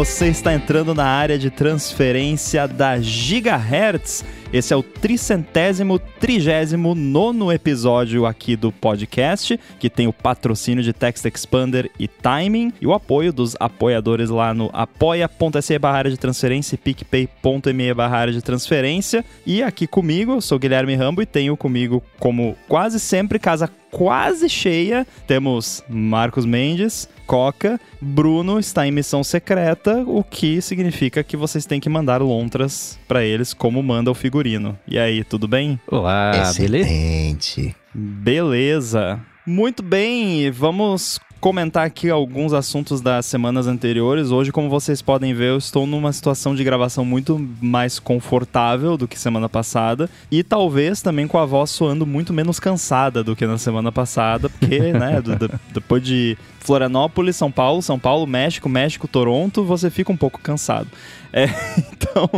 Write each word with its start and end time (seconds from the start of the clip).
você 0.00 0.28
está 0.28 0.54
entrando 0.54 0.94
na 0.94 1.04
área 1.04 1.38
de 1.38 1.50
transferência 1.50 2.66
da 2.66 2.98
Gigahertz. 2.98 4.24
Esse 4.50 4.72
é 4.72 4.76
o 4.76 4.82
tricentésimo, 4.82 5.98
trigésimo 5.98 6.94
nono 6.94 7.52
episódio 7.52 8.24
aqui 8.24 8.56
do 8.56 8.72
podcast, 8.72 9.60
que 9.78 9.90
tem 9.90 10.06
o 10.06 10.12
patrocínio 10.12 10.82
de 10.82 10.94
Text 10.94 11.26
Expander 11.26 11.90
e 11.98 12.08
Timing 12.08 12.72
e 12.80 12.86
o 12.86 12.94
apoio 12.94 13.30
dos 13.30 13.54
apoiadores 13.60 14.30
lá 14.30 14.54
no 14.54 14.70
apoia.se 14.72 15.78
barra 15.78 16.04
de 16.04 16.16
transferência 16.16 16.76
e 16.76 16.78
picpay.me 16.78 17.92
barra 17.92 18.32
de 18.32 18.40
transferência. 18.40 19.22
E 19.44 19.62
aqui 19.62 19.86
comigo, 19.86 20.32
eu 20.32 20.40
sou 20.40 20.58
Guilherme 20.58 20.94
Rambo 20.94 21.20
e 21.20 21.26
tenho 21.26 21.54
comigo, 21.58 22.02
como 22.18 22.56
quase 22.66 22.98
sempre, 22.98 23.38
casa 23.38 23.68
quase 23.90 24.48
cheia, 24.48 25.06
temos 25.26 25.82
Marcos 25.88 26.46
Mendes, 26.46 27.08
Coca, 27.30 27.80
Bruno 28.00 28.58
está 28.58 28.88
em 28.88 28.90
missão 28.90 29.22
secreta, 29.22 30.02
o 30.04 30.24
que 30.24 30.60
significa 30.60 31.22
que 31.22 31.36
vocês 31.36 31.64
têm 31.64 31.78
que 31.78 31.88
mandar 31.88 32.20
lontras 32.20 32.98
para 33.06 33.24
eles 33.24 33.54
como 33.54 33.80
manda 33.84 34.10
o 34.10 34.14
figurino. 34.14 34.76
E 34.84 34.98
aí, 34.98 35.22
tudo 35.22 35.46
bem? 35.46 35.78
Olá, 35.86 36.32
Excelente. 36.34 37.72
Beleza. 37.94 39.20
Muito 39.46 39.80
bem, 39.80 40.50
vamos 40.50 41.20
comentar 41.40 41.86
aqui 41.86 42.10
alguns 42.10 42.52
assuntos 42.52 43.00
das 43.00 43.24
semanas 43.24 43.66
anteriores. 43.66 44.30
Hoje, 44.30 44.52
como 44.52 44.68
vocês 44.68 45.00
podem 45.00 45.32
ver, 45.32 45.48
eu 45.48 45.56
estou 45.56 45.86
numa 45.86 46.12
situação 46.12 46.54
de 46.54 46.62
gravação 46.62 47.04
muito 47.04 47.40
mais 47.62 47.98
confortável 47.98 48.96
do 48.96 49.08
que 49.08 49.18
semana 49.18 49.48
passada 49.48 50.08
e 50.30 50.44
talvez 50.44 51.00
também 51.00 51.26
com 51.26 51.38
a 51.38 51.46
voz 51.46 51.70
soando 51.70 52.06
muito 52.06 52.32
menos 52.32 52.60
cansada 52.60 53.24
do 53.24 53.34
que 53.34 53.46
na 53.46 53.56
semana 53.56 53.90
passada, 53.90 54.50
porque, 54.50 54.92
né, 54.92 55.22
do, 55.22 55.34
do, 55.36 55.50
depois 55.72 56.02
de 56.04 56.36
Florianópolis, 56.60 57.36
São 57.36 57.50
Paulo, 57.50 57.80
São 57.80 57.98
Paulo, 57.98 58.26
México, 58.26 58.68
México, 58.68 59.08
Toronto, 59.08 59.64
você 59.64 59.90
fica 59.90 60.12
um 60.12 60.16
pouco 60.16 60.38
cansado. 60.40 60.88
É, 61.32 61.44
então, 61.92 62.28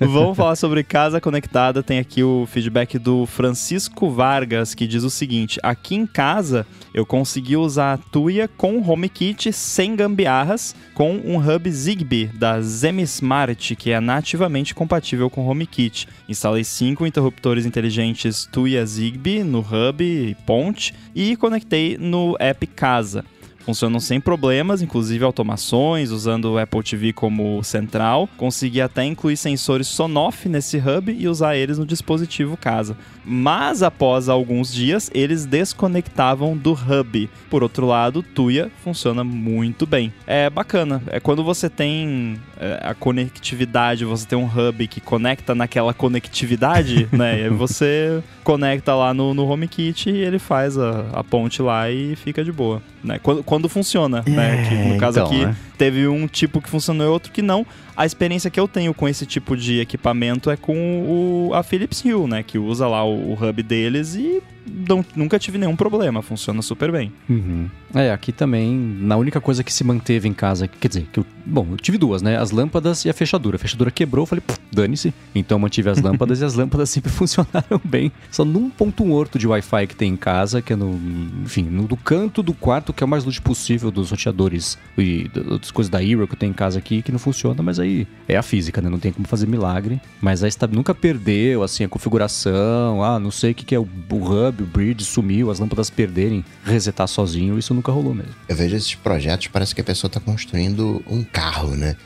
vamos 0.00 0.36
falar 0.36 0.56
sobre 0.56 0.82
casa 0.82 1.20
conectada. 1.20 1.82
Tem 1.82 1.98
aqui 1.98 2.22
o 2.22 2.46
feedback 2.46 2.98
do 2.98 3.24
Francisco 3.26 4.10
Vargas, 4.10 4.74
que 4.74 4.86
diz 4.86 5.04
o 5.04 5.10
seguinte: 5.10 5.60
aqui 5.62 5.94
em 5.94 6.06
casa 6.06 6.66
eu 6.92 7.06
consegui 7.06 7.56
usar 7.56 7.94
a 7.94 7.98
Tuya 7.98 8.48
com 8.48 8.78
HomeKit 8.80 9.52
sem 9.52 9.94
gambiarras, 9.94 10.74
com 10.94 11.12
um 11.12 11.36
hub 11.38 11.70
Zigbee 11.70 12.26
da 12.26 12.60
ZemiSmart, 12.60 13.74
que 13.76 13.90
é 13.90 14.00
nativamente 14.00 14.74
compatível 14.74 15.30
com 15.30 15.46
HomeKit. 15.46 16.08
Instalei 16.28 16.64
cinco 16.64 17.06
interruptores 17.06 17.64
inteligentes 17.64 18.48
Tuya 18.50 18.84
Zigbee 18.84 19.44
no 19.44 19.60
hub 19.60 20.02
e 20.04 20.34
ponte 20.46 20.94
e 21.14 21.36
conectei 21.36 21.96
no 21.98 22.36
app 22.38 22.66
Casa 22.66 23.24
funcionam 23.64 24.00
sem 24.00 24.20
problemas, 24.20 24.82
inclusive 24.82 25.24
automações, 25.24 26.10
usando 26.10 26.52
o 26.52 26.58
Apple 26.58 26.82
TV 26.82 27.12
como 27.12 27.62
central. 27.62 28.28
Consegui 28.36 28.80
até 28.80 29.04
incluir 29.04 29.36
sensores 29.36 29.86
Sonoff 29.86 30.48
nesse 30.48 30.78
hub 30.78 31.12
e 31.12 31.28
usar 31.28 31.56
eles 31.56 31.78
no 31.78 31.86
dispositivo 31.86 32.56
casa. 32.56 32.96
Mas 33.24 33.82
após 33.82 34.28
alguns 34.28 34.72
dias, 34.72 35.10
eles 35.14 35.46
desconectavam 35.46 36.56
do 36.56 36.72
hub. 36.72 37.30
Por 37.48 37.62
outro 37.62 37.86
lado, 37.86 38.22
Tuya 38.22 38.70
funciona 38.82 39.22
muito 39.22 39.86
bem. 39.86 40.12
É 40.26 40.50
bacana. 40.50 41.02
É 41.06 41.20
quando 41.20 41.44
você 41.44 41.68
tem 41.68 42.38
é, 42.58 42.80
a 42.82 42.94
conectividade, 42.94 44.04
você 44.04 44.26
tem 44.26 44.38
um 44.38 44.46
hub 44.46 44.86
que 44.88 45.00
conecta 45.00 45.54
naquela 45.54 45.94
conectividade, 45.94 47.08
né? 47.12 47.46
E 47.46 47.48
você 47.48 48.22
conecta 48.42 48.94
lá 48.94 49.14
no, 49.14 49.34
no 49.34 49.48
HomeKit 49.48 50.10
e 50.10 50.18
ele 50.18 50.38
faz 50.38 50.76
a, 50.76 51.06
a 51.12 51.24
ponte 51.24 51.62
lá 51.62 51.90
e 51.90 52.16
fica 52.16 52.44
de 52.44 52.50
boa. 52.50 52.82
Né? 53.02 53.18
Quando, 53.22 53.42
quando 53.42 53.68
funciona, 53.68 54.22
né? 54.26 54.66
Que 54.68 54.74
no 54.74 54.98
caso 54.98 55.18
então, 55.18 55.26
aqui 55.30 55.44
né? 55.44 55.56
Teve 55.82 56.06
um 56.06 56.28
tipo 56.28 56.60
que 56.62 56.68
funcionou 56.68 57.04
e 57.04 57.10
outro 57.10 57.32
que 57.32 57.42
não. 57.42 57.66
A 57.96 58.06
experiência 58.06 58.48
que 58.48 58.60
eu 58.60 58.68
tenho 58.68 58.94
com 58.94 59.08
esse 59.08 59.26
tipo 59.26 59.56
de 59.56 59.80
equipamento 59.80 60.48
é 60.48 60.56
com 60.56 61.48
o, 61.48 61.54
a 61.54 61.64
Philips 61.64 62.04
Hue, 62.04 62.28
né? 62.28 62.44
Que 62.44 62.56
usa 62.56 62.86
lá 62.86 63.04
o, 63.04 63.32
o 63.32 63.34
hub 63.34 63.62
deles 63.64 64.14
e 64.14 64.40
não- 64.66 65.04
nunca 65.14 65.38
tive 65.38 65.58
nenhum 65.58 65.76
problema, 65.76 66.22
funciona 66.22 66.60
super 66.62 66.90
bem. 66.92 67.12
Uhum. 67.28 67.68
É, 67.94 68.10
aqui 68.10 68.32
também, 68.32 68.74
na 69.00 69.16
única 69.16 69.40
coisa 69.40 69.62
que 69.62 69.72
se 69.72 69.84
manteve 69.84 70.26
em 70.28 70.32
casa, 70.32 70.66
quer 70.66 70.88
dizer, 70.88 71.06
que 71.12 71.20
eu, 71.20 71.26
bom, 71.44 71.66
eu 71.72 71.76
tive 71.76 71.98
duas, 71.98 72.22
né? 72.22 72.38
As 72.38 72.50
lâmpadas 72.50 73.04
e 73.04 73.10
a 73.10 73.12
fechadura. 73.12 73.56
A 73.56 73.58
fechadura 73.58 73.90
quebrou, 73.90 74.22
eu 74.22 74.26
falei, 74.26 74.42
"Pff, 74.46 74.58
dane-se. 74.72 75.12
Então 75.34 75.56
eu 75.56 75.60
mantive 75.60 75.90
as 75.90 75.98
lâmpadas 76.00 76.40
e 76.40 76.44
as 76.44 76.54
lâmpadas 76.54 76.88
sempre 76.88 77.10
funcionaram 77.12 77.80
bem. 77.84 78.10
Só 78.30 78.44
num 78.44 78.70
ponto 78.70 79.04
morto 79.04 79.38
de 79.38 79.46
Wi-Fi 79.46 79.86
que 79.88 79.94
tem 79.96 80.12
em 80.12 80.16
casa, 80.16 80.62
que 80.62 80.72
é 80.72 80.76
no, 80.76 80.98
enfim, 81.44 81.64
no 81.64 81.86
do 81.86 81.96
canto 81.96 82.42
do 82.42 82.54
quarto, 82.54 82.92
que 82.94 83.04
é 83.04 83.06
o 83.06 83.08
mais 83.08 83.24
lúcido 83.24 83.42
possível 83.44 83.90
dos 83.90 84.10
roteadores 84.10 84.78
e 84.96 85.28
das 85.28 85.70
coisas 85.70 85.90
da 85.90 86.02
Hero 86.02 86.26
que 86.26 86.32
eu 86.34 86.38
tenho 86.38 86.50
em 86.50 86.54
casa 86.54 86.78
aqui, 86.78 87.02
que 87.02 87.12
não 87.12 87.18
funciona, 87.18 87.62
mas 87.62 87.78
aí 87.78 88.06
é 88.26 88.36
a 88.36 88.42
física, 88.42 88.80
né? 88.80 88.88
Não 88.88 88.98
tem 88.98 89.12
como 89.12 89.26
fazer 89.28 89.46
milagre. 89.46 90.00
Mas 90.20 90.42
aí 90.42 90.48
está, 90.48 90.66
nunca 90.66 90.94
perdeu, 90.94 91.62
assim, 91.62 91.84
a 91.84 91.88
configuração, 91.88 93.02
ah, 93.02 93.18
não 93.18 93.30
sei 93.30 93.52
o 93.52 93.54
que, 93.54 93.64
que 93.64 93.74
é 93.74 93.78
o, 93.78 93.86
o 94.10 94.16
hub, 94.16 94.51
o 94.60 94.66
bridge 94.66 95.04
sumiu, 95.04 95.50
as 95.50 95.58
lâmpadas 95.58 95.88
perderem, 95.88 96.44
resetar 96.64 97.06
sozinho, 97.06 97.58
isso 97.58 97.72
nunca 97.72 97.92
rolou 97.92 98.14
mesmo. 98.14 98.34
Eu 98.48 98.56
vejo 98.56 98.74
esses 98.74 98.94
projetos, 98.94 99.46
parece 99.48 99.74
que 99.74 99.80
a 99.80 99.84
pessoa 99.84 100.10
tá 100.10 100.18
construindo 100.18 101.02
um 101.08 101.22
carro, 101.22 101.76
né? 101.76 101.96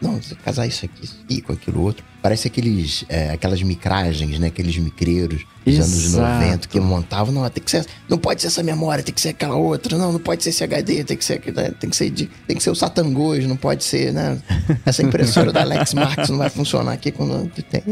Não, 0.00 0.20
você 0.20 0.34
casar 0.36 0.66
isso 0.66 0.84
aqui, 0.84 1.04
isso 1.04 1.20
aqui 1.24 1.40
com 1.42 1.52
aquilo 1.52 1.82
outro. 1.82 2.04
Parece 2.22 2.46
aqueles, 2.46 3.04
é, 3.08 3.30
aquelas 3.30 3.60
micragens, 3.64 4.38
né? 4.38 4.46
Aqueles 4.46 4.76
micreiros 4.78 5.44
dos 5.66 5.74
anos 5.74 6.04
Exato. 6.04 6.44
90 6.44 6.68
que 6.68 6.78
montavam. 6.78 7.34
Não, 7.34 7.50
tem 7.50 7.62
que 7.64 7.70
ser, 7.70 7.84
não 8.08 8.16
pode 8.16 8.40
ser 8.40 8.46
essa 8.46 8.62
memória, 8.62 9.02
tem 9.02 9.12
que 9.12 9.20
ser 9.20 9.30
aquela 9.30 9.56
outra. 9.56 9.98
Não, 9.98 10.12
não 10.12 10.20
pode 10.20 10.44
ser 10.44 10.50
esse 10.50 10.62
HD, 10.62 11.02
tem 11.02 11.16
que 11.16 11.24
ser, 11.24 11.34
aquele- 11.34 11.70
tem 11.72 11.90
que 11.90 11.96
ser, 11.96 12.10
tem 12.12 12.56
que 12.56 12.62
ser 12.62 12.70
o 12.70 12.76
Satangos, 12.76 13.44
não 13.44 13.56
pode 13.56 13.82
ser, 13.82 14.12
né? 14.12 14.40
Essa 14.86 15.02
impressora 15.02 15.52
da 15.52 15.62
Alex 15.62 15.94
Marx 15.94 16.28
não 16.28 16.38
vai 16.38 16.48
funcionar 16.48 16.92
aqui 16.92 17.10
quando 17.10 17.50
tem. 17.70 17.82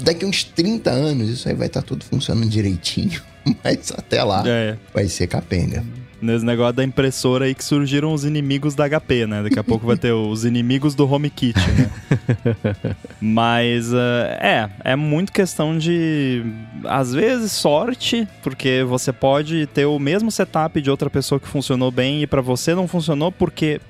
Daqui 0.00 0.24
uns 0.24 0.44
30 0.44 0.90
anos 0.90 1.28
isso 1.28 1.46
aí 1.48 1.54
vai 1.54 1.66
estar 1.66 1.82
tudo 1.82 2.04
funcionando 2.06 2.48
direitinho. 2.48 3.20
Mas 3.62 3.92
até 3.92 4.22
lá 4.24 4.42
É, 4.46 4.76
vai 4.94 5.08
ser 5.08 5.26
capenga. 5.26 5.84
Nesse 6.20 6.44
negócio 6.44 6.74
da 6.74 6.84
impressora 6.84 7.44
aí 7.44 7.54
que 7.54 7.64
surgiram 7.64 8.12
os 8.12 8.24
inimigos 8.24 8.74
da 8.74 8.88
HP, 8.88 9.26
né? 9.26 9.42
Daqui 9.42 9.58
a 9.58 9.64
pouco 9.64 9.86
vai 9.86 9.96
ter 9.96 10.12
os 10.12 10.44
inimigos 10.44 10.94
do 10.94 11.10
HomeKit, 11.10 11.58
né? 11.58 11.90
Mas 13.20 13.92
eh, 13.92 14.38
é, 14.40 14.92
é 14.92 14.96
muito 14.96 15.32
questão 15.32 15.76
de, 15.78 16.44
às 16.84 17.12
vezes, 17.12 17.52
sorte, 17.52 18.26
porque 18.42 18.84
você 18.86 19.12
pode 19.12 19.66
ter 19.68 19.86
o 19.86 19.98
mesmo 19.98 20.30
setup 20.30 20.80
de 20.80 20.90
outra 20.90 21.08
pessoa 21.10 21.40
que 21.40 21.48
funcionou 21.48 21.90
bem 21.90 22.22
e 22.22 22.26
pra 22.26 22.40
você 22.40 22.74
não 22.74 22.88
funcionou 22.88 23.30
porque, 23.32 23.80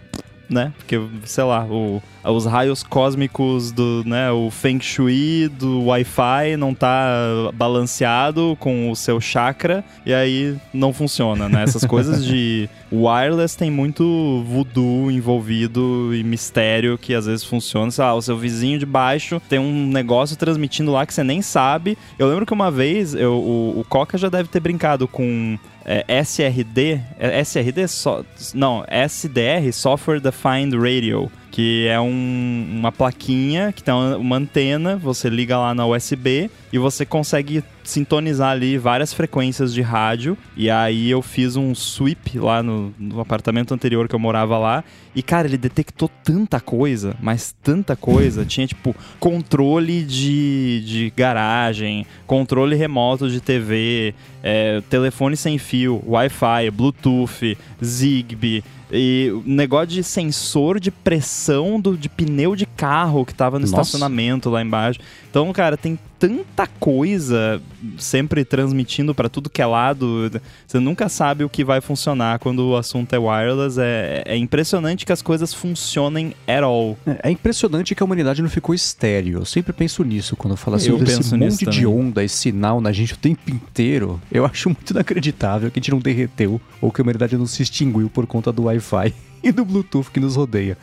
né? 0.48 0.72
Porque, 0.78 1.00
sei 1.24 1.44
lá, 1.44 1.64
o, 1.64 2.02
os 2.24 2.46
raios 2.46 2.82
cósmicos 2.82 3.70
do, 3.70 4.02
né, 4.04 4.30
o 4.30 4.50
Feng 4.50 4.80
Shui 4.80 5.48
do 5.48 5.84
Wi-Fi 5.84 6.56
não 6.56 6.74
tá 6.74 7.50
balanceado 7.54 8.56
com 8.58 8.90
o 8.90 8.96
seu 8.96 9.20
chakra 9.20 9.84
e 10.04 10.12
aí 10.12 10.56
não 10.72 10.92
funciona, 10.92 11.48
né? 11.48 11.62
Essas 11.62 11.84
coisas 11.86 12.24
de 12.24 12.68
wireless 12.92 13.56
tem 13.56 13.70
muito 13.70 14.44
voodoo 14.46 15.10
envolvido 15.10 16.14
e 16.14 16.24
mistério 16.24 16.98
que 16.98 17.14
às 17.14 17.26
vezes 17.26 17.44
funciona. 17.44 17.90
Sei 17.90 18.04
lá, 18.04 18.14
o 18.14 18.22
seu 18.22 18.36
vizinho 18.36 18.78
de 18.78 18.86
baixo 18.86 19.40
tem 19.48 19.58
um 19.58 19.86
negócio 19.86 20.36
transmitindo 20.36 20.92
lá 20.92 21.04
que 21.06 21.14
você 21.14 21.24
nem 21.24 21.42
sabe. 21.42 21.96
Eu 22.18 22.28
lembro 22.28 22.46
que 22.46 22.52
uma 22.52 22.70
vez 22.70 23.14
eu, 23.14 23.34
o, 23.34 23.80
o 23.80 23.84
Coca 23.84 24.16
já 24.16 24.28
deve 24.28 24.48
ter 24.48 24.60
brincado 24.60 25.06
com 25.06 25.58
é, 25.88 26.04
SRD, 26.22 27.00
é, 27.18 27.40
SRD, 27.40 27.88
só, 27.88 28.22
não, 28.52 28.84
SDR, 28.86 29.72
Software 29.72 30.20
Defined 30.20 30.76
Radio, 30.76 31.32
que 31.58 31.88
é 31.88 32.00
um- 32.00 32.66
uma 32.70 32.92
plaquinha 32.92 33.72
que 33.72 33.82
tem 33.82 33.92
uma, 33.92 34.36
antena, 34.36 34.96
você 34.96 35.28
liga 35.28 35.58
lá 35.58 35.74
na 35.74 35.84
USB 35.88 36.48
e 36.72 36.78
você 36.78 37.04
consegue 37.04 37.64
sintonizar 37.82 38.50
ali 38.50 38.78
várias 38.78 39.12
frequências 39.12 39.74
de 39.74 39.82
rádio. 39.82 40.38
E 40.56 40.70
aí 40.70 41.10
eu 41.10 41.20
fiz 41.20 41.56
um 41.56 41.74
sweep 41.74 42.38
lá 42.38 42.62
no, 42.62 42.94
no 42.96 43.18
apartamento 43.20 43.74
anterior 43.74 44.06
que 44.06 44.14
eu 44.14 44.20
morava 44.20 44.56
lá. 44.56 44.84
E, 45.16 45.20
cara, 45.22 45.48
ele 45.48 45.58
detectou 45.58 46.08
tanta 46.22 46.60
coisa, 46.60 47.16
mas 47.20 47.52
tanta 47.60 47.96
coisa. 47.96 48.44
Tinha, 48.44 48.68
tipo, 48.68 48.94
controle 49.18 50.04
de, 50.04 50.80
de 50.86 51.12
garagem, 51.16 52.06
controle 52.24 52.76
remoto 52.76 53.28
de 53.28 53.40
TV, 53.40 54.14
é, 54.44 54.80
telefone 54.88 55.36
sem 55.36 55.58
fio, 55.58 56.00
Wi-Fi, 56.06 56.70
Bluetooth, 56.70 57.58
Zigbee. 57.84 58.62
E 58.90 59.30
o 59.32 59.42
negócio 59.46 59.88
de 59.88 60.02
sensor 60.02 60.80
de 60.80 60.90
pressão 60.90 61.80
do, 61.80 61.96
de 61.96 62.08
pneu 62.08 62.56
de 62.56 62.64
carro 62.64 63.24
que 63.24 63.34
tava 63.34 63.58
no 63.58 63.66
Nossa. 63.66 63.82
estacionamento 63.82 64.48
lá 64.48 64.62
embaixo. 64.62 64.98
Então, 65.30 65.52
cara, 65.52 65.76
tem 65.76 65.98
tanta 66.18 66.66
coisa 66.66 67.60
sempre 67.96 68.44
transmitindo 68.44 69.14
pra 69.14 69.28
tudo 69.28 69.48
que 69.48 69.62
é 69.62 69.66
lado. 69.66 70.30
Você 70.66 70.78
nunca 70.80 71.08
sabe 71.08 71.44
o 71.44 71.48
que 71.48 71.64
vai 71.64 71.80
funcionar 71.80 72.38
quando 72.38 72.68
o 72.68 72.76
assunto 72.76 73.12
é 73.12 73.18
wireless. 73.18 73.78
É, 73.80 74.22
é 74.26 74.36
impressionante 74.36 75.06
que 75.06 75.12
as 75.12 75.22
coisas 75.22 75.54
funcionem 75.54 76.34
at 76.46 76.62
all. 76.62 76.98
É, 77.06 77.28
é 77.28 77.30
impressionante 77.30 77.94
que 77.94 78.02
a 78.02 78.06
humanidade 78.06 78.42
não 78.42 78.50
ficou 78.50 78.74
estéreo. 78.74 79.38
Eu 79.38 79.44
sempre 79.44 79.72
penso 79.72 80.02
nisso 80.02 80.36
quando 80.36 80.52
eu 80.52 80.56
falo 80.56 80.76
assim, 80.76 80.90
Eu 80.90 80.96
esse 80.96 81.16
penso 81.16 81.36
nisso 81.36 81.64
monte 81.64 81.70
de 81.70 81.82
também. 81.84 82.00
onda 82.00 82.24
e 82.24 82.28
sinal 82.28 82.80
na 82.80 82.92
gente 82.92 83.14
o 83.14 83.18
tempo 83.18 83.50
inteiro. 83.50 84.20
Eu 84.30 84.44
acho 84.44 84.68
muito 84.68 84.90
inacreditável 84.90 85.70
que 85.70 85.78
a 85.78 85.80
gente 85.80 85.90
não 85.90 86.00
derreteu 86.00 86.60
ou 86.80 86.90
que 86.90 87.00
a 87.00 87.02
humanidade 87.02 87.36
não 87.36 87.46
se 87.46 87.62
extinguiu 87.62 88.10
por 88.10 88.26
conta 88.26 88.52
do 88.52 88.64
Wi-Fi 88.64 89.14
e 89.42 89.52
do 89.52 89.64
Bluetooth 89.64 90.10
que 90.10 90.20
nos 90.20 90.36
rodeia. 90.36 90.76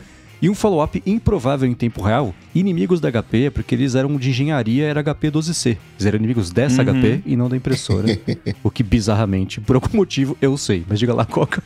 E 0.46 0.50
um 0.50 0.54
follow-up 0.54 1.02
improvável 1.08 1.68
em 1.68 1.74
tempo 1.74 2.04
real, 2.04 2.32
inimigos 2.54 3.00
da 3.00 3.10
HP 3.12 3.46
é 3.46 3.50
porque 3.50 3.74
eles 3.74 3.96
eram 3.96 4.16
de 4.16 4.30
engenharia, 4.30 4.86
era 4.86 5.02
HP 5.02 5.32
12C. 5.32 5.70
Eles 5.96 6.06
eram 6.06 6.20
inimigos 6.20 6.52
dessa 6.52 6.84
Uhum. 6.84 7.02
HP 7.02 7.22
e 7.26 7.36
não 7.36 7.50
da 7.50 7.58
impressora. 7.58 8.06
o 8.64 8.70
que 8.70 8.84
bizarramente, 8.84 9.60
por 9.60 9.76
algum 9.76 9.98
motivo, 9.98 10.38
eu 10.40 10.56
sei. 10.56 10.86
Mas 10.88 11.00
diga 11.00 11.16
lá, 11.16 11.26
Coca. 11.26 11.64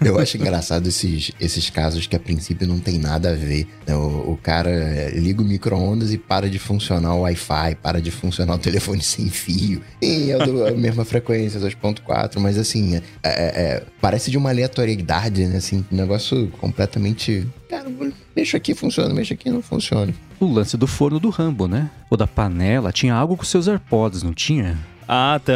Eu 0.00 0.20
acho 0.20 0.36
engraçado 0.36 0.86
esses, 0.88 1.32
esses 1.40 1.68
casos 1.68 2.06
que 2.06 2.14
a 2.14 2.20
princípio 2.20 2.64
não 2.64 2.78
tem 2.78 2.96
nada 2.96 3.32
a 3.32 3.34
ver. 3.34 3.66
né? 3.84 3.96
O, 3.96 4.32
o 4.34 4.38
cara 4.40 4.70
é, 4.70 5.10
liga 5.18 5.42
o 5.42 5.44
micro-ondas 5.44 6.12
e 6.12 6.18
para 6.18 6.48
de 6.48 6.60
funcionar 6.60 7.14
o 7.16 7.22
Wi-Fi, 7.22 7.74
para 7.82 8.00
de 8.00 8.12
funcionar 8.12 8.54
o 8.54 8.58
telefone 8.58 9.02
sem 9.02 9.28
fio. 9.28 9.82
E 10.00 10.30
é 10.30 10.68
a 10.68 10.70
mesma 10.76 11.04
frequência, 11.04 11.58
2.4, 11.60 12.38
mas 12.38 12.56
assim, 12.56 12.94
é- 12.94 13.02
é- 13.24 13.62
é, 13.64 13.82
parece 14.00 14.30
de 14.30 14.38
uma 14.38 14.50
aleatoriedade, 14.50 15.44
né? 15.46 15.56
Assim, 15.56 15.84
um 15.90 15.96
negócio 15.96 16.48
completamente. 16.60 17.44
Cara, 17.74 17.90
mexo 18.36 18.56
aqui, 18.56 18.74
funciona, 18.74 19.12
mexo 19.12 19.32
aqui, 19.32 19.50
não 19.50 19.60
funciona. 19.62 20.14
O 20.38 20.46
lance 20.46 20.76
do 20.76 20.86
forno 20.86 21.18
do 21.18 21.28
Rambo, 21.30 21.66
né? 21.66 21.90
Ou 22.08 22.16
da 22.16 22.26
panela, 22.26 22.92
tinha 22.92 23.14
algo 23.14 23.36
com 23.36 23.44
seus 23.44 23.66
AirPods, 23.66 24.22
não 24.22 24.32
tinha? 24.32 24.78
Ah, 25.06 25.38
tem, 25.44 25.54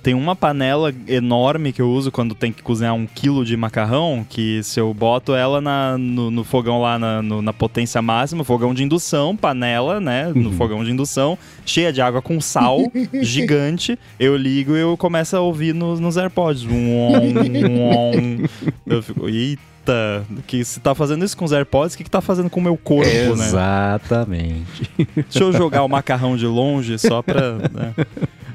tem 0.00 0.14
uma 0.14 0.36
panela 0.36 0.94
enorme 1.08 1.72
que 1.72 1.82
eu 1.82 1.90
uso 1.90 2.12
quando 2.12 2.36
tem 2.36 2.52
que 2.52 2.62
cozinhar 2.62 2.94
um 2.94 3.04
quilo 3.04 3.44
de 3.44 3.56
macarrão, 3.56 4.24
que 4.28 4.62
se 4.62 4.78
eu 4.78 4.94
boto 4.94 5.34
ela 5.34 5.60
na- 5.60 5.98
no, 5.98 6.30
no 6.30 6.44
fogão 6.44 6.80
lá 6.80 6.96
na, 6.96 7.20
no- 7.20 7.42
na 7.42 7.52
potência 7.52 8.00
máxima, 8.00 8.44
fogão 8.44 8.72
de 8.72 8.84
indução, 8.84 9.34
panela, 9.36 9.98
né, 9.98 10.30
no 10.32 10.52
fogão 10.52 10.84
de 10.84 10.92
indução, 10.92 11.36
cheia 11.66 11.92
de 11.92 12.00
água 12.00 12.22
com 12.22 12.40
sal, 12.40 12.78
gigante, 13.22 13.98
eu 14.20 14.36
ligo 14.36 14.76
e 14.76 14.80
eu 14.80 14.96
começo 14.96 15.36
a 15.36 15.40
ouvir 15.40 15.74
nos, 15.74 15.98
nos 15.98 16.16
AirPods. 16.16 16.62
Um, 16.64 16.70
um, 16.70 18.10
um. 18.14 18.46
Eu 18.86 19.02
fico, 19.02 19.28
eita, 19.28 19.60
que 20.46 20.64
se 20.64 20.80
tá 20.80 20.94
fazendo 20.94 21.24
isso 21.24 21.36
com 21.36 21.44
os 21.44 21.52
AirPods, 21.52 21.94
o 21.94 21.98
que 21.98 22.04
que 22.04 22.10
tá 22.10 22.20
fazendo 22.20 22.50
com 22.50 22.60
o 22.60 22.62
meu 22.62 22.76
corpo, 22.76 23.36
né? 23.36 23.46
Exatamente. 23.46 24.90
Deixa 25.14 25.40
eu 25.44 25.52
jogar 25.52 25.82
o 25.82 25.88
macarrão 25.88 26.36
de 26.36 26.46
longe 26.46 26.98
só 26.98 27.22
pra... 27.22 27.54
né? 27.54 27.94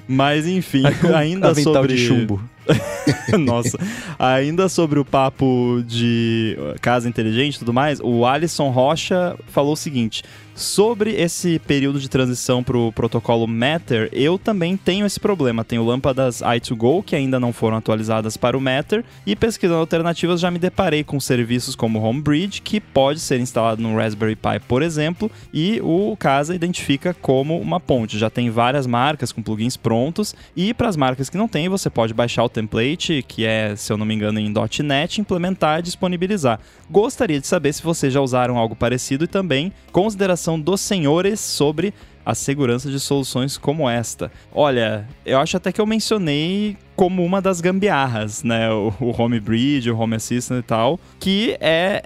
Mas 0.08 0.48
enfim, 0.48 0.84
ainda 1.16 1.50
Avental 1.50 1.74
sobre... 1.74 1.96
de 1.96 2.06
chumbo. 2.06 2.42
Nossa. 3.40 3.78
Ainda 4.18 4.70
sobre 4.70 5.00
o 5.00 5.06
papo 5.06 5.84
de 5.86 6.58
casa 6.82 7.08
inteligente 7.08 7.56
e 7.56 7.60
tudo 7.60 7.74
mais, 7.74 8.00
o 8.00 8.26
Alisson 8.26 8.70
Rocha 8.70 9.36
falou 9.48 9.74
o 9.74 9.78
seguinte: 9.78 10.24
sobre 10.56 11.12
esse 11.12 11.60
período 11.60 12.00
de 12.00 12.10
transição 12.10 12.64
para 12.64 12.78
o 12.78 12.92
protocolo 12.92 13.46
Matter, 13.46 14.10
eu 14.14 14.40
também 14.40 14.78
tenho 14.78 15.06
esse 15.06 15.20
problema. 15.20 15.66
Tenho 15.66 15.86
lâmpadas 15.86 16.40
i2Go 16.40 17.04
que 17.04 17.16
ainda 17.16 17.40
não 17.40 17.52
foram 17.52 17.78
atualizadas 17.78 18.38
para 18.38 18.58
o 18.58 18.62
Matter 18.62 19.04
e 19.26 19.36
pesquisando 19.36 19.82
alternativas 19.82 20.40
já 20.40 20.50
me 20.50 20.58
deparei 20.58 21.04
com 21.04 21.20
serviços 21.20 21.76
como 21.76 22.02
Homebridge, 22.02 22.62
que 22.62 22.80
pode 22.80 23.20
ser 23.20 23.40
instalado 23.40 23.82
no 23.82 23.98
Raspberry 23.98 24.36
Pi, 24.36 24.60
por 24.66 24.82
exemplo, 24.82 25.30
e 25.54 25.82
o 25.84 26.16
Casa 26.18 26.56
identifica 26.56 27.14
como 27.14 27.60
uma 27.60 27.80
ponte. 27.80 28.18
Já 28.18 28.30
tem 28.30 28.50
várias 28.50 28.88
marcas 28.88 29.34
com 29.34 29.44
plugins 29.44 29.76
prontos 29.76 30.34
e 30.56 30.74
para 30.74 30.88
as 30.88 30.96
marcas 30.96 31.30
que 31.30 31.38
não 31.38 31.50
tem, 31.50 31.68
você 31.68 31.90
pode 31.90 32.14
baixar 32.14 32.46
o 32.46 32.50
template, 32.50 33.26
que 33.28 33.46
é, 33.46 33.76
se 33.76 33.92
eu 33.92 33.98
não 33.98 34.06
me 34.06 34.16
engano, 34.16 34.40
em 34.40 34.54
.NET, 34.84 35.20
implementar 35.20 35.80
e 35.80 35.84
disponibilizar. 35.84 36.60
Gostaria 36.90 37.42
de 37.42 37.48
saber 37.48 37.74
se 37.74 37.84
vocês 37.84 38.14
já 38.14 38.22
usaram 38.22 38.58
algo 38.58 38.76
parecido 38.76 39.26
e 39.26 39.28
também 39.28 39.74
consideração 39.92 40.45
dos 40.60 40.82
senhores 40.82 41.40
sobre 41.40 41.94
a 42.26 42.34
segurança 42.34 42.90
de 42.90 43.00
soluções 43.00 43.58
como 43.58 43.90
esta. 43.90 44.32
Olha, 44.52 45.08
eu 45.26 45.40
acho 45.40 45.58
até 45.58 45.72
que 45.72 45.80
eu 45.80 45.86
mencionei 45.86 46.76
como 46.96 47.24
uma 47.24 47.42
das 47.42 47.62
gambiarras, 47.62 48.44
né? 48.44 48.72
O, 48.72 48.94
o 49.00 49.22
Home 49.22 49.40
Bridge, 49.40 49.92
o 49.92 49.98
Home 49.98 50.16
Assistant 50.16 50.60
e 50.60 50.64
tal, 50.64 51.00
que 51.20 51.56
é 51.60 52.04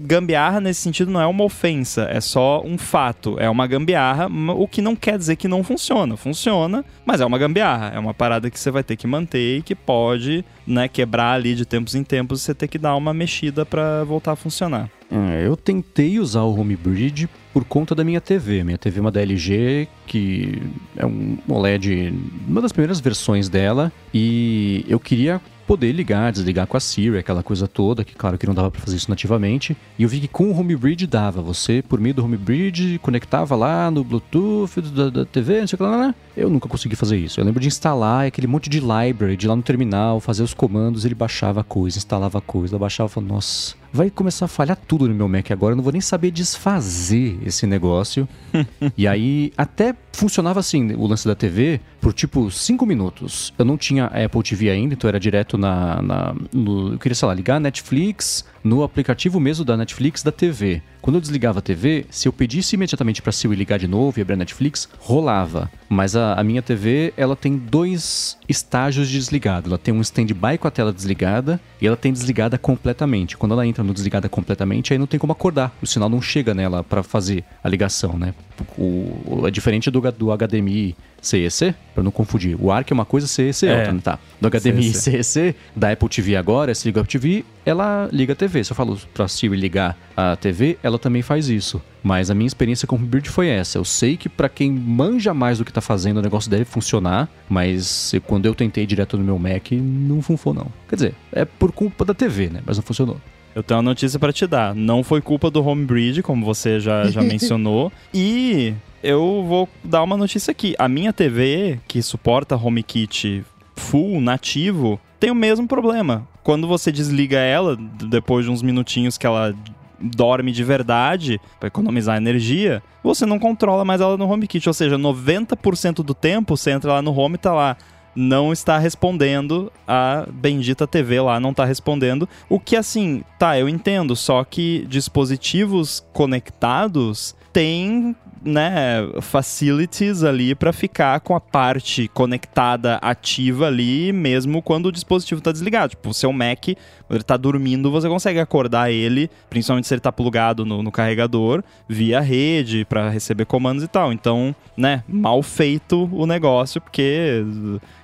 gambiarra 0.00 0.60
nesse 0.60 0.80
sentido 0.80 1.10
não 1.10 1.20
é 1.20 1.26
uma 1.26 1.44
ofensa, 1.44 2.08
é 2.10 2.20
só 2.20 2.62
um 2.64 2.78
fato, 2.78 3.36
é 3.38 3.50
uma 3.50 3.66
gambiarra, 3.66 4.28
o 4.56 4.66
que 4.66 4.80
não 4.80 4.96
quer 4.96 5.18
dizer 5.18 5.36
que 5.36 5.46
não 5.46 5.62
funciona. 5.62 6.16
Funciona, 6.16 6.84
mas 7.04 7.20
é 7.20 7.26
uma 7.26 7.38
gambiarra, 7.38 7.92
é 7.94 7.98
uma 7.98 8.14
parada 8.14 8.50
que 8.50 8.58
você 8.58 8.70
vai 8.70 8.82
ter 8.82 8.96
que 8.96 9.06
manter 9.06 9.58
e 9.58 9.62
que 9.62 9.74
pode, 9.74 10.44
né, 10.66 10.88
quebrar 10.88 11.34
ali 11.34 11.54
de 11.54 11.66
tempos 11.66 11.94
em 11.94 12.02
tempos, 12.02 12.42
você 12.42 12.54
ter 12.54 12.68
que 12.68 12.78
dar 12.78 12.96
uma 12.96 13.12
mexida 13.12 13.66
pra 13.66 14.02
voltar 14.04 14.32
a 14.32 14.36
funcionar. 14.36 14.90
É, 15.10 15.46
eu 15.46 15.56
tentei 15.56 16.20
usar 16.20 16.42
o 16.42 16.54
Homebridge 16.56 17.28
por 17.52 17.64
conta 17.64 17.94
da 17.94 18.04
minha 18.04 18.20
TV. 18.20 18.62
Minha 18.62 18.78
TV 18.78 18.98
é 18.98 19.00
uma 19.00 19.10
da 19.10 19.20
LG, 19.20 19.88
que 20.06 20.62
é 20.96 21.04
um 21.04 21.36
OLED, 21.48 22.14
uma 22.46 22.62
das 22.62 22.70
primeiras 22.70 23.00
versões 23.00 23.48
dela, 23.48 23.92
e 24.14 24.84
eu 24.88 25.00
queria 25.00 25.40
poder 25.66 25.92
ligar, 25.92 26.32
desligar 26.32 26.66
com 26.66 26.76
a 26.76 26.80
Siri, 26.80 27.16
aquela 27.16 27.44
coisa 27.44 27.68
toda, 27.68 28.04
que 28.04 28.12
claro 28.12 28.36
que 28.36 28.44
não 28.44 28.54
dava 28.54 28.72
pra 28.72 28.80
fazer 28.80 28.96
isso 28.96 29.08
nativamente. 29.08 29.76
E 29.96 30.02
eu 30.02 30.08
vi 30.08 30.18
que 30.18 30.26
com 30.26 30.50
o 30.50 30.58
Homebridge 30.58 31.06
dava. 31.06 31.40
Você, 31.42 31.80
por 31.80 32.00
meio 32.00 32.12
do 32.12 32.24
Homebridge, 32.24 32.98
conectava 32.98 33.54
lá 33.54 33.88
no 33.88 34.02
Bluetooth 34.02 34.80
da, 34.80 35.10
da 35.10 35.24
TV, 35.24 35.60
não 35.60 35.68
sei 35.68 35.76
o 35.76 35.78
que 35.78 35.82
lá. 35.84 36.14
Eu 36.36 36.50
nunca 36.50 36.68
consegui 36.68 36.96
fazer 36.96 37.18
isso. 37.18 37.40
Eu 37.40 37.44
lembro 37.44 37.60
de 37.60 37.68
instalar 37.68 38.26
aquele 38.26 38.48
monte 38.48 38.68
de 38.68 38.80
library, 38.80 39.36
de 39.36 39.46
lá 39.46 39.54
no 39.54 39.62
terminal, 39.62 40.18
fazer 40.18 40.42
os 40.42 40.52
comandos, 40.52 41.04
ele 41.04 41.14
baixava 41.14 41.62
coisa, 41.62 41.98
instalava 41.98 42.38
a 42.38 42.42
coisa, 42.42 42.76
baixava 42.76 43.08
falava, 43.08 43.34
nossa, 43.34 43.76
vai 43.92 44.10
começar 44.10 44.44
a 44.44 44.48
falhar 44.48 44.76
tudo 44.76 45.08
no 45.08 45.14
meu 45.14 45.28
Mac 45.28 45.50
agora, 45.50 45.72
eu 45.72 45.76
não 45.76 45.82
vou 45.82 45.92
nem 45.92 46.00
saber 46.00 46.30
desfazer 46.30 47.38
esse 47.44 47.66
negócio. 47.66 48.28
e 48.96 49.06
aí, 49.06 49.52
até 49.56 49.94
funcionava 50.12 50.60
assim, 50.60 50.92
o 50.94 51.06
lance 51.06 51.26
da 51.26 51.34
TV, 51.34 51.80
por 52.00 52.12
tipo 52.12 52.50
5 52.50 52.84
minutos. 52.86 53.52
Eu 53.58 53.64
não 53.64 53.76
tinha 53.76 54.06
Apple 54.06 54.42
TV 54.42 54.70
ainda, 54.70 54.94
então 54.94 55.08
era 55.08 55.20
direto 55.20 55.58
na. 55.58 56.02
na 56.02 56.34
no, 56.52 56.94
eu 56.94 56.98
queria, 56.98 57.14
sei 57.14 57.28
lá, 57.28 57.34
ligar 57.34 57.56
a 57.56 57.60
Netflix 57.60 58.44
no 58.62 58.82
aplicativo 58.82 59.40
mesmo 59.40 59.64
da 59.64 59.76
Netflix 59.76 60.22
da 60.22 60.32
TV. 60.32 60.82
Quando 61.00 61.16
eu 61.16 61.20
desligava 61.20 61.60
a 61.60 61.62
TV, 61.62 62.04
se 62.10 62.28
eu 62.28 62.32
pedisse 62.32 62.76
imediatamente 62.76 63.22
pra 63.22 63.32
Siri 63.32 63.56
ligar 63.56 63.78
de 63.78 63.88
novo 63.88 64.18
e 64.18 64.22
abrir 64.22 64.34
a 64.34 64.36
Netflix, 64.36 64.86
rolava. 64.98 65.70
Mas 65.88 66.14
a, 66.14 66.34
a 66.34 66.44
minha 66.44 66.60
TV, 66.60 67.14
ela 67.16 67.34
tem 67.34 67.56
dois 67.56 68.36
estágios 68.46 69.08
de 69.08 69.16
desligado. 69.16 69.70
Ela 69.70 69.78
tem 69.78 69.94
um 69.94 70.02
stand-by 70.02 70.58
com 70.58 70.68
a 70.68 70.70
tela 70.70 70.92
desligada 70.92 71.58
e 71.80 71.86
ela 71.86 71.96
tem 71.96 72.12
desligada 72.12 72.58
completamente. 72.58 73.36
Quando 73.36 73.52
ela 73.52 73.66
entra 73.66 73.79
no 73.84 73.92
desligada 73.92 74.28
completamente, 74.28 74.92
aí 74.92 74.98
não 74.98 75.06
tem 75.06 75.18
como 75.18 75.32
acordar. 75.32 75.74
O 75.82 75.86
sinal 75.86 76.08
não 76.08 76.20
chega 76.22 76.54
nela 76.54 76.82
pra 76.84 77.02
fazer 77.02 77.44
a 77.62 77.68
ligação, 77.68 78.18
né? 78.18 78.34
O, 78.78 79.46
é 79.46 79.50
diferente 79.50 79.90
do, 79.90 80.00
do 80.12 80.30
HDMI 80.36 80.94
CEC, 81.20 81.74
pra 81.94 82.02
não 82.02 82.10
confundir. 82.10 82.56
O 82.60 82.70
ARC 82.70 82.90
é 82.90 82.94
uma 82.94 83.04
coisa, 83.04 83.26
CEC 83.26 83.66
é 83.66 83.72
É. 83.72 83.76
outra, 83.78 83.92
né? 83.92 84.00
Tá. 84.02 84.18
Do 84.40 84.48
HDMI 84.50 84.92
CEC. 84.94 85.22
CEC, 85.24 85.56
da 85.74 85.90
Apple 85.92 86.08
TV 86.08 86.36
agora, 86.36 86.74
se 86.74 86.86
liga 86.88 87.00
a 87.00 87.02
Apple 87.02 87.18
TV, 87.20 87.44
ela 87.64 88.08
liga 88.12 88.32
a 88.32 88.36
TV. 88.36 88.64
Se 88.64 88.72
eu 88.72 88.76
falo 88.76 88.98
pra 89.12 89.28
Siri 89.28 89.56
ligar 89.56 89.96
a 90.16 90.36
TV, 90.36 90.78
ela 90.82 90.98
também 90.98 91.22
faz 91.22 91.48
isso. 91.48 91.80
Mas 92.02 92.30
a 92.30 92.34
minha 92.34 92.46
experiência 92.46 92.86
com 92.88 92.96
o 92.96 92.98
Bird 92.98 93.28
foi 93.28 93.48
essa. 93.48 93.76
Eu 93.76 93.84
sei 93.84 94.16
que 94.16 94.28
pra 94.28 94.48
quem 94.48 94.70
manja 94.72 95.34
mais 95.34 95.58
do 95.58 95.64
que 95.64 95.72
tá 95.72 95.82
fazendo, 95.82 96.16
o 96.18 96.22
negócio 96.22 96.50
deve 96.50 96.64
funcionar, 96.64 97.28
mas 97.48 98.14
quando 98.26 98.46
eu 98.46 98.54
tentei 98.54 98.86
direto 98.86 99.18
no 99.18 99.24
meu 99.24 99.38
Mac, 99.38 99.72
não 99.72 100.22
funcionou 100.22 100.64
não. 100.64 100.72
Quer 100.88 100.94
dizer, 100.96 101.14
é 101.32 101.44
por 101.44 101.70
culpa 101.72 102.04
da 102.04 102.14
TV, 102.14 102.48
né? 102.48 102.62
Mas 102.64 102.76
não 102.78 102.82
funcionou. 102.82 103.20
Eu 103.54 103.62
tenho 103.62 103.78
uma 103.78 103.90
notícia 103.90 104.18
pra 104.18 104.32
te 104.32 104.46
dar. 104.46 104.74
Não 104.74 105.02
foi 105.02 105.20
culpa 105.20 105.50
do 105.50 105.64
Homebridge, 105.64 106.22
como 106.22 106.44
você 106.44 106.78
já, 106.78 107.10
já 107.10 107.20
mencionou. 107.22 107.92
E 108.14 108.74
eu 109.02 109.44
vou 109.46 109.68
dar 109.82 110.02
uma 110.02 110.16
notícia 110.16 110.50
aqui. 110.52 110.74
A 110.78 110.88
minha 110.88 111.12
TV, 111.12 111.80
que 111.88 112.02
suporta 112.02 112.56
HomeKit 112.56 113.44
full, 113.76 114.20
nativo, 114.20 115.00
tem 115.18 115.30
o 115.30 115.34
mesmo 115.34 115.66
problema. 115.66 116.28
Quando 116.42 116.68
você 116.68 116.92
desliga 116.92 117.38
ela, 117.38 117.76
depois 117.76 118.44
de 118.44 118.50
uns 118.50 118.62
minutinhos 118.62 119.18
que 119.18 119.26
ela 119.26 119.54
dorme 120.00 120.50
de 120.52 120.64
verdade, 120.64 121.40
pra 121.58 121.66
economizar 121.66 122.16
energia, 122.16 122.82
você 123.02 123.26
não 123.26 123.38
controla 123.38 123.84
mais 123.84 124.00
ela 124.00 124.16
no 124.16 124.30
HomeKit. 124.30 124.68
Ou 124.68 124.74
seja, 124.74 124.96
90% 124.96 125.96
do 125.96 126.14
tempo 126.14 126.56
você 126.56 126.70
entra 126.70 126.94
lá 126.94 127.02
no 127.02 127.16
Home 127.16 127.34
e 127.34 127.38
tá 127.38 127.52
lá 127.52 127.76
não 128.14 128.52
está 128.52 128.78
respondendo 128.78 129.72
a 129.86 130.26
bendita 130.32 130.86
TV 130.86 131.20
lá, 131.20 131.38
não 131.38 131.50
está 131.50 131.64
respondendo. 131.64 132.28
O 132.48 132.58
que 132.58 132.76
assim, 132.76 133.22
tá, 133.38 133.58
eu 133.58 133.68
entendo, 133.68 134.16
só 134.16 134.44
que 134.44 134.86
dispositivos 134.88 136.04
conectados 136.12 137.34
têm, 137.52 138.14
né, 138.42 139.00
facilities 139.20 140.22
ali 140.22 140.54
para 140.54 140.72
ficar 140.72 141.20
com 141.20 141.34
a 141.34 141.40
parte 141.40 142.08
conectada 142.08 142.96
ativa 142.96 143.66
ali, 143.66 144.12
mesmo 144.12 144.62
quando 144.62 144.86
o 144.86 144.92
dispositivo 144.92 145.40
está 145.40 145.52
desligado. 145.52 145.90
Tipo, 145.90 146.10
o 146.10 146.14
seu 146.14 146.32
Mac, 146.32 146.68
ele 146.68 147.22
tá 147.22 147.36
dormindo, 147.36 147.90
você 147.90 148.08
consegue 148.08 148.38
acordar 148.38 148.90
ele, 148.90 149.30
principalmente 149.48 149.86
se 149.86 149.94
ele 149.94 150.00
tá 150.00 150.12
plugado 150.12 150.64
no, 150.64 150.82
no 150.82 150.92
carregador, 150.92 151.62
via 151.88 152.20
rede 152.20 152.84
para 152.84 153.10
receber 153.10 153.44
comandos 153.44 153.82
e 153.84 153.88
tal. 153.88 154.12
Então, 154.12 154.54
né, 154.76 155.04
mal 155.06 155.42
feito 155.42 156.08
o 156.12 156.26
negócio, 156.26 156.80
porque 156.80 157.44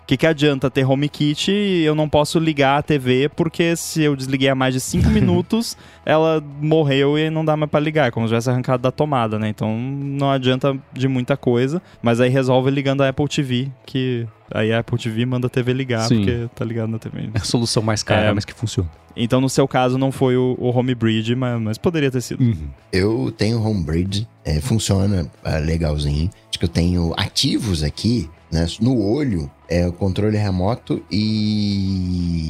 que, 0.07 0.17
que 0.17 0.27
adianta 0.27 0.71
ter 0.71 0.85
HomeKit 0.85 1.51
e 1.51 1.85
eu 1.85 1.95
não 1.95 2.09
posso 2.09 2.39
ligar 2.39 2.79
a 2.79 2.83
TV 2.83 3.29
porque 3.29 3.75
se 3.77 4.03
eu 4.03 4.15
desliguei 4.15 4.49
há 4.49 4.55
mais 4.55 4.75
de 4.75 4.81
5 4.81 5.09
minutos, 5.11 5.77
ela 6.05 6.43
morreu 6.61 7.19
e 7.19 7.29
não 7.29 7.45
dá 7.45 7.57
mais 7.57 7.71
pra 7.71 7.81
ligar, 7.81 8.09
é 8.09 8.11
como 8.11 8.27
se 8.27 8.31
tivesse 8.31 8.49
arrancado 8.49 8.83
da 8.83 8.93
tomada, 8.93 9.39
né? 9.39 9.49
Então 9.49 9.77
não 9.79 10.31
adianta 10.31 10.77
de 10.93 11.09
muita 11.09 11.37
coisa, 11.37 11.83
mas 12.01 12.21
aí 12.21 12.29
resolve 12.31 12.71
ligando 12.71 13.03
a 13.03 13.09
Apple 13.09 13.29
TV, 13.29 13.69
que 13.85 14.27
Aí 14.53 14.73
a 14.73 14.79
Apple 14.79 14.99
TV 14.99 15.27
manda 15.27 15.49
a 15.49 15.51
TV 15.51 15.73
ligar, 15.73 16.07
Sim. 16.07 16.19
porque 16.19 16.49
tá 16.55 16.65
ligado 16.65 16.89
na 16.89 16.99
TV. 16.99 17.31
É 17.35 17.39
a 17.39 17.45
solução 17.45 17.83
mais 17.83 18.03
cara, 18.03 18.27
É. 18.27 18.33
mas 18.33 18.45
que 18.45 18.55
funciona. 18.55 18.89
Então, 19.17 19.41
no 19.41 19.49
seu 19.49 19.67
caso, 19.67 19.97
não 19.97 20.13
foi 20.13 20.37
o, 20.37 20.55
o 20.59 20.69
Home 20.69 20.95
Bridge, 20.95 21.35
mas, 21.35 21.61
mas 21.61 21.79
poderia 21.79 22.11
ter 22.11 22.21
sido. 22.21 22.43
Uhum. 22.43 22.69
Eu 22.93 23.33
tenho 23.37 23.61
Homebridge, 23.63 24.29
é, 24.45 24.61
funciona 24.61 25.31
é, 25.43 25.59
legalzinho. 25.59 26.31
Acho 26.49 26.59
que 26.59 26.65
eu 26.67 26.69
tenho 26.69 27.15
ativos 27.17 27.83
aqui, 27.83 28.29
né? 28.57 28.67
No 28.81 28.99
olho, 28.99 29.51
é 29.69 29.91
controle 29.91 30.39
remoto 30.39 31.05
e 31.11 32.47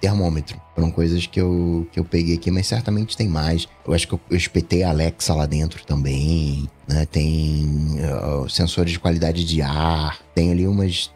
termômetro. 0.00 0.60
Foram 0.74 0.90
coisas 0.90 1.26
que 1.26 1.40
eu, 1.40 1.86
que 1.92 2.00
eu 2.00 2.04
peguei 2.04 2.34
aqui, 2.34 2.50
mas 2.50 2.66
certamente 2.66 3.16
tem 3.16 3.28
mais. 3.28 3.68
Eu 3.86 3.94
acho 3.94 4.08
que 4.08 4.14
eu, 4.14 4.20
eu 4.28 4.36
espetei 4.36 4.82
a 4.82 4.90
Alexa 4.90 5.32
lá 5.32 5.46
dentro 5.46 5.84
também, 5.86 6.68
né? 6.88 7.06
Tem 7.06 7.96
ó, 8.20 8.48
sensores 8.48 8.92
de 8.92 8.98
qualidade 8.98 9.44
de 9.44 9.62
ar, 9.62 10.18
tem 10.34 10.50
ali 10.50 10.66
umas 10.66 11.12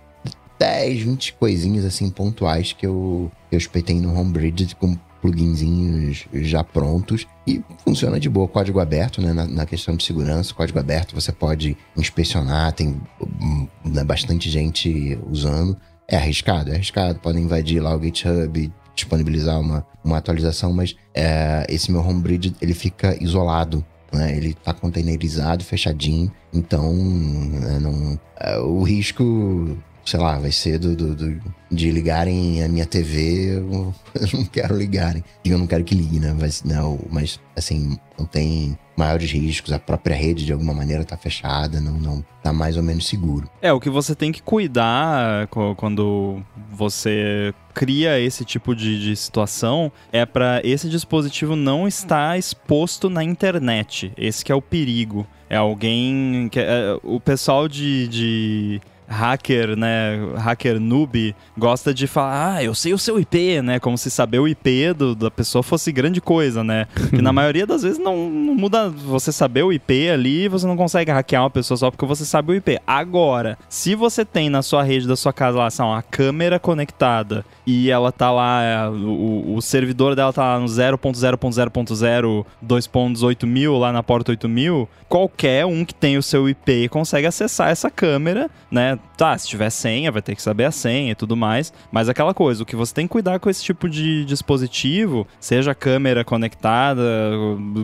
10, 0.59 1.03
20 1.03 1.33
coisinhas 1.35 1.85
assim 1.85 2.09
pontuais 2.09 2.73
que 2.73 2.87
eu, 2.87 3.31
eu 3.51 3.59
espetei 3.59 4.01
no 4.01 4.15
Homebridge 4.15 4.77
pluginzinhos 5.21 6.27
já 6.33 6.65
prontos 6.65 7.27
e 7.47 7.63
funciona 7.85 8.19
de 8.19 8.29
boa. 8.29 8.49
Código 8.49 8.81
aberto, 8.81 9.21
né? 9.21 9.33
Na, 9.33 9.47
na 9.47 9.67
questão 9.67 9.97
de 9.97 10.05
segurança, 10.05 10.55
código 10.55 10.79
aberto 10.79 11.15
você 11.15 11.33
pode 11.33 11.77
inspecionar, 11.97 12.73
tem 12.73 13.01
hum, 13.21 13.67
né, 13.85 14.05
bastante 14.05 14.51
gente 14.51 15.19
usando. 15.31 15.77
É 16.09 16.17
arriscado, 16.17 16.71
é 16.71 16.75
arriscado. 16.75 17.21
Podem 17.21 17.45
invadir 17.45 17.81
lá 17.81 17.95
o 17.95 18.03
GitHub, 18.03 18.73
disponibilizar 18.95 19.61
uma, 19.61 19.87
uma 20.03 20.19
atualização, 20.19 20.73
mas 20.73 20.97
é, 21.15 21.67
esse 21.69 21.93
meu 21.93 22.01
Homebridge 22.01 22.55
ele 22.61 22.75
fica 22.75 23.17
isolado. 23.23 23.85
Né? 24.13 24.37
Ele 24.37 24.55
tá 24.55 24.75
containerizado, 24.75 25.63
fechadinho, 25.63 26.33
então 26.53 26.93
né, 26.93 27.79
não, 27.79 28.19
é, 28.41 28.59
o 28.59 28.83
risco 28.83 29.77
sei 30.11 30.19
lá, 30.19 30.41
vai 30.41 30.51
ser 30.51 30.77
do, 30.81 30.97
do- 30.97 31.15
do- 31.15 31.41
de 31.71 31.89
ligarem 31.93 32.65
a 32.65 32.69
minha 32.69 32.85
TV, 32.85 33.59
eu, 33.63 33.95
não 34.35 34.45
quero 34.45 34.77
ligarem. 34.77 35.23
Eu 35.45 35.57
não 35.57 35.69
quero 35.69 35.85
que 35.85 35.95
ligue, 35.95 36.19
né? 36.19 36.35
Mas, 36.37 36.65
não, 36.65 36.99
mas 37.09 37.39
assim, 37.57 37.97
não 38.19 38.27
tem 38.27 38.77
maiores 38.97 39.31
riscos, 39.31 39.73
a 39.73 39.79
própria 39.79 40.17
rede 40.17 40.45
de 40.45 40.53
alguma 40.53 40.75
maneira 40.75 41.05
tá 41.05 41.17
fechada, 41.17 41.81
não, 41.81 41.93
não 41.93 42.25
tá 42.43 42.53
mais 42.53 42.77
ou 42.77 42.83
menos 42.83 43.07
seguro. 43.07 43.49
É, 43.63 43.73
o 43.73 43.79
que 43.79 43.89
você 43.89 44.13
tem 44.17 44.33
que 44.33 44.43
cuidar 44.43 45.47
quando 45.77 46.43
você 46.73 47.55
cria 47.73 48.19
esse 48.19 48.45
tipo 48.45 48.75
de, 48.75 49.01
de 49.01 49.15
situação 49.15 49.93
é 50.13 50.27
para 50.27 50.61
esse 50.65 50.89
dispositivo 50.89 51.55
não 51.55 51.87
estar 51.87 52.37
exposto 52.37 53.09
na 53.09 53.23
internet. 53.23 54.13
Esse 54.19 54.45
que 54.45 54.51
é 54.51 54.55
o 54.57 54.61
perigo. 54.61 55.25
É 55.49 55.57
alguém 55.57 56.49
que 56.51 56.59
é, 56.59 56.99
o 57.03 57.19
pessoal 57.21 57.69
de, 57.69 58.07
de 58.09 58.81
hacker, 59.11 59.77
né, 59.77 60.19
hacker 60.37 60.79
noob, 60.81 61.35
gosta 61.59 61.93
de 61.93 62.07
falar, 62.07 62.55
ah, 62.57 62.65
eu 62.65 62.75
sei 62.75 62.95
o 62.95 62.99
seu 62.99 63.19
IP, 63.19 63.61
né, 63.61 63.81
como 63.81 63.99
se 63.99 64.11
saber 64.11 64.39
o 64.39 64.47
IP 64.49 64.93
do- 64.95 65.15
da 65.15 65.31
pessoa 65.31 65.63
fosse 65.63 65.91
grande 65.91 66.21
coisa, 66.21 66.63
né, 66.63 66.87
que 67.11 67.21
na 67.21 67.33
maioria 67.33 67.67
das 67.67 67.83
vezes 67.83 67.99
não, 67.99 68.31
não 68.31 68.55
muda 68.55 68.89
você 68.89 69.33
saber 69.33 69.65
o 69.65 69.73
IP 69.73 70.09
ali, 70.11 70.47
você 70.49 70.67
não 70.67 70.77
consegue 70.77 71.11
hackear 71.11 71.43
uma 71.43 71.51
pessoa 71.51 71.77
só 71.77 71.91
porque 71.91 72.07
você 72.07 72.25
sabe 72.25 72.53
o 72.53 72.55
IP. 72.55 72.79
Agora, 72.87 73.59
se 73.69 73.95
você 73.95 74.25
tem 74.25 74.49
na 74.49 74.63
sua 74.63 74.83
rede 74.83 75.07
da 75.09 75.17
sua 75.17 75.33
casa 75.33 75.59
lá, 75.59 75.69
lá, 75.77 75.85
uma 75.87 76.03
câmera 76.03 76.59
conectada 76.59 77.45
e 77.67 77.91
ela 77.91 78.13
tá 78.13 78.31
lá, 78.31 78.91
o, 78.91 79.57
o 79.57 79.61
servidor 79.63 80.15
dela 80.15 80.33
tá 80.33 80.55
lá 80.55 80.61
no 80.61 80.67
0.0.0.0 80.67 82.45
2.18 82.65 83.47
mil 83.47 83.77
lá 83.79 83.93
na 83.93 84.03
porta 84.03 84.31
8000, 84.33 84.89
qualquer 85.09 85.67
um 85.67 85.85
que 85.85 85.95
tem 85.95 86.17
o 86.17 86.23
seu 86.23 86.49
IP 86.49 86.89
consegue 86.89 87.27
acessar 87.27 87.71
essa 87.71 87.91
câmera, 87.91 88.49
né? 88.71 88.99
Tá, 89.17 89.37
se 89.37 89.47
tiver 89.47 89.69
senha, 89.71 90.11
vai 90.11 90.23
ter 90.23 90.35
que 90.35 90.43
saber 90.43 90.65
a 90.65 90.71
senha 90.71 91.13
e 91.13 91.15
tudo 91.15 91.37
mais. 91.37 91.73
Mas 91.93 92.09
aquela 92.09 92.33
coisa, 92.33 92.63
o 92.63 92.67
que 92.67 92.75
você 92.75 92.95
tem 92.95 93.07
que 93.07 93.13
cuidar 93.13 93.39
com 93.39 93.51
esse 93.51 93.63
tipo 93.63 93.89
de 93.89 94.25
dispositivo, 94.25 95.27
seja 95.39 95.75
câmera 95.75 96.25
conectada, 96.25 97.03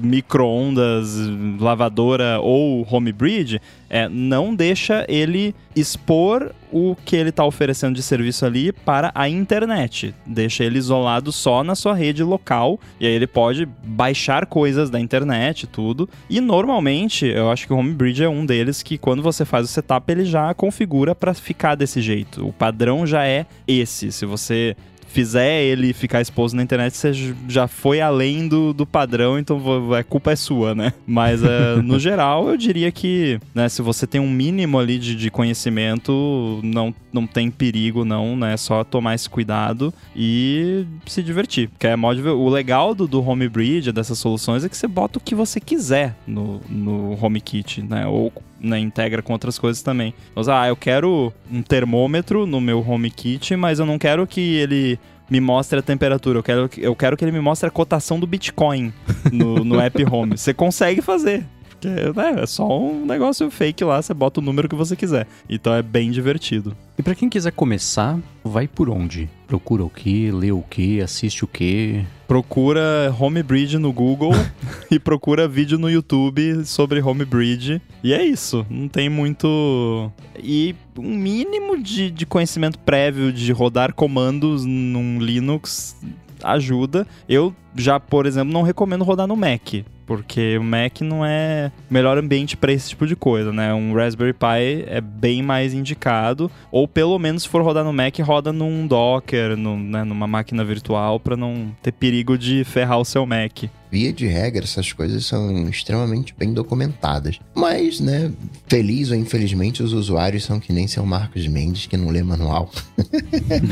micro-ondas, 0.02 1.14
lavadora 1.60 2.40
ou 2.40 2.86
home 2.90 3.12
bridge, 3.12 3.60
é 3.88 4.08
não 4.08 4.54
deixa 4.54 5.04
ele 5.08 5.54
expor 5.74 6.52
o 6.72 6.96
que 7.04 7.14
ele 7.14 7.30
está 7.30 7.44
oferecendo 7.44 7.94
de 7.94 8.02
serviço 8.02 8.44
ali 8.44 8.72
para 8.72 9.12
a 9.14 9.28
internet. 9.28 10.14
Deixa 10.26 10.64
ele 10.64 10.78
isolado 10.78 11.30
só 11.30 11.62
na 11.62 11.74
sua 11.74 11.94
rede 11.94 12.22
local 12.22 12.80
e 12.98 13.06
aí 13.06 13.12
ele 13.12 13.26
pode 13.26 13.66
baixar 13.84 14.46
coisas 14.46 14.90
da 14.90 14.98
internet 14.98 15.66
tudo. 15.66 16.08
E 16.28 16.40
normalmente, 16.40 17.26
eu 17.26 17.50
acho 17.50 17.66
que 17.66 17.72
o 17.72 17.76
Homebridge 17.76 18.24
é 18.24 18.28
um 18.28 18.44
deles 18.44 18.82
que 18.82 18.98
quando 18.98 19.22
você 19.22 19.44
faz 19.44 19.64
o 19.64 19.68
setup 19.68 20.10
ele 20.10 20.24
já 20.24 20.52
configura 20.54 21.14
para 21.14 21.34
ficar 21.34 21.74
desse 21.74 22.00
jeito. 22.00 22.46
O 22.46 22.52
padrão 22.52 23.06
já 23.06 23.26
é 23.26 23.46
esse. 23.66 24.10
Se 24.10 24.26
você 24.26 24.76
fizer 25.16 25.62
ele 25.62 25.94
ficar 25.94 26.20
exposto 26.20 26.54
na 26.54 26.62
internet, 26.62 26.94
você 26.94 27.10
já 27.48 27.66
foi 27.66 28.02
além 28.02 28.46
do, 28.46 28.74
do 28.74 28.84
padrão, 28.84 29.38
então 29.38 29.58
a 29.94 30.04
culpa 30.04 30.32
é 30.32 30.36
sua, 30.36 30.74
né? 30.74 30.92
Mas 31.06 31.42
eh, 31.42 31.76
no 31.82 31.98
geral, 31.98 32.50
eu 32.50 32.56
diria 32.58 32.92
que 32.92 33.40
né, 33.54 33.66
se 33.66 33.80
você 33.80 34.06
tem 34.06 34.20
um 34.20 34.30
mínimo 34.30 34.78
ali 34.78 34.98
de, 34.98 35.16
de 35.16 35.30
conhecimento, 35.30 36.60
não, 36.62 36.94
não 37.10 37.26
tem 37.26 37.50
perigo, 37.50 38.04
não, 38.04 38.36
né? 38.36 38.52
É 38.52 38.56
só 38.58 38.84
tomar 38.84 39.14
esse 39.14 39.30
cuidado 39.30 39.92
e 40.14 40.84
se 41.06 41.22
divertir. 41.22 41.70
Porque 41.70 41.86
é 41.86 41.96
diver- 41.96 42.34
o 42.34 42.50
legal 42.50 42.94
do, 42.94 43.08
do 43.08 43.26
Homebridge, 43.26 43.92
dessas 43.92 44.18
soluções, 44.18 44.64
é 44.64 44.68
que 44.68 44.76
você 44.76 44.86
bota 44.86 45.16
o 45.18 45.22
que 45.22 45.34
você 45.34 45.58
quiser 45.58 46.14
no, 46.26 46.60
no 46.68 47.18
HomeKit, 47.24 47.80
né? 47.80 48.06
Ou 48.06 48.30
né, 48.60 48.78
integra 48.78 49.22
com 49.22 49.32
outras 49.32 49.58
coisas 49.58 49.82
também. 49.82 50.14
Então, 50.32 50.42
ah, 50.54 50.68
eu 50.68 50.76
quero 50.76 51.32
um 51.50 51.62
termômetro 51.62 52.46
no 52.46 52.60
meu 52.60 52.80
HomeKit, 52.86 53.56
mas 53.56 53.78
eu 53.78 53.86
não 53.86 53.98
quero 53.98 54.26
que 54.26 54.40
ele 54.56 54.98
me 55.30 55.40
mostre 55.40 55.78
a 55.78 55.82
temperatura. 55.82 56.38
Eu 56.38 56.42
quero, 56.42 56.68
que- 56.68 56.80
eu 56.80 56.94
quero 56.94 57.16
que 57.16 57.24
ele 57.24 57.32
me 57.32 57.40
mostre 57.40 57.66
a 57.66 57.70
cotação 57.70 58.18
do 58.20 58.26
Bitcoin 58.26 58.92
no, 59.32 59.64
no 59.64 59.78
app 59.80 60.04
Home. 60.04 60.36
Você 60.38 60.54
consegue 60.54 61.02
fazer. 61.02 61.44
Porque 61.68 61.88
né, 61.88 62.42
é 62.42 62.46
só 62.46 62.66
um 62.80 63.04
negócio 63.04 63.50
fake 63.50 63.84
lá, 63.84 64.00
você 64.00 64.14
bota 64.14 64.40
o 64.40 64.42
número 64.42 64.66
que 64.68 64.74
você 64.74 64.96
quiser. 64.96 65.26
Então 65.48 65.74
é 65.74 65.82
bem 65.82 66.10
divertido. 66.10 66.74
E 66.98 67.02
pra 67.02 67.14
quem 67.14 67.28
quiser 67.28 67.52
começar, 67.52 68.18
vai 68.42 68.66
por 68.66 68.88
onde? 68.88 69.28
Procura 69.46 69.84
o 69.84 69.90
quê? 69.90 70.30
Lê 70.32 70.50
o 70.50 70.62
quê? 70.62 71.00
Assiste 71.04 71.44
o 71.44 71.46
quê? 71.46 72.02
Procura 72.26 73.14
Homebridge 73.18 73.78
no 73.78 73.92
Google 73.92 74.32
e 74.90 74.98
procura 74.98 75.46
vídeo 75.46 75.78
no 75.78 75.90
YouTube 75.90 76.64
sobre 76.64 77.00
Homebridge. 77.00 77.80
E 78.02 78.12
é 78.12 78.24
isso. 78.24 78.66
Não 78.68 78.88
tem 78.88 79.08
muito. 79.08 80.10
E 80.38 80.74
um 80.98 81.14
mínimo 81.14 81.80
de, 81.80 82.10
de 82.10 82.26
conhecimento 82.26 82.78
prévio 82.80 83.32
de 83.32 83.52
rodar 83.52 83.94
comandos 83.94 84.64
num 84.64 85.18
Linux 85.20 85.96
ajuda. 86.42 87.06
Eu 87.28 87.54
já, 87.74 88.00
por 88.00 88.26
exemplo, 88.26 88.52
não 88.52 88.62
recomendo 88.62 89.04
rodar 89.04 89.26
no 89.26 89.36
Mac. 89.36 89.84
Porque 90.06 90.56
o 90.56 90.62
Mac 90.62 91.00
não 91.00 91.26
é 91.26 91.72
o 91.90 91.92
melhor 91.92 92.16
ambiente 92.16 92.56
para 92.56 92.72
esse 92.72 92.90
tipo 92.90 93.06
de 93.06 93.16
coisa, 93.16 93.52
né? 93.52 93.74
Um 93.74 93.92
Raspberry 93.92 94.32
Pi 94.32 94.84
é 94.86 95.00
bem 95.00 95.42
mais 95.42 95.74
indicado. 95.74 96.50
Ou 96.70 96.86
pelo 96.86 97.18
menos, 97.18 97.42
se 97.42 97.48
for 97.48 97.62
rodar 97.62 97.84
no 97.84 97.92
Mac, 97.92 98.16
roda 98.20 98.52
num 98.52 98.86
Docker, 98.86 99.56
num, 99.56 99.78
né, 99.78 100.04
numa 100.04 100.26
máquina 100.26 100.64
virtual, 100.64 101.18
para 101.18 101.36
não 101.36 101.74
ter 101.82 101.92
perigo 101.92 102.38
de 102.38 102.62
ferrar 102.64 102.98
o 102.98 103.04
seu 103.04 103.26
Mac. 103.26 103.64
Via 103.90 104.12
de 104.12 104.26
regra, 104.26 104.64
essas 104.64 104.92
coisas 104.92 105.24
são 105.24 105.68
extremamente 105.68 106.34
bem 106.36 106.52
documentadas. 106.52 107.38
Mas, 107.54 108.00
né, 108.00 108.30
feliz 108.68 109.10
ou 109.10 109.16
infelizmente, 109.16 109.82
os 109.82 109.92
usuários 109.92 110.44
são 110.44 110.58
que 110.60 110.72
nem 110.72 110.86
seu 110.86 111.04
Marcos 111.06 111.46
Mendes, 111.46 111.86
que 111.86 111.96
não 111.96 112.08
lê 112.10 112.22
manual. 112.22 112.70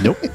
Não. 0.02 0.14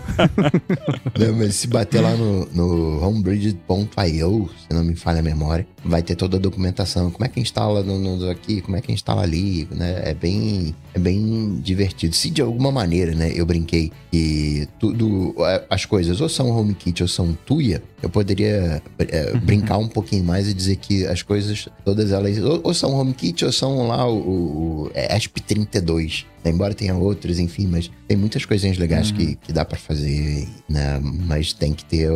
Né, 1.18 1.28
Mas 1.38 1.56
se 1.56 1.68
bater 1.68 2.02
lá 2.02 2.14
no, 2.16 2.46
no 2.48 3.02
homebridge.io, 3.06 4.50
se 4.68 4.74
não 4.76 4.84
me 4.84 4.96
falha 4.96 5.20
a 5.20 5.24
memória, 5.24 5.66
vai 5.84 6.02
ter 6.04 6.16
toda 6.16 6.38
a 6.38 6.40
documentação. 6.40 7.10
Como 7.12 7.26
é 7.26 7.30
que 7.30 7.40
instala 7.40 7.82
no, 7.84 7.98
no- 8.18 8.30
aqui, 8.30 8.62
como 8.62 8.76
é 8.78 8.82
que 8.82 8.92
instala 8.92 9.22
ali, 9.24 9.68
né? 9.72 10.02
É 10.04 10.14
bem, 10.14 10.76
é 10.94 11.00
bem 11.00 11.60
divertido. 11.64 12.16
Se 12.16 12.30
de 12.30 12.42
alguma 12.42 12.72
maneira, 12.72 13.14
né, 13.16 13.32
eu 13.34 13.46
brinquei 13.46 13.92
que 14.12 14.68
tudo, 14.80 15.36
as 15.70 15.86
coisas 15.86 16.20
ou 16.22 16.28
são 16.30 16.50
HomeKit 16.50 17.02
ou 17.02 17.08
são 17.08 17.34
Tuya, 17.46 17.82
eu 18.02 18.10
poderia 18.10 18.82
é, 19.00 19.38
brincar 19.38 19.69
um 19.78 19.88
pouquinho 19.88 20.24
mais 20.24 20.48
e 20.48 20.54
dizer 20.54 20.76
que 20.78 21.06
as 21.06 21.22
coisas, 21.22 21.68
todas 21.84 22.12
elas, 22.12 22.38
ou, 22.40 22.62
ou 22.64 22.74
são 22.74 22.94
HomeKit 22.94 23.46
ou 23.46 23.52
são 23.52 23.88
lá 23.88 24.08
o, 24.08 24.18
o, 24.18 24.92
é, 24.94 25.18
ESP32. 25.18 26.26
né? 26.44 26.52
Embora 26.52 26.74
tenha 26.74 26.96
outros, 26.96 27.40
enfim, 27.40 27.68
mas 27.68 27.92
tem 28.08 28.18
muitas 28.18 28.46
coisinhas 28.46 28.78
legais 28.78 29.12
que, 29.12 29.36
que 29.36 29.54
dá 29.54 29.64
pra 29.66 29.78
fazer, 29.78 30.48
né? 30.68 31.00
Mas 31.02 31.54
tem 31.54 31.74
que 31.74 31.86
ter 31.86 32.10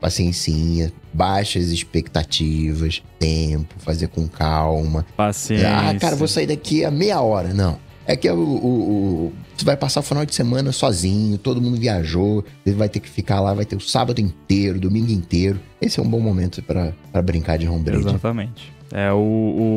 paciência, 0.00 0.92
baixas 1.12 1.70
expectativas, 1.70 3.02
tempo, 3.18 3.74
fazer 3.78 4.08
com 4.08 4.26
calma. 4.28 5.06
Paciência. 5.16 5.68
Ah, 5.76 5.94
cara, 5.98 6.16
vou 6.16 6.28
sair 6.28 6.46
daqui 6.46 6.84
a 6.84 6.90
meia 6.90 7.20
hora. 7.20 7.52
Não. 7.52 7.78
É 8.06 8.16
que 8.16 8.26
é 8.26 8.32
o, 8.32 8.36
o, 8.36 8.66
o- 9.26 9.32
você 9.56 9.64
vai 9.64 9.76
passar 9.76 10.00
o 10.00 10.02
final 10.02 10.26
de 10.26 10.34
semana 10.34 10.72
sozinho, 10.72 11.38
todo 11.38 11.60
mundo 11.60 11.78
viajou, 11.78 12.44
você 12.64 12.72
vai 12.74 12.88
ter 12.88 12.98
que 13.00 13.08
ficar 13.08 13.38
lá, 13.40 13.54
vai 13.54 13.64
ter 13.64 13.76
o 13.76 13.80
sábado 13.80 14.20
inteiro, 14.20 14.80
domingo 14.80 15.12
inteiro. 15.12 15.60
Esse 15.80 16.00
é 16.00 16.02
um 16.02 16.08
bom 16.08 16.18
momento 16.20 16.60
pra 16.62 16.92
pra 17.12 17.22
brincar 17.22 17.58
de 17.58 17.68
homebridge. 17.68 18.08
Exatamente. 18.08 18.72
É 18.92 19.10
o, 19.12 19.16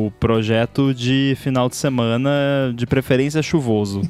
o 0.08 0.12
projeto 0.20 0.92
de 0.92 1.36
final 1.40 1.68
de 1.68 1.76
semana, 1.76 2.30
de 2.74 2.86
preferência 2.86 3.40
chuvoso. 3.42 4.02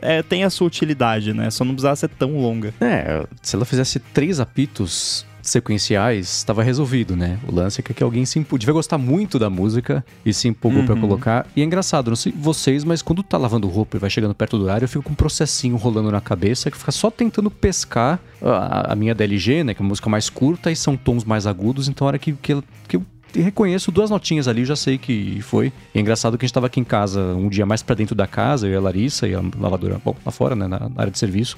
é, 0.00 0.18
é 0.18 0.22
tem 0.22 0.44
a 0.44 0.50
sua 0.50 0.66
utilidade, 0.66 1.32
né? 1.34 1.50
Só 1.50 1.64
não 1.64 1.72
precisava 1.72 1.96
ser 1.96 2.08
tão 2.08 2.38
longa. 2.38 2.72
É, 2.80 3.26
se 3.42 3.54
ela 3.54 3.64
fizesse 3.64 3.98
três 3.98 4.40
apitos, 4.40 5.26
sequenciais, 5.48 6.38
estava 6.38 6.62
resolvido, 6.62 7.16
né? 7.16 7.38
O 7.46 7.54
lance 7.54 7.80
é 7.80 7.82
que 7.82 8.02
alguém 8.02 8.24
se 8.24 8.38
empolgou, 8.38 8.58
devia 8.58 8.72
gostar 8.72 8.98
muito 8.98 9.38
da 9.38 9.50
música 9.50 10.04
e 10.24 10.32
se 10.32 10.48
empolgou 10.48 10.80
uhum. 10.80 10.86
para 10.86 10.96
colocar. 10.96 11.46
E 11.54 11.60
é 11.60 11.64
engraçado, 11.64 12.08
não 12.08 12.16
sei 12.16 12.32
vocês, 12.36 12.84
mas 12.84 13.02
quando 13.02 13.22
tá 13.22 13.36
lavando 13.36 13.68
roupa 13.68 13.96
e 13.96 14.00
vai 14.00 14.10
chegando 14.10 14.34
perto 14.34 14.58
do 14.58 14.64
horário, 14.64 14.84
eu 14.84 14.88
fico 14.88 15.02
com 15.02 15.12
um 15.12 15.16
processinho 15.16 15.76
rolando 15.76 16.10
na 16.10 16.20
cabeça 16.20 16.70
que 16.70 16.76
fica 16.76 16.92
só 16.92 17.10
tentando 17.10 17.50
pescar 17.50 18.20
a, 18.42 18.92
a 18.92 18.94
minha 18.94 19.14
DLG, 19.14 19.64
né? 19.64 19.74
Que 19.74 19.80
é 19.80 19.82
uma 19.82 19.88
música 19.88 20.08
mais 20.08 20.30
curta 20.30 20.70
e 20.70 20.76
são 20.76 20.96
tons 20.96 21.24
mais 21.24 21.46
agudos, 21.46 21.88
então 21.88 22.06
a 22.06 22.08
hora 22.08 22.18
que, 22.18 22.32
que, 22.32 22.62
que 22.86 22.96
eu 22.96 23.04
reconheço 23.34 23.92
duas 23.92 24.10
notinhas 24.10 24.48
ali, 24.48 24.64
já 24.64 24.76
sei 24.76 24.98
que 24.98 25.40
foi. 25.42 25.72
E 25.94 25.98
é 25.98 26.00
engraçado 26.00 26.38
que 26.38 26.44
a 26.44 26.46
gente 26.46 26.52
estava 26.52 26.66
aqui 26.66 26.80
em 26.80 26.84
casa 26.84 27.20
um 27.34 27.48
dia 27.48 27.66
mais 27.66 27.82
para 27.82 27.94
dentro 27.94 28.14
da 28.14 28.26
casa, 28.26 28.66
eu 28.66 28.72
e 28.72 28.76
a 28.76 28.80
Larissa 28.80 29.28
e 29.28 29.34
a 29.34 29.42
lavadora, 29.58 30.00
bom, 30.04 30.14
lá 30.24 30.32
fora, 30.32 30.54
né, 30.54 30.66
na, 30.66 30.78
na 30.78 30.92
área 30.96 31.10
de 31.10 31.18
serviço. 31.18 31.56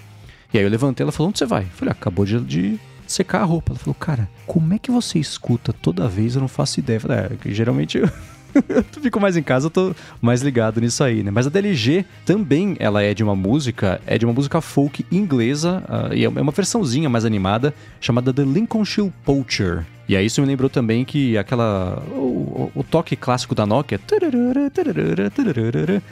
E 0.53 0.59
aí 0.59 0.64
eu 0.64 0.70
levantei, 0.70 1.05
ela 1.05 1.12
falou: 1.12 1.29
"Onde 1.29 1.38
você 1.38 1.46
vai?" 1.46 1.62
Eu 1.62 1.68
falei: 1.74 1.92
ah, 1.92 1.96
"Acabou 1.98 2.24
de, 2.24 2.40
de 2.40 2.81
secar 3.12 3.42
a 3.42 3.44
roupa. 3.44 3.73
Ela 3.73 3.79
falou, 3.79 3.94
cara, 3.94 4.29
como 4.46 4.75
é 4.75 4.79
que 4.79 4.90
você 4.90 5.18
escuta 5.18 5.73
toda 5.73 6.09
vez? 6.09 6.35
Eu 6.35 6.40
não 6.40 6.49
faço 6.49 6.81
ideia. 6.81 6.96
Eu 6.96 7.01
falei, 7.01 7.18
é, 7.18 7.31
geralmente 7.53 7.99
eu... 7.99 8.09
eu 8.68 8.85
fico 9.01 9.20
mais 9.20 9.37
em 9.37 9.42
casa, 9.42 9.66
eu 9.66 9.70
tô 9.70 9.94
mais 10.20 10.42
ligado 10.42 10.81
nisso 10.81 11.05
aí, 11.05 11.23
né? 11.23 11.31
Mas 11.31 11.46
a 11.46 11.51
DLG 11.51 12.05
também, 12.25 12.77
ela 12.79 13.03
é 13.03 13.14
de 13.14 13.23
uma 13.23 13.37
música, 13.37 14.01
é 14.07 14.18
de 14.18 14.25
uma 14.25 14.35
música 14.35 14.61
folk 14.61 15.07
inglesa, 15.11 15.83
uh, 15.88 16.12
e 16.12 16.25
é 16.25 16.29
uma 16.29 16.51
versãozinha 16.51 17.09
mais 17.09 17.25
animada, 17.25 17.73
chamada 18.01 18.33
The 18.33 18.42
Lincolnshire 18.42 19.12
Poacher. 19.25 19.85
E 20.09 20.16
aí 20.16 20.27
isso 20.27 20.40
me 20.40 20.46
lembrou 20.49 20.68
também 20.68 21.05
que 21.05 21.38
aquela. 21.38 22.03
O, 22.11 22.73
o 22.75 22.83
toque 22.83 23.14
clássico 23.14 23.55
da 23.55 23.64
Nokia. 23.64 24.01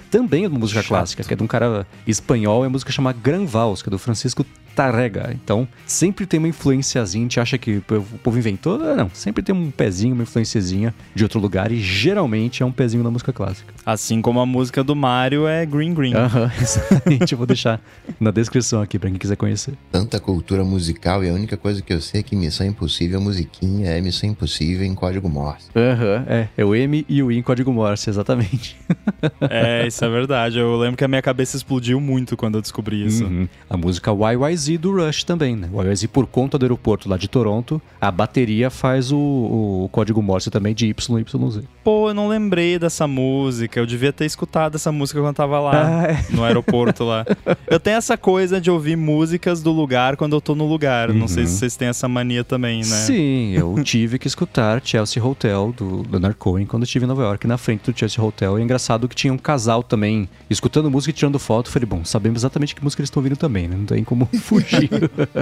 Também 0.08 0.44
é 0.44 0.48
uma 0.48 0.56
música 0.56 0.80
Chato. 0.80 0.88
clássica, 0.90 1.24
que 1.24 1.34
é 1.34 1.36
de 1.36 1.42
um 1.42 1.48
cara 1.48 1.84
espanhol, 2.06 2.62
é 2.62 2.66
uma 2.68 2.70
música 2.70 2.92
chamada 2.92 3.18
Gran 3.20 3.44
Vals, 3.44 3.82
que 3.82 3.88
é 3.88 3.90
do 3.90 3.98
Francisco 3.98 4.46
Tarrega. 4.78 5.32
Então, 5.34 5.66
sempre 5.84 6.24
tem 6.24 6.38
uma 6.38 6.46
influenciazinha. 6.46 7.22
A 7.22 7.24
gente 7.24 7.40
acha 7.40 7.58
que 7.58 7.78
o 7.78 8.18
povo 8.22 8.38
inventou. 8.38 8.78
Não, 8.78 9.10
sempre 9.12 9.42
tem 9.42 9.52
um 9.52 9.72
pezinho, 9.72 10.14
uma 10.14 10.22
influenciazinha 10.22 10.94
de 11.12 11.24
outro 11.24 11.40
lugar 11.40 11.72
e 11.72 11.80
geralmente 11.80 12.62
é 12.62 12.66
um 12.66 12.70
pezinho 12.70 13.02
da 13.02 13.10
música 13.10 13.32
clássica. 13.32 13.74
Assim 13.84 14.22
como 14.22 14.38
a 14.38 14.46
música 14.46 14.84
do 14.84 14.94
Mario 14.94 15.48
é 15.48 15.66
Green 15.66 15.92
Green. 15.92 16.14
Aham, 16.14 16.42
uhum, 16.44 16.50
exatamente. 16.62 17.32
Eu 17.32 17.38
vou 17.38 17.46
deixar 17.46 17.80
na 18.20 18.30
descrição 18.30 18.80
aqui 18.80 19.00
pra 19.00 19.10
quem 19.10 19.18
quiser 19.18 19.34
conhecer. 19.34 19.74
Tanta 19.90 20.20
cultura 20.20 20.62
musical 20.62 21.24
e 21.24 21.28
a 21.28 21.32
única 21.32 21.56
coisa 21.56 21.82
que 21.82 21.92
eu 21.92 22.00
sei 22.00 22.20
é 22.20 22.22
que 22.22 22.36
Missão 22.36 22.64
Impossível, 22.64 23.18
a 23.18 23.20
musiquinha 23.20 23.90
é 23.90 24.00
Missão 24.00 24.30
Impossível 24.30 24.86
em 24.86 24.94
código 24.94 25.28
Morse. 25.28 25.70
Aham, 25.74 26.24
uhum, 26.24 26.32
é. 26.32 26.48
É 26.56 26.64
o 26.64 26.72
M 26.72 27.04
e 27.08 27.20
o 27.20 27.32
I 27.32 27.38
em 27.38 27.42
código 27.42 27.72
Morse, 27.72 28.08
exatamente. 28.08 28.76
é, 29.50 29.88
isso 29.88 30.04
é 30.04 30.08
verdade. 30.08 30.56
Eu 30.56 30.76
lembro 30.76 30.96
que 30.96 31.02
a 31.02 31.08
minha 31.08 31.22
cabeça 31.22 31.56
explodiu 31.56 32.00
muito 32.00 32.36
quando 32.36 32.58
eu 32.58 32.62
descobri 32.62 33.04
isso. 33.04 33.24
Uhum. 33.24 33.48
A 33.68 33.76
música 33.76 34.12
YYZ 34.12 34.67
do 34.76 34.94
Rush 34.94 35.24
também, 35.24 35.56
né? 35.56 35.68
O 35.72 35.82
YYZ, 35.82 36.06
por 36.06 36.26
conta 36.26 36.58
do 36.58 36.64
aeroporto 36.64 37.08
lá 37.08 37.16
de 37.16 37.28
Toronto, 37.28 37.80
a 38.00 38.10
bateria 38.10 38.68
faz 38.70 39.12
o, 39.12 39.16
o 39.16 39.88
código 39.90 40.20
Morse 40.20 40.50
também 40.50 40.74
de 40.74 40.86
YYZ. 40.86 41.62
Pô, 41.82 42.10
eu 42.10 42.14
não 42.14 42.28
lembrei 42.28 42.78
dessa 42.78 43.06
música. 43.06 43.80
Eu 43.80 43.86
devia 43.86 44.12
ter 44.12 44.26
escutado 44.26 44.74
essa 44.74 44.92
música 44.92 45.20
quando 45.20 45.28
eu 45.28 45.34
tava 45.34 45.60
lá, 45.60 45.72
ah, 45.72 46.12
é. 46.12 46.24
no 46.30 46.44
aeroporto 46.44 47.04
lá. 47.04 47.24
Eu 47.66 47.78
tenho 47.78 47.96
essa 47.96 48.16
coisa 48.16 48.60
de 48.60 48.70
ouvir 48.70 48.96
músicas 48.96 49.62
do 49.62 49.70
lugar 49.70 50.16
quando 50.16 50.34
eu 50.34 50.40
tô 50.40 50.54
no 50.54 50.66
lugar. 50.66 51.10
Uhum. 51.10 51.18
Não 51.18 51.28
sei 51.28 51.44
se 51.44 51.52
uhum. 51.52 51.58
vocês 51.58 51.76
têm 51.76 51.88
essa 51.88 52.08
mania 52.08 52.42
também, 52.42 52.78
né? 52.78 52.84
Sim, 52.84 53.52
eu 53.52 53.74
tive 53.84 54.18
que 54.18 54.26
escutar 54.26 54.80
Chelsea 54.82 55.22
Hotel 55.22 55.74
do 55.76 56.04
Leonard 56.10 56.36
Cohen 56.36 56.64
quando 56.64 56.82
eu 56.82 56.86
estive 56.86 57.04
em 57.04 57.08
Nova 57.08 57.22
York, 57.22 57.46
na 57.46 57.58
frente 57.58 57.90
do 57.90 57.98
Chelsea 57.98 58.24
Hotel. 58.24 58.58
E 58.58 58.62
é 58.62 58.64
engraçado 58.64 59.06
que 59.06 59.14
tinha 59.14 59.32
um 59.32 59.38
casal 59.38 59.82
também 59.82 60.28
escutando 60.48 60.90
música 60.90 61.10
e 61.10 61.14
tirando 61.14 61.38
foto. 61.38 61.66
Eu 61.66 61.72
falei, 61.72 61.86
bom, 61.86 62.04
sabemos 62.04 62.40
exatamente 62.40 62.74
que 62.74 62.82
música 62.82 63.02
eles 63.02 63.08
estão 63.08 63.20
ouvindo 63.20 63.36
também, 63.36 63.68
né? 63.68 63.76
Não 63.76 63.84
tem 63.84 64.02
como 64.02 64.28
fugir. 64.48 64.88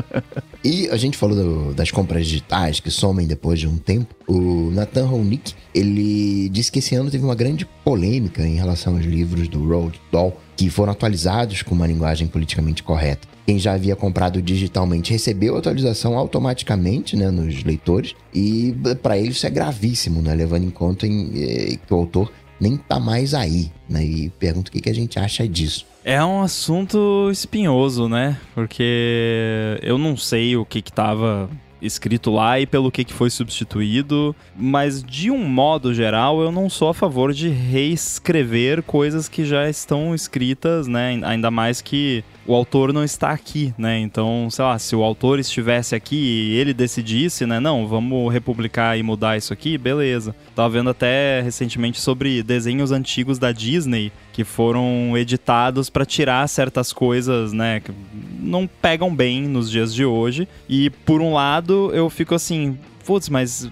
e 0.64 0.88
a 0.88 0.96
gente 0.96 1.16
falou 1.16 1.36
do, 1.36 1.74
das 1.74 1.92
compras 1.92 2.26
digitais 2.26 2.80
que 2.80 2.90
somem 2.90 3.26
depois 3.26 3.60
de 3.60 3.68
um 3.68 3.78
tempo. 3.78 4.14
O 4.26 4.70
Nathan 4.72 5.06
Ronick, 5.06 5.54
ele 5.72 6.48
disse 6.48 6.72
que 6.72 6.80
esse 6.80 6.96
ano 6.96 7.10
teve 7.10 7.24
uma 7.24 7.36
grande 7.36 7.64
polêmica 7.84 8.42
em 8.42 8.56
relação 8.56 8.96
aos 8.96 9.04
livros 9.04 9.46
do 9.46 9.64
Roald 9.64 10.00
Dahl, 10.10 10.36
que 10.56 10.68
foram 10.68 10.92
atualizados 10.92 11.62
com 11.62 11.74
uma 11.74 11.86
linguagem 11.86 12.26
politicamente 12.26 12.82
correta. 12.82 13.28
Quem 13.46 13.60
já 13.60 13.74
havia 13.74 13.94
comprado 13.94 14.42
digitalmente 14.42 15.12
recebeu 15.12 15.54
a 15.54 15.60
atualização 15.60 16.18
automaticamente 16.18 17.14
né, 17.14 17.30
nos 17.30 17.62
leitores, 17.62 18.16
e 18.34 18.74
para 19.00 19.16
ele 19.16 19.28
isso 19.28 19.46
é 19.46 19.50
gravíssimo, 19.50 20.20
né, 20.20 20.34
levando 20.34 20.64
em 20.64 20.70
conta 20.70 21.06
em, 21.06 21.30
eh, 21.36 21.78
que 21.86 21.94
o 21.94 21.96
autor 21.96 22.32
nem 22.60 22.76
tá 22.76 22.98
mais 22.98 23.34
aí. 23.34 23.70
Né, 23.88 24.04
e 24.04 24.30
pergunto 24.30 24.68
o 24.68 24.72
que, 24.72 24.80
que 24.80 24.90
a 24.90 24.94
gente 24.94 25.16
acha 25.16 25.46
disso. 25.46 25.86
É 26.08 26.24
um 26.24 26.40
assunto 26.40 27.28
espinhoso, 27.32 28.08
né? 28.08 28.38
Porque 28.54 29.76
eu 29.82 29.98
não 29.98 30.16
sei 30.16 30.56
o 30.56 30.64
que 30.64 30.80
que 30.80 30.92
tava 30.92 31.50
escrito 31.82 32.30
lá 32.30 32.60
e 32.60 32.64
pelo 32.64 32.92
que, 32.92 33.02
que 33.02 33.12
foi 33.12 33.28
substituído, 33.28 34.34
mas 34.56 35.02
de 35.02 35.32
um 35.32 35.44
modo 35.44 35.92
geral 35.92 36.40
eu 36.40 36.52
não 36.52 36.70
sou 36.70 36.90
a 36.90 36.94
favor 36.94 37.32
de 37.32 37.48
reescrever 37.48 38.84
coisas 38.84 39.28
que 39.28 39.44
já 39.44 39.68
estão 39.68 40.14
escritas, 40.14 40.86
né? 40.86 41.18
Ainda 41.24 41.50
mais 41.50 41.82
que 41.82 42.22
o 42.46 42.54
autor 42.54 42.92
não 42.92 43.02
está 43.02 43.30
aqui, 43.30 43.74
né? 43.76 43.98
Então, 43.98 44.48
sei 44.50 44.64
lá, 44.64 44.78
se 44.78 44.94
o 44.94 45.02
autor 45.02 45.38
estivesse 45.38 45.94
aqui 45.94 46.16
e 46.16 46.56
ele 46.56 46.72
decidisse, 46.72 47.44
né? 47.44 47.58
Não, 47.58 47.86
vamos 47.86 48.32
republicar 48.32 48.98
e 48.98 49.02
mudar 49.02 49.36
isso 49.36 49.52
aqui, 49.52 49.76
beleza. 49.76 50.34
Tava 50.54 50.68
vendo 50.68 50.90
até 50.90 51.40
recentemente 51.40 52.00
sobre 52.00 52.42
desenhos 52.42 52.92
antigos 52.92 53.38
da 53.38 53.52
Disney 53.52 54.12
que 54.32 54.44
foram 54.44 55.16
editados 55.16 55.90
para 55.90 56.04
tirar 56.04 56.46
certas 56.48 56.92
coisas, 56.92 57.52
né? 57.52 57.80
Que 57.80 57.92
não 58.38 58.66
pegam 58.66 59.14
bem 59.14 59.42
nos 59.48 59.70
dias 59.70 59.92
de 59.92 60.04
hoje. 60.04 60.46
E 60.68 60.90
por 60.90 61.20
um 61.20 61.34
lado, 61.34 61.90
eu 61.92 62.08
fico 62.08 62.34
assim, 62.34 62.78
putz, 63.04 63.28
mas 63.28 63.68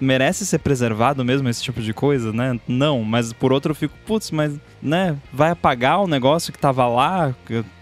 merece 0.00 0.44
ser 0.44 0.58
preservado 0.58 1.24
mesmo 1.24 1.48
esse 1.48 1.62
tipo 1.62 1.80
de 1.80 1.94
coisa, 1.94 2.32
né? 2.32 2.58
Não, 2.66 3.02
mas 3.02 3.32
por 3.32 3.52
outro 3.52 3.70
eu 3.70 3.74
fico, 3.74 3.94
putz, 4.04 4.30
mas, 4.30 4.54
né, 4.82 5.16
vai 5.32 5.50
apagar 5.50 6.02
o 6.02 6.06
negócio 6.06 6.52
que 6.52 6.58
tava 6.58 6.86
lá 6.86 7.34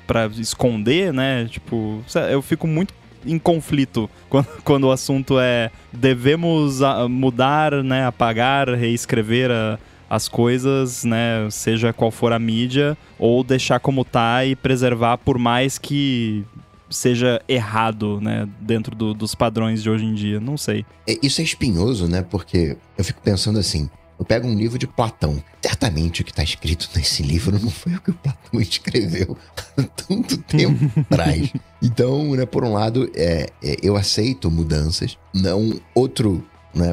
para 0.06 0.26
esconder, 0.38 1.12
né? 1.12 1.46
Tipo, 1.46 2.02
eu 2.30 2.42
fico 2.42 2.66
muito 2.66 2.92
em 3.26 3.38
conflito 3.38 4.08
quando, 4.28 4.48
quando 4.62 4.84
o 4.84 4.90
assunto 4.92 5.38
é 5.38 5.70
devemos 5.92 6.80
mudar, 7.08 7.72
né, 7.82 8.06
apagar, 8.06 8.68
reescrever 8.68 9.50
a, 9.50 9.78
as 10.08 10.28
coisas, 10.28 11.04
né, 11.04 11.48
seja 11.50 11.92
qual 11.92 12.10
for 12.10 12.32
a 12.32 12.38
mídia, 12.38 12.96
ou 13.18 13.42
deixar 13.42 13.80
como 13.80 14.04
tá 14.04 14.44
e 14.44 14.54
preservar 14.54 15.18
por 15.18 15.38
mais 15.38 15.78
que 15.78 16.44
seja 16.90 17.40
errado, 17.48 18.20
né, 18.20 18.48
dentro 18.60 18.94
do, 18.94 19.14
dos 19.14 19.34
padrões 19.34 19.82
de 19.82 19.90
hoje 19.90 20.04
em 20.04 20.14
dia. 20.14 20.38
Não 20.38 20.56
sei. 20.56 20.84
É, 21.08 21.18
isso 21.22 21.40
é 21.40 21.44
espinhoso, 21.44 22.06
né? 22.06 22.22
Porque 22.22 22.76
eu 22.96 23.04
fico 23.04 23.20
pensando 23.20 23.58
assim. 23.58 23.88
Eu 24.24 24.26
pego 24.26 24.48
um 24.48 24.54
livro 24.54 24.78
de 24.78 24.86
Platão. 24.86 25.36
Certamente 25.60 26.22
o 26.22 26.24
que 26.24 26.30
está 26.30 26.42
escrito 26.42 26.88
nesse 26.96 27.22
livro 27.22 27.58
não 27.60 27.68
foi 27.68 27.94
o 27.94 28.00
que 28.00 28.10
o 28.10 28.14
Platão 28.14 28.56
escreveu 28.58 29.36
há 29.76 29.82
tanto 29.82 30.38
tempo 30.38 30.90
atrás. 31.12 31.52
Então, 31.82 32.34
né, 32.34 32.46
por 32.46 32.64
um 32.64 32.72
lado, 32.72 33.10
é, 33.14 33.50
é, 33.62 33.76
eu 33.82 33.98
aceito 33.98 34.50
mudanças. 34.50 35.18
Não 35.34 35.78
outro 35.94 36.42
né, 36.74 36.86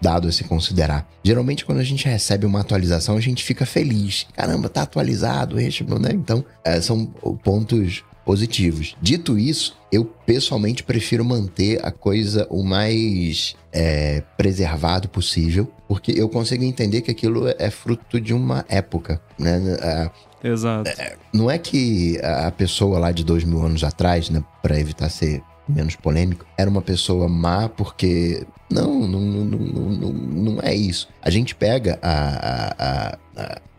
dado 0.00 0.28
a 0.28 0.32
se 0.32 0.44
considerar. 0.44 1.06
Geralmente, 1.22 1.66
quando 1.66 1.78
a 1.78 1.84
gente 1.84 2.08
recebe 2.08 2.46
uma 2.46 2.60
atualização, 2.60 3.18
a 3.18 3.20
gente 3.20 3.44
fica 3.44 3.66
feliz. 3.66 4.26
Caramba, 4.34 4.70
tá 4.70 4.80
atualizado, 4.80 5.56
né? 5.56 6.10
Então, 6.14 6.42
é, 6.64 6.80
são 6.80 7.04
pontos 7.44 8.02
positivos. 8.24 8.96
Dito 9.00 9.38
isso, 9.38 9.76
eu 9.90 10.04
pessoalmente 10.04 10.82
prefiro 10.82 11.24
manter 11.24 11.84
a 11.84 11.90
coisa 11.90 12.46
o 12.50 12.62
mais 12.62 13.54
é, 13.72 14.22
preservado 14.36 15.08
possível, 15.08 15.70
porque 15.88 16.12
eu 16.16 16.28
consigo 16.28 16.64
entender 16.64 17.02
que 17.02 17.10
aquilo 17.10 17.46
é 17.58 17.70
fruto 17.70 18.20
de 18.20 18.32
uma 18.32 18.64
época, 18.68 19.20
né? 19.38 19.60
É, 19.80 20.10
Exato. 20.44 20.90
É, 20.90 21.16
não 21.32 21.50
é 21.50 21.56
que 21.56 22.18
a 22.20 22.50
pessoa 22.50 22.98
lá 22.98 23.12
de 23.12 23.24
dois 23.24 23.44
mil 23.44 23.64
anos 23.64 23.84
atrás, 23.84 24.28
né, 24.28 24.42
para 24.60 24.78
evitar 24.78 25.08
ser 25.08 25.42
menos 25.68 25.94
polêmico, 25.94 26.44
era 26.56 26.68
uma 26.68 26.82
pessoa 26.82 27.28
má 27.28 27.68
porque. 27.68 28.44
Não, 28.70 29.06
não, 29.06 29.20
não, 29.20 29.44
não, 29.44 30.12
não, 30.12 30.62
é 30.62 30.74
isso. 30.74 31.06
A 31.20 31.28
gente 31.28 31.54
pega 31.54 31.98
a, 32.00 32.10
a, 32.10 32.74
a, 32.78 33.18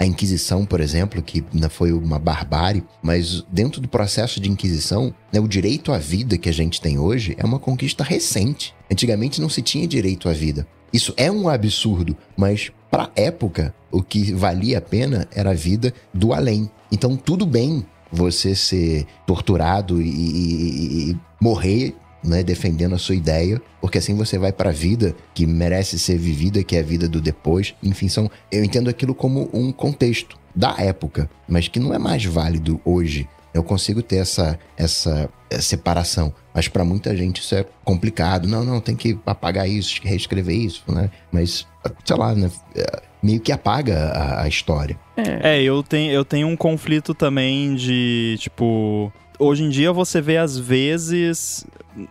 Inquisição, 0.05 0.65
por 0.65 0.81
exemplo, 0.81 1.21
que 1.21 1.43
foi 1.69 1.91
uma 1.91 2.19
barbárie, 2.19 2.83
mas 3.01 3.45
dentro 3.51 3.79
do 3.79 3.87
processo 3.87 4.39
de 4.39 4.49
Inquisição, 4.49 5.13
né, 5.31 5.39
o 5.39 5.47
direito 5.47 5.91
à 5.91 5.97
vida 5.97 6.37
que 6.37 6.49
a 6.49 6.53
gente 6.53 6.81
tem 6.81 6.97
hoje 6.97 7.35
é 7.37 7.45
uma 7.45 7.59
conquista 7.59 8.03
recente. 8.03 8.73
Antigamente 8.91 9.41
não 9.41 9.49
se 9.49 9.61
tinha 9.61 9.87
direito 9.87 10.27
à 10.27 10.33
vida. 10.33 10.67
Isso 10.91 11.13
é 11.17 11.31
um 11.31 11.49
absurdo, 11.49 12.15
mas 12.37 12.71
para 12.91 13.09
época, 13.15 13.73
o 13.91 14.03
que 14.03 14.31
valia 14.33 14.77
a 14.77 14.81
pena 14.81 15.27
era 15.33 15.51
a 15.51 15.55
vida 15.55 15.93
do 16.13 16.33
além. 16.33 16.69
Então, 16.91 17.15
tudo 17.15 17.45
bem 17.45 17.83
você 18.11 18.53
ser 18.53 19.07
torturado 19.25 19.99
e, 19.99 20.07
e, 20.07 21.09
e 21.11 21.17
morrer 21.41 21.95
né, 22.23 22.43
defendendo 22.43 22.95
a 22.95 22.97
sua 22.97 23.15
ideia, 23.15 23.62
porque 23.81 23.97
assim 23.97 24.15
você 24.15 24.38
vai 24.38 24.51
para 24.51 24.69
a 24.69 24.73
vida 24.73 25.15
que 25.33 25.45
merece 25.45 25.99
ser 25.99 26.17
vivida, 26.17 26.63
que 26.63 26.75
é 26.75 26.79
a 26.79 26.83
vida 26.83 27.07
do 27.07 27.19
depois. 27.19 27.75
Enfim, 27.83 28.07
são, 28.07 28.29
eu 28.51 28.63
entendo 28.63 28.89
aquilo 28.89 29.13
como 29.13 29.49
um 29.53 29.71
contexto 29.71 30.38
da 30.55 30.75
época, 30.77 31.29
mas 31.47 31.67
que 31.67 31.79
não 31.79 31.93
é 31.93 31.97
mais 31.97 32.23
válido 32.25 32.79
hoje. 32.86 33.27
Eu 33.53 33.63
consigo 33.63 34.01
ter 34.01 34.17
essa, 34.17 34.57
essa, 34.75 35.29
essa 35.49 35.62
separação, 35.62 36.33
mas 36.53 36.67
para 36.67 36.83
muita 36.83 37.15
gente 37.15 37.41
isso 37.41 37.53
é 37.53 37.65
complicado. 37.83 38.47
Não, 38.47 38.63
não, 38.63 38.79
tem 38.79 38.95
que 38.95 39.17
apagar 39.25 39.69
isso, 39.69 39.99
reescrever 40.03 40.55
isso, 40.55 40.83
né? 40.88 41.12
Mas, 41.31 41.67
sei 42.03 42.17
lá, 42.17 42.33
né? 42.33 42.49
É, 42.75 43.03
meio 43.21 43.39
que 43.39 43.51
apaga 43.51 44.09
a, 44.09 44.43
a 44.43 44.47
história. 44.47 44.97
É, 45.15 45.62
eu 45.62 45.83
tenho, 45.83 46.12
eu 46.12 46.25
tenho 46.25 46.47
um 46.47 46.57
conflito 46.57 47.13
também 47.13 47.75
de, 47.75 48.36
tipo, 48.39 49.13
hoje 49.43 49.63
em 49.63 49.69
dia 49.69 49.91
você 49.91 50.21
vê 50.21 50.38
às 50.38 50.58
vezes 50.58 51.65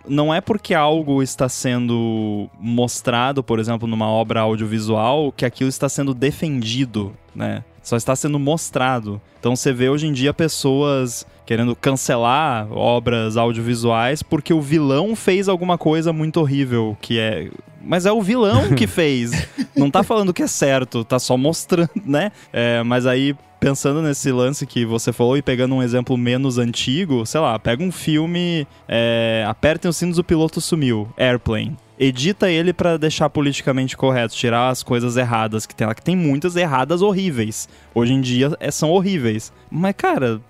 não 0.08 0.32
é 0.32 0.40
porque 0.40 0.74
algo 0.74 1.22
está 1.22 1.48
sendo 1.48 2.48
mostrado, 2.60 3.42
por 3.42 3.58
exemplo, 3.58 3.88
numa 3.88 4.06
obra 4.06 4.40
audiovisual, 4.40 5.32
que 5.32 5.44
aquilo 5.44 5.68
está 5.68 5.88
sendo 5.88 6.14
defendido, 6.14 7.12
né? 7.34 7.64
Só 7.82 7.96
está 7.96 8.14
sendo 8.14 8.38
mostrado. 8.38 9.20
Então 9.40 9.56
você 9.56 9.72
vê 9.72 9.88
hoje 9.88 10.06
em 10.06 10.12
dia 10.12 10.32
pessoas 10.32 11.26
querendo 11.44 11.74
cancelar 11.74 12.72
obras 12.72 13.36
audiovisuais 13.36 14.22
porque 14.22 14.54
o 14.54 14.60
vilão 14.60 15.16
fez 15.16 15.48
alguma 15.48 15.76
coisa 15.76 16.12
muito 16.12 16.38
horrível, 16.38 16.96
que 17.00 17.18
é 17.18 17.50
mas 17.84 18.06
é 18.06 18.12
o 18.12 18.22
vilão 18.22 18.74
que 18.76 18.86
fez. 18.86 19.48
Não 19.76 19.90
tá 19.90 20.04
falando 20.04 20.32
que 20.32 20.42
é 20.42 20.46
certo, 20.46 21.04
tá 21.04 21.18
só 21.18 21.36
mostrando, 21.36 21.90
né? 22.06 22.30
É, 22.52 22.82
mas 22.84 23.06
aí, 23.06 23.34
pensando 23.62 24.02
nesse 24.02 24.32
lance 24.32 24.66
que 24.66 24.84
você 24.84 25.12
falou 25.12 25.36
e 25.36 25.42
pegando 25.42 25.76
um 25.76 25.82
exemplo 25.82 26.18
menos 26.18 26.58
antigo, 26.58 27.24
sei 27.24 27.40
lá, 27.40 27.56
pega 27.60 27.80
um 27.80 27.92
filme, 27.92 28.66
é, 28.88 29.44
apertem 29.46 29.88
os 29.88 29.96
sinos, 29.96 30.18
o 30.18 30.24
piloto 30.24 30.60
sumiu, 30.60 31.08
Airplane 31.16 31.76
edita 31.98 32.50
ele 32.50 32.72
para 32.72 32.96
deixar 32.96 33.30
politicamente 33.30 33.96
correto, 33.96 34.34
tirar 34.34 34.70
as 34.70 34.82
coisas 34.82 35.16
erradas 35.16 35.66
que 35.66 35.74
tem 35.74 35.86
lá, 35.86 35.94
que 35.94 36.02
tem 36.02 36.16
muitas 36.16 36.56
erradas 36.56 37.00
horríveis. 37.00 37.68
Hoje 37.94 38.12
em 38.12 38.20
dia 38.20 38.56
é, 38.58 38.72
são 38.72 38.90
horríveis. 38.90 39.52
Mas, 39.70 39.94
cara, 39.96 40.40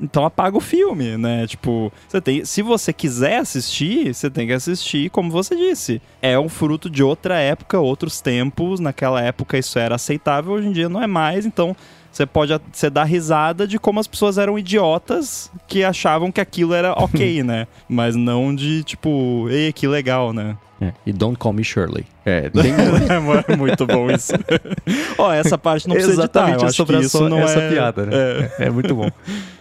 então 0.00 0.24
apaga 0.24 0.56
o 0.56 0.60
filme, 0.60 1.16
né? 1.16 1.46
Tipo, 1.46 1.92
você 2.08 2.20
tem, 2.20 2.44
se 2.44 2.62
você 2.62 2.92
quiser 2.92 3.38
assistir, 3.38 4.14
você 4.14 4.30
tem 4.30 4.46
que 4.46 4.52
assistir, 4.52 5.10
como 5.10 5.30
você 5.30 5.56
disse. 5.56 6.00
É 6.22 6.38
um 6.38 6.48
fruto 6.48 6.88
de 6.88 7.02
outra 7.02 7.38
época, 7.38 7.78
outros 7.78 8.20
tempos. 8.20 8.80
Naquela 8.80 9.20
época 9.20 9.58
isso 9.58 9.78
era 9.78 9.96
aceitável, 9.96 10.52
hoje 10.52 10.68
em 10.68 10.72
dia 10.72 10.88
não 10.88 11.02
é 11.02 11.06
mais. 11.06 11.44
Então 11.44 11.76
você 12.10 12.26
pode 12.26 12.52
você 12.72 12.90
dar 12.90 13.04
risada 13.04 13.66
de 13.66 13.78
como 13.78 14.00
as 14.00 14.06
pessoas 14.06 14.38
eram 14.38 14.58
idiotas 14.58 15.50
que 15.66 15.84
achavam 15.84 16.32
que 16.32 16.40
aquilo 16.40 16.74
era 16.74 16.92
ok, 16.98 17.42
né? 17.42 17.66
Mas 17.88 18.16
não 18.16 18.54
de 18.54 18.82
tipo, 18.82 19.48
ei, 19.50 19.72
que 19.72 19.86
legal, 19.86 20.32
né? 20.32 20.56
É, 20.80 20.92
e 21.04 21.12
Don't 21.12 21.36
Call 21.36 21.52
Me 21.52 21.64
Shirley. 21.64 22.06
É, 22.24 22.48
tem... 22.50 22.72
é 22.72 23.56
muito 23.56 23.86
bom 23.86 24.10
isso. 24.10 24.32
Ó, 25.18 25.28
oh, 25.28 25.32
essa 25.32 25.58
parte 25.58 25.88
não 25.88 25.94
precisa 25.94 26.22
Exatamente 26.22 26.52
editar. 26.52 26.66
Eu 26.66 26.72
sobre 26.72 26.96
acho 26.96 27.10
que 27.10 27.16
isso 27.16 27.28
não 27.28 27.38
essa 27.38 27.58
é... 27.58 27.70
piada, 27.70 28.06
né? 28.06 28.12
É. 28.14 28.66
é. 28.66 28.70
muito 28.70 28.94
bom. 28.94 29.10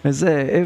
Mas 0.04 0.22
é... 0.22 0.64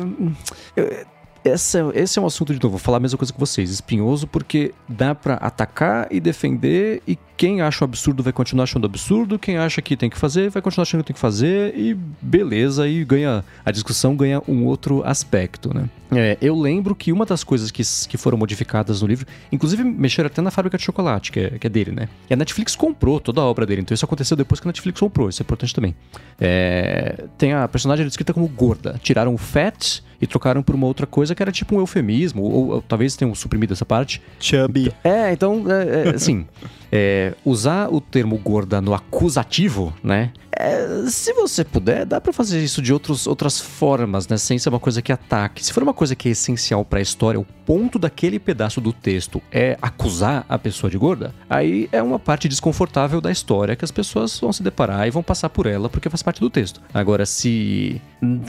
é 0.75 1.05
essa, 1.43 1.91
esse 1.95 2.19
é 2.19 2.21
um 2.21 2.25
assunto, 2.25 2.53
de 2.53 2.61
novo, 2.61 2.71
vou 2.71 2.79
falar 2.79 2.97
a 2.97 2.99
mesma 2.99 3.17
coisa 3.17 3.33
que 3.33 3.39
vocês, 3.39 3.71
espinhoso, 3.71 4.27
porque 4.27 4.73
dá 4.87 5.15
para 5.15 5.35
atacar 5.35 6.07
e 6.11 6.19
defender, 6.19 7.01
e 7.07 7.17
quem 7.41 7.59
acha 7.59 7.83
um 7.83 7.85
absurdo 7.85 8.21
vai 8.21 8.31
continuar 8.31 8.65
achando 8.65 8.85
absurdo, 8.85 9.39
quem 9.39 9.57
acha 9.57 9.81
que 9.81 9.97
tem 9.97 10.11
que 10.11 10.17
fazer 10.19 10.51
vai 10.51 10.61
continuar 10.61 10.83
achando 10.83 11.01
que 11.01 11.07
tem 11.07 11.15
que 11.15 11.19
fazer, 11.19 11.75
e 11.75 11.95
beleza, 12.21 12.87
e 12.87 13.03
ganha 13.03 13.43
a 13.65 13.71
discussão 13.71 14.15
ganha 14.15 14.43
um 14.47 14.63
outro 14.65 15.01
aspecto, 15.03 15.73
né? 15.73 15.89
É, 16.13 16.37
eu 16.39 16.55
lembro 16.55 16.93
que 16.93 17.11
uma 17.11 17.25
das 17.25 17.43
coisas 17.43 17.71
que, 17.71 17.81
que 18.07 18.15
foram 18.15 18.37
modificadas 18.37 19.01
no 19.01 19.07
livro, 19.07 19.25
inclusive 19.51 19.83
mexeram 19.83 20.27
até 20.27 20.39
na 20.39 20.51
fábrica 20.51 20.77
de 20.77 20.83
chocolate, 20.83 21.31
que 21.31 21.39
é, 21.39 21.49
que 21.57 21.65
é 21.65 21.69
dele, 21.69 21.91
né? 21.91 22.09
E 22.29 22.33
a 22.35 22.37
Netflix 22.37 22.75
comprou 22.75 23.19
toda 23.19 23.41
a 23.41 23.43
obra 23.43 23.65
dele, 23.65 23.81
então 23.81 23.95
isso 23.95 24.05
aconteceu 24.05 24.37
depois 24.37 24.59
que 24.59 24.67
a 24.67 24.69
Netflix 24.69 24.99
comprou, 24.99 25.27
isso 25.27 25.41
é 25.41 25.43
importante 25.43 25.73
também. 25.73 25.95
É, 26.39 27.25
tem 27.39 27.53
a 27.53 27.67
personagem 27.67 28.05
descrita 28.05 28.35
como 28.35 28.47
gorda, 28.47 28.99
tiraram 29.01 29.33
o 29.33 29.37
fat 29.39 30.03
e 30.21 30.27
trocaram 30.27 30.61
por 30.61 30.75
uma 30.75 30.85
outra 30.85 31.07
coisa 31.07 31.33
que 31.33 31.41
era 31.41 31.51
tipo 31.51 31.75
um 31.75 31.79
eufemismo, 31.79 32.43
ou, 32.43 32.67
ou 32.69 32.81
talvez 32.83 33.15
tenham 33.15 33.33
suprimido 33.33 33.73
essa 33.73 33.85
parte. 33.85 34.21
Chubby. 34.39 34.93
É, 35.03 35.33
então, 35.33 35.65
é, 35.67 36.09
é, 36.09 36.09
assim, 36.09 36.45
é, 36.91 37.33
usar 37.45 37.87
o 37.91 38.01
termo 38.01 38.37
gorda 38.37 38.81
no 38.81 38.93
acusativo, 38.93 39.93
né? 40.03 40.31
É, 40.53 41.05
se 41.07 41.33
você 41.33 41.63
puder, 41.63 42.05
dá 42.05 42.19
para 42.19 42.33
fazer 42.33 42.61
isso 42.61 42.81
de 42.81 42.91
outros, 42.91 43.25
outras 43.25 43.59
formas, 43.59 44.27
né? 44.27 44.37
Sem 44.37 44.59
ser 44.59 44.69
uma 44.69 44.79
coisa 44.79 45.01
que 45.01 45.11
ataque. 45.11 45.63
Se 45.63 45.71
for 45.71 45.81
uma 45.81 45.93
coisa 45.93 46.15
que 46.15 46.27
é 46.27 46.31
essencial 46.31 46.83
para 46.83 46.99
a 46.99 47.01
história, 47.01 47.39
o 47.39 47.45
ponto 47.65 47.97
daquele 47.97 48.37
pedaço 48.37 48.81
do 48.81 48.91
texto 48.91 49.41
é 49.51 49.77
acusar 49.81 50.45
a 50.49 50.59
pessoa 50.59 50.91
de 50.91 50.97
gorda, 50.97 51.33
aí 51.49 51.87
é 51.91 52.03
uma 52.03 52.19
parte 52.19 52.49
desconfortável 52.49 53.21
da 53.21 53.31
história 53.31 53.75
que 53.75 53.85
as 53.85 53.91
pessoas 53.91 54.37
vão 54.39 54.51
se 54.51 54.61
deparar 54.61 55.07
e 55.07 55.11
vão 55.11 55.23
passar 55.23 55.49
por 55.49 55.65
ela 55.65 55.89
porque 55.89 56.09
faz 56.09 56.21
parte 56.21 56.41
do 56.41 56.49
texto. 56.49 56.81
Agora, 56.93 57.25
se 57.25 58.01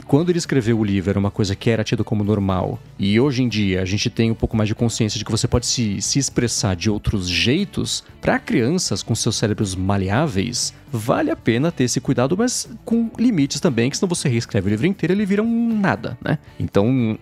quando 0.05 0.29
ele 0.29 0.37
escreveu 0.37 0.79
o 0.79 0.83
livro 0.83 1.09
era 1.09 1.19
uma 1.19 1.31
coisa 1.31 1.55
que 1.55 1.69
era 1.69 1.83
tido 1.83 2.03
como 2.03 2.23
normal 2.23 2.79
e 2.99 3.19
hoje 3.19 3.41
em 3.41 3.49
dia 3.49 3.81
a 3.81 3.85
gente 3.85 4.09
tem 4.09 4.29
um 4.29 4.35
pouco 4.35 4.55
mais 4.55 4.67
de 4.67 4.75
consciência 4.75 5.17
de 5.17 5.25
que 5.25 5.31
você 5.31 5.47
pode 5.47 5.65
se, 5.65 5.99
se 6.01 6.19
expressar 6.19 6.75
de 6.75 6.89
outros 6.89 7.27
jeitos, 7.27 8.03
para 8.21 8.39
crianças 8.39 9.01
com 9.01 9.15
seus 9.15 9.35
cérebros 9.35 9.75
maleáveis, 9.75 10.73
vale 10.91 11.31
a 11.31 11.35
pena 11.35 11.71
ter 11.71 11.85
esse 11.85 11.99
cuidado, 11.99 12.37
mas 12.37 12.69
com 12.85 13.09
limites 13.17 13.59
também, 13.59 13.89
que 13.89 13.97
senão 13.97 14.07
você 14.07 14.29
reescreve 14.29 14.67
o 14.67 14.69
livro 14.69 14.85
inteiro 14.85 15.11
e 15.11 15.15
ele 15.15 15.25
vira 15.25 15.41
um 15.41 15.79
nada, 15.79 16.17
né? 16.23 16.37
Então, 16.59 17.17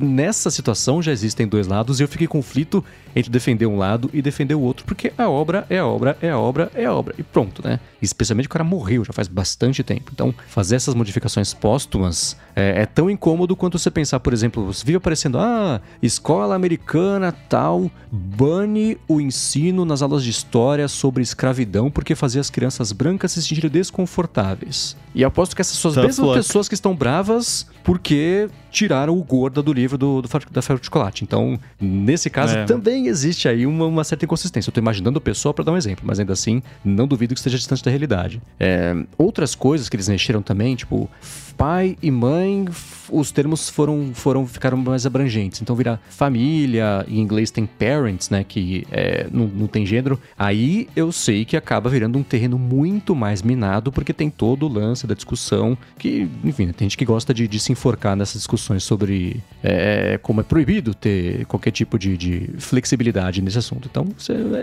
nessa 0.00 0.50
situação 0.50 1.00
já 1.00 1.12
existem 1.12 1.46
dois 1.46 1.68
lados 1.68 2.00
e 2.00 2.02
eu 2.02 2.08
fiquei 2.08 2.26
conflito 2.26 2.84
entre 3.14 3.30
defender 3.30 3.66
um 3.66 3.76
lado 3.76 4.10
e 4.12 4.22
defender 4.22 4.54
o 4.54 4.60
outro, 4.60 4.84
porque 4.84 5.12
a 5.16 5.28
obra 5.28 5.66
é 5.68 5.78
a 5.78 5.86
obra, 5.86 6.16
é 6.20 6.30
a 6.30 6.38
obra, 6.38 6.70
é 6.74 6.84
a 6.84 6.94
obra, 6.94 7.14
e 7.18 7.22
pronto, 7.22 7.62
né? 7.66 7.80
Especialmente 8.00 8.46
o 8.46 8.50
cara 8.50 8.64
morreu 8.64 9.04
já 9.04 9.12
faz 9.12 9.28
bastante 9.28 9.82
tempo. 9.82 10.10
Então, 10.12 10.34
fazer 10.48 10.76
essas 10.76 10.94
modificações 10.94 11.54
póstumas 11.54 12.36
é, 12.54 12.82
é 12.82 12.86
tão 12.86 13.10
incômodo 13.10 13.56
quanto 13.56 13.78
você 13.78 13.90
pensar, 13.90 14.20
por 14.20 14.32
exemplo, 14.32 14.66
você 14.66 14.84
vive 14.84 14.96
aparecendo, 14.96 15.38
ah, 15.38 15.80
escola 16.02 16.54
americana 16.54 17.32
tal, 17.32 17.90
bane 18.10 18.98
o 19.08 19.20
ensino 19.20 19.84
nas 19.84 20.02
aulas 20.02 20.22
de 20.22 20.30
história 20.30 20.86
sobre 20.88 21.22
escravidão 21.22 21.90
porque 21.90 22.14
fazia 22.14 22.40
as 22.40 22.50
crianças 22.50 22.92
brancas 22.92 23.32
se 23.32 23.42
sentirem 23.42 23.70
desconfortáveis. 23.70 24.96
E 25.14 25.24
aposto 25.24 25.54
que 25.54 25.60
essas 25.60 25.76
suas 25.76 25.96
mesmas 25.96 26.18
luck. 26.18 26.36
pessoas 26.36 26.68
que 26.68 26.74
estão 26.74 26.94
bravas 26.94 27.66
porque 27.84 28.48
tiraram 28.70 29.16
o 29.16 29.22
gorda 29.22 29.62
do 29.62 29.72
livro 29.72 29.98
do, 29.98 30.22
do 30.22 30.28
da 30.50 30.62
Fábrica 30.62 30.80
de 30.80 30.86
Chocolate. 30.86 31.24
Então, 31.24 31.58
nesse 31.80 32.30
caso, 32.30 32.56
é. 32.56 32.64
também 32.64 33.01
existe 33.08 33.48
aí 33.48 33.66
uma, 33.66 33.86
uma 33.86 34.04
certa 34.04 34.24
inconsistência. 34.24 34.68
Eu 34.68 34.72
estou 34.72 34.82
imaginando 34.82 35.18
a 35.18 35.20
pessoa 35.20 35.52
para 35.52 35.64
dar 35.64 35.72
um 35.72 35.76
exemplo, 35.76 36.04
mas 36.06 36.18
ainda 36.20 36.32
assim, 36.32 36.62
não 36.84 37.06
duvido 37.06 37.34
que 37.34 37.40
esteja 37.40 37.56
distante 37.56 37.84
da 37.84 37.90
realidade. 37.90 38.40
É, 38.58 38.94
outras 39.18 39.54
coisas 39.54 39.88
que 39.88 39.96
eles 39.96 40.08
mexeram 40.08 40.42
também, 40.42 40.74
tipo, 40.76 41.08
pai 41.52 41.96
e 42.02 42.10
mãe, 42.10 42.66
os 43.10 43.30
termos 43.30 43.68
foram, 43.68 44.12
foram 44.14 44.46
ficaram 44.46 44.76
mais 44.76 45.06
abrangentes. 45.06 45.60
Então 45.60 45.76
virar 45.76 46.00
família, 46.08 47.04
em 47.08 47.20
inglês 47.20 47.50
tem 47.50 47.66
parents, 47.66 48.30
né, 48.30 48.44
que 48.44 48.86
é, 48.90 49.26
não, 49.30 49.46
não 49.46 49.66
tem 49.66 49.84
gênero. 49.84 50.18
Aí 50.38 50.88
eu 50.96 51.12
sei 51.12 51.44
que 51.44 51.56
acaba 51.56 51.90
virando 51.90 52.18
um 52.18 52.22
terreno 52.22 52.58
muito 52.58 53.14
mais 53.14 53.42
minado, 53.42 53.92
porque 53.92 54.12
tem 54.12 54.30
todo 54.30 54.66
o 54.66 54.72
lance 54.72 55.06
da 55.06 55.14
discussão, 55.14 55.76
que, 55.98 56.28
enfim, 56.42 56.68
tem 56.72 56.86
gente 56.86 56.96
que 56.96 57.04
gosta 57.04 57.34
de, 57.34 57.46
de 57.46 57.60
se 57.60 57.72
enforcar 57.72 58.16
nessas 58.16 58.40
discussões 58.40 58.82
sobre 58.82 59.42
é, 59.62 60.18
como 60.22 60.40
é 60.40 60.44
proibido 60.44 60.94
ter 60.94 61.44
qualquer 61.46 61.70
tipo 61.70 61.98
de, 61.98 62.16
de 62.16 62.50
flexibilidade 62.58 63.42
nesse 63.42 63.58
assunto. 63.58 63.88
Então 63.90 64.06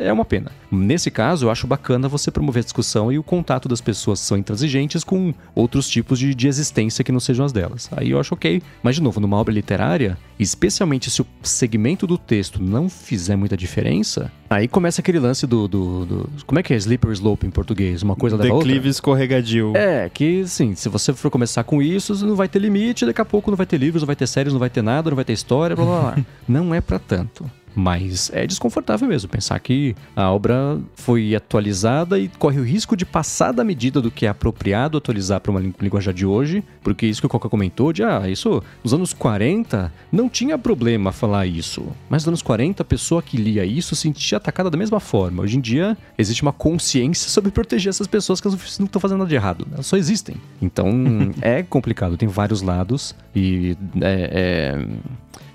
é 0.01 0.11
uma 0.11 0.25
pena. 0.25 0.51
Nesse 0.71 1.11
caso, 1.11 1.45
eu 1.45 1.51
acho 1.51 1.67
bacana 1.67 2.07
você 2.07 2.31
promover 2.31 2.61
a 2.61 2.63
discussão 2.63 3.11
e 3.11 3.19
o 3.19 3.23
contato 3.23 3.69
das 3.69 3.81
pessoas 3.81 4.19
que 4.21 4.25
são 4.25 4.37
intransigentes 4.37 5.03
com 5.03 5.33
outros 5.53 5.87
tipos 5.89 6.17
de, 6.17 6.33
de 6.33 6.47
existência 6.47 6.78
que 6.87 7.11
não 7.11 7.19
sejam 7.19 7.45
as 7.45 7.51
delas. 7.51 7.89
Aí 7.95 8.11
eu 8.11 8.19
acho 8.19 8.33
ok. 8.33 8.61
Mas, 8.81 8.95
de 8.95 9.01
novo, 9.01 9.19
numa 9.19 9.37
obra 9.37 9.53
literária, 9.53 10.17
especialmente 10.39 11.11
se 11.11 11.21
o 11.21 11.27
segmento 11.43 12.07
do 12.07 12.17
texto 12.17 12.61
não 12.61 12.89
fizer 12.89 13.35
muita 13.35 13.57
diferença, 13.57 14.31
aí 14.49 14.67
começa 14.67 15.01
aquele 15.01 15.19
lance 15.19 15.45
do. 15.45 15.67
do, 15.67 16.05
do 16.05 16.29
como 16.45 16.59
é 16.59 16.63
que 16.63 16.73
é 16.73 16.77
slippery 16.77 17.13
slope 17.13 17.45
em 17.45 17.51
português? 17.51 18.01
Uma 18.01 18.15
coisa 18.15 18.37
da 18.37 18.45
outra? 18.45 18.59
Declive 18.59 18.89
escorregadio. 18.89 19.73
É, 19.75 20.09
que, 20.09 20.47
sim, 20.47 20.75
se 20.75 20.87
você 20.87 21.13
for 21.13 21.29
começar 21.29 21.63
com 21.63 21.81
isso, 21.81 22.25
não 22.25 22.35
vai 22.35 22.47
ter 22.47 22.59
limite, 22.59 23.05
daqui 23.05 23.21
a 23.21 23.25
pouco 23.25 23.51
não 23.51 23.57
vai 23.57 23.65
ter 23.65 23.77
livros, 23.77 24.01
não 24.01 24.07
vai 24.07 24.15
ter 24.15 24.27
séries, 24.27 24.53
não 24.53 24.59
vai 24.59 24.69
ter 24.69 24.81
nada, 24.81 25.09
não 25.09 25.15
vai 25.15 25.25
ter 25.25 25.33
história, 25.33 25.75
blá 25.75 25.85
blá 25.85 26.01
blá. 26.01 26.25
não 26.47 26.73
é 26.73 26.79
para 26.79 26.99
tanto. 26.99 27.49
Mas 27.79 28.29
é 28.33 28.45
desconfortável 28.45 29.07
mesmo 29.07 29.29
pensar 29.29 29.57
que 29.59 29.95
a 30.13 30.29
obra 30.29 30.77
foi 30.95 31.33
atualizada 31.33 32.19
e 32.19 32.27
corre 32.27 32.59
o 32.59 32.63
risco 32.63 32.95
de 32.97 33.05
passar 33.05 33.53
da 33.53 33.63
medida 33.63 34.01
do 34.01 34.11
que 34.11 34.25
é 34.25 34.29
apropriado 34.29 34.97
atualizar 34.97 35.39
para 35.39 35.49
uma 35.49 35.61
linguagem 35.79 36.13
de 36.13 36.25
hoje, 36.25 36.61
porque 36.83 37.05
isso 37.05 37.21
que 37.21 37.27
o 37.27 37.29
Coca 37.29 37.47
comentou, 37.47 37.93
de 37.93 38.03
ah, 38.03 38.29
isso 38.29 38.61
nos 38.83 38.93
anos 38.93 39.13
40 39.13 39.93
não 40.11 40.27
tinha 40.27 40.57
problema 40.57 41.13
falar 41.13 41.45
isso. 41.45 41.87
Mas 42.09 42.23
nos 42.23 42.27
anos 42.27 42.41
40 42.41 42.83
a 42.83 42.85
pessoa 42.85 43.21
que 43.21 43.37
lia 43.37 43.63
isso 43.63 43.95
se 43.95 44.09
sentia 44.09 44.37
atacada 44.37 44.69
da 44.69 44.77
mesma 44.77 44.99
forma. 44.99 45.43
Hoje 45.43 45.57
em 45.57 45.61
dia 45.61 45.97
existe 46.17 46.41
uma 46.41 46.51
consciência 46.51 47.29
sobre 47.29 47.51
proteger 47.51 47.89
essas 47.89 48.07
pessoas 48.07 48.41
que 48.41 48.47
não 48.47 48.55
estão 48.57 48.99
fazendo 48.99 49.19
nada 49.19 49.29
de 49.29 49.35
errado. 49.35 49.67
Elas 49.71 49.85
só 49.85 49.95
existem. 49.95 50.35
Então 50.61 50.91
é 51.41 51.63
complicado, 51.63 52.17
tem 52.17 52.27
vários 52.27 52.61
lados 52.61 53.15
e 53.35 53.77
é, 54.01 54.75
é, 54.77 54.87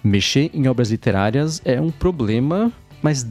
mexer 0.04 0.50
em 0.52 0.68
obras 0.68 0.90
literárias 0.90 1.62
é 1.64 1.80
um 1.80 1.90
problema, 1.90 2.70
mas 3.02 3.26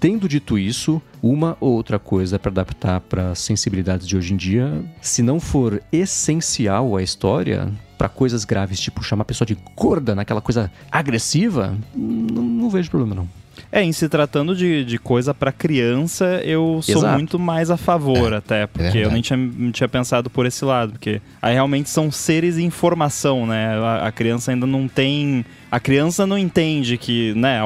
tendo 0.00 0.28
dito 0.28 0.58
isso, 0.58 1.00
uma 1.22 1.56
ou 1.60 1.72
outra 1.72 1.98
coisa 1.98 2.38
para 2.38 2.50
adaptar 2.50 3.00
para 3.00 3.34
sensibilidades 3.34 4.06
de 4.06 4.16
hoje 4.16 4.34
em 4.34 4.36
dia, 4.36 4.84
se 5.00 5.22
não 5.22 5.38
for 5.38 5.80
essencial 5.92 6.96
à 6.96 7.02
história, 7.02 7.72
para 7.96 8.08
coisas 8.08 8.44
graves, 8.44 8.80
tipo 8.80 9.02
chamar 9.02 9.22
a 9.22 9.26
pessoa 9.26 9.46
de 9.46 9.56
gorda, 9.74 10.14
naquela 10.14 10.40
coisa 10.40 10.70
agressiva, 10.90 11.76
não, 11.94 12.42
não 12.42 12.70
vejo 12.70 12.90
problema 12.90 13.14
não. 13.14 13.28
É, 13.70 13.82
em 13.82 13.92
se 13.92 14.08
tratando 14.08 14.54
de, 14.54 14.84
de 14.84 14.98
coisa 14.98 15.34
para 15.34 15.50
criança, 15.50 16.40
eu 16.44 16.80
sou 16.82 16.98
Exato. 16.98 17.14
muito 17.14 17.38
mais 17.38 17.70
a 17.70 17.76
favor, 17.76 18.32
é, 18.32 18.36
até, 18.36 18.66
porque 18.66 18.98
é 18.98 19.04
eu 19.04 19.10
nem 19.10 19.20
tinha, 19.20 19.36
não 19.36 19.72
tinha 19.72 19.88
pensado 19.88 20.30
por 20.30 20.46
esse 20.46 20.64
lado, 20.64 20.92
porque 20.92 21.20
aí 21.42 21.54
realmente 21.54 21.90
são 21.90 22.10
seres 22.10 22.58
em 22.58 22.70
formação, 22.70 23.46
né? 23.46 23.76
A, 23.78 24.06
a 24.06 24.12
criança 24.12 24.50
ainda 24.50 24.66
não 24.66 24.86
tem. 24.86 25.44
A 25.70 25.80
criança 25.80 26.26
não 26.26 26.38
entende 26.38 26.96
que, 26.96 27.34
né? 27.34 27.60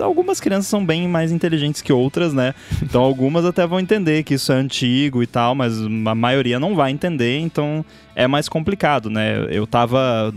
Algumas 0.00 0.40
crianças 0.40 0.66
são 0.66 0.84
bem 0.84 1.06
mais 1.06 1.30
inteligentes 1.30 1.80
que 1.80 1.92
outras, 1.92 2.34
né? 2.34 2.54
Então 2.82 3.02
algumas 3.04 3.44
até 3.44 3.66
vão 3.66 3.78
entender 3.78 4.24
que 4.24 4.34
isso 4.34 4.52
é 4.52 4.56
antigo 4.56 5.22
e 5.22 5.26
tal, 5.26 5.54
mas 5.54 5.78
a 5.80 6.14
maioria 6.14 6.58
não 6.58 6.74
vai 6.74 6.90
entender, 6.90 7.38
então 7.38 7.84
é 8.16 8.26
mais 8.26 8.48
complicado, 8.48 9.10
né? 9.10 9.46
Eu 9.50 9.66
tava 9.66 10.34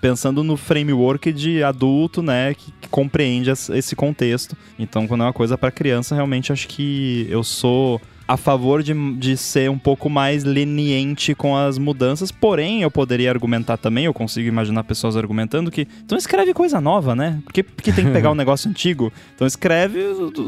pensando 0.00 0.42
no 0.42 0.56
framework 0.56 1.30
de 1.30 1.62
adulto, 1.62 2.22
né, 2.22 2.54
que, 2.54 2.72
que 2.80 2.88
compreende 2.88 3.50
esse 3.50 3.94
contexto. 3.94 4.56
Então, 4.78 5.06
quando 5.06 5.20
é 5.20 5.26
uma 5.26 5.32
coisa 5.32 5.58
para 5.58 5.70
criança, 5.70 6.14
realmente 6.14 6.50
acho 6.50 6.66
que 6.66 7.26
eu 7.28 7.44
sou 7.44 8.00
a 8.30 8.36
favor 8.36 8.80
de, 8.80 8.94
de 9.16 9.36
ser 9.36 9.68
um 9.68 9.76
pouco 9.76 10.08
mais 10.08 10.44
leniente 10.44 11.34
com 11.34 11.56
as 11.56 11.78
mudanças, 11.78 12.30
porém 12.30 12.80
eu 12.80 12.88
poderia 12.88 13.28
argumentar 13.28 13.76
também, 13.76 14.04
eu 14.04 14.14
consigo 14.14 14.46
imaginar 14.46 14.84
pessoas 14.84 15.16
argumentando 15.16 15.68
que 15.68 15.88
então 16.04 16.16
escreve 16.16 16.54
coisa 16.54 16.80
nova, 16.80 17.16
né? 17.16 17.40
Porque, 17.42 17.64
porque 17.64 17.90
tem 17.90 18.04
que 18.04 18.12
pegar 18.12 18.30
um 18.30 18.36
negócio 18.36 18.70
antigo, 18.70 19.12
então 19.34 19.48
escreve 19.48 19.98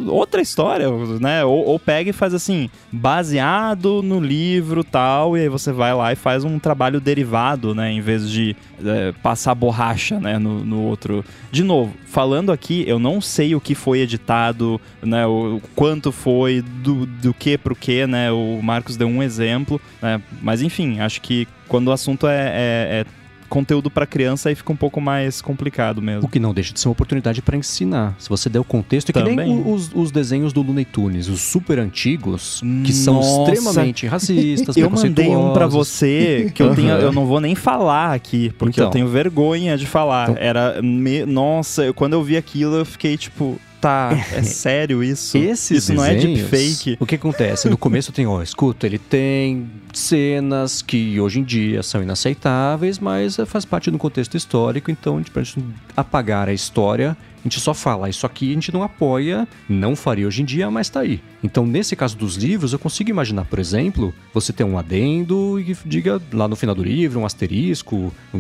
outra 0.07 0.41
história, 0.41 0.87
né? 1.19 1.45
Ou, 1.45 1.67
ou 1.67 1.77
pega 1.77 2.11
e 2.11 2.13
faz 2.13 2.33
assim, 2.33 2.71
baseado 2.93 4.01
no 4.01 4.21
livro 4.21 4.85
tal, 4.85 5.37
e 5.37 5.41
aí 5.41 5.49
você 5.49 5.73
vai 5.73 5.93
lá 5.93 6.13
e 6.13 6.17
faz 6.17 6.45
um 6.45 6.61
trabalho 6.61 7.01
derivado, 7.01 7.75
né? 7.75 7.91
Em 7.91 8.01
vez 8.01 8.31
de 8.31 8.55
é, 8.85 9.13
passar 9.25 9.57
borracha, 9.57 10.21
né? 10.21 10.39
No, 10.39 10.65
no 10.65 10.83
outro. 10.83 11.25
De 11.51 11.65
novo, 11.65 11.93
falando 12.07 12.53
aqui, 12.53 12.85
eu 12.87 13.01
não 13.01 13.21
sei 13.21 13.57
o 13.57 13.61
que 13.61 13.75
foi 13.75 14.01
editado, 14.01 14.81
né? 15.03 15.27
O, 15.27 15.61
quanto 15.75 16.13
foi, 16.13 16.63
do, 16.63 17.07
do 17.07 17.35
que 17.35 17.59
pro 17.59 17.72
que, 17.77 18.07
né? 18.07 18.31
O 18.31 18.61
Marcos 18.63 18.97
deu 18.97 19.09
um 19.09 19.23
exemplo, 19.23 19.81
né? 20.01 20.21
Mas 20.41 20.63
enfim, 20.63 21.01
acho 21.01 21.21
que 21.21 21.47
quando 21.69 21.89
o 21.89 21.93
assunto 21.93 22.27
é, 22.27 22.37
é, 22.37 23.01
é 23.01 23.07
conteúdo 23.53 23.91
para 23.91 24.07
criança 24.07 24.49
aí 24.49 24.55
fica 24.55 24.73
um 24.73 24.77
pouco 24.77 24.99
mais 24.99 25.43
complicado 25.43 26.01
mesmo. 26.01 26.25
O 26.25 26.29
que 26.29 26.41
não 26.41 26.55
deixa 26.55 26.73
de 26.73 26.81
ser 26.81 26.89
uma 26.89 26.93
oportunidade 26.93 27.43
para 27.43 27.55
ensinar. 27.55 28.17
Se 28.19 28.27
você 28.27 28.49
der 28.49 28.59
o 28.59 28.65
contexto, 28.65 29.11
é 29.11 29.13
que 29.13 29.19
Também. 29.19 29.37
nem 29.37 29.63
os, 29.67 29.91
os, 29.95 30.11
desenhos 30.11 30.55
do 30.55 30.63
Looney 30.63 30.87
Tunes, 30.87 31.29
os 31.29 31.43
super 31.43 31.79
antigos, 31.79 32.63
que 32.83 32.95
são 32.95 33.21
extremamente 33.21 34.07
racistas, 34.07 34.75
Eu 34.83 34.89
mandei 34.89 35.37
um 35.37 35.53
para 35.53 35.67
você 35.67 36.51
que 36.55 36.63
eu, 36.63 36.75
tenho, 36.75 36.93
eu 36.93 37.13
não 37.13 37.27
vou 37.27 37.41
nem 37.41 37.55
falar 37.55 38.15
aqui, 38.15 38.51
porque 38.57 38.81
então. 38.81 38.87
eu 38.87 38.91
tenho 38.91 39.09
vergonha 39.09 39.77
de 39.77 39.85
falar. 39.85 40.31
Então. 40.31 40.43
Era. 40.43 40.81
Me, 40.83 41.27
nossa, 41.27 41.93
quando 41.93 42.15
eu 42.15 42.23
vi 42.23 42.39
aquilo, 42.39 42.77
eu 42.77 42.85
fiquei 42.87 43.19
tipo 43.19 43.61
tá, 43.83 44.11
é 44.33 44.43
sério 44.45 45.03
isso? 45.03 45.37
Esses 45.37 45.71
isso 45.71 45.93
desenhos, 45.93 46.01
não 46.01 46.05
é 46.05 46.15
deepfake. 46.15 46.97
O 47.01 47.05
que 47.05 47.17
acontece? 47.17 47.69
No 47.69 47.77
começo 47.77 48.13
tem, 48.13 48.27
ó, 48.27 48.41
escuta, 48.41 48.87
ele 48.87 48.99
tem 48.99 49.69
cenas 49.93 50.83
que 50.83 51.21
hoje 51.21 51.41
em 51.41 51.45
dia 51.45 51.83
são 51.83 52.03
inaceitáveis, 52.03 52.99
mas 52.99 53.37
faz 53.47 53.65
parte 53.65 53.91
do 53.91 53.99
contexto 53.99 54.37
histórico, 54.37 54.91
então 54.91 55.17
a 55.17 55.43
gente 55.43 55.65
apagar 55.97 56.49
a 56.49 56.53
história 56.53 57.17
a 57.45 57.49
gente 57.49 57.59
só 57.59 57.75
fala, 57.75 58.09
isso 58.09 58.25
aqui 58.25 58.53
a 58.53 58.55
gente 58.55 58.73
não 58.73 58.85
apoia, 58.85 59.49
não 59.69 59.97
faria 59.97 60.29
hoje 60.29 60.43
em 60.43 60.45
dia, 60.45 60.71
mas 60.71 60.89
tá 60.89 61.01
aí. 61.01 61.21
Então, 61.43 61.67
nesse 61.67 61.97
caso 61.97 62.17
dos 62.17 62.37
livros, 62.37 62.73
eu 62.73 62.79
consigo 62.79 63.11
imaginar, 63.11 63.45
por 63.47 63.59
exemplo, 63.59 64.15
você 64.33 64.53
ter 64.53 64.63
um 64.63 64.79
adendo 64.79 65.59
e 65.59 65.77
diga 65.85 66.23
lá 66.33 66.47
no 66.47 66.55
final 66.55 66.73
do 66.73 66.85
livro, 66.85 67.19
um 67.19 67.27
asterisco, 67.27 68.15
um, 68.33 68.39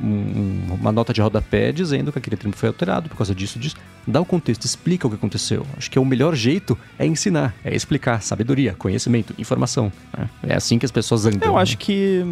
um, 0.00 0.76
uma 0.80 0.92
nota 0.92 1.12
de 1.12 1.20
rodapé 1.20 1.72
dizendo 1.72 2.12
que 2.12 2.18
aquele 2.18 2.36
termo 2.36 2.54
foi 2.54 2.68
alterado 2.68 3.08
por 3.08 3.16
causa 3.16 3.34
disso, 3.34 3.58
disso. 3.58 3.74
Dá 4.06 4.20
o 4.20 4.24
contexto, 4.24 4.64
explica 4.64 5.08
o 5.08 5.10
que 5.10 5.16
aconteceu. 5.16 5.66
Acho 5.76 5.90
que 5.90 5.98
é 5.98 6.00
o 6.00 6.04
melhor 6.04 6.36
jeito 6.36 6.78
é 6.96 7.04
ensinar, 7.04 7.56
é 7.64 7.74
explicar. 7.74 8.22
Sabedoria, 8.22 8.74
conhecimento, 8.74 9.34
informação. 9.36 9.90
Né? 10.16 10.28
É 10.44 10.54
assim 10.54 10.78
que 10.78 10.86
as 10.86 10.92
pessoas 10.94 11.26
andam. 11.26 11.48
Eu 11.48 11.58
acho 11.58 11.76
que 11.76 12.24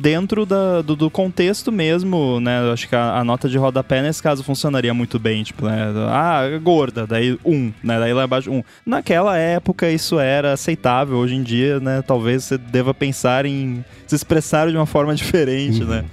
dentro 0.00 0.46
da, 0.46 0.82
do, 0.82 0.96
do, 0.96 1.10
contexto 1.10 1.70
mesmo, 1.70 2.40
né? 2.40 2.66
Eu 2.66 2.72
acho 2.72 2.88
que 2.88 2.96
a, 2.96 3.18
a, 3.18 3.24
nota 3.24 3.48
de 3.48 3.58
rodapé 3.58 4.02
nesse 4.02 4.22
caso 4.22 4.42
funcionaria 4.42 4.94
muito 4.94 5.18
bem. 5.18 5.42
Tipo, 5.44 5.66
né? 5.66 5.92
Ah, 6.08 6.42
gorda, 6.60 7.06
daí 7.06 7.38
um, 7.44 7.72
né? 7.84 8.00
Daí 8.00 8.12
lá 8.12 8.24
embaixo 8.24 8.50
um. 8.50 8.62
Naquela 8.84 9.36
época 9.36 9.90
isso 9.90 10.18
era 10.18 10.54
aceitável. 10.54 11.18
Hoje 11.18 11.34
em 11.34 11.42
dia, 11.42 11.78
né? 11.78 12.02
Talvez 12.02 12.44
você 12.44 12.58
deva 12.58 12.94
pensar 12.94 13.44
em 13.44 13.84
se 14.06 14.14
expressar 14.14 14.70
de 14.70 14.76
uma 14.76 14.86
forma 14.86 15.14
diferente, 15.14 15.80
né? 15.80 15.84
uhum. 15.84 16.02
né? 16.02 16.04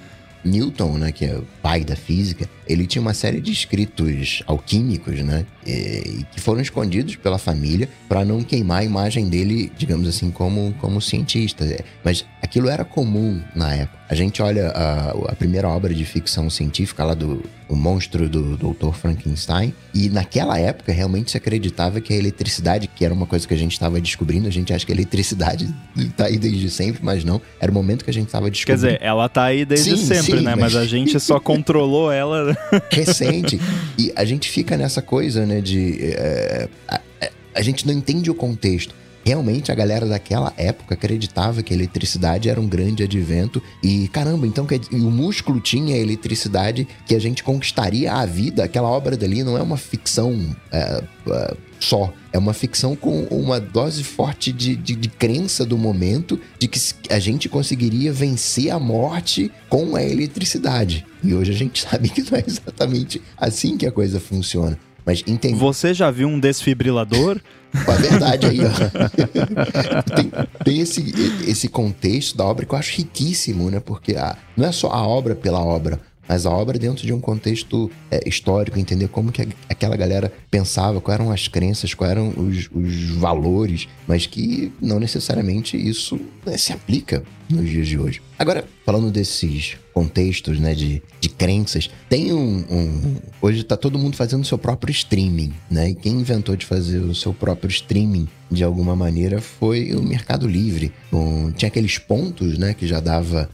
Newton, 0.44 0.98
né, 0.98 1.12
que 1.12 1.24
é 1.24 1.36
o 1.38 1.48
pai 1.62 1.86
da 1.86 1.96
física, 1.96 2.50
ele 2.68 2.86
tinha 2.86 3.02
uma 3.02 3.14
série 3.14 3.42
de 3.42 3.52
escritos 3.52 4.44
alquímicos, 4.48 5.20
né, 5.22 5.46
e, 5.66 6.26
que 6.32 6.40
foram 6.40 6.62
escondidos 6.62 7.16
pela 7.16 7.38
família 7.38 7.90
para 8.08 8.26
não 8.26 8.44
queimar 8.44 8.82
a 8.82 8.84
imagem 8.84 9.30
dele, 9.30 9.72
digamos 9.78 10.08
assim, 10.08 10.32
como, 10.32 10.74
como 10.80 11.02
cientista. 11.02 11.66
Mas 12.04 12.26
aquilo 12.42 12.70
era 12.70 12.84
comum 12.84 13.42
na 13.56 13.74
época. 13.74 14.04
A 14.10 14.16
gente 14.16 14.42
olha 14.42 14.70
a, 14.70 15.12
a 15.32 15.36
primeira 15.36 15.68
obra 15.68 15.94
de 15.94 16.06
ficção 16.06 16.50
científica 16.50 17.04
lá 17.04 17.14
do 17.14 17.44
o 17.74 17.76
monstro 17.76 18.30
do 18.30 18.56
Dr. 18.56 18.94
Frankenstein, 18.94 19.74
e 19.94 20.10
naquela 20.10 20.60
época 20.60 20.92
realmente 20.92 21.32
se 21.32 21.38
acreditava 21.38 22.00
que 22.00 22.14
a 22.14 22.16
eletricidade, 22.16 22.88
que 22.88 23.04
era 23.04 23.14
uma 23.14 23.26
coisa 23.26 23.48
que 23.48 23.54
a 23.54 23.58
gente 23.58 23.72
estava 23.72 24.00
descobrindo, 24.00 24.48
a 24.48 24.52
gente 24.52 24.72
acha 24.72 24.86
que 24.86 24.92
a 24.92 24.96
eletricidade 24.96 25.74
está 25.98 26.26
aí 26.28 26.38
desde 26.38 26.70
sempre, 26.70 27.04
mas 27.04 27.24
não, 27.24 27.42
era 27.60 27.72
o 27.72 27.74
momento 27.74 28.04
que 28.04 28.10
a 28.12 28.14
gente 28.14 28.28
estava 28.28 28.50
descobrindo. 28.50 28.82
Quer 28.82 28.94
dizer, 28.94 29.04
ela 29.04 29.26
está 29.26 29.46
aí 29.46 29.66
desde 29.66 29.98
sim, 29.98 30.06
sempre, 30.06 30.40
sim, 30.40 30.44
né? 30.44 30.56
Mas... 30.56 30.74
mas... 30.74 30.76
a 30.76 30.86
gente 30.86 31.20
só 31.20 31.40
controlou 31.42 32.12
ela 32.12 32.53
recente. 32.92 33.60
E 33.98 34.12
a 34.16 34.26
gente 34.26 34.50
fica 34.50 34.78
nessa 34.78 35.02
coisa, 35.02 35.46
né, 35.46 35.62
de 35.62 36.00
é, 36.02 36.70
a, 36.88 37.02
a 37.56 37.62
gente 37.62 37.86
não 37.86 37.94
entende 37.94 38.30
o 38.30 38.36
contexto. 38.36 38.96
Realmente 39.26 39.72
a 39.72 39.76
galera 39.76 40.06
daquela 40.06 40.52
época 40.58 40.96
acreditava 40.96 41.64
que 41.64 41.74
a 41.74 41.78
eletricidade 41.78 42.50
era 42.50 42.60
um 42.60 42.68
grande 42.68 43.04
advento 43.04 43.64
e 43.82 44.10
caramba, 44.10 44.46
então 44.46 44.66
que 44.66 44.76
o 44.92 44.98
músculo 44.98 45.62
tinha 45.62 45.96
a 45.96 45.98
eletricidade 45.98 46.86
que 47.08 47.16
a 47.16 47.20
gente 47.20 47.42
conquistaria 47.42 48.12
a 48.12 48.26
vida. 48.26 48.66
Aquela 48.66 48.90
obra 48.90 49.16
dali 49.16 49.42
não 49.42 49.58
é 49.58 49.62
uma 49.62 49.78
ficção 49.78 50.54
é, 50.70 51.04
é, 51.28 51.58
só, 51.84 52.14
é 52.32 52.38
uma 52.38 52.54
ficção 52.54 52.96
com 52.96 53.24
uma 53.26 53.60
dose 53.60 54.04
forte 54.04 54.52
de, 54.52 54.76
de, 54.76 54.96
de, 54.96 55.10
crença 55.10 55.66
do 55.66 55.78
momento 55.78 56.40
de 56.58 56.68
que 56.68 56.80
a 57.10 57.20
gente 57.20 57.50
conseguiria 57.50 58.12
vencer 58.14 58.72
a 58.72 58.80
morte 58.80 59.52
com 59.70 59.96
a 59.96 60.04
eletricidade. 60.04 61.06
E 61.24 61.34
hoje 61.34 61.52
a 61.52 61.56
gente 61.56 61.82
sabe 61.88 62.10
que 62.10 62.22
não 62.22 62.38
é 62.38 62.44
exatamente 62.46 63.22
assim 63.38 63.78
que 63.78 63.86
a 63.86 63.92
coisa 63.92 64.20
funciona. 64.20 64.80
Mas 65.06 65.22
entende. 65.28 65.56
Você 65.56 65.94
já 65.94 66.10
viu 66.10 66.30
um 66.30 66.40
desfibrilador? 66.40 67.42
A 67.74 67.92
verdade 67.92 68.48
aí, 68.48 68.60
ó. 68.62 68.72
tem, 70.16 70.32
tem 70.64 70.80
esse, 70.80 71.14
esse 71.46 71.68
contexto 71.68 72.38
da 72.38 72.46
obra 72.46 72.66
que 72.66 72.74
eu 72.74 72.80
acho 72.80 72.96
riquíssimo, 72.96 73.70
né? 73.70 73.82
Porque 73.82 74.16
a, 74.16 74.38
não 74.56 74.66
é 74.66 74.72
só 74.72 74.88
a 74.92 75.06
obra 75.06 75.36
pela 75.36 75.60
obra, 75.60 76.00
mas 76.28 76.46
a 76.46 76.50
obra 76.50 76.80
dentro 76.80 77.06
de 77.06 77.14
um 77.14 77.20
contexto 77.20 77.90
é, 78.10 78.28
histórico, 78.28 78.80
entender 78.80 79.08
como 79.08 79.32
que 79.32 79.48
aquela 79.70 79.96
galera 79.96 80.32
pensava, 80.50 81.02
quais 81.02 81.20
eram 81.20 81.32
as 81.32 81.48
crenças, 81.48 81.94
quais 81.94 82.12
eram 82.12 82.30
os, 82.30 82.70
os 82.74 83.10
valores, 83.12 83.88
mas 84.08 84.26
que 84.26 84.72
não 84.82 85.00
necessariamente 85.00 85.78
isso 85.78 86.20
né, 86.46 86.58
se 86.58 86.72
aplica 86.74 87.24
nos 87.50 87.70
dias 87.70 87.88
de 87.88 87.98
hoje. 87.98 88.22
Agora, 88.38 88.66
falando 88.86 89.12
desses 89.12 89.78
contextos, 89.94 90.60
né, 90.60 90.74
de, 90.74 91.02
de 91.20 91.30
crenças, 91.30 91.90
tem 92.10 92.34
um, 92.34 92.66
um 92.70 93.16
hoje 93.42 93.62
está 93.62 93.78
todo 93.78 94.00
mundo 94.00 94.16
fazendo 94.16 94.44
seu 94.44 94.58
próprio 94.58 94.92
streaming, 94.92 95.54
né? 95.70 95.90
E 95.92 95.96
quem 95.96 96.14
inventou 96.14 96.56
de 96.56 96.66
fazer 96.66 97.00
o 97.00 97.14
seu 97.14 97.34
próprio 97.34 97.70
streaming 97.70 98.28
de 98.50 98.64
alguma 98.64 98.96
maneira 98.96 99.42
foi 99.42 99.94
o 99.94 100.02
Mercado 100.02 100.48
Livre. 100.48 100.92
Tinha 101.56 101.68
aqueles 101.68 101.98
pontos, 101.98 102.58
né, 102.58 102.74
que 102.74 102.88
já 102.88 103.00
dava 103.00 103.50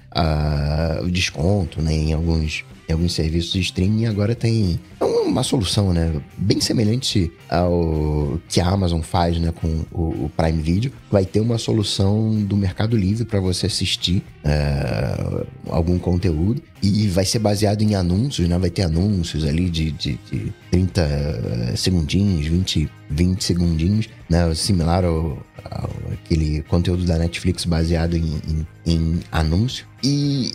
o 1.04 1.10
desconto, 1.10 1.82
né, 1.82 1.94
em 1.94 2.14
alguns 2.14 2.64
em 2.90 2.94
alguns 2.94 3.14
serviços 3.14 3.54
de 3.54 3.60
streaming 3.60 4.08
agora 4.08 4.36
tem 4.36 4.80
é 5.00 5.06
um 5.06 5.20
uma 5.30 5.44
solução, 5.44 5.94
né? 5.94 6.22
Bem 6.38 6.60
semelhante 6.60 7.32
ao 7.50 8.40
que 8.50 8.60
a 8.60 8.68
Amazon 8.68 9.02
faz, 9.02 9.40
né? 9.40 9.52
Com 9.52 9.86
o, 9.92 10.26
o 10.26 10.32
Prime 10.36 10.62
Video. 10.62 10.92
Vai 11.10 11.26
ter 11.26 11.40
uma 11.40 11.58
solução 11.58 12.36
do 12.44 12.58
Mercado 12.58 12.98
Livre 12.98 13.26
para 13.26 13.40
você 13.40 13.68
assistir 13.68 14.24
uh, 14.44 15.46
algum 15.70 15.98
conteúdo. 15.98 16.62
E 16.82 17.08
vai 17.08 17.26
ser 17.26 17.40
baseado 17.40 17.82
em 17.82 17.96
anúncios, 17.96 18.48
né? 18.48 18.58
Vai 18.58 18.70
ter 18.70 18.84
anúncios 18.84 19.46
ali 19.46 19.70
de, 19.70 19.92
de, 19.92 20.20
de 20.32 20.54
30 20.72 21.02
eh, 21.02 21.74
segundinhos, 21.76 22.46
20, 22.48 22.90
20 23.10 23.44
segundinhos, 23.44 24.10
né? 24.30 24.54
Similar 24.56 25.04
ao, 25.04 25.38
ao 25.70 25.90
aquele 26.14 26.64
conteúdo 26.64 27.04
da 27.06 27.18
Netflix 27.18 27.66
baseado 27.66 28.16
em, 28.16 28.42
em, 28.48 28.68
em 28.86 29.20
anúncio. 29.30 29.86
E 30.02 30.54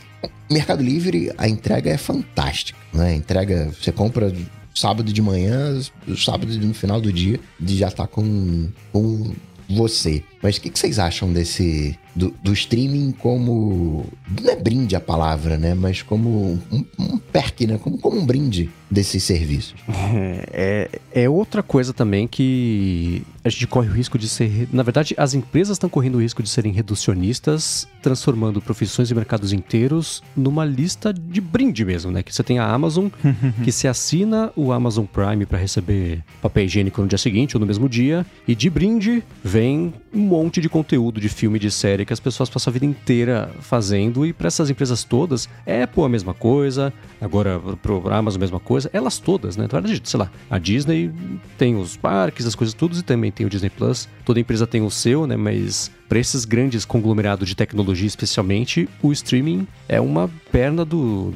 Mercado 0.51 0.83
Livre, 0.83 1.33
a 1.39 1.49
entrega 1.49 1.91
é 1.91 1.97
fantástica, 1.97 2.79
né? 2.93 3.15
Entrega, 3.15 3.71
você 3.81 3.93
compra 3.93 4.33
sábado 4.75 5.13
de 5.13 5.23
manhã, 5.23 5.81
sábado 6.17 6.53
no 6.59 6.75
final 6.75 7.01
do 7.01 7.13
dia, 7.13 7.39
já 7.65 7.91
tá 7.91 8.07
com, 8.07 8.69
com 8.93 9.33
você. 9.69 10.23
Mas 10.45 10.59
o 10.59 10.61
que, 10.61 10.69
que, 10.69 10.79
vocês 10.79 10.99
acham 10.99 11.33
desse. 11.33 11.99
Do, 12.15 12.33
do, 12.43 12.53
streaming 12.53 13.13
como. 13.13 14.05
Não 14.43 14.51
é 14.51 14.55
brinde 14.55 14.95
a 14.95 15.01
palavra, 15.01 15.57
né? 15.57 15.73
Mas 15.73 16.03
como 16.03 16.61
um, 16.71 16.85
um 16.99 17.17
perk, 17.17 17.67
né? 17.67 17.79
Como, 17.79 17.97
como 17.97 18.21
um 18.21 18.27
brinde 18.27 18.71
desses 18.91 19.23
serviços. 19.25 19.75
É, 20.57 20.89
é 21.13 21.29
outra 21.29 21.63
coisa 21.63 21.93
também 21.93 22.29
que 22.29 23.23
a 23.45 23.49
gente 23.49 23.67
corre 23.67 23.89
o 23.89 23.93
risco 23.93 24.19
de 24.19 24.29
ser. 24.29 24.69
Na 24.73 24.83
verdade, 24.83 25.15
as 25.19 25.35
empresas 25.35 25.75
estão 25.75 25.91
correndo 25.91 26.17
o 26.17 26.21
risco 26.21 26.43
de 26.43 26.49
serem 26.49 26.73
reducionistas, 26.73 27.89
transformando 28.01 28.61
profissões 28.61 29.11
e 29.11 29.15
mercados 29.15 29.53
inteiros 29.53 30.23
numa 30.37 30.65
lista 30.65 31.13
de 31.13 31.41
brinde 31.41 31.85
mesmo, 31.85 32.13
né? 32.13 32.23
Que 32.23 32.35
você 32.35 32.43
tem 32.43 32.59
a 32.59 32.67
Amazon, 32.67 33.09
que 33.65 33.73
se 33.73 33.89
assina 33.89 34.53
o 34.55 34.71
Amazon 34.71 35.07
Prime 35.07 35.45
para 35.45 35.59
receber 35.59 36.23
papel 36.41 36.65
higiênico 36.65 37.03
no 37.03 37.09
dia 37.09 37.19
seguinte 37.19 37.57
ou 37.57 37.61
no 37.61 37.67
mesmo 37.67 37.89
dia, 37.89 38.25
e 38.47 38.55
de 38.55 38.71
brinde 38.71 39.23
vem 39.43 39.93
um 40.13 40.33
monte 40.43 40.61
de 40.61 40.69
conteúdo 40.69 41.21
de 41.21 41.29
filme, 41.29 41.59
de 41.59 41.71
série 41.71 42.05
que 42.05 42.13
as 42.13 42.21
pessoas 42.21 42.51
passam 42.51 42.71
a 42.71 42.75
vida 42.75 42.87
inteira 42.87 43.51
fazendo, 43.61 44.27
e 44.27 44.33
para 44.33 44.49
essas 44.49 44.71
empresas 44.71 45.05
todas, 45.05 45.49
Apple 45.61 46.03
a 46.03 46.09
mesma 46.09 46.35
coisa, 46.35 46.93
agora 47.25 47.61
pro 47.83 48.13
Amazon 48.13 48.39
a 48.39 48.45
mesma 48.45 48.61
coisa, 48.61 48.91
elas 48.93 49.19
todas, 49.19 49.57
né? 49.57 49.67
Verdade, 49.71 50.01
sei 50.05 50.21
lá, 50.21 50.31
a 50.51 50.59
Disney 50.59 51.11
tem 51.57 51.77
os 51.77 51.97
parques, 51.97 52.47
as 52.47 52.55
coisas 52.55 52.75
tudo, 52.75 52.97
e 52.97 53.03
também 53.03 53.31
tem 53.31 53.47
o 53.47 53.51
Disney 53.51 53.71
Plus. 53.71 54.09
Toda 54.25 54.41
empresa 54.41 54.67
tem 54.67 54.83
o 54.83 54.91
seu, 54.91 55.27
né? 55.27 55.37
Mas 55.37 55.91
para 56.09 56.19
esses 56.19 56.45
grandes 56.45 56.85
conglomerados 56.85 57.49
de 57.49 57.55
tecnologia, 57.55 58.07
especialmente, 58.07 58.89
o 59.03 59.11
streaming 59.13 59.67
é 59.89 60.01
uma 60.01 60.31
perna 60.53 60.85
do. 60.85 61.33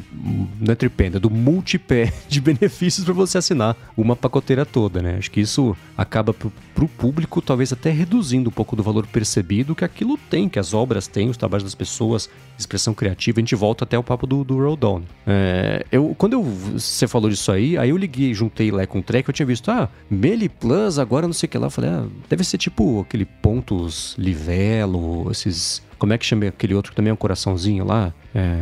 Não 0.61 0.73
é 0.73 0.75
tripé, 0.75 1.07
é 1.07 1.11
do 1.19 1.31
multipé 1.31 2.13
de 2.29 2.41
benefícios 2.41 3.05
para 3.05 3.15
você 3.15 3.39
assinar 3.39 3.77
uma 3.97 4.15
pacoteira 4.15 4.65
toda, 4.67 5.01
né? 5.03 5.17
Acho 5.19 5.31
que 5.31 5.41
isso 5.41 5.77
acaba 5.97 6.33
para 6.33 6.85
o 6.85 6.89
público, 6.89 7.41
talvez 7.41 7.73
até 7.73 7.91
reduzindo 7.91 8.51
um 8.51 8.53
pouco 8.53 8.77
do 8.77 8.83
valor 8.83 9.07
percebido 9.07 9.75
que 9.75 9.85
aquilo 9.85 10.19
tem, 10.31 10.49
que 10.49 10.59
as 10.59 10.75
obras 10.75 11.07
têm, 11.07 11.29
os 11.29 11.37
trabalhos 11.37 11.65
das 11.65 11.75
pessoas, 11.75 12.29
expressão 12.59 12.95
criativa. 12.95 13.41
A 13.41 13.43
gente 13.43 13.55
volta 13.55 13.85
até 13.85 13.99
o 13.99 14.03
papo 14.03 14.27
do, 14.27 14.45
do 14.45 14.59
Roll 14.59 14.77
Down. 14.77 15.03
É, 15.27 15.78
eu, 15.91 16.15
quando 16.17 16.35
eu, 16.35 16.43
você 16.43 17.07
falou 17.07 17.31
disso 17.31 17.51
aí, 17.51 17.77
aí 17.77 17.91
eu 17.91 17.97
liguei, 17.97 18.33
juntei 18.35 18.71
lá 18.71 18.87
com 18.87 18.99
o 18.99 19.03
track, 19.03 19.29
eu 19.29 19.33
tinha 19.33 19.47
visto, 19.47 19.71
ah, 19.71 19.89
Meli 20.11 20.49
Plus, 20.49 20.99
agora 20.99 21.27
não 21.27 21.33
sei 21.33 21.47
o 21.47 21.51
que 21.51 21.59
lá. 21.59 21.67
Eu 21.67 21.71
falei, 21.71 21.91
ah, 21.91 22.07
deve 22.29 22.45
ser 22.45 22.59
tipo 22.59 23.01
aquele 23.01 23.25
pontos 23.25 24.15
livelo, 24.19 25.31
esses. 25.31 25.83
Como 25.99 26.13
é 26.13 26.19
que 26.19 26.25
chama 26.25 26.47
aquele 26.47 26.75
outro 26.75 26.93
que 26.93 26.97
também 26.97 27.11
é 27.11 27.13
um 27.13 27.17
coraçãozinho 27.17 27.85
lá? 27.85 28.13
É. 28.35 28.57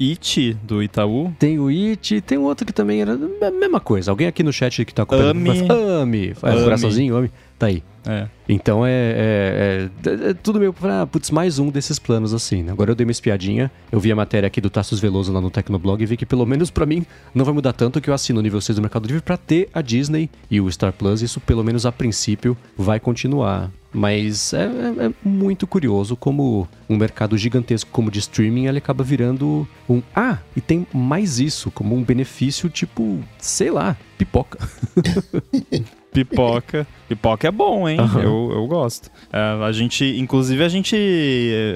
It, 0.00 0.56
do 0.62 0.82
Itaú. 0.82 1.32
Tem 1.38 1.58
o 1.58 1.68
It, 1.68 2.20
tem 2.22 2.38
outro 2.38 2.66
que 2.66 2.72
também 2.72 3.02
era 3.02 3.12
a 3.12 3.50
mesma 3.50 3.78
coisa. 3.78 4.10
Alguém 4.10 4.26
aqui 4.26 4.42
no 4.42 4.52
chat 4.52 4.84
que 4.84 4.94
tá 4.94 5.02
acompanhando. 5.02 5.30
Ami. 5.30 5.68
Ami. 6.02 6.34
É, 6.42 6.50
Ami. 6.50 6.64
coraçãozinho, 6.64 7.16
Ami. 7.16 7.30
Tá 7.60 7.66
aí. 7.66 7.82
É. 8.06 8.26
Então 8.48 8.86
é, 8.86 8.90
é, 8.90 9.90
é, 10.06 10.30
é, 10.30 10.34
tudo 10.34 10.58
meio 10.58 10.72
pra, 10.72 11.06
putz, 11.06 11.30
mais 11.30 11.58
um 11.58 11.68
desses 11.68 11.98
planos 11.98 12.32
assim. 12.32 12.62
Né? 12.62 12.72
Agora 12.72 12.90
eu 12.90 12.94
dei 12.94 13.04
uma 13.04 13.10
espiadinha, 13.10 13.70
eu 13.92 14.00
vi 14.00 14.10
a 14.10 14.16
matéria 14.16 14.46
aqui 14.46 14.62
do 14.62 14.70
Tassos 14.70 14.98
Veloso 14.98 15.30
lá 15.30 15.42
no 15.42 15.50
Tecnoblog 15.50 16.02
e 16.02 16.06
vi 16.06 16.16
que 16.16 16.24
pelo 16.24 16.46
menos 16.46 16.70
para 16.70 16.86
mim 16.86 17.04
não 17.34 17.44
vai 17.44 17.52
mudar 17.52 17.74
tanto 17.74 18.00
que 18.00 18.08
eu 18.08 18.14
assino 18.14 18.40
o 18.40 18.42
nível 18.42 18.62
6 18.62 18.76
do 18.76 18.80
Mercado 18.80 19.06
Livre 19.06 19.20
para 19.20 19.36
ter 19.36 19.68
a 19.74 19.82
Disney 19.82 20.30
e 20.50 20.58
o 20.58 20.72
Star 20.72 20.90
Plus. 20.90 21.20
Isso 21.20 21.38
pelo 21.38 21.62
menos 21.62 21.84
a 21.84 21.92
princípio 21.92 22.56
vai 22.78 22.98
continuar. 22.98 23.70
Mas 23.92 24.54
é, 24.54 24.62
é, 24.62 25.06
é 25.06 25.12
muito 25.22 25.66
curioso 25.66 26.16
como 26.16 26.66
um 26.88 26.96
mercado 26.96 27.36
gigantesco 27.36 27.90
como 27.90 28.10
de 28.10 28.20
streaming 28.20 28.68
ele 28.68 28.78
acaba 28.78 29.04
virando 29.04 29.68
um. 29.86 30.00
Ah, 30.16 30.38
e 30.56 30.62
tem 30.62 30.86
mais 30.94 31.38
isso, 31.38 31.70
como 31.70 31.94
um 31.94 32.02
benefício 32.02 32.70
tipo, 32.70 33.22
sei 33.38 33.70
lá, 33.70 33.98
pipoca. 34.16 34.58
Pipoca. 36.12 36.86
Pipoca 37.08 37.48
é 37.48 37.50
bom, 37.50 37.88
hein? 37.88 38.00
Uhum. 38.00 38.20
Eu, 38.20 38.52
eu 38.54 38.66
gosto. 38.66 39.10
É, 39.32 39.64
a 39.64 39.72
gente, 39.72 40.04
inclusive, 40.18 40.62
a 40.62 40.68
gente, 40.68 40.96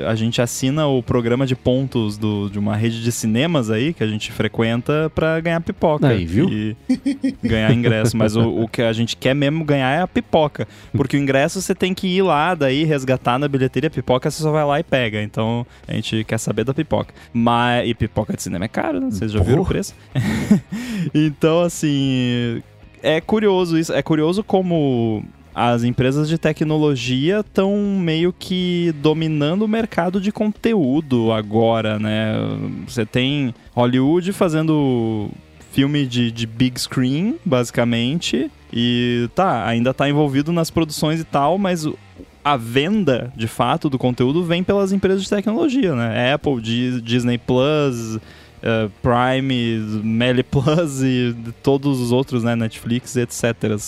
a 0.06 0.14
gente 0.14 0.40
assina 0.40 0.86
o 0.86 1.02
programa 1.02 1.46
de 1.46 1.56
pontos 1.56 2.16
do, 2.16 2.48
de 2.48 2.58
uma 2.58 2.76
rede 2.76 3.02
de 3.02 3.10
cinemas 3.10 3.70
aí 3.70 3.92
que 3.92 4.02
a 4.02 4.06
gente 4.06 4.30
frequenta 4.32 5.10
pra 5.14 5.40
ganhar 5.40 5.60
pipoca. 5.60 6.08
Aí, 6.08 6.24
viu? 6.24 6.48
E 6.48 6.76
ganhar 7.42 7.72
ingresso. 7.72 8.16
Mas 8.16 8.36
o, 8.36 8.62
o 8.62 8.68
que 8.68 8.82
a 8.82 8.92
gente 8.92 9.16
quer 9.16 9.34
mesmo 9.34 9.64
ganhar 9.64 9.90
é 9.90 10.02
a 10.02 10.08
pipoca. 10.08 10.66
Porque 10.92 11.16
o 11.16 11.20
ingresso 11.20 11.60
você 11.60 11.74
tem 11.74 11.94
que 11.94 12.06
ir 12.06 12.22
lá, 12.22 12.54
daí 12.54 12.84
resgatar 12.84 13.38
na 13.38 13.48
bilheteria. 13.48 13.90
Pipoca 13.90 14.30
você 14.30 14.42
só 14.42 14.50
vai 14.50 14.64
lá 14.64 14.80
e 14.80 14.84
pega. 14.84 15.22
Então 15.22 15.66
a 15.86 15.94
gente 15.94 16.24
quer 16.24 16.38
saber 16.38 16.64
da 16.64 16.74
pipoca. 16.74 17.14
Mas, 17.32 17.88
e 17.88 17.94
pipoca 17.94 18.34
de 18.34 18.42
cinema 18.42 18.64
é 18.64 18.68
caro, 18.68 19.00
né? 19.00 19.10
Vocês 19.10 19.32
já 19.32 19.40
viram 19.40 19.62
o 19.62 19.66
preço? 19.66 19.94
então, 21.14 21.62
assim 21.62 22.62
é 23.04 23.20
curioso 23.20 23.78
isso. 23.78 23.92
É 23.92 24.02
curioso 24.02 24.42
como 24.42 25.22
as 25.54 25.84
empresas 25.84 26.28
de 26.28 26.36
tecnologia 26.36 27.40
estão 27.40 27.76
meio 28.00 28.32
que 28.32 28.92
dominando 29.00 29.62
o 29.62 29.68
mercado 29.68 30.20
de 30.20 30.32
conteúdo 30.32 31.30
agora, 31.30 31.98
né? 31.98 32.34
Você 32.88 33.06
tem 33.06 33.54
Hollywood 33.72 34.32
fazendo 34.32 35.30
filme 35.70 36.06
de, 36.06 36.32
de 36.32 36.46
big 36.46 36.80
screen, 36.80 37.36
basicamente, 37.44 38.50
e 38.72 39.28
tá, 39.34 39.66
ainda 39.66 39.92
tá 39.92 40.08
envolvido 40.08 40.52
nas 40.52 40.70
produções 40.70 41.20
e 41.20 41.24
tal, 41.24 41.58
mas 41.58 41.86
a 42.44 42.56
venda, 42.56 43.32
de 43.36 43.46
fato, 43.46 43.88
do 43.88 43.98
conteúdo 43.98 44.44
vem 44.44 44.62
pelas 44.62 44.92
empresas 44.92 45.22
de 45.22 45.30
tecnologia, 45.30 45.94
né? 45.94 46.32
Apple, 46.32 46.60
Disney 46.60 47.38
Plus, 47.38 48.18
uh, 48.64 48.90
Prime, 49.02 49.78
Meli 50.02 50.42
Plus 50.42 51.02
e 51.02 51.36
todos 51.62 52.00
os 52.00 52.10
outros, 52.10 52.42
né, 52.42 52.56
Netflix, 52.56 53.16
etc. 53.16 53.78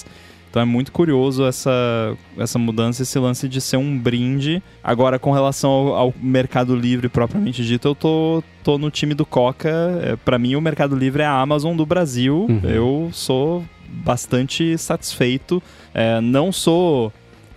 Então 0.57 0.63
é 0.63 0.65
muito 0.65 0.91
curioso 0.91 1.45
essa, 1.45 2.17
essa 2.39 2.59
mudança, 2.59 3.03
esse 3.03 3.19
lance 3.19 3.49
de 3.49 3.61
ser 3.61 3.77
um 3.77 3.99
brinde. 3.99 4.63
Agora, 4.83 5.19
com 5.19 5.31
relação 5.31 5.71
ao, 5.71 5.95
ao 5.95 6.15
Mercado 6.19 6.75
Livre 6.75 7.09
propriamente 7.09 7.63
dito, 7.63 7.89
eu 7.89 7.95
tô, 7.95 8.43
tô 8.65 8.79
no 8.79 8.91
time 8.91 9.13
do 9.13 9.27
Coca. 9.27 9.69
É, 10.03 10.17
para 10.17 10.39
mim, 10.39 10.55
o 10.55 10.61
Mercado 10.61 10.97
Livre 10.97 11.23
é 11.23 11.27
a 11.27 11.41
Amazon 11.41 11.77
do 11.77 11.85
Brasil. 11.85 12.47
Uhum. 12.49 12.61
Eu 12.65 13.11
sou 13.13 13.65
bastante 13.87 14.79
satisfeito. 14.79 15.63
É, 15.93 16.21
não 16.23 16.51
sou 16.51 17.13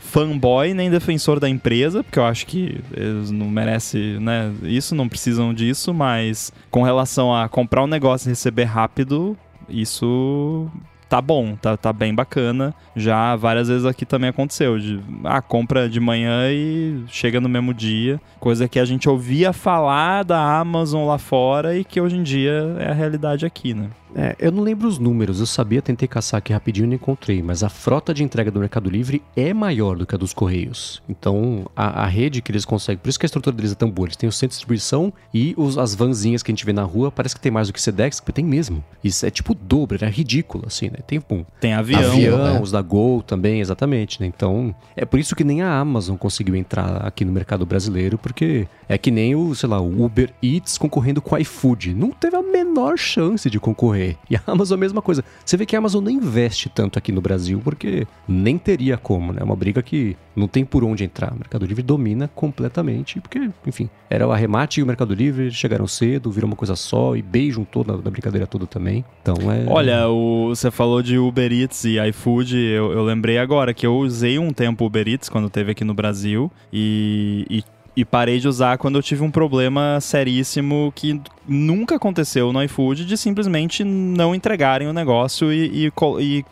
fanboy 0.10 0.74
nem 0.74 0.90
defensor 0.90 1.40
da 1.40 1.48
empresa, 1.48 2.04
porque 2.04 2.20
eu 2.20 2.26
acho 2.26 2.46
que 2.46 2.82
eles 2.92 3.32
não 3.32 3.48
merecem 3.48 4.20
né, 4.20 4.52
isso, 4.64 4.96
não 4.96 5.08
precisam 5.08 5.54
disso, 5.54 5.94
mas 5.94 6.52
com 6.72 6.82
relação 6.82 7.34
a 7.34 7.48
comprar 7.48 7.84
um 7.84 7.88
negócio 7.88 8.28
e 8.28 8.30
receber 8.30 8.64
rápido, 8.64 9.38
isso 9.70 10.70
tá 11.10 11.20
bom, 11.20 11.56
tá, 11.56 11.76
tá 11.76 11.92
bem 11.92 12.14
bacana. 12.14 12.74
Já 12.96 13.36
várias 13.36 13.68
vezes 13.68 13.86
aqui 13.86 14.06
também 14.06 14.30
aconteceu, 14.30 14.78
de 14.78 15.00
ah, 15.24 15.42
compra 15.42 15.90
de 15.90 16.00
manhã 16.00 16.52
e 16.52 17.04
chega 17.08 17.42
no 17.42 17.50
mesmo 17.50 17.74
dia, 17.74 18.22
coisa 18.40 18.68
que 18.68 18.80
a 18.80 18.86
gente 18.86 19.10
ouvia 19.10 19.52
falar 19.52 20.24
da 20.24 20.60
Amazon 20.60 21.08
lá 21.08 21.18
fora 21.18 21.76
e 21.76 21.84
que 21.84 22.00
hoje 22.00 22.16
em 22.16 22.24
dia 22.24 22.76
é 22.80 22.90
a 22.90 22.94
realidade 22.94 23.46
aqui, 23.46 23.74
né? 23.74 23.90
É, 24.16 24.36
eu 24.40 24.52
não 24.52 24.64
lembro 24.64 24.88
os 24.88 24.98
números, 24.98 25.40
eu 25.40 25.46
sabia, 25.46 25.82
tentei 25.82 26.08
caçar 26.08 26.40
aqui 26.40 26.52
rapidinho 26.52 26.86
e 26.86 26.88
não 26.88 26.96
encontrei, 26.96 27.42
mas 27.42 27.64
a 27.64 27.70
frota 27.70 28.14
de 28.14 28.24
entrega 28.24 28.50
do 28.52 28.60
Mercado 28.60 28.90
Livre 28.90 29.22
é 29.36 29.54
maior 29.54 29.96
do 29.96 30.06
que 30.06 30.16
a 30.16 30.18
dos 30.18 30.34
Correios. 30.34 31.02
Então, 31.08 31.66
a, 31.76 32.04
a 32.04 32.06
rede 32.08 32.42
que 32.42 32.52
eles 32.52 32.66
conseguem, 32.66 32.98
por 32.98 33.10
isso 33.10 33.20
que 33.20 33.26
a 33.26 33.28
estrutura 33.28 33.56
deles 33.56 33.72
é 33.72 33.76
tão 33.76 33.90
boa, 33.90 34.08
eles 34.08 34.18
têm 34.18 34.28
o 34.28 34.32
centro 34.32 34.50
de 34.50 34.56
distribuição 34.56 35.14
e 35.34 35.54
os, 35.58 35.78
as 35.78 35.94
vanzinhas 35.94 36.42
que 36.42 36.52
a 36.52 36.54
gente 36.54 36.66
vê 36.66 36.74
na 36.74 36.84
rua, 36.84 37.12
parece 37.12 37.36
que 37.36 37.42
tem 37.42 37.52
mais 37.52 37.68
do 37.68 37.74
que 37.74 37.82
Sedex, 37.82 38.20
porque 38.20 38.32
tem 38.32 38.46
mesmo. 38.46 38.84
Isso 39.04 39.26
é 39.26 39.30
tipo 39.30 39.54
o 39.54 39.56
dobro, 39.56 40.04
é 40.04 40.10
ridículo, 40.10 40.66
assim, 40.68 40.88
né? 40.88 41.00
Tem, 41.06 41.22
um, 41.30 41.46
tem 41.60 41.74
avião. 41.74 42.12
Avião, 42.12 42.54
né? 42.54 42.60
os 42.62 42.72
da 42.72 42.82
Gol 42.82 43.22
também, 43.22 43.62
exatamente, 43.62 44.20
né? 44.22 44.28
Então, 44.28 44.74
é 44.96 45.06
por 45.06 45.20
isso 45.20 45.36
que 45.36 45.44
nem 45.44 45.62
a 45.62 45.78
Amazon 45.78 46.16
conseguiu 46.16 46.56
entrar 46.56 47.06
aqui 47.06 47.24
no 47.24 47.32
mercado 47.32 47.66
brasileiro, 47.66 48.18
porque 48.18 48.68
é 48.88 48.98
que 48.98 49.12
nem 49.12 49.36
o, 49.36 49.54
sei 49.54 49.70
lá, 49.70 49.80
o 49.80 50.04
Uber 50.04 50.34
Eats 50.42 50.78
concorrendo 50.78 51.22
com 51.22 51.36
o 51.36 51.38
iFood. 51.38 51.94
Não 51.94 52.12
teve 52.12 52.36
a 52.36 52.42
menor 52.42 52.98
chance 52.98 53.50
de 53.50 53.60
concorrer 53.60 53.99
morrer. 54.00 54.18
E 54.30 54.36
a 54.36 54.42
Amazon 54.48 54.76
é 54.76 54.78
a 54.78 54.80
mesma 54.80 55.02
coisa. 55.02 55.24
Você 55.46 55.58
vê 55.58 55.66
que 55.66 55.76
a 55.76 55.80
Amazon 55.80 56.04
não 56.04 56.12
investe 56.12 56.70
tanto 56.70 56.98
aqui 56.98 57.12
no 57.12 57.22
Brasil, 57.22 57.60
porque 57.64 58.08
nem 58.28 58.58
teria 58.58 58.98
como, 58.98 59.34
né? 59.34 59.40
É 59.42 59.44
uma 59.44 59.56
briga 59.56 59.82
que 59.82 60.16
não 60.36 60.48
tem 60.48 60.64
por 60.64 60.84
onde 60.84 61.04
entrar. 61.04 61.34
O 61.34 61.36
Mercado 61.38 61.66
Livre 61.66 61.84
domina 61.84 62.30
completamente, 62.34 63.20
porque, 63.20 63.50
enfim, 63.66 63.90
era 64.10 64.28
o 64.28 64.32
arremate 64.32 64.80
e 64.80 64.84
o 64.84 64.86
Mercado 64.86 65.14
Livre 65.14 65.52
chegaram 65.52 65.88
cedo, 65.88 66.32
viram 66.32 66.48
uma 66.48 66.56
coisa 66.56 66.76
só 66.76 67.16
e 67.16 67.22
beijam 67.22 67.64
toda 67.64 67.98
na 67.98 68.10
brincadeira 68.10 68.48
toda 68.48 68.66
também. 68.66 69.04
Então 69.22 69.36
é. 69.52 69.66
Olha, 69.68 70.08
o, 70.08 70.50
você 70.50 70.72
falou 70.72 71.02
de 71.02 71.18
Uber 71.18 71.52
Eats 71.52 71.84
e 71.86 72.00
iFood, 72.10 72.58
eu, 72.58 72.92
eu 72.92 73.04
lembrei 73.04 73.38
agora 73.38 73.74
que 73.74 73.86
eu 73.86 73.98
usei 73.98 74.40
um 74.40 74.52
tempo 74.52 74.86
Uber 74.86 75.08
Eats 75.08 75.30
quando 75.30 75.50
teve 75.50 75.72
aqui 75.72 75.84
no 75.84 75.94
Brasil 75.94 76.52
e, 76.72 77.46
e 77.50 77.64
e 78.00 78.06
parei 78.06 78.40
de 78.40 78.48
usar 78.48 78.78
quando 78.78 78.98
eu 78.98 79.04
tive 79.04 79.24
um 79.24 79.30
problema 79.30 80.00
seríssimo 80.00 80.94
que 80.96 81.20
nunca 81.46 81.98
aconteceu 81.98 82.54
no 82.54 82.64
iFood 82.64 83.04
de 83.04 83.18
simplesmente 83.18 83.84
não 83.84 84.34
entregarem 84.34 84.88
o 84.88 84.94
negócio 84.94 85.52
e, 85.52 85.88
e, 85.88 85.92
e 86.22 86.46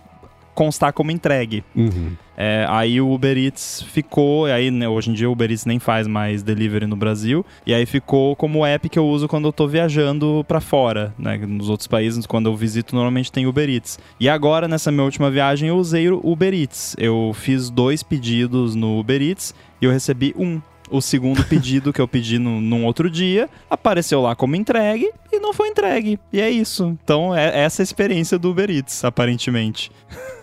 constar 0.54 0.92
como 0.92 1.10
entregue. 1.10 1.64
Uhum. 1.74 2.18
É, 2.36 2.66
aí 2.68 3.00
o 3.00 3.10
Uber 3.10 3.38
Eats 3.38 3.82
ficou, 3.94 4.46
aí 4.46 4.70
né, 4.70 4.90
hoje 4.90 5.10
em 5.10 5.14
dia 5.14 5.30
o 5.30 5.32
Uber 5.32 5.50
Eats 5.50 5.66
nem 5.66 5.80
faz 5.80 6.06
mais 6.06 6.44
delivery 6.44 6.86
no 6.86 6.98
Brasil, 6.98 7.46
e 7.66 7.74
aí 7.74 7.86
ficou 7.86 8.36
como 8.36 8.66
app 8.66 8.90
que 8.90 9.00
eu 9.00 9.08
uso 9.08 9.26
quando 9.26 9.48
eu 9.48 9.54
tô 9.54 9.68
viajando 9.70 10.44
para 10.50 10.60
fora, 10.60 11.16
né? 11.18 11.38
Nos 11.38 11.70
outros 11.70 11.88
países, 11.88 12.26
quando 12.26 12.48
eu 12.48 12.56
visito, 12.58 12.94
normalmente 12.94 13.32
tem 13.32 13.48
Uber 13.48 13.70
Eats. 13.70 13.98
E 14.20 14.28
agora, 14.28 14.68
nessa 14.68 14.92
minha 14.92 15.06
última 15.06 15.32
viagem, 15.32 15.70
eu 15.70 15.78
usei 15.78 16.10
o 16.10 16.20
Uber 16.22 16.54
Eats. 16.54 16.94
Eu 17.00 17.32
fiz 17.34 17.70
dois 17.70 18.04
pedidos 18.04 18.76
no 18.76 19.00
Uber 19.00 19.22
Eats 19.22 19.56
e 19.82 19.86
eu 19.86 19.92
recebi 19.92 20.36
um 20.38 20.62
o 20.90 21.02
segundo 21.02 21.44
pedido 21.44 21.92
que 21.94 22.02
eu 22.02 22.08
pedi 22.08 22.40
no, 22.40 22.62
num 22.62 22.86
outro 22.86 23.10
dia 23.10 23.50
apareceu 23.70 24.22
lá 24.22 24.36
como 24.36 24.56
entregue 24.56 25.12
e 25.32 25.40
não 25.40 25.54
foi 25.54 25.70
entregue. 25.70 26.20
E 26.32 26.42
é 26.42 26.50
isso. 26.50 26.98
Então 27.04 27.36
é 27.36 27.60
essa 27.60 27.82
a 27.82 27.84
experiência 27.84 28.38
do 28.38 28.52
Uber 28.52 28.70
Eats, 28.70 29.04
aparentemente. 29.04 29.92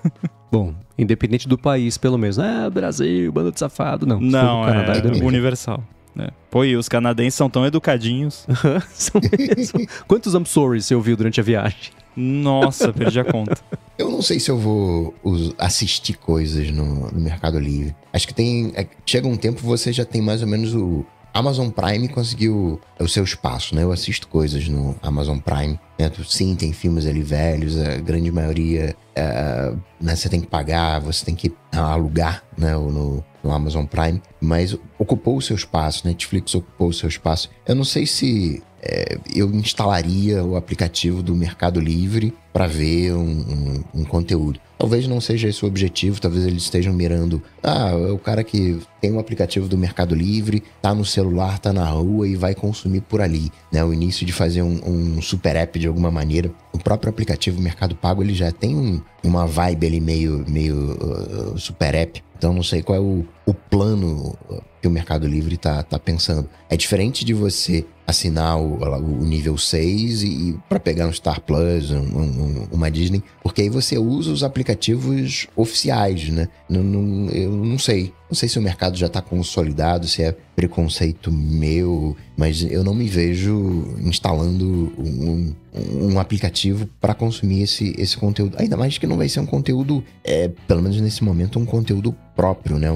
Bom, 0.51 0.74
independente 0.97 1.49
do 1.49 1.59
país, 1.59 1.99
pelo 1.99 2.16
menos. 2.16 2.38
Ah, 2.38 2.70
Brasil, 2.70 3.32
bando 3.32 3.51
de 3.51 3.59
safado. 3.59 4.07
Não, 4.07 4.20
não 4.20 4.64
Canadá, 4.64 5.09
é, 5.09 5.18
é 5.18 5.24
universal. 5.24 5.82
É. 6.16 6.30
Pô, 6.49 6.64
e 6.64 6.76
os 6.76 6.88
canadenses 6.88 7.34
são 7.34 7.51
tão 7.51 7.66
educadinhos. 7.66 8.47
são 8.95 9.20
mesmo. 9.36 9.80
Quantos 10.07 10.34
I'm 10.34 10.45
sorry 10.45 10.80
você 10.80 10.95
ouviu 10.95 11.16
durante 11.16 11.40
a 11.40 11.42
viagem? 11.42 11.90
Nossa, 12.16 12.92
perdi 12.92 13.20
a 13.20 13.24
conta. 13.24 13.56
Eu 13.96 14.10
não 14.10 14.20
sei 14.20 14.40
se 14.40 14.50
eu 14.50 14.58
vou 14.58 15.14
assistir 15.56 16.14
coisas 16.14 16.68
no, 16.68 17.12
no 17.12 17.20
Mercado 17.20 17.60
Livre. 17.60 17.94
Acho 18.12 18.26
que 18.26 18.34
tem. 18.34 18.72
É, 18.74 18.84
chega 19.06 19.28
um 19.28 19.36
tempo 19.36 19.60
você 19.60 19.92
já 19.92 20.04
tem 20.04 20.20
mais 20.20 20.42
ou 20.42 20.48
menos 20.48 20.74
o. 20.74 21.06
Amazon 21.32 21.68
Prime 21.68 22.06
conseguiu 22.08 22.80
o 22.98 23.08
seu 23.08 23.24
espaço, 23.24 23.74
né? 23.74 23.82
Eu 23.82 23.90
assisto 23.90 24.28
coisas 24.28 24.68
no 24.68 24.96
Amazon 25.02 25.38
Prime. 25.38 25.78
Né? 25.98 26.10
Sim, 26.24 26.54
tem 26.54 26.72
filmes 26.72 27.06
ali 27.06 27.22
velhos, 27.22 27.76
a 27.76 27.96
grande 27.96 28.30
maioria 28.30 28.96
é, 29.16 29.72
né? 30.00 30.14
você 30.14 30.28
tem 30.28 30.40
que 30.40 30.46
pagar, 30.46 31.00
você 31.00 31.24
tem 31.24 31.34
que 31.34 31.52
alugar 31.72 32.44
né? 32.56 32.74
no, 32.74 33.24
no 33.42 33.52
Amazon 33.52 33.84
Prime, 33.84 34.22
mas 34.40 34.76
ocupou 34.98 35.36
o 35.36 35.42
seu 35.42 35.56
espaço, 35.56 36.06
Netflix 36.06 36.54
ocupou 36.54 36.88
o 36.88 36.92
seu 36.92 37.08
espaço. 37.08 37.50
Eu 37.66 37.74
não 37.74 37.84
sei 37.84 38.06
se 38.06 38.62
é, 38.87 39.18
eu 39.35 39.51
instalaria 39.51 40.45
o 40.45 40.57
aplicativo 40.57 41.22
do 41.22 41.35
Mercado 41.35 41.80
Livre 41.80 42.35
para 42.53 42.66
ver 42.66 43.14
um, 43.14 43.85
um, 43.95 44.01
um, 44.01 44.05
conteúdo. 44.05 44.61
Talvez 44.78 45.09
não 45.09 45.20
seja 45.20 45.49
esse 45.49 45.64
o 45.64 45.68
objetivo, 45.68 46.20
talvez 46.20 46.45
eles 46.45 46.64
estejam 46.64 46.93
mirando. 46.93 47.43
Ah, 47.62 47.91
é 47.91 48.12
o 48.12 48.18
cara 48.18 48.45
que 48.45 48.78
tem 49.01 49.11
um 49.11 49.18
aplicativo 49.18 49.66
do 49.66 49.78
Mercado 49.78 50.14
Livre, 50.14 50.62
tá 50.82 50.95
no 50.95 51.05
celular, 51.05 51.59
tá 51.59 51.72
na 51.72 51.89
rua 51.89 52.28
e 52.28 52.37
vai 52.37 52.55
consumir 52.55 53.01
por 53.01 53.22
ali. 53.22 53.51
Né? 53.72 53.82
O 53.82 53.93
início 53.95 54.26
de 54.26 54.32
fazer 54.32 54.62
um, 54.62 54.80
um 54.87 55.22
super 55.22 55.57
app 55.57 55.78
de 55.78 55.89
alguma 55.89 56.11
maneira. 56.11 56.53
O 56.72 56.78
próprio 56.78 57.09
aplicativo 57.09 57.61
Mercado 57.61 57.97
Pago 57.97 58.22
ele 58.22 58.35
já 58.35 58.53
tem 58.53 58.76
um, 58.76 59.01
uma 59.24 59.47
vibe 59.47 59.87
ali 59.87 60.01
meio, 60.01 60.45
meio 60.47 60.93
uh, 60.93 61.59
super 61.59 61.95
app. 61.95 62.22
Então 62.37 62.53
não 62.53 62.62
sei 62.62 62.82
qual 62.82 62.99
é 62.99 63.01
o, 63.01 63.24
o 63.47 63.55
plano 63.55 64.37
que 64.82 64.89
o 64.89 64.91
Mercado 64.91 65.26
Livre 65.26 65.55
está 65.55 65.82
tá 65.82 65.99
pensando. 65.99 66.47
É 66.68 66.76
diferente 66.76 67.24
de 67.24 67.32
você 67.32 67.87
assinar 68.07 68.59
o, 68.59 68.78
o 68.78 69.24
nível 69.24 69.57
6 69.57 70.22
e, 70.22 70.26
e 70.26 70.59
para 70.68 70.78
pegar 70.78 71.07
um 71.07 71.12
Star 71.12 71.40
Plus, 71.40 71.90
um, 71.90 72.00
um, 72.00 72.68
uma 72.72 72.90
Disney, 72.90 73.22
porque 73.42 73.62
aí 73.62 73.68
você 73.68 73.98
usa 73.98 74.30
os 74.30 74.42
aplicativos 74.42 75.46
oficiais, 75.57 76.28
né? 76.28 76.48
Não, 76.68 76.82
não, 76.82 77.30
eu 77.30 77.50
não 77.50 77.78
sei. 77.78 78.12
Não 78.28 78.34
sei 78.34 78.48
se 78.48 78.58
o 78.58 78.62
mercado 78.62 78.96
já 78.96 79.06
está 79.06 79.20
consolidado, 79.20 80.08
se 80.08 80.22
é 80.22 80.34
preconceito 80.56 81.30
meu, 81.30 82.16
mas 82.36 82.62
eu 82.62 82.82
não 82.82 82.94
me 82.94 83.06
vejo 83.06 83.96
instalando 84.00 84.92
um, 84.98 85.54
um 85.74 86.18
aplicativo 86.18 86.88
para 87.00 87.14
consumir 87.14 87.62
esse, 87.62 87.94
esse 87.98 88.16
conteúdo. 88.16 88.56
Ainda 88.58 88.76
mais 88.76 88.96
que 88.96 89.06
não 89.06 89.16
vai 89.16 89.28
ser 89.28 89.40
um 89.40 89.46
conteúdo, 89.46 90.02
é, 90.24 90.48
pelo 90.66 90.82
menos 90.82 91.00
nesse 91.00 91.22
momento, 91.22 91.58
um 91.58 91.66
conteúdo 91.66 92.14
próprio, 92.34 92.78
né? 92.78 92.88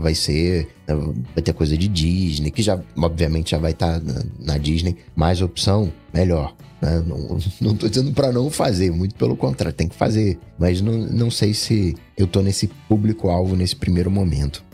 Vai 0.00 0.14
ser. 0.14 0.68
Vai 0.86 1.42
ter 1.42 1.52
coisa 1.52 1.76
de 1.76 1.88
Disney, 1.88 2.50
que 2.50 2.62
já, 2.62 2.80
obviamente, 2.96 3.50
já 3.50 3.58
vai 3.58 3.72
estar 3.72 4.00
tá 4.00 4.00
na, 4.00 4.52
na 4.54 4.58
Disney. 4.58 4.96
Mais 5.14 5.42
opção, 5.42 5.92
melhor. 6.14 6.54
Né? 6.80 7.02
Não, 7.06 7.38
não 7.60 7.74
tô 7.74 7.88
dizendo 7.88 8.12
para 8.12 8.32
não 8.32 8.50
fazer, 8.50 8.90
muito 8.90 9.14
pelo 9.14 9.36
contrário, 9.36 9.74
tem 9.74 9.88
que 9.88 9.96
fazer. 9.96 10.38
Mas 10.58 10.80
não, 10.80 10.92
não 10.92 11.30
sei 11.30 11.54
se 11.54 11.94
eu 12.16 12.26
tô 12.26 12.40
nesse 12.40 12.68
público-alvo 12.88 13.56
nesse 13.56 13.76
primeiro 13.76 14.10
momento. 14.10 14.64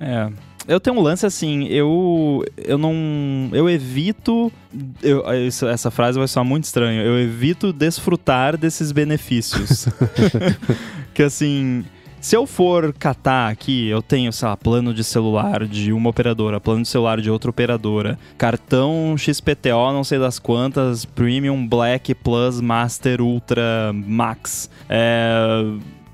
É, 0.00 0.30
eu 0.68 0.78
tenho 0.78 0.96
um 0.96 1.00
lance 1.00 1.24
assim, 1.24 1.64
eu 1.64 2.44
eu 2.56 2.76
não 2.76 3.48
eu 3.52 3.70
evito 3.70 4.52
eu, 5.02 5.24
isso, 5.46 5.66
essa 5.66 5.90
frase 5.90 6.18
vai 6.18 6.28
soar 6.28 6.44
muito 6.44 6.64
estranho. 6.64 7.00
Eu 7.00 7.18
evito 7.18 7.72
desfrutar 7.72 8.56
desses 8.56 8.92
benefícios. 8.92 9.88
que 11.14 11.22
assim, 11.22 11.84
se 12.20 12.36
eu 12.36 12.46
for 12.46 12.92
catar 12.92 13.50
aqui, 13.50 13.88
eu 13.88 14.02
tenho, 14.02 14.32
sei 14.32 14.48
lá, 14.48 14.56
plano 14.56 14.92
de 14.92 15.04
celular 15.04 15.66
de 15.66 15.92
uma 15.92 16.10
operadora, 16.10 16.60
plano 16.60 16.82
de 16.82 16.88
celular 16.88 17.20
de 17.20 17.30
outra 17.30 17.48
operadora, 17.48 18.18
cartão 18.36 19.16
XPTO, 19.16 19.92
não 19.92 20.04
sei 20.04 20.18
das 20.18 20.38
quantas, 20.38 21.04
Premium, 21.04 21.66
Black, 21.66 22.14
Plus, 22.14 22.60
Master, 22.60 23.20
Ultra, 23.22 23.92
Max. 23.94 24.68
É 24.88 25.62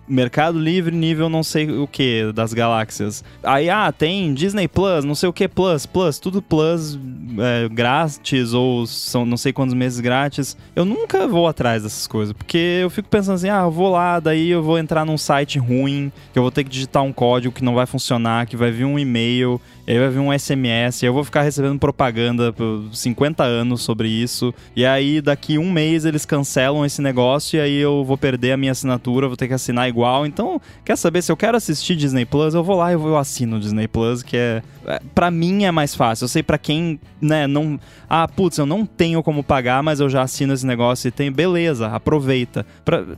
Mercado 0.06 0.58
Livre 0.58 0.94
nível 0.94 1.28
não 1.28 1.42
sei 1.42 1.70
o 1.70 1.86
que 1.86 2.30
das 2.32 2.52
galáxias. 2.52 3.24
Aí, 3.42 3.70
ah, 3.70 3.90
tem 3.92 4.34
Disney 4.34 4.68
Plus, 4.68 5.04
não 5.04 5.14
sei 5.14 5.28
o 5.28 5.32
que 5.32 5.48
Plus, 5.48 5.86
Plus, 5.86 6.18
tudo 6.18 6.42
Plus 6.42 6.98
é, 7.38 7.68
grátis 7.68 8.52
ou 8.52 8.86
são 8.86 9.24
não 9.24 9.36
sei 9.36 9.52
quantos 9.52 9.74
meses 9.74 10.00
grátis. 10.00 10.56
Eu 10.74 10.84
nunca 10.84 11.26
vou 11.26 11.48
atrás 11.48 11.82
dessas 11.82 12.06
coisas, 12.06 12.32
porque 12.32 12.80
eu 12.82 12.90
fico 12.90 13.08
pensando 13.08 13.36
assim, 13.36 13.48
ah, 13.48 13.62
eu 13.62 13.70
vou 13.70 13.90
lá, 13.90 14.20
daí 14.20 14.50
eu 14.50 14.62
vou 14.62 14.78
entrar 14.78 15.04
num 15.04 15.18
site 15.18 15.58
ruim, 15.58 16.12
que 16.32 16.38
eu 16.38 16.42
vou 16.42 16.50
ter 16.50 16.64
que 16.64 16.70
digitar 16.70 17.02
um 17.02 17.12
código 17.12 17.54
que 17.54 17.64
não 17.64 17.74
vai 17.74 17.86
funcionar, 17.86 18.46
que 18.46 18.56
vai 18.56 18.70
vir 18.70 18.84
um 18.84 18.98
e-mail, 18.98 19.60
aí 19.92 19.98
vai 19.98 20.08
vir 20.08 20.18
um 20.18 20.36
SMS, 20.36 21.02
eu 21.02 21.12
vou 21.12 21.24
ficar 21.24 21.42
recebendo 21.42 21.78
propaganda 21.78 22.52
por 22.52 22.84
50 22.92 23.44
anos 23.44 23.82
sobre 23.82 24.08
isso, 24.08 24.54
e 24.74 24.84
aí 24.86 25.20
daqui 25.20 25.58
um 25.58 25.70
mês 25.70 26.04
eles 26.04 26.24
cancelam 26.24 26.84
esse 26.84 27.02
negócio 27.02 27.58
e 27.58 27.60
aí 27.60 27.76
eu 27.76 28.04
vou 28.04 28.16
perder 28.16 28.52
a 28.52 28.56
minha 28.56 28.72
assinatura, 28.72 29.28
vou 29.28 29.36
ter 29.36 29.48
que 29.48 29.54
assinar 29.54 29.88
igual. 29.88 30.26
Então, 30.26 30.60
quer 30.84 30.96
saber 30.96 31.22
se 31.22 31.30
eu 31.30 31.36
quero 31.36 31.56
assistir 31.56 31.96
Disney 31.96 32.24
Plus, 32.24 32.54
eu 32.54 32.64
vou 32.64 32.76
lá 32.76 32.90
e 32.90 32.94
eu 32.94 33.16
assino 33.16 33.60
Disney 33.60 33.86
Plus, 33.86 34.22
que 34.22 34.36
é, 34.36 34.62
é 34.86 35.00
para 35.14 35.30
mim 35.30 35.64
é 35.64 35.70
mais 35.70 35.94
fácil. 35.94 36.24
Eu 36.24 36.28
sei 36.28 36.42
para 36.42 36.56
quem, 36.56 36.98
né, 37.20 37.46
não, 37.46 37.78
ah, 38.08 38.26
putz, 38.26 38.58
eu 38.58 38.66
não 38.66 38.86
tenho 38.86 39.22
como 39.22 39.44
pagar, 39.44 39.82
mas 39.82 40.00
eu 40.00 40.08
já 40.08 40.22
assino 40.22 40.54
esse 40.54 40.66
negócio 40.66 41.08
e 41.08 41.10
tem, 41.10 41.30
beleza, 41.30 41.88
aproveita. 41.88 42.64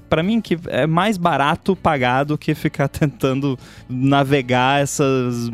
Para 0.08 0.22
mim 0.22 0.40
que 0.40 0.58
é 0.66 0.86
mais 0.86 1.16
barato 1.16 1.76
pagar 1.76 2.24
do 2.24 2.36
que 2.36 2.54
ficar 2.54 2.88
tentando 2.88 3.58
navegar 3.88 4.82
essas 4.82 5.52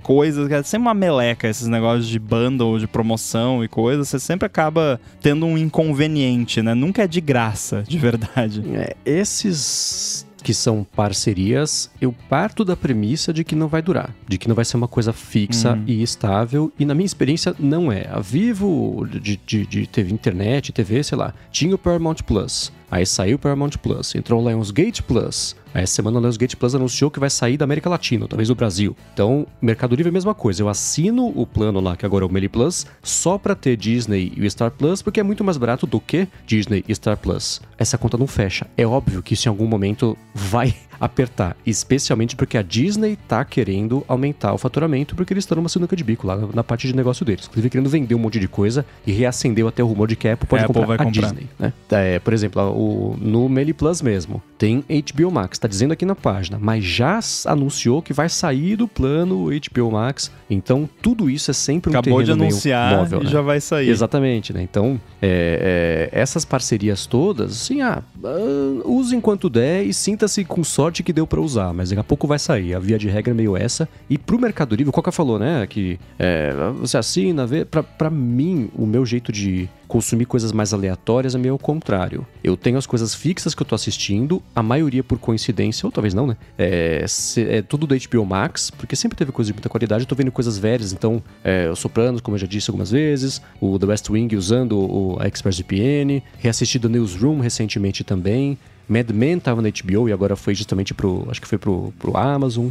coisas, 0.00 0.50
é 0.50 0.62
sempre 0.62 0.86
uma 0.88 0.94
meleca 0.94 1.48
esses 1.48 1.68
negócios 1.68 2.08
de 2.08 2.18
bundle, 2.18 2.78
de 2.78 2.86
promoção 2.86 3.62
e 3.62 3.68
coisas, 3.68 4.08
você 4.08 4.18
sempre 4.18 4.46
acaba 4.46 5.00
tendo 5.20 5.46
um 5.46 5.56
inconveniente, 5.56 6.62
né? 6.62 6.74
Nunca 6.74 7.04
é 7.04 7.06
de 7.06 7.20
graça, 7.20 7.84
de 7.86 7.98
verdade. 7.98 8.62
É, 8.74 8.96
esses 9.04 10.26
que 10.42 10.54
são 10.54 10.84
parcerias, 10.84 11.90
eu 12.00 12.14
parto 12.28 12.64
da 12.64 12.76
premissa 12.76 13.32
de 13.32 13.44
que 13.44 13.54
não 13.54 13.68
vai 13.68 13.82
durar, 13.82 14.14
de 14.26 14.38
que 14.38 14.48
não 14.48 14.54
vai 14.54 14.64
ser 14.64 14.76
uma 14.76 14.88
coisa 14.88 15.12
fixa 15.12 15.74
hum. 15.74 15.84
e 15.86 16.02
estável, 16.02 16.72
e 16.78 16.84
na 16.84 16.94
minha 16.94 17.06
experiência 17.06 17.54
não 17.58 17.92
é. 17.92 18.08
A 18.10 18.20
Vivo, 18.20 19.06
de, 19.06 19.38
de, 19.44 19.66
de 19.66 19.86
TV, 19.86 20.12
internet, 20.12 20.72
TV, 20.72 21.02
sei 21.02 21.18
lá, 21.18 21.34
tinha 21.50 21.74
o 21.74 21.78
Paramount 21.78 22.16
Plus. 22.26 22.72
Aí 22.90 23.06
saiu 23.06 23.36
o 23.36 23.38
Paramount 23.38 23.70
Plus, 23.82 24.14
entrou 24.14 24.42
o 24.42 24.48
Lionsgate 24.48 25.02
Plus. 25.02 25.54
Aí 25.72 25.82
essa 25.84 25.94
semana 25.94 26.18
o 26.18 26.20
Lionsgate 26.20 26.56
Plus 26.56 26.74
anunciou 26.74 27.10
que 27.10 27.20
vai 27.20 27.30
sair 27.30 27.56
da 27.56 27.64
América 27.64 27.88
Latina, 27.88 28.26
talvez 28.26 28.48
do 28.48 28.54
Brasil. 28.54 28.96
Então, 29.14 29.46
Mercado 29.62 29.94
Livre 29.94 30.08
é 30.08 30.10
a 30.10 30.12
mesma 30.12 30.34
coisa. 30.34 30.62
Eu 30.62 30.68
assino 30.68 31.32
o 31.34 31.46
plano 31.46 31.78
lá, 31.80 31.96
que 31.96 32.04
agora 32.04 32.24
é 32.24 32.28
o 32.28 32.32
Meli 32.32 32.48
Plus, 32.48 32.86
só 33.02 33.38
pra 33.38 33.54
ter 33.54 33.76
Disney 33.76 34.32
e 34.36 34.44
o 34.44 34.50
Star 34.50 34.70
Plus, 34.70 35.00
porque 35.02 35.20
é 35.20 35.22
muito 35.22 35.44
mais 35.44 35.56
barato 35.56 35.86
do 35.86 36.00
que 36.00 36.26
Disney 36.44 36.84
e 36.88 36.94
Star 36.94 37.16
Plus. 37.16 37.60
Essa 37.78 37.96
conta 37.96 38.18
não 38.18 38.26
fecha. 38.26 38.66
É 38.76 38.86
óbvio 38.86 39.22
que 39.22 39.34
isso 39.34 39.46
em 39.46 39.50
algum 39.50 39.66
momento 39.66 40.18
vai 40.34 40.74
apertar. 41.00 41.56
Especialmente 41.66 42.36
porque 42.36 42.58
a 42.58 42.62
Disney 42.62 43.16
tá 43.26 43.44
querendo 43.44 44.04
aumentar 44.06 44.52
o 44.52 44.58
faturamento 44.58 45.14
porque 45.16 45.32
eles 45.32 45.42
estão 45.42 45.56
numa 45.56 45.68
sinuca 45.68 45.96
de 45.96 46.04
bico 46.04 46.26
lá 46.26 46.36
na, 46.52 46.62
parte 46.62 46.86
de 46.86 46.94
negócio 46.94 47.24
deles. 47.24 47.46
Inclusive 47.46 47.70
querendo 47.70 47.88
vender 47.88 48.14
um 48.14 48.18
monte 48.18 48.38
de 48.38 48.46
coisa 48.46 48.84
e 49.06 49.12
reacendeu 49.12 49.66
até 49.66 49.82
o 49.82 49.86
rumor 49.86 50.08
de 50.08 50.16
que 50.16 50.28
a 50.28 50.34
Apple 50.34 50.46
pode 50.46 50.66
comprar 50.66 50.86
vai 50.86 50.96
a 50.96 51.04
comprar. 51.04 51.30
Disney. 51.30 51.48
Né? 51.58 51.72
É, 51.90 52.18
por 52.18 52.32
exemplo, 52.32 52.62
o, 52.70 53.16
no 53.20 53.48
Meli 53.48 53.72
Plus 53.72 54.02
mesmo, 54.02 54.42
tem 54.58 54.84
HBO 54.90 55.30
Max, 55.30 55.58
tá 55.58 55.66
dizendo 55.66 55.92
aqui 55.92 56.04
na 56.04 56.14
página, 56.14 56.58
mas 56.60 56.84
já 56.84 57.18
anunciou 57.46 58.02
que 58.02 58.12
vai 58.12 58.28
sair 58.28 58.76
do 58.76 58.86
plano 58.86 59.48
HBO 59.48 59.92
Max. 59.92 60.30
Então 60.48 60.88
tudo 61.00 61.30
isso 61.30 61.50
é 61.50 61.54
sempre 61.54 61.90
um 61.90 61.98
Acabou 61.98 62.22
de 62.22 62.32
anunciar 62.32 62.96
móvel, 62.96 63.20
e 63.20 63.24
né? 63.24 63.30
já 63.30 63.40
vai 63.40 63.60
sair. 63.60 63.88
Exatamente, 63.88 64.52
né? 64.52 64.62
Então, 64.62 65.00
é, 65.22 66.10
é, 66.12 66.20
essas 66.20 66.44
parcerias 66.44 67.06
todas, 67.06 67.52
assim, 67.52 67.80
ah, 67.80 68.02
ah, 68.22 68.82
use 68.84 69.14
enquanto 69.14 69.48
der 69.48 69.84
e 69.84 69.94
sinta-se 69.94 70.44
com 70.44 70.62
sorte 70.62 70.89
que 70.90 71.12
deu 71.12 71.26
pra 71.26 71.40
usar, 71.40 71.72
mas 71.72 71.90
daqui 71.90 72.00
a 72.00 72.04
pouco 72.04 72.26
vai 72.26 72.38
sair. 72.38 72.74
A 72.74 72.78
via 72.78 72.98
de 72.98 73.08
regra 73.08 73.32
é 73.32 73.34
meio 73.34 73.56
essa. 73.56 73.88
E 74.08 74.18
pro 74.18 74.38
Mercado 74.38 74.74
Livre, 74.74 74.90
o 74.90 74.92
Coca 74.92 75.12
falou, 75.12 75.38
né, 75.38 75.66
que 75.66 75.98
é, 76.18 76.52
você 76.78 76.96
assina, 76.98 77.46
vê. 77.46 77.64
Pra, 77.64 77.82
pra 77.82 78.10
mim, 78.10 78.70
o 78.74 78.86
meu 78.86 79.04
jeito 79.06 79.32
de 79.32 79.68
consumir 79.90 80.24
coisas 80.24 80.52
mais 80.52 80.72
aleatórias 80.72 81.34
é 81.34 81.38
meio 81.38 81.54
ao 81.54 81.58
contrário. 81.58 82.24
Eu 82.44 82.56
tenho 82.56 82.78
as 82.78 82.86
coisas 82.86 83.12
fixas 83.12 83.56
que 83.56 83.62
eu 83.62 83.66
tô 83.66 83.74
assistindo, 83.74 84.40
a 84.54 84.62
maioria 84.62 85.02
por 85.02 85.18
coincidência, 85.18 85.84
ou 85.84 85.90
talvez 85.90 86.14
não, 86.14 86.28
né? 86.28 86.36
É, 86.56 87.04
é 87.48 87.60
tudo 87.60 87.88
do 87.88 87.94
HBO 87.96 88.24
Max, 88.24 88.70
porque 88.70 88.94
sempre 88.94 89.18
teve 89.18 89.32
coisa 89.32 89.48
de 89.48 89.52
muita 89.52 89.68
qualidade. 89.68 90.04
Eu 90.04 90.08
tô 90.08 90.14
vendo 90.14 90.30
coisas 90.30 90.56
velhas, 90.56 90.92
então, 90.92 91.20
é, 91.42 91.68
o 91.68 91.74
Sopranos, 91.74 92.20
como 92.20 92.36
eu 92.36 92.38
já 92.38 92.46
disse 92.46 92.70
algumas 92.70 92.92
vezes, 92.92 93.42
o 93.60 93.78
The 93.78 93.86
West 93.86 94.08
Wing 94.08 94.36
usando 94.36 94.78
o, 94.78 95.16
a 95.18 95.26
ExpressVPN, 95.26 96.22
reassisti 96.38 96.78
The 96.78 96.88
Newsroom 96.88 97.40
recentemente 97.40 98.04
também. 98.04 98.56
Mad 98.90 99.12
Men 99.12 99.38
tava 99.38 99.62
na 99.62 99.68
HBO 99.68 100.08
e 100.08 100.12
agora 100.12 100.34
foi 100.34 100.52
justamente 100.52 100.92
pro. 100.92 101.24
Acho 101.30 101.40
que 101.40 101.46
foi 101.46 101.58
pro, 101.58 101.94
pro 101.96 102.16
Amazon. 102.16 102.70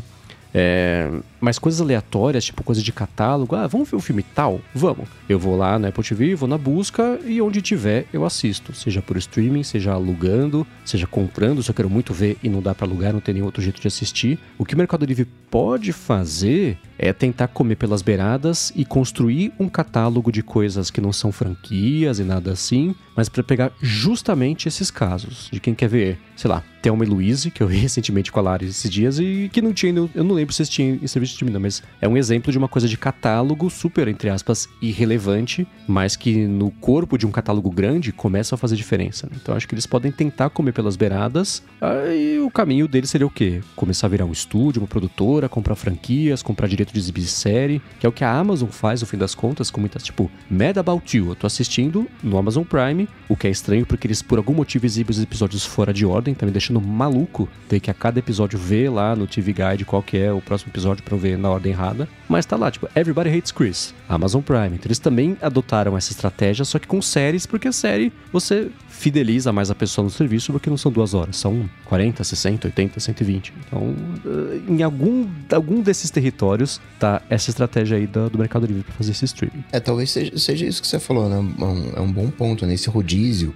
É, 0.53 1.09
mas 1.39 1.59
coisas 1.59 1.81
aleatórias, 1.81 2.45
tipo 2.45 2.63
coisa 2.63 2.81
de 2.81 2.91
catálogo, 2.91 3.55
ah, 3.55 3.67
vamos 3.67 3.89
ver 3.89 3.95
o 3.95 4.01
filme 4.01 4.23
tal? 4.23 4.61
Vamos. 4.73 5.07
Eu 5.27 5.39
vou 5.39 5.57
lá 5.57 5.77
na 5.79 5.89
Apple 5.89 6.03
TV, 6.03 6.35
vou 6.35 6.47
na 6.47 6.57
busca 6.57 7.19
e 7.25 7.41
onde 7.41 7.61
tiver 7.61 8.05
eu 8.11 8.25
assisto. 8.25 8.73
Seja 8.73 9.01
por 9.01 9.17
streaming, 9.17 9.63
seja 9.63 9.93
alugando, 9.93 10.65
seja 10.85 11.07
comprando, 11.07 11.63
se 11.63 11.69
eu 11.69 11.75
quero 11.75 11.89
muito 11.89 12.13
ver 12.13 12.37
e 12.43 12.49
não 12.49 12.61
dá 12.61 12.73
pra 12.73 12.85
alugar, 12.85 13.13
não 13.13 13.19
tem 13.19 13.33
nenhum 13.33 13.45
outro 13.45 13.61
jeito 13.61 13.81
de 13.81 13.87
assistir. 13.87 14.39
O 14.57 14.65
que 14.65 14.75
o 14.75 14.77
Mercado 14.77 15.05
Livre 15.05 15.27
pode 15.49 15.91
fazer 15.91 16.77
é 16.97 17.13
tentar 17.13 17.47
comer 17.47 17.75
pelas 17.75 18.01
beiradas 18.01 18.73
e 18.75 18.83
construir 18.83 19.53
um 19.57 19.69
catálogo 19.69 20.31
de 20.31 20.43
coisas 20.43 20.91
que 20.91 20.99
não 20.99 21.13
são 21.13 21.31
franquias 21.31 22.19
e 22.19 22.23
nada 22.23 22.51
assim, 22.51 22.93
mas 23.15 23.29
para 23.29 23.41
pegar 23.41 23.71
justamente 23.81 24.67
esses 24.67 24.91
casos 24.91 25.49
de 25.51 25.59
quem 25.59 25.73
quer 25.73 25.87
ver, 25.87 26.19
sei 26.35 26.49
lá, 26.49 26.63
Thelma 26.81 27.05
e 27.05 27.07
Louise, 27.07 27.51
que 27.51 27.63
eu 27.63 27.67
vi 27.67 27.77
recentemente 27.79 28.31
com 28.31 28.39
a 28.39 28.43
Lari 28.43 28.65
esses 28.65 28.89
dias 28.89 29.17
e 29.19 29.49
que 29.51 29.61
não 29.61 29.73
tinha, 29.73 29.93
eu 29.93 30.23
não 30.23 30.35
lembro 30.35 30.53
se 30.53 30.65
tinha 30.65 30.99
em 31.01 31.07
serviço 31.07 31.28
streaming, 31.31 31.57
mas 31.59 31.83
é 32.01 32.07
um 32.07 32.17
exemplo 32.17 32.51
de 32.51 32.57
uma 32.57 32.67
coisa 32.67 32.87
de 32.87 32.97
catálogo 32.97 33.69
super, 33.69 34.07
entre 34.07 34.29
aspas, 34.29 34.67
irrelevante, 34.81 35.67
mas 35.87 36.15
que 36.15 36.47
no 36.47 36.71
corpo 36.71 37.17
de 37.17 37.25
um 37.25 37.31
catálogo 37.31 37.69
grande 37.69 38.11
começa 38.11 38.55
a 38.55 38.57
fazer 38.57 38.75
diferença. 38.75 39.27
né? 39.29 39.37
Então 39.41 39.55
acho 39.55 39.67
que 39.67 39.73
eles 39.73 39.85
podem 39.85 40.11
tentar 40.11 40.49
comer 40.49 40.71
pelas 40.71 40.95
beiradas, 40.95 41.63
aí 41.79 42.39
o 42.39 42.49
caminho 42.49 42.87
deles 42.87 43.09
seria 43.09 43.27
o 43.27 43.29
quê? 43.29 43.61
Começar 43.75 44.07
a 44.07 44.09
virar 44.09 44.25
um 44.25 44.31
estúdio, 44.31 44.81
uma 44.81 44.87
produtora, 44.87 45.49
comprar 45.49 45.75
franquias, 45.75 46.41
comprar 46.41 46.67
direito 46.67 46.93
de 46.93 46.99
exibir 46.99 47.23
série, 47.23 47.81
que 47.99 48.05
é 48.05 48.09
o 48.09 48.11
que 48.11 48.23
a 48.23 48.31
Amazon 48.31 48.69
faz 48.69 49.01
no 49.01 49.07
fim 49.07 49.17
das 49.17 49.35
contas, 49.35 49.69
com 49.69 49.79
muitas, 49.79 50.03
tipo, 50.03 50.29
Mad 50.49 50.77
About 50.77 51.17
You, 51.17 51.29
eu 51.29 51.35
tô 51.35 51.47
assistindo 51.47 52.07
no 52.23 52.37
Amazon 52.37 52.63
Prime, 52.63 53.07
o 53.27 53.35
que 53.35 53.47
é 53.47 53.49
estranho 53.49 53.85
porque 53.85 54.07
eles 54.07 54.21
por 54.21 54.37
algum 54.37 54.53
motivo 54.53 54.85
exibem 54.85 55.11
os 55.11 55.21
episódios 55.21 55.65
fora 55.65 55.93
de 55.93 56.05
ordem, 56.05 56.33
tá 56.33 56.45
me 56.45 56.51
deixando 56.51 56.81
maluco 56.81 57.47
ver 57.69 57.79
que 57.79 57.91
a 57.91 57.93
cada 57.93 58.19
episódio 58.19 58.57
vê 58.57 58.89
lá 58.89 59.15
no 59.15 59.27
TV 59.27 59.53
Guide 59.53 59.85
qual 59.85 60.01
que 60.01 60.17
é 60.17 60.31
o 60.31 60.41
próximo 60.41 60.71
episódio 60.71 61.03
eu 61.09 61.18
ver 61.19 61.37
na 61.37 61.49
ordem 61.49 61.71
errada, 61.71 62.07
mas 62.27 62.45
tá 62.45 62.55
lá, 62.55 62.71
tipo, 62.71 62.87
Everybody 62.95 63.29
Hates 63.29 63.51
Chris, 63.51 63.93
Amazon 64.07 64.41
Prime. 64.41 64.67
Então 64.73 64.85
eles 64.85 64.99
também 64.99 65.37
adotaram 65.41 65.95
essa 65.97 66.11
estratégia, 66.11 66.65
só 66.65 66.79
que 66.79 66.87
com 66.87 67.01
séries, 67.01 67.45
porque 67.45 67.67
a 67.67 67.71
série 67.71 68.11
você 68.33 68.69
fideliza 68.87 69.53
mais 69.53 69.69
a 69.71 69.75
pessoa 69.75 70.03
no 70.03 70.09
serviço 70.09 70.51
porque 70.51 70.69
não 70.69 70.75
são 70.77 70.91
duas 70.91 71.13
horas, 71.13 71.37
são 71.37 71.69
40, 71.85 72.23
60, 72.23 72.67
80, 72.67 72.99
120. 72.99 73.53
Então, 73.67 73.95
eh, 74.25 74.59
em 74.67 74.81
algum, 74.83 75.25
algum 75.53 75.81
desses 75.81 76.09
territórios 76.09 76.81
tá 76.99 77.21
essa 77.29 77.49
estratégia 77.49 77.97
aí 77.97 78.05
do, 78.07 78.29
do 78.29 78.37
Mercado 78.37 78.65
Livre 78.65 78.83
pra 78.83 78.93
fazer 78.95 79.11
esse 79.11 79.25
streaming. 79.25 79.63
É, 79.71 79.79
talvez 79.79 80.11
seja, 80.11 80.37
seja 80.37 80.65
isso 80.65 80.81
que 80.81 80.87
você 80.87 80.99
falou, 80.99 81.29
né? 81.29 81.35
É 81.37 81.63
um, 81.63 81.91
é 81.97 82.01
um 82.01 82.11
bom 82.11 82.29
ponto, 82.29 82.65
né? 82.65 82.73
Esse 82.73 82.89
rodízio 82.89 83.55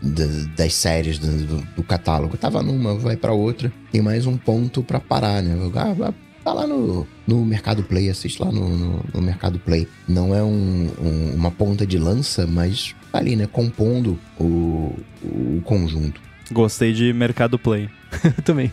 da- 0.00 0.26
das 0.56 0.74
séries 0.74 1.18
do, 1.18 1.28
do- 1.76 1.82
catálogo. 1.84 2.36
Tava 2.36 2.62
numa, 2.62 2.94
vai 2.96 3.16
pra 3.16 3.32
outra. 3.32 3.72
Tem 3.92 4.00
mais 4.00 4.26
um 4.26 4.36
ponto 4.36 4.82
pra 4.82 4.98
parar, 4.98 5.42
né? 5.42 5.54
Ah, 5.76 6.12
tá 6.44 6.52
lá 6.52 6.66
no, 6.66 7.06
no 7.26 7.44
Mercado 7.44 7.82
Play, 7.82 8.08
assiste 8.10 8.42
lá 8.42 8.50
no, 8.50 8.68
no, 8.76 9.04
no 9.14 9.22
Mercado 9.22 9.58
Play. 9.58 9.86
Não 10.08 10.34
é 10.34 10.42
um- 10.42 10.88
um- 11.00 11.34
uma 11.34 11.50
ponta 11.50 11.86
de 11.86 11.98
lança, 11.98 12.46
mas 12.46 12.94
tá 13.10 13.18
ali, 13.18 13.36
né? 13.36 13.46
Compondo 13.50 14.18
o, 14.38 14.94
o 15.24 15.60
conjunto. 15.64 16.20
Gostei 16.50 16.92
de 16.92 17.12
Mercado 17.12 17.58
Play. 17.58 17.88
também. 18.44 18.70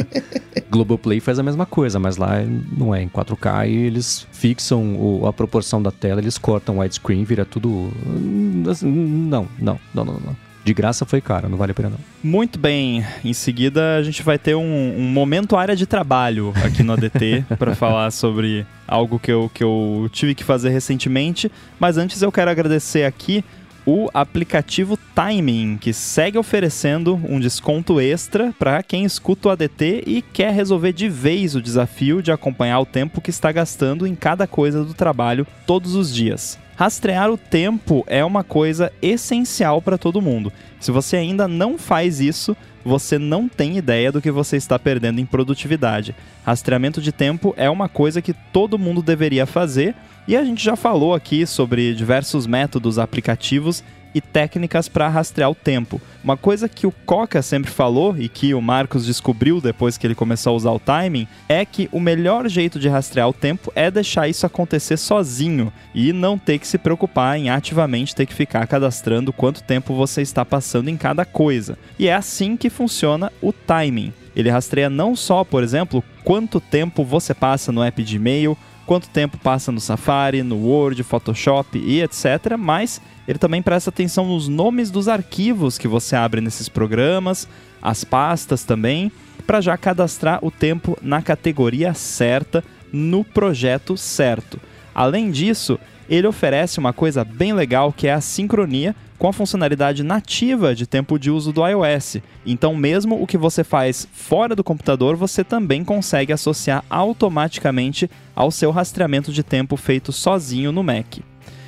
Globoplay 0.70 1.20
faz 1.20 1.38
a 1.38 1.42
mesma 1.42 1.66
coisa, 1.66 1.98
mas 1.98 2.16
lá 2.16 2.40
não 2.76 2.94
é 2.94 3.02
em 3.02 3.08
4K 3.08 3.68
e 3.68 3.74
eles 3.74 4.26
fixam 4.32 4.94
o- 4.96 5.26
a 5.26 5.32
proporção 5.32 5.82
da 5.82 5.90
tela, 5.90 6.20
eles 6.20 6.38
cortam 6.38 6.78
widescreen, 6.78 7.24
vira 7.24 7.44
tudo. 7.44 7.68
hum, 8.06 8.62
assim, 8.68 8.86
Não, 8.88 9.46
não, 9.58 9.78
não, 9.94 10.04
não, 10.04 10.14
não. 10.20 10.36
De 10.64 10.74
graça 10.74 11.06
foi 11.06 11.20
caro, 11.20 11.48
não 11.48 11.56
vale 11.56 11.72
a 11.72 11.74
pena 11.74 11.90
não. 11.90 11.98
Muito 12.22 12.58
bem. 12.58 13.04
Em 13.24 13.32
seguida, 13.32 13.96
a 13.96 14.02
gente 14.02 14.22
vai 14.22 14.38
ter 14.38 14.54
um, 14.54 14.94
um 14.98 15.08
momento 15.08 15.56
área 15.56 15.74
de 15.74 15.86
trabalho 15.86 16.52
aqui 16.64 16.82
no 16.82 16.92
ADT 16.92 17.44
para 17.58 17.74
falar 17.74 18.10
sobre 18.10 18.66
algo 18.86 19.18
que 19.18 19.32
eu, 19.32 19.50
que 19.52 19.64
eu 19.64 20.08
tive 20.12 20.34
que 20.34 20.44
fazer 20.44 20.68
recentemente. 20.70 21.50
Mas 21.78 21.96
antes, 21.96 22.20
eu 22.20 22.30
quero 22.30 22.50
agradecer 22.50 23.04
aqui 23.04 23.42
o 23.86 24.08
aplicativo 24.12 24.98
Timing, 25.14 25.78
que 25.78 25.92
segue 25.92 26.38
oferecendo 26.38 27.20
um 27.28 27.40
desconto 27.40 28.00
extra 28.00 28.54
para 28.58 28.82
quem 28.82 29.04
escuta 29.04 29.48
o 29.48 29.50
ADT 29.50 30.04
e 30.06 30.22
quer 30.22 30.52
resolver 30.52 30.92
de 30.92 31.08
vez 31.08 31.54
o 31.54 31.62
desafio 31.62 32.22
de 32.22 32.30
acompanhar 32.30 32.80
o 32.80 32.86
tempo 32.86 33.20
que 33.20 33.30
está 33.30 33.50
gastando 33.50 34.06
em 34.06 34.14
cada 34.14 34.46
coisa 34.46 34.84
do 34.84 34.94
trabalho 34.94 35.46
todos 35.66 35.94
os 35.94 36.12
dias. 36.14 36.58
Rastrear 36.80 37.30
o 37.30 37.36
tempo 37.36 38.06
é 38.06 38.24
uma 38.24 38.42
coisa 38.42 38.90
essencial 39.02 39.82
para 39.82 39.98
todo 39.98 40.22
mundo. 40.22 40.50
Se 40.80 40.90
você 40.90 41.18
ainda 41.18 41.46
não 41.46 41.76
faz 41.76 42.20
isso, 42.20 42.56
você 42.82 43.18
não 43.18 43.50
tem 43.50 43.76
ideia 43.76 44.10
do 44.10 44.22
que 44.22 44.30
você 44.30 44.56
está 44.56 44.78
perdendo 44.78 45.20
em 45.20 45.26
produtividade. 45.26 46.16
Rastreamento 46.42 47.02
de 47.02 47.12
tempo 47.12 47.52
é 47.58 47.68
uma 47.68 47.86
coisa 47.86 48.22
que 48.22 48.32
todo 48.32 48.78
mundo 48.78 49.02
deveria 49.02 49.44
fazer 49.44 49.94
e 50.26 50.34
a 50.34 50.42
gente 50.42 50.64
já 50.64 50.74
falou 50.74 51.12
aqui 51.12 51.44
sobre 51.44 51.94
diversos 51.94 52.46
métodos, 52.46 52.98
aplicativos 52.98 53.84
e 54.14 54.20
técnicas 54.20 54.88
para 54.88 55.08
rastrear 55.08 55.50
o 55.50 55.54
tempo. 55.54 56.00
Uma 56.22 56.36
coisa 56.36 56.68
que 56.68 56.86
o 56.86 56.92
Coca 57.06 57.40
sempre 57.40 57.70
falou 57.70 58.16
e 58.18 58.28
que 58.28 58.52
o 58.52 58.60
Marcos 58.60 59.06
descobriu 59.06 59.60
depois 59.60 59.96
que 59.96 60.06
ele 60.06 60.14
começou 60.14 60.52
a 60.52 60.56
usar 60.56 60.70
o 60.72 60.78
timing 60.78 61.26
é 61.48 61.64
que 61.64 61.88
o 61.90 61.98
melhor 61.98 62.48
jeito 62.48 62.78
de 62.78 62.88
rastrear 62.88 63.28
o 63.28 63.32
tempo 63.32 63.72
é 63.74 63.90
deixar 63.90 64.28
isso 64.28 64.44
acontecer 64.44 64.96
sozinho 64.96 65.72
e 65.94 66.12
não 66.12 66.36
ter 66.36 66.58
que 66.58 66.68
se 66.68 66.76
preocupar 66.76 67.38
em 67.38 67.48
ativamente 67.48 68.14
ter 68.14 68.26
que 68.26 68.34
ficar 68.34 68.66
cadastrando 68.66 69.32
quanto 69.32 69.62
tempo 69.62 69.94
você 69.94 70.20
está 70.20 70.44
passando 70.44 70.88
em 70.88 70.96
cada 70.96 71.24
coisa. 71.24 71.78
E 71.98 72.08
é 72.08 72.14
assim 72.14 72.56
que 72.56 72.68
funciona 72.68 73.32
o 73.40 73.52
timing. 73.52 74.12
Ele 74.34 74.50
rastreia 74.50 74.88
não 74.88 75.16
só, 75.16 75.42
por 75.42 75.62
exemplo, 75.62 76.04
quanto 76.22 76.60
tempo 76.60 77.04
você 77.04 77.34
passa 77.34 77.72
no 77.72 77.82
app 77.82 78.02
de 78.02 78.16
e-mail, 78.16 78.56
quanto 78.90 79.08
tempo 79.08 79.38
passa 79.38 79.70
no 79.70 79.80
Safari, 79.80 80.42
no 80.42 80.56
Word, 80.56 81.04
Photoshop 81.04 81.78
e 81.78 82.02
etc. 82.02 82.56
Mas 82.58 83.00
ele 83.28 83.38
também 83.38 83.62
presta 83.62 83.88
atenção 83.88 84.26
nos 84.26 84.48
nomes 84.48 84.90
dos 84.90 85.06
arquivos 85.06 85.78
que 85.78 85.86
você 85.86 86.16
abre 86.16 86.40
nesses 86.40 86.68
programas, 86.68 87.46
as 87.80 88.02
pastas 88.02 88.64
também, 88.64 89.12
para 89.46 89.60
já 89.60 89.76
cadastrar 89.76 90.44
o 90.44 90.50
tempo 90.50 90.98
na 91.00 91.22
categoria 91.22 91.94
certa, 91.94 92.64
no 92.92 93.22
projeto 93.22 93.96
certo. 93.96 94.58
Além 94.92 95.30
disso, 95.30 95.78
ele 96.08 96.26
oferece 96.26 96.80
uma 96.80 96.92
coisa 96.92 97.22
bem 97.22 97.52
legal 97.52 97.92
que 97.92 98.08
é 98.08 98.12
a 98.12 98.20
sincronia 98.20 98.96
com 99.20 99.28
a 99.28 99.32
funcionalidade 99.34 100.02
nativa 100.02 100.74
de 100.74 100.86
tempo 100.86 101.18
de 101.18 101.30
uso 101.30 101.52
do 101.52 101.60
iOS. 101.64 102.16
Então, 102.46 102.74
mesmo 102.74 103.22
o 103.22 103.26
que 103.26 103.36
você 103.36 103.62
faz 103.62 104.08
fora 104.10 104.56
do 104.56 104.64
computador, 104.64 105.14
você 105.14 105.44
também 105.44 105.84
consegue 105.84 106.32
associar 106.32 106.82
automaticamente 106.88 108.10
ao 108.34 108.50
seu 108.50 108.70
rastreamento 108.70 109.30
de 109.30 109.42
tempo 109.42 109.76
feito 109.76 110.10
sozinho 110.10 110.72
no 110.72 110.82
Mac. 110.82 111.18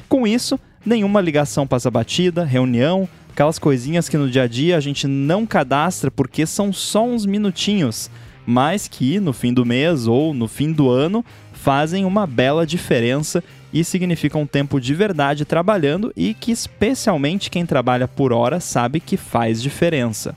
Com 0.09 0.26
isso, 0.26 0.59
nenhuma 0.84 1.20
ligação 1.20 1.66
passa 1.66 1.90
batida, 1.90 2.42
reunião, 2.42 3.07
aquelas 3.30 3.59
coisinhas 3.59 4.09
que 4.09 4.16
no 4.16 4.30
dia 4.30 4.44
a 4.44 4.48
dia 4.48 4.78
a 4.78 4.80
gente 4.80 5.07
não 5.07 5.44
cadastra 5.44 6.11
porque 6.11 6.46
são 6.46 6.72
só 6.72 7.05
uns 7.05 7.26
minutinhos, 7.26 8.11
mas 8.46 8.88
que 8.88 9.20
no 9.20 9.34
fim 9.34 9.53
do 9.53 9.66
mês 9.66 10.07
ou 10.07 10.32
no 10.32 10.48
fim 10.48 10.72
do 10.72 10.88
ano 10.88 11.22
fazem 11.53 12.07
uma 12.07 12.26
bela 12.26 12.66
diferença 12.66 13.44
e 13.72 13.82
significam 13.82 14.46
tempo 14.46 14.80
de 14.80 14.94
verdade 14.94 15.44
trabalhando 15.44 16.12
e 16.16 16.34
que 16.34 16.52
especialmente 16.52 17.50
quem 17.50 17.64
trabalha 17.64 18.06
por 18.06 18.32
hora 18.32 18.60
sabe 18.60 19.00
que 19.00 19.16
faz 19.16 19.62
diferença. 19.62 20.34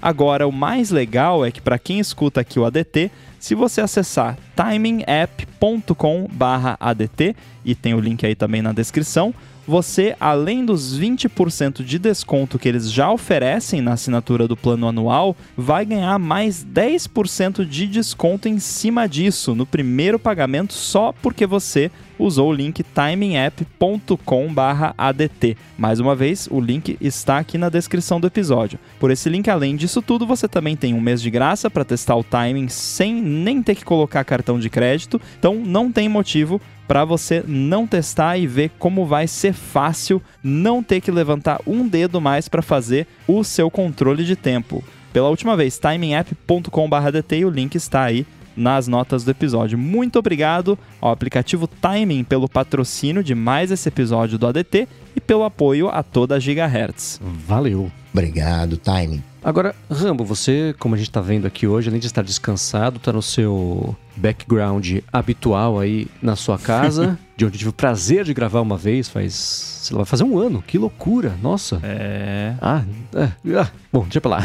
Agora, 0.00 0.46
o 0.46 0.52
mais 0.52 0.90
legal 0.90 1.44
é 1.44 1.50
que 1.50 1.60
para 1.60 1.78
quem 1.78 1.98
escuta 1.98 2.40
aqui 2.40 2.60
o 2.60 2.64
ADT, 2.64 3.10
se 3.38 3.54
você 3.54 3.80
acessar 3.80 4.36
timingapp.com/adt 4.54 7.36
e 7.64 7.74
tem 7.74 7.94
o 7.94 8.00
link 8.00 8.24
aí 8.24 8.36
também 8.36 8.62
na 8.62 8.72
descrição, 8.72 9.34
você, 9.66 10.16
além 10.18 10.64
dos 10.64 10.98
20% 10.98 11.84
de 11.84 11.98
desconto 11.98 12.58
que 12.58 12.66
eles 12.66 12.90
já 12.90 13.10
oferecem 13.10 13.82
na 13.82 13.92
assinatura 13.92 14.48
do 14.48 14.56
plano 14.56 14.88
anual, 14.88 15.36
vai 15.54 15.84
ganhar 15.84 16.18
mais 16.18 16.64
10% 16.64 17.66
de 17.66 17.86
desconto 17.86 18.48
em 18.48 18.58
cima 18.58 19.06
disso 19.06 19.54
no 19.54 19.66
primeiro 19.66 20.18
pagamento 20.18 20.72
só 20.72 21.12
porque 21.12 21.44
você 21.44 21.90
usou 22.18 22.50
o 22.50 22.52
link 22.52 22.82
timingapp.com/adt. 22.82 25.56
Mais 25.76 26.00
uma 26.00 26.14
vez, 26.14 26.48
o 26.50 26.60
link 26.60 26.96
está 27.00 27.38
aqui 27.38 27.56
na 27.56 27.68
descrição 27.68 28.20
do 28.20 28.26
episódio. 28.26 28.78
Por 28.98 29.10
esse 29.10 29.28
link, 29.28 29.48
além 29.48 29.76
disso 29.76 30.02
tudo, 30.02 30.26
você 30.26 30.48
também 30.48 30.76
tem 30.76 30.94
um 30.94 31.00
mês 31.00 31.22
de 31.22 31.30
graça 31.30 31.70
para 31.70 31.84
testar 31.84 32.16
o 32.16 32.24
timing 32.24 32.68
sem 32.68 33.14
nem 33.14 33.62
ter 33.62 33.74
que 33.74 33.84
colocar 33.84 34.24
cartão 34.24 34.58
de 34.58 34.68
crédito. 34.68 35.20
Então, 35.38 35.54
não 35.54 35.92
tem 35.92 36.08
motivo 36.08 36.60
para 36.88 37.04
você 37.04 37.44
não 37.46 37.86
testar 37.86 38.38
e 38.38 38.46
ver 38.46 38.70
como 38.78 39.04
vai 39.04 39.26
ser 39.26 39.52
fácil 39.52 40.22
não 40.42 40.82
ter 40.82 41.02
que 41.02 41.10
levantar 41.10 41.60
um 41.66 41.86
dedo 41.86 42.20
mais 42.20 42.48
para 42.48 42.62
fazer 42.62 43.06
o 43.26 43.44
seu 43.44 43.70
controle 43.70 44.24
de 44.24 44.34
tempo. 44.34 44.82
Pela 45.12 45.28
última 45.28 45.56
vez, 45.56 45.78
timingapp.com/dt 45.78 47.38
e 47.38 47.44
o 47.44 47.50
link 47.50 47.74
está 47.74 48.04
aí 48.04 48.26
nas 48.58 48.88
notas 48.88 49.24
do 49.24 49.30
episódio. 49.30 49.78
Muito 49.78 50.18
obrigado 50.18 50.78
ao 51.00 51.12
aplicativo 51.12 51.66
Timing 51.66 52.24
pelo 52.24 52.48
patrocínio 52.48 53.22
de 53.22 53.34
mais 53.34 53.70
esse 53.70 53.88
episódio 53.88 54.36
do 54.38 54.46
ADT 54.46 54.88
e 55.14 55.20
pelo 55.20 55.44
apoio 55.44 55.88
a 55.88 56.02
toda 56.02 56.34
a 56.34 56.38
Gigahertz. 56.38 57.20
Valeu. 57.22 57.90
Obrigado, 58.12 58.76
Timing. 58.76 59.22
Agora, 59.42 59.74
Rambo, 59.90 60.24
você, 60.24 60.74
como 60.78 60.94
a 60.94 60.98
gente 60.98 61.10
tá 61.10 61.20
vendo 61.20 61.46
aqui 61.46 61.66
hoje, 61.66 61.88
além 61.88 62.00
de 62.00 62.06
estar 62.06 62.22
descansado, 62.22 62.98
tá 62.98 63.12
no 63.12 63.22
seu 63.22 63.96
background 64.16 64.98
habitual 65.12 65.78
aí 65.78 66.08
na 66.20 66.34
sua 66.34 66.58
casa, 66.58 67.18
de 67.36 67.44
onde 67.44 67.54
eu 67.54 67.58
tive 67.58 67.70
o 67.70 67.72
prazer 67.72 68.24
de 68.24 68.34
gravar 68.34 68.60
uma 68.60 68.76
vez, 68.76 69.08
faz, 69.08 69.77
sei 69.88 69.94
lá, 69.94 70.02
vai 70.02 70.06
fazer 70.06 70.24
um 70.24 70.38
ano. 70.38 70.62
Que 70.62 70.76
loucura, 70.76 71.34
nossa. 71.42 71.80
É. 71.82 72.54
Ah, 72.60 72.82
é, 73.14 73.30
ah, 73.58 73.68
bom, 73.90 74.02
deixa 74.02 74.20
pra 74.20 74.30
lá. 74.32 74.42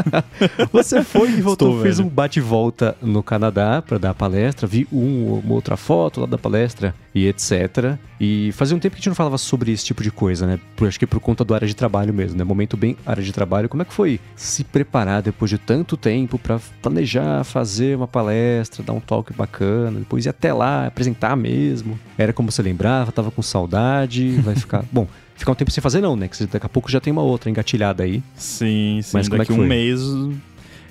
Você 0.72 1.04
foi 1.04 1.30
e 1.30 1.40
voltou, 1.42 1.68
Estou 1.68 1.82
fez 1.82 1.98
velho. 1.98 2.08
um 2.08 2.12
bate-volta 2.12 2.96
no 3.02 3.22
Canadá 3.22 3.82
para 3.82 3.98
dar 3.98 4.14
palestra, 4.14 4.66
vi 4.66 4.88
um, 4.90 5.40
uma 5.44 5.54
outra 5.54 5.76
foto 5.76 6.20
lá 6.20 6.26
da 6.26 6.38
palestra 6.38 6.94
e 7.14 7.26
etc. 7.26 7.98
E 8.18 8.52
fazia 8.52 8.76
um 8.76 8.80
tempo 8.80 8.94
que 8.94 8.98
a 8.98 9.00
gente 9.00 9.08
não 9.08 9.14
falava 9.14 9.36
sobre 9.36 9.72
esse 9.72 9.84
tipo 9.84 10.02
de 10.02 10.10
coisa, 10.10 10.46
né? 10.46 10.58
Por, 10.76 10.88
acho 10.88 10.98
que 10.98 11.06
por 11.06 11.20
conta 11.20 11.44
do 11.44 11.54
área 11.54 11.68
de 11.68 11.74
trabalho 11.74 12.14
mesmo, 12.14 12.38
né? 12.38 12.44
Momento 12.44 12.76
bem 12.76 12.96
área 13.04 13.22
de 13.22 13.32
trabalho. 13.32 13.68
Como 13.68 13.82
é 13.82 13.84
que 13.84 13.92
foi 13.92 14.18
se 14.34 14.64
preparar 14.64 15.20
depois 15.20 15.50
de 15.50 15.58
tanto 15.58 15.96
tempo 15.96 16.38
para 16.38 16.58
planejar, 16.80 17.44
fazer 17.44 17.96
uma 17.96 18.08
palestra, 18.08 18.82
dar 18.82 18.92
um 18.92 19.00
talk 19.00 19.32
bacana, 19.34 19.98
depois 19.98 20.24
ir 20.24 20.30
até 20.30 20.52
lá, 20.52 20.86
apresentar 20.86 21.36
mesmo? 21.36 21.98
Era 22.16 22.32
como 22.32 22.50
você 22.50 22.62
lembrava, 22.62 23.12
tava 23.12 23.30
com 23.30 23.42
saudade, 23.42 24.30
vai 24.40 24.54
ficar... 24.54 24.69
Bom, 24.92 25.06
ficar 25.36 25.52
um 25.52 25.54
tempo 25.54 25.70
sem 25.70 25.82
fazer 25.82 26.00
não, 26.00 26.16
né? 26.16 26.28
Que 26.28 26.46
daqui 26.46 26.66
a 26.66 26.68
pouco 26.68 26.90
já 26.90 27.00
tem 27.00 27.12
uma 27.12 27.22
outra 27.22 27.50
engatilhada 27.50 28.02
aí. 28.02 28.22
Sim, 28.34 29.00
sim. 29.02 29.10
Mas 29.12 29.28
como 29.28 29.36
é 29.42 29.44
daqui 29.44 29.52
que 29.52 29.58
um 29.58 29.62
foi? 29.62 29.66
mês, 29.66 30.00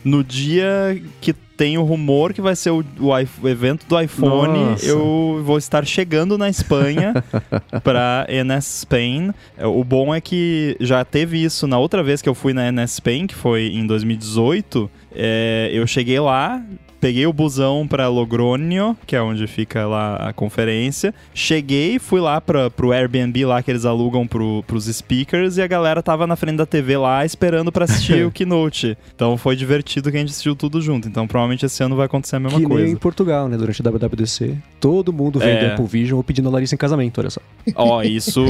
no 0.03 0.23
dia 0.23 1.01
que 1.21 1.33
tem 1.33 1.77
o 1.77 1.83
rumor 1.83 2.33
que 2.33 2.39
vai 2.41 2.55
ser 2.55 2.69
o, 2.69 2.79
o 2.99 3.09
o 3.43 3.49
evento 3.49 3.85
do 3.85 3.99
iPhone, 3.99 4.57
Nossa. 4.59 4.85
eu 4.85 5.41
vou 5.43 5.57
estar 5.57 5.85
chegando 5.85 6.37
na 6.37 6.49
Espanha 6.49 7.13
para 7.83 8.25
NS 8.29 8.81
Spain. 8.81 9.31
É, 9.57 9.67
O 9.67 9.83
bom 9.83 10.15
é 10.15 10.21
que 10.21 10.77
já 10.79 11.03
teve 11.03 11.43
isso 11.43 11.67
na 11.67 11.77
outra 11.77 12.01
vez 12.01 12.21
que 12.21 12.29
eu 12.29 12.33
fui 12.35 12.53
na 12.53 12.71
NS 12.71 12.91
Spain, 12.93 13.27
que 13.27 13.35
foi 13.35 13.67
em 13.73 13.85
2018. 13.85 14.89
É, 15.13 15.69
eu 15.73 15.85
cheguei 15.85 16.19
lá, 16.19 16.63
peguei 16.99 17.25
o 17.25 17.33
busão 17.33 17.87
para 17.87 18.07
Logronio, 18.07 18.95
que 19.05 19.15
é 19.15 19.21
onde 19.21 19.47
fica 19.47 19.85
lá 19.87 20.15
a 20.15 20.33
conferência. 20.33 21.13
Cheguei, 21.33 21.99
fui 21.99 22.19
lá 22.19 22.39
para 22.41 22.69
pro 22.69 22.91
Airbnb 22.91 23.45
lá 23.45 23.61
que 23.63 23.71
eles 23.71 23.85
alugam 23.85 24.27
pro, 24.27 24.63
pros 24.67 24.85
speakers 24.85 25.57
e 25.57 25.61
a 25.61 25.67
galera 25.67 26.01
tava 26.03 26.27
na 26.27 26.35
frente 26.35 26.57
da 26.57 26.65
TV 26.65 26.97
lá 26.97 27.25
esperando 27.25 27.71
para 27.71 27.85
assistir 27.85 28.25
o 28.27 28.31
keynote. 28.31 28.97
Então 29.15 29.37
foi 29.37 29.55
divertido 29.55 30.11
que 30.11 30.17
a 30.17 30.19
gente 30.19 30.29
assistiu 30.29 30.55
tudo 30.55 30.81
junto. 30.81 31.07
Então 31.07 31.27
provavelmente 31.27 31.65
esse 31.65 31.81
ano 31.83 31.95
vai 31.95 32.05
acontecer 32.05 32.35
a 32.35 32.39
mesma 32.39 32.59
que 32.59 32.65
nem 32.65 32.77
coisa. 32.77 32.91
em 32.91 32.95
Portugal, 32.95 33.47
né? 33.47 33.57
Durante 33.57 33.81
a 33.81 33.89
WWDC, 33.89 34.57
todo 34.79 35.13
mundo 35.13 35.39
vendo 35.39 35.65
É. 35.65 35.73
Apple 35.73 35.85
Vision 35.85 36.17
ou 36.17 36.23
pedindo 36.23 36.49
a 36.49 36.51
Larissa 36.51 36.75
em 36.75 36.77
casamento, 36.77 37.19
olha 37.19 37.29
só. 37.29 37.41
Ó, 37.75 38.01
isso, 38.03 38.43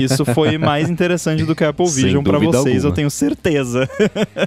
isso 0.00 0.24
foi 0.24 0.58
mais 0.58 0.90
interessante 0.90 1.44
do 1.44 1.54
que 1.54 1.64
a 1.64 1.70
Apple 1.70 1.86
Vision 1.88 2.22
pra 2.22 2.38
dúvida 2.38 2.58
vocês, 2.58 2.76
alguma. 2.76 2.90
eu 2.90 2.94
tenho 2.94 3.10
certeza. 3.10 3.88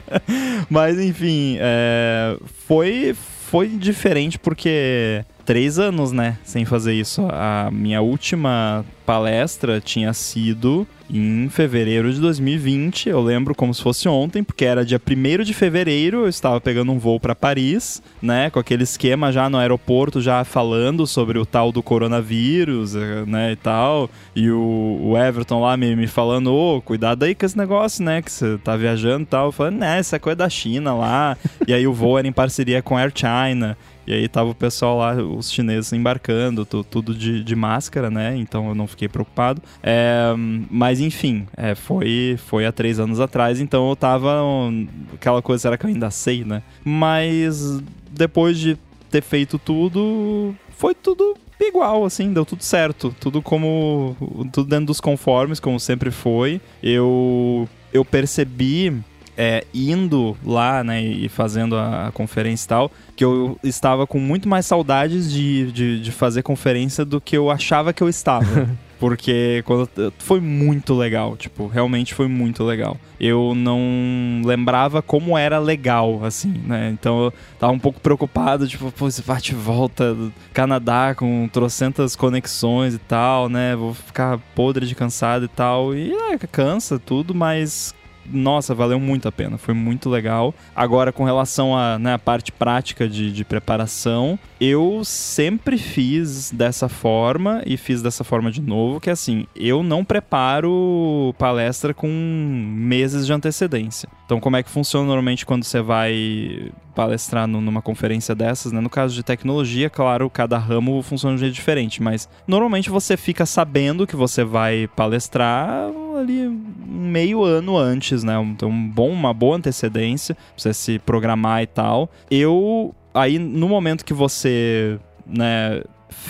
Mas 0.70 0.99
enfim, 0.99 1.58
é, 1.60 2.38
foi, 2.68 3.16
foi 3.50 3.70
diferente 3.70 4.38
porque 4.38 5.24
três 5.45 5.80
anos, 5.80 6.12
né, 6.12 6.38
sem 6.43 6.66
fazer 6.66 6.93
isso. 6.93 7.26
A 7.32 7.70
minha 7.72 8.02
última 8.02 8.86
palestra 9.06 9.80
tinha 9.80 10.12
sido 10.12 10.86
em 11.10 11.47
fevereiro 11.49 12.12
de 12.12 12.20
2020. 12.20 13.10
Eu 13.10 13.22
lembro 13.22 13.55
como 13.55 13.74
se 13.74 13.82
fosse 13.82 14.08
ontem, 14.10 14.43
porque 14.43 14.66
era 14.66 14.86
dia 14.86 14.99
1 14.99 15.43
de 15.43 15.53
fevereiro. 15.53 16.20
Eu 16.24 16.28
estava 16.30 16.60
pegando 16.60 16.91
um 16.91 16.99
voo 16.99 17.20
para 17.20 17.34
Paris, 17.36 18.01
né, 18.22 18.49
com 18.49 18.60
aquele 18.60 18.84
esquema 18.84 19.32
já 19.32 19.49
no 19.49 19.58
aeroporto, 19.58 20.20
já 20.22 20.43
falando 20.43 21.08
sobre 21.08 21.39
o 21.39 21.45
tal 21.45 21.72
do 21.72 21.82
coronavírus, 21.82 22.95
eh, 22.95 23.24
né, 23.26 23.51
e 23.51 23.55
tal. 23.55 24.10
E 24.36 24.49
o, 24.49 24.99
o 25.03 25.18
Everton 25.18 25.62
lá 25.62 25.78
me, 25.78 25.95
me 25.95 26.08
falando: 26.08 26.53
ô, 26.53 26.82
cuidado 26.82 27.24
aí 27.24 27.34
com 27.36 27.45
esse 27.45 27.58
negócio, 27.58 28.03
né, 28.03 28.22
que 28.22 28.32
você 28.32 28.58
tá 28.64 28.76
viajando 28.76 29.24
e 29.24 29.28
tal. 29.28 29.45
Eu 29.47 29.51
falei: 29.51 29.78
né, 29.78 29.99
essa 29.99 30.20
coisa 30.20 30.36
da 30.38 30.49
China 30.49 30.93
lá. 30.93 31.38
e 31.68 31.74
aí 31.74 31.88
o 31.88 31.93
voo 31.93 32.18
era 32.18 32.28
em 32.28 32.32
parceria 32.34 32.82
com 32.82 32.97
a 32.97 33.01
Air 33.01 33.12
China. 33.16 33.78
E 34.05 34.14
aí 34.14 34.26
tava 34.30 34.51
o 34.51 34.55
pessoal 34.55 34.97
lá, 34.99 35.16
os 35.16 35.51
chineses 35.51 35.91
embarcando, 35.91 36.66
tu- 36.66 36.82
tudo 36.82 37.14
de, 37.14 37.43
de 37.43 37.55
máscara, 37.58 38.10
né? 38.10 38.38
Então 38.38 38.70
eu 38.70 38.74
não 38.74 38.88
fiquei 38.88 39.10
preocupado. 39.10 39.62
É, 39.84 40.34
mas 40.72 40.97
enfim, 41.00 41.48
é, 41.56 41.76
foi, 41.76 42.38
foi 42.48 42.66
há 42.66 42.72
três 42.72 43.00
anos 43.00 43.20
atrás, 43.20 43.60
então 43.60 43.89
eu 43.89 43.95
tava. 43.95 44.43
um, 44.43 44.88
aquela 45.14 45.41
coisa, 45.41 45.62
será 45.62 45.78
que 45.78 45.86
eu 45.86 45.89
ainda 45.89 46.12
sei, 46.12 46.43
né? 46.43 46.62
Mas 46.84 47.82
depois 48.12 48.58
de 48.58 48.78
ter 49.10 49.22
feito 49.22 49.58
tudo, 49.58 50.56
foi 50.78 50.93
tudo 50.93 51.36
igual, 51.60 52.06
assim, 52.06 52.34
deu 52.34 52.45
tudo 52.45 52.64
certo. 52.64 53.16
Tudo 53.20 53.41
como. 53.41 54.16
Tudo 54.52 54.70
dentro 54.70 54.88
dos 54.88 55.02
conformes, 55.02 55.60
como 55.60 55.80
sempre 55.80 56.12
foi. 56.12 56.62
Eu, 56.82 57.68
eu 57.93 58.06
percebi 58.06 59.04
é, 59.38 59.64
indo 59.74 60.36
lá, 60.43 60.84
né, 60.84 61.02
e 61.02 61.30
fazendo 61.30 61.76
a, 61.76 62.08
a 62.08 62.12
conferência 62.12 62.66
e 62.66 62.70
tal, 62.70 62.91
que 63.16 63.24
eu 63.24 63.58
estava 63.64 64.08
com 64.08 64.20
muito 64.20 64.50
mais 64.50 64.66
saudades 64.66 65.32
de, 65.32 65.72
de, 65.72 66.02
de 66.02 66.12
fazer 66.12 66.41
conferência 66.41 67.06
do 67.06 67.22
que 67.22 67.38
eu 67.38 67.52
achava 67.52 67.93
que 67.93 68.02
eu 68.02 68.10
estava. 68.10 68.68
Porque 69.00 69.64
quando 69.66 69.89
foi 70.18 70.39
muito 70.39 70.93
legal, 70.93 71.38
tipo, 71.38 71.68
realmente 71.68 72.14
foi 72.14 72.28
muito 72.28 72.64
legal. 72.64 72.98
Eu 73.20 73.54
não 73.56 74.41
lembrava 74.45 75.02
como 75.02 75.38
era 75.38 75.60
legal, 75.60 76.24
assim, 76.24 76.54
né? 76.66 76.89
Então 76.91 77.26
eu 77.26 77.34
tava 77.60 77.74
um 77.74 77.80
pouco 77.80 78.00
preocupado, 78.00 78.68
tipo, 78.68 78.91
pô, 78.91 79.08
esse 79.08 79.22
bate 79.22 79.54
volta 79.54 80.14
do 80.14 80.34
Canadá 80.54 81.16
com 81.16 81.48
trocentas 81.52 82.16
conexões 82.16 82.93
e 82.93 83.00
tal, 83.00 83.50
né? 83.50 83.76
Vou 83.76 83.93
ficar 83.93 84.38
podre 84.56 84.86
de 84.86 84.95
cansado 84.95 85.45
e 85.45 85.50
tal. 85.50 85.95
E 85.95 86.12
é, 86.14 86.38
cansa 86.38 87.00
tudo, 87.00 87.34
mas 87.34 87.93
nossa, 88.32 88.73
valeu 88.75 88.99
muito 88.99 89.28
a 89.28 89.32
pena, 89.32 89.57
foi 89.57 89.73
muito 89.73 90.09
legal. 90.09 90.53
Agora, 90.75 91.11
com 91.11 91.23
relação 91.23 91.78
à 91.78 91.97
né, 91.99 92.17
parte 92.17 92.51
prática 92.51 93.07
de, 93.07 93.32
de 93.32 93.45
preparação, 93.45 94.38
eu 94.59 95.01
sempre 95.03 95.78
fiz 95.78 96.51
dessa 96.51 96.89
forma 96.89 97.61
e 97.65 97.78
fiz 97.78 98.01
dessa 98.01 98.23
forma 98.23 98.51
de 98.51 98.61
novo, 98.61 98.99
que 98.99 99.09
é 99.09 99.13
assim, 99.13 99.45
eu 99.55 99.84
não 99.84 100.03
preparo 100.03 101.34
palestra 101.38 101.93
com 101.93 102.07
meses 102.07 103.25
de 103.25 103.34
antecedência. 103.34 104.09
Então, 104.25 104.39
como 104.39 104.55
é 104.57 104.63
que 104.63 104.69
funciona 104.69 105.05
normalmente 105.07 105.45
quando 105.45 105.63
você 105.63 105.82
vai 105.82 106.71
palestrar 106.93 107.47
nu- 107.47 107.61
numa 107.61 107.82
conferência 107.82 108.34
dessas, 108.34 108.71
né? 108.71 108.82
No 108.82 108.89
caso 108.89 109.13
de 109.13 109.23
tecnologia, 109.23 109.89
claro, 109.89 110.30
cada 110.30 110.57
ramo 110.57 111.01
funciona 111.03 111.36
de 111.36 111.39
um 111.41 111.45
jeito 111.45 111.53
diferente, 111.53 112.01
mas 112.01 112.28
normalmente 112.47 112.89
você 112.89 113.15
fica 113.15 113.45
sabendo 113.45 114.07
que 114.07 114.15
você 114.15 114.43
vai 114.43 114.89
palestrar 114.95 115.89
ali 116.18 116.47
um 116.47 117.09
meio 117.09 117.43
ano 117.43 117.78
antes, 117.78 118.24
né? 118.24 118.34
Então, 118.41 118.70
um 118.70 118.89
bom, 118.89 119.09
uma 119.09 119.34
boa 119.34 119.57
antecedência 119.57 120.36
pra 120.36 120.43
você 120.55 120.74
se 120.74 120.99
programar 120.99 121.63
e 121.63 121.68
tal. 121.68 122.09
Eu 122.30 122.93
aí 123.13 123.39
no 123.39 123.68
momento 123.68 124.05
que 124.05 124.13
você, 124.13 124.99
né, 125.26 125.82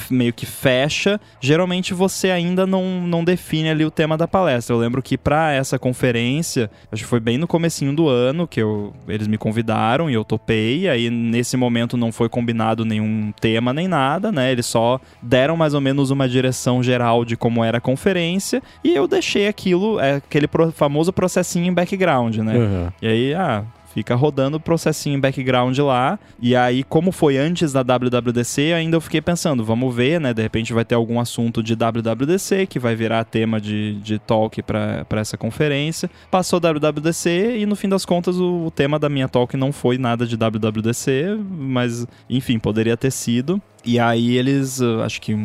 meio 0.09 0.33
que 0.33 0.45
fecha, 0.45 1.19
geralmente 1.39 1.93
você 1.93 2.29
ainda 2.31 2.65
não, 2.65 3.01
não 3.01 3.23
define 3.23 3.69
ali 3.69 3.85
o 3.85 3.91
tema 3.91 4.17
da 4.17 4.27
palestra. 4.27 4.75
Eu 4.75 4.79
lembro 4.79 5.01
que 5.01 5.17
para 5.17 5.51
essa 5.53 5.77
conferência, 5.77 6.69
acho 6.91 7.03
que 7.03 7.09
foi 7.09 7.19
bem 7.19 7.38
no 7.38 7.47
comecinho 7.47 7.93
do 7.93 8.07
ano 8.07 8.47
que 8.47 8.61
eu, 8.61 8.93
eles 9.07 9.27
me 9.27 9.38
convidaram 9.38 10.09
e 10.09 10.13
eu 10.13 10.23
topei. 10.23 10.88
Aí 10.88 11.09
nesse 11.09 11.57
momento 11.57 11.97
não 11.97 12.11
foi 12.11 12.29
combinado 12.29 12.85
nenhum 12.85 13.31
tema 13.39 13.73
nem 13.73 13.88
nada, 13.88 14.31
né? 14.31 14.51
Eles 14.51 14.65
só 14.65 14.99
deram 15.21 15.57
mais 15.57 15.73
ou 15.73 15.81
menos 15.81 16.11
uma 16.11 16.27
direção 16.27 16.81
geral 16.81 17.25
de 17.25 17.35
como 17.35 17.63
era 17.63 17.77
a 17.77 17.81
conferência 17.81 18.61
e 18.83 18.95
eu 18.95 19.07
deixei 19.07 19.47
aquilo, 19.47 19.99
é, 19.99 20.15
aquele 20.15 20.47
famoso 20.73 21.11
processinho 21.11 21.65
em 21.65 21.73
background, 21.73 22.38
né? 22.38 22.57
Uhum. 22.57 22.89
E 23.01 23.07
aí, 23.07 23.33
ah, 23.33 23.63
Fica 23.97 24.13
rodando 24.13 24.57
o 24.57 24.59
processinho 24.59 25.17
em 25.17 25.19
background 25.19 25.75
lá. 25.79 26.19
E 26.39 26.55
aí, 26.55 26.83
como 26.83 27.11
foi 27.11 27.35
antes 27.35 27.73
da 27.73 27.81
WWDC, 27.81 28.71
ainda 28.73 28.95
eu 28.95 29.01
fiquei 29.01 29.21
pensando, 29.21 29.65
vamos 29.65 29.95
ver, 29.95 30.21
né? 30.21 30.35
De 30.35 30.41
repente 30.43 30.71
vai 30.71 30.85
ter 30.85 30.93
algum 30.93 31.19
assunto 31.19 31.63
de 31.63 31.73
WWDC 31.73 32.67
que 32.67 32.77
vai 32.77 32.93
virar 32.93 33.23
tema 33.23 33.59
de, 33.59 33.95
de 33.95 34.19
talk 34.19 34.61
para 34.61 35.03
essa 35.13 35.35
conferência. 35.35 36.11
Passou 36.29 36.59
WWDC 36.59 37.57
e 37.57 37.65
no 37.65 37.75
fim 37.75 37.89
das 37.89 38.05
contas 38.05 38.37
o, 38.37 38.67
o 38.67 38.69
tema 38.69 38.99
da 38.99 39.09
minha 39.09 39.27
talk 39.27 39.57
não 39.57 39.71
foi 39.71 39.97
nada 39.97 40.27
de 40.27 40.37
WWDC, 40.37 41.35
mas 41.49 42.05
enfim, 42.29 42.59
poderia 42.59 42.95
ter 42.95 43.09
sido. 43.09 43.59
E 43.83 43.99
aí 43.99 44.37
eles, 44.37 44.79
acho 44.79 45.19
que 45.19 45.35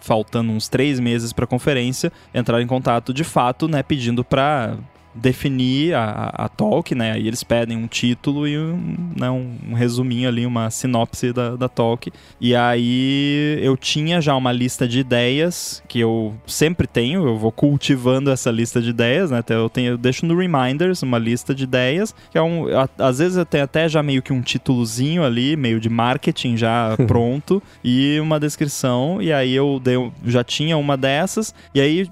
faltando 0.00 0.52
uns 0.52 0.68
três 0.68 1.00
meses 1.00 1.32
para 1.32 1.44
a 1.44 1.48
conferência, 1.48 2.12
entraram 2.32 2.62
em 2.62 2.68
contato 2.68 3.12
de 3.12 3.24
fato, 3.24 3.66
né, 3.66 3.82
pedindo 3.82 4.22
para 4.22 4.76
definir 5.16 5.94
a, 5.94 6.32
a 6.34 6.48
talk, 6.48 6.94
né? 6.94 7.12
Aí 7.12 7.26
eles 7.26 7.42
pedem 7.42 7.76
um 7.76 7.86
título 7.86 8.46
e 8.46 8.58
um, 8.58 9.12
né, 9.16 9.30
um, 9.30 9.56
um 9.70 9.74
resuminho 9.74 10.28
ali, 10.28 10.46
uma 10.46 10.70
sinopse 10.70 11.32
da, 11.32 11.56
da 11.56 11.68
talk. 11.68 12.12
E 12.40 12.54
aí 12.54 13.58
eu 13.62 13.76
tinha 13.76 14.20
já 14.20 14.34
uma 14.36 14.52
lista 14.52 14.86
de 14.86 15.00
ideias 15.00 15.82
que 15.88 16.00
eu 16.00 16.34
sempre 16.46 16.86
tenho, 16.86 17.26
eu 17.26 17.36
vou 17.36 17.52
cultivando 17.52 18.30
essa 18.30 18.50
lista 18.50 18.80
de 18.80 18.90
ideias, 18.90 19.30
né? 19.30 19.42
Eu, 19.48 19.70
tenho, 19.70 19.92
eu 19.92 19.98
deixo 19.98 20.26
no 20.26 20.36
Reminders 20.36 21.02
uma 21.02 21.18
lista 21.18 21.54
de 21.54 21.64
ideias, 21.64 22.14
que 22.30 22.38
é 22.38 22.42
um. 22.42 22.66
Às 22.98 23.18
vezes 23.18 23.36
eu 23.36 23.46
tenho 23.46 23.64
até 23.64 23.88
já 23.88 24.02
meio 24.02 24.22
que 24.22 24.32
um 24.32 24.42
títulozinho 24.42 25.24
ali, 25.24 25.56
meio 25.56 25.80
de 25.80 25.88
marketing 25.88 26.56
já 26.56 26.96
pronto, 27.06 27.62
e 27.82 28.18
uma 28.20 28.38
descrição. 28.38 29.20
E 29.20 29.32
aí 29.32 29.54
eu 29.54 29.80
dei, 29.82 29.96
já 30.24 30.44
tinha 30.44 30.76
uma 30.76 30.96
dessas, 30.96 31.54
e 31.74 31.80
aí 31.80 32.08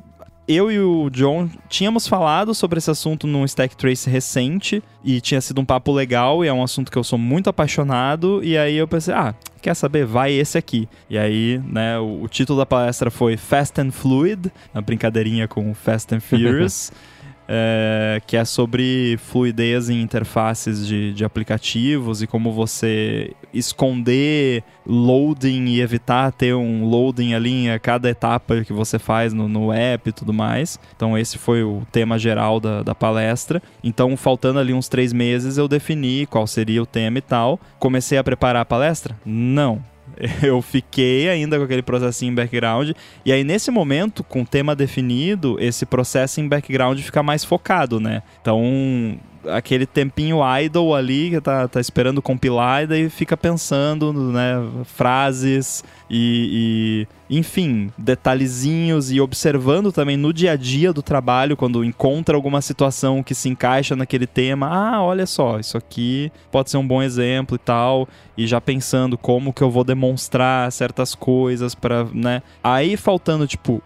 eu 0.47 0.71
e 0.71 0.79
o 0.79 1.09
John 1.11 1.49
tínhamos 1.69 2.07
falado 2.07 2.55
sobre 2.55 2.79
esse 2.79 2.91
assunto 2.91 3.27
num 3.27 3.45
Stack 3.45 3.77
Trace 3.77 4.09
recente 4.11 4.83
e 5.03 5.21
tinha 5.21 5.41
sido 5.41 5.61
um 5.61 5.65
papo 5.65 5.93
legal 5.93 6.45
e 6.45 6.49
é 6.49 6.53
um 6.53 6.63
assunto 6.63 6.93
que 6.93 6.99
eu 6.99 7.05
sou 7.05 7.19
muito 7.19 7.49
apaixonado 7.49 8.43
e 8.45 8.57
aí 8.57 8.77
eu 8.77 8.87
pensei, 8.87 9.15
ah, 9.15 9.35
quer 9.63 9.75
saber? 9.75 10.05
Vai 10.05 10.33
esse 10.33 10.59
aqui. 10.59 10.89
E 11.09 11.17
aí, 11.17 11.61
né, 11.67 11.99
o, 11.99 12.23
o 12.23 12.29
título 12.29 12.59
da 12.59 12.67
palestra 12.67 13.11
foi 13.11 13.37
Fast 13.37 13.81
and 13.81 13.91
Fluid, 13.91 14.53
uma 14.75 14.83
brincadeirinha 14.83 15.49
com 15.49 15.73
Fast 15.75 16.15
and 16.15 16.21
Furious. 16.21 16.93
é, 17.49 18.21
que 18.27 18.37
é 18.37 18.45
sobre 18.45 19.19
fluidez 19.19 19.91
em 19.91 20.01
interfaces 20.01 20.87
de, 20.87 21.13
de 21.13 21.25
aplicativos 21.25 22.23
e 22.23 22.27
como 22.27 22.53
você 22.53 23.33
esconder 23.53 24.63
loading 24.87 25.67
e 25.67 25.81
evitar 25.81 26.33
ter 26.33 26.55
um 26.55 26.85
loading 26.85 27.35
ali 27.35 27.67
em 27.67 27.79
cada 27.79 28.09
etapa 28.09 28.65
que 28.65 28.73
você 28.73 28.99
faz 28.99 29.33
no, 29.33 29.49
no 29.49 29.73
app 29.73 30.09
e 30.09 30.13
tudo 30.13 30.33
mais. 30.33 30.79
Então 30.97 31.17
esse 31.17 31.39
foi 31.39 31.63
o 31.63 31.83
tema 31.93 32.19
geral 32.19 32.59
da, 32.61 32.83
da 32.83 32.95
palestra. 32.95 33.63
Então, 33.83 34.17
faltando 34.17 34.59
ali 34.59 34.73
uns 34.73 34.89
três 34.89 35.13
meses, 35.13 35.57
eu 35.57 35.69
defini 35.69 36.27
qual 36.27 36.47
seria 36.47 36.83
o 36.83 36.87
tema 36.87 37.19
e 37.19 37.23
tal. 37.23 37.61
Comecei 37.79 38.19
a 38.19 38.25
preparar 38.25 38.63
a 38.63 38.67
palestra? 38.67 39.17
Não 39.25 39.83
eu 40.43 40.61
fiquei 40.63 41.29
ainda 41.29 41.59
com 41.59 41.65
aquele 41.65 41.83
processinho 41.83 42.33
em 42.33 42.35
background. 42.35 42.91
E 43.25 43.33
aí, 43.33 43.45
nesse 43.45 43.71
momento, 43.71 44.23
com 44.25 44.43
o 44.43 44.47
tema 44.47 44.75
definido, 44.75 45.57
esse 45.61 45.85
processo 45.87 46.41
em 46.41 46.49
background 46.49 46.99
fica 47.01 47.23
mais 47.23 47.45
focado, 47.45 48.01
né? 48.01 48.23
Então, 48.41 49.19
aquele 49.49 49.87
tempinho 49.87 50.39
idle 50.59 50.95
ali 50.95 51.31
que 51.31 51.41
tá, 51.41 51.69
tá 51.69 51.81
esperando 51.81 52.23
compilar 52.23 52.85
e 52.85 52.87
daí 52.87 53.11
fica 53.11 53.37
pensando, 53.37 54.13
né, 54.13 54.55
frases 54.85 55.85
e, 56.09 57.07
e, 57.24 57.24
enfim, 57.37 57.91
detalhezinhos 57.97 59.11
e 59.11 59.21
observando 59.21 59.93
também 59.93 60.17
no 60.17 60.33
dia 60.33 60.53
a 60.53 60.57
dia 60.57 60.93
do 60.93 61.03
trabalho, 61.03 61.57
quando 61.57 61.85
encontra 61.85 62.37
alguma 62.37 62.61
situação 62.61 63.23
que 63.23 63.35
se 63.35 63.49
encaixa 63.49 63.97
naquele 63.97 64.27
tema, 64.27 64.69
ah, 64.69 65.03
olha 65.03 65.27
só, 65.27 65.59
isso 65.59 65.77
aqui 65.77 66.31
pode 66.51 66.71
ser 66.71 66.77
um 66.77 66.87
bom 66.87 67.03
exemplo 67.03 67.57
e 67.57 67.59
tal, 67.59 68.09
e 68.37 68.47
já 68.47 68.61
pensando 68.61 69.17
como 69.17 69.53
que 69.53 69.63
eu 69.63 69.71
vou 69.71 69.85
demonstrar 69.85 70.71
certas 70.73 71.15
coisas 71.15 71.75
para, 71.75 72.05
né? 72.13 72.43
Aí 72.63 72.97
faltando 72.97 73.47
tipo 73.47 73.83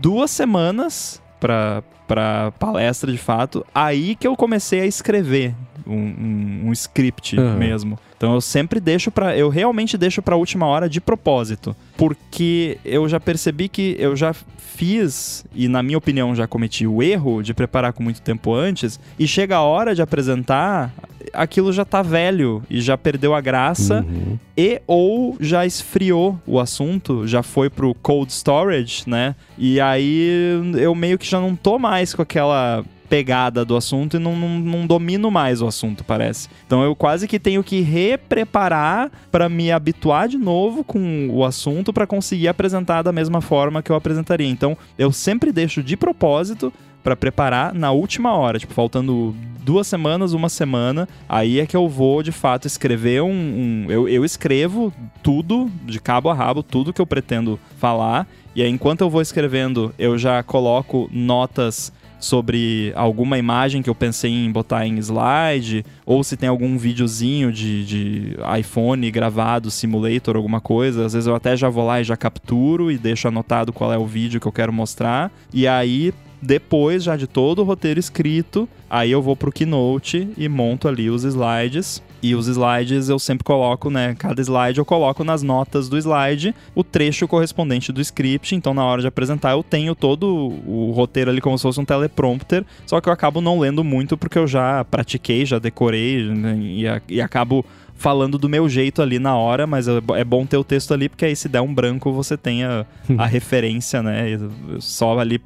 duas 0.00 0.30
semanas 0.30 1.22
para 1.40 1.82
para 2.06 2.50
palestra 2.58 3.10
de 3.10 3.16
fato, 3.16 3.64
aí 3.74 4.14
que 4.16 4.26
eu 4.26 4.36
comecei 4.36 4.80
a 4.80 4.84
escrever 4.84 5.54
um, 5.86 5.94
um, 5.94 6.60
um 6.66 6.72
script 6.72 7.38
uhum. 7.38 7.56
mesmo. 7.56 7.98
Então 8.22 8.34
eu 8.34 8.40
sempre 8.40 8.78
deixo 8.78 9.10
para, 9.10 9.36
eu 9.36 9.48
realmente 9.48 9.98
deixo 9.98 10.22
para 10.22 10.36
última 10.36 10.64
hora 10.64 10.88
de 10.88 11.00
propósito, 11.00 11.74
porque 11.96 12.78
eu 12.84 13.08
já 13.08 13.18
percebi 13.18 13.68
que 13.68 13.96
eu 13.98 14.14
já 14.14 14.32
fiz 14.32 15.44
e 15.52 15.66
na 15.66 15.82
minha 15.82 15.98
opinião 15.98 16.32
já 16.32 16.46
cometi 16.46 16.86
o 16.86 17.02
erro 17.02 17.42
de 17.42 17.52
preparar 17.52 17.92
com 17.92 18.00
muito 18.00 18.22
tempo 18.22 18.54
antes 18.54 19.00
e 19.18 19.26
chega 19.26 19.56
a 19.56 19.62
hora 19.62 19.92
de 19.92 20.02
apresentar, 20.02 20.94
aquilo 21.32 21.72
já 21.72 21.84
tá 21.84 22.00
velho 22.00 22.62
e 22.70 22.80
já 22.80 22.96
perdeu 22.96 23.34
a 23.34 23.40
graça 23.40 24.06
uhum. 24.08 24.38
e 24.56 24.80
ou 24.86 25.36
já 25.40 25.66
esfriou 25.66 26.38
o 26.46 26.60
assunto, 26.60 27.26
já 27.26 27.42
foi 27.42 27.68
pro 27.68 27.92
cold 27.92 28.32
storage, 28.32 29.02
né? 29.04 29.34
E 29.58 29.80
aí 29.80 30.60
eu 30.78 30.94
meio 30.94 31.18
que 31.18 31.28
já 31.28 31.40
não 31.40 31.56
tô 31.56 31.76
mais 31.76 32.14
com 32.14 32.22
aquela 32.22 32.84
pegada 33.12 33.62
do 33.62 33.76
assunto 33.76 34.16
e 34.16 34.18
não, 34.18 34.34
não, 34.34 34.48
não, 34.48 34.86
domino 34.86 35.30
mais 35.30 35.60
o 35.60 35.66
assunto, 35.66 36.02
parece. 36.02 36.48
Então 36.66 36.82
eu 36.82 36.96
quase 36.96 37.28
que 37.28 37.38
tenho 37.38 37.62
que 37.62 37.82
repreparar 37.82 39.12
para 39.30 39.50
me 39.50 39.70
habituar 39.70 40.26
de 40.26 40.38
novo 40.38 40.82
com 40.82 41.28
o 41.28 41.44
assunto 41.44 41.92
para 41.92 42.06
conseguir 42.06 42.48
apresentar 42.48 43.02
da 43.02 43.12
mesma 43.12 43.42
forma 43.42 43.82
que 43.82 43.92
eu 43.92 43.96
apresentaria. 43.96 44.48
Então 44.48 44.78
eu 44.96 45.12
sempre 45.12 45.52
deixo 45.52 45.82
de 45.82 45.94
propósito 45.94 46.72
para 47.04 47.14
preparar 47.14 47.74
na 47.74 47.92
última 47.92 48.32
hora, 48.32 48.58
tipo, 48.58 48.72
faltando 48.72 49.36
duas 49.62 49.86
semanas, 49.86 50.32
uma 50.32 50.48
semana, 50.48 51.06
aí 51.28 51.60
é 51.60 51.66
que 51.66 51.76
eu 51.76 51.90
vou 51.90 52.22
de 52.22 52.32
fato 52.32 52.66
escrever 52.66 53.22
um. 53.22 53.28
um 53.28 53.86
eu, 53.90 54.08
eu 54.08 54.24
escrevo 54.24 54.90
tudo, 55.22 55.70
de 55.84 56.00
cabo 56.00 56.30
a 56.30 56.34
rabo, 56.34 56.62
tudo 56.62 56.94
que 56.94 57.00
eu 57.00 57.06
pretendo 57.06 57.60
falar. 57.76 58.26
E 58.54 58.62
aí, 58.62 58.70
enquanto 58.70 59.02
eu 59.02 59.10
vou 59.10 59.20
escrevendo, 59.20 59.94
eu 59.98 60.16
já 60.16 60.42
coloco 60.42 61.10
notas 61.12 61.92
sobre 62.22 62.92
alguma 62.94 63.36
imagem 63.36 63.82
que 63.82 63.90
eu 63.90 63.94
pensei 63.94 64.30
em 64.30 64.50
botar 64.50 64.86
em 64.86 64.98
slide, 64.98 65.84
ou 66.06 66.22
se 66.22 66.36
tem 66.36 66.48
algum 66.48 66.78
videozinho 66.78 67.52
de, 67.52 67.84
de 67.84 68.36
iPhone 68.58 69.10
gravado, 69.10 69.70
simulator, 69.70 70.36
alguma 70.36 70.60
coisa. 70.60 71.04
Às 71.04 71.12
vezes 71.12 71.26
eu 71.26 71.34
até 71.34 71.56
já 71.56 71.68
vou 71.68 71.86
lá 71.86 72.00
e 72.00 72.04
já 72.04 72.16
capturo 72.16 72.90
e 72.90 72.96
deixo 72.96 73.28
anotado 73.28 73.72
qual 73.72 73.92
é 73.92 73.98
o 73.98 74.06
vídeo 74.06 74.40
que 74.40 74.46
eu 74.46 74.52
quero 74.52 74.72
mostrar. 74.72 75.32
E 75.52 75.66
aí 75.66 76.14
depois 76.40 77.04
já 77.04 77.16
de 77.16 77.26
todo 77.26 77.60
o 77.60 77.64
roteiro 77.64 78.00
escrito, 78.00 78.68
aí 78.90 79.10
eu 79.10 79.22
vou 79.22 79.36
pro 79.36 79.52
Keynote 79.52 80.28
e 80.36 80.48
monto 80.48 80.88
ali 80.88 81.08
os 81.08 81.22
slides. 81.22 82.02
E 82.22 82.34
os 82.34 82.46
slides 82.46 83.08
eu 83.08 83.18
sempre 83.18 83.44
coloco, 83.44 83.90
né? 83.90 84.14
Cada 84.16 84.40
slide 84.40 84.78
eu 84.78 84.84
coloco 84.84 85.24
nas 85.24 85.42
notas 85.42 85.88
do 85.88 85.98
slide 85.98 86.54
o 86.74 86.84
trecho 86.84 87.26
correspondente 87.26 87.92
do 87.92 88.00
script. 88.00 88.54
Então, 88.54 88.72
na 88.72 88.84
hora 88.84 89.00
de 89.00 89.08
apresentar, 89.08 89.52
eu 89.52 89.62
tenho 89.62 89.94
todo 89.94 90.26
o 90.66 90.92
roteiro 90.92 91.30
ali 91.30 91.40
como 91.40 91.58
se 91.58 91.62
fosse 91.62 91.80
um 91.80 91.84
teleprompter. 91.84 92.64
Só 92.86 93.00
que 93.00 93.08
eu 93.08 93.12
acabo 93.12 93.40
não 93.40 93.58
lendo 93.58 93.82
muito 93.82 94.16
porque 94.16 94.38
eu 94.38 94.46
já 94.46 94.84
pratiquei, 94.84 95.44
já 95.44 95.58
decorei 95.58 96.22
né? 96.28 96.56
e, 96.58 96.84
e 97.16 97.20
acabo 97.20 97.64
falando 97.94 98.36
do 98.36 98.48
meu 98.48 98.68
jeito 98.68 99.00
ali 99.00 99.18
na 99.18 99.36
hora, 99.36 99.66
mas 99.66 99.86
é, 99.86 99.92
é 100.16 100.24
bom 100.24 100.44
ter 100.44 100.56
o 100.56 100.64
texto 100.64 100.92
ali, 100.92 101.08
porque 101.08 101.24
aí 101.24 101.36
se 101.36 101.48
der 101.48 101.60
um 101.60 101.72
branco 101.72 102.12
você 102.12 102.36
tem 102.36 102.64
a, 102.64 102.84
a 103.16 103.26
referência, 103.26 104.02
né? 104.02 104.38
Só 104.80 105.18
ali 105.18 105.40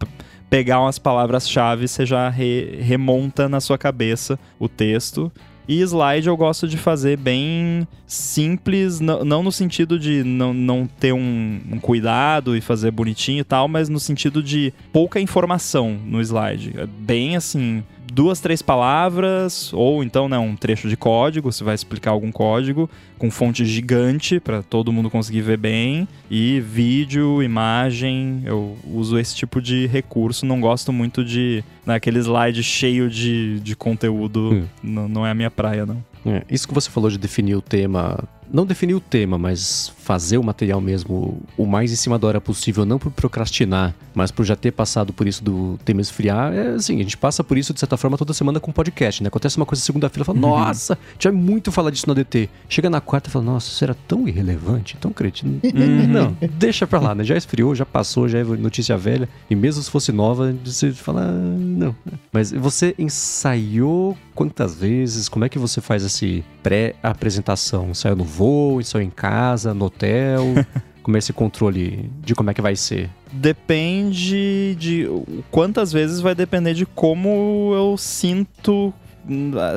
pegar 0.48 0.80
umas 0.80 0.98
palavras-chave, 0.98 1.86
você 1.86 2.06
já 2.06 2.28
re, 2.28 2.78
remonta 2.80 3.48
na 3.48 3.60
sua 3.60 3.76
cabeça 3.76 4.38
o 4.58 4.68
texto. 4.68 5.30
E 5.68 5.80
slide 5.80 6.28
eu 6.28 6.36
gosto 6.36 6.68
de 6.68 6.76
fazer 6.76 7.16
bem 7.16 7.86
simples, 8.06 9.00
não, 9.00 9.42
no 9.42 9.50
sentido 9.50 9.98
de 9.98 10.22
não, 10.22 10.54
não 10.54 10.86
ter 10.86 11.12
um, 11.12 11.60
um, 11.72 11.78
cuidado 11.80 12.56
e 12.56 12.60
fazer 12.60 12.92
bonitinho 12.92 13.40
e 13.40 13.44
tal, 13.44 13.66
mas 13.66 13.88
no 13.88 13.98
sentido 13.98 14.42
de 14.42 14.72
pouca 14.92 15.20
informação 15.20 15.98
no 16.04 16.20
slide. 16.20 16.72
É 16.76 16.86
bem 16.86 17.36
assim, 17.36 17.82
duas, 18.12 18.40
três 18.40 18.62
palavras, 18.62 19.72
ou 19.72 20.02
então 20.02 20.28
né, 20.28 20.38
um 20.38 20.56
trecho 20.56 20.88
de 20.88 20.96
código, 20.96 21.52
você 21.52 21.64
vai 21.64 21.74
explicar 21.74 22.10
algum 22.10 22.30
código, 22.32 22.88
com 23.18 23.30
fonte 23.30 23.64
gigante 23.64 24.38
para 24.38 24.62
todo 24.62 24.92
mundo 24.92 25.10
conseguir 25.10 25.42
ver 25.42 25.56
bem, 25.56 26.08
e 26.30 26.60
vídeo, 26.60 27.42
imagem, 27.42 28.42
eu 28.44 28.76
uso 28.84 29.18
esse 29.18 29.34
tipo 29.34 29.60
de 29.60 29.86
recurso, 29.86 30.46
não 30.46 30.60
gosto 30.60 30.92
muito 30.92 31.24
de 31.24 31.64
naquele 31.84 32.18
né, 32.18 32.24
slide 32.24 32.62
cheio 32.62 33.08
de, 33.08 33.60
de 33.60 33.76
conteúdo, 33.76 34.52
hum. 34.52 34.64
não, 34.82 35.08
não 35.08 35.26
é 35.26 35.30
a 35.30 35.34
minha 35.34 35.50
praia, 35.50 35.86
não. 35.86 36.02
É, 36.24 36.42
isso 36.50 36.66
que 36.66 36.74
você 36.74 36.90
falou 36.90 37.08
de 37.08 37.18
definir 37.18 37.54
o 37.54 37.62
tema 37.62 38.18
não 38.52 38.66
definir 38.66 38.94
o 38.94 39.00
tema, 39.00 39.38
mas 39.38 39.92
fazer 39.98 40.38
o 40.38 40.42
material 40.42 40.80
mesmo 40.80 41.42
o 41.56 41.66
mais 41.66 41.92
em 41.92 41.96
cima 41.96 42.18
da 42.18 42.28
hora 42.28 42.40
possível, 42.40 42.84
não 42.84 42.98
por 42.98 43.10
procrastinar, 43.10 43.94
mas 44.14 44.30
por 44.30 44.44
já 44.44 44.54
ter 44.54 44.70
passado 44.72 45.12
por 45.12 45.26
isso 45.26 45.42
do 45.42 45.78
tema 45.84 46.00
esfriar, 46.00 46.52
é 46.52 46.68
assim, 46.68 46.96
a 46.96 47.02
gente 47.02 47.16
passa 47.16 47.42
por 47.42 47.58
isso 47.58 47.74
de 47.74 47.80
certa 47.80 47.96
forma 47.96 48.16
toda 48.16 48.32
semana 48.32 48.60
com 48.60 48.70
podcast, 48.70 49.22
né? 49.22 49.28
Acontece 49.28 49.56
uma 49.56 49.66
coisa 49.66 49.82
segunda-feira, 49.82 50.24
fala, 50.24 50.38
uhum. 50.38 50.48
nossa, 50.48 50.94
a 50.94 51.12
gente 51.12 51.24
vai 51.24 51.32
muito 51.32 51.72
falar 51.72 51.90
disso 51.90 52.06
no 52.06 52.12
ADT. 52.12 52.48
Chega 52.68 52.88
na 52.88 53.00
quarta 53.00 53.28
e 53.28 53.32
fala, 53.32 53.44
nossa, 53.44 53.68
isso 53.68 53.82
era 53.82 53.94
tão 54.06 54.28
irrelevante, 54.28 54.96
tão 54.96 55.12
cretino. 55.12 55.60
Não, 56.08 56.36
deixa 56.52 56.86
pra 56.86 57.00
lá, 57.00 57.14
né? 57.14 57.24
Já 57.24 57.36
esfriou, 57.36 57.74
já 57.74 57.84
passou, 57.84 58.28
já 58.28 58.38
é 58.38 58.44
notícia 58.44 58.96
velha, 58.96 59.28
e 59.50 59.54
mesmo 59.54 59.82
se 59.82 59.90
fosse 59.90 60.12
nova, 60.12 60.54
você 60.64 60.92
fala, 60.92 61.22
ah, 61.22 61.32
não. 61.32 61.94
Mas 62.32 62.52
você 62.52 62.94
ensaiou 62.98 64.16
quantas 64.34 64.74
vezes? 64.74 65.28
Como 65.28 65.44
é 65.44 65.48
que 65.48 65.58
você 65.58 65.80
faz 65.80 66.04
esse 66.04 66.44
pré-apresentação? 66.62 67.92
Saiu 67.94 68.16
no 68.16 68.24
voo, 68.36 68.82
saiu 68.82 69.02
em 69.02 69.10
casa, 69.10 69.72
no 69.72 69.86
hotel? 69.86 70.44
como 71.02 71.16
é 71.16 71.18
esse 71.18 71.32
controle 71.32 72.10
de 72.20 72.34
como 72.34 72.50
é 72.50 72.54
que 72.54 72.60
vai 72.60 72.74
ser? 72.74 73.08
Depende 73.32 74.74
de 74.76 75.06
quantas 75.52 75.92
vezes 75.92 76.20
vai 76.20 76.34
depender 76.34 76.74
de 76.74 76.84
como 76.84 77.72
eu 77.74 77.96
sinto 77.96 78.92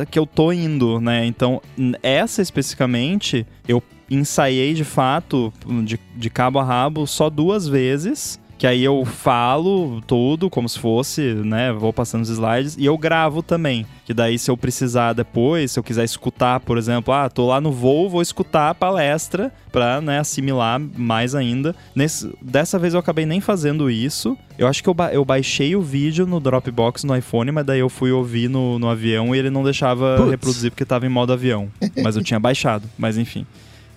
que 0.09 0.17
eu 0.17 0.25
tô 0.25 0.51
indo, 0.51 0.99
né? 0.99 1.25
Então, 1.25 1.61
essa 2.01 2.41
especificamente, 2.41 3.45
eu 3.67 3.81
ensaiei 4.09 4.73
de 4.73 4.83
fato, 4.83 5.53
de, 5.83 5.99
de 6.15 6.29
cabo 6.31 6.57
a 6.57 6.63
rabo, 6.63 7.05
só 7.05 7.29
duas 7.29 7.67
vezes 7.67 8.39
que 8.59 8.67
aí 8.67 8.83
eu 8.83 9.05
falo 9.05 10.01
tudo 10.05 10.49
como 10.49 10.67
se 10.67 10.77
fosse, 10.77 11.33
né, 11.33 11.71
vou 11.71 11.93
passando 11.93 12.23
os 12.23 12.29
slides 12.29 12.75
e 12.77 12.85
eu 12.85 12.97
gravo 12.97 13.41
também, 13.41 13.85
que 14.03 14.13
daí 14.13 14.37
se 14.37 14.51
eu 14.51 14.57
precisar 14.57 15.13
depois, 15.13 15.71
se 15.71 15.79
eu 15.79 15.83
quiser 15.83 16.03
escutar, 16.03 16.59
por 16.59 16.77
exemplo, 16.77 17.13
ah, 17.13 17.29
tô 17.29 17.47
lá 17.47 17.61
no 17.61 17.71
voo, 17.71 18.09
vou 18.09 18.21
escutar 18.21 18.69
a 18.69 18.75
palestra 18.75 19.49
para, 19.71 20.01
né, 20.01 20.19
assimilar 20.19 20.77
mais 20.97 21.35
ainda. 21.35 21.73
Nesse, 21.95 22.29
dessa 22.41 22.77
vez 22.77 22.93
eu 22.93 22.99
acabei 22.99 23.25
nem 23.25 23.39
fazendo 23.39 23.89
isso. 23.89 24.37
Eu 24.57 24.67
acho 24.67 24.83
que 24.83 24.89
eu, 24.89 24.93
ba 24.93 25.13
eu 25.13 25.23
baixei 25.23 25.73
o 25.73 25.81
vídeo 25.81 26.27
no 26.27 26.39
Dropbox 26.41 27.05
no 27.05 27.15
iPhone, 27.15 27.51
mas 27.51 27.65
daí 27.65 27.79
eu 27.79 27.87
fui 27.87 28.11
ouvir 28.11 28.49
no, 28.49 28.77
no 28.77 28.89
avião 28.89 29.33
e 29.33 29.39
ele 29.39 29.49
não 29.49 29.63
deixava 29.63 30.17
Puts. 30.17 30.31
reproduzir 30.31 30.71
porque 30.71 30.83
tava 30.83 31.05
em 31.05 31.09
modo 31.09 31.31
avião. 31.31 31.69
Mas 32.03 32.17
eu 32.17 32.23
tinha 32.23 32.39
baixado, 32.39 32.89
mas 32.97 33.17
enfim 33.17 33.45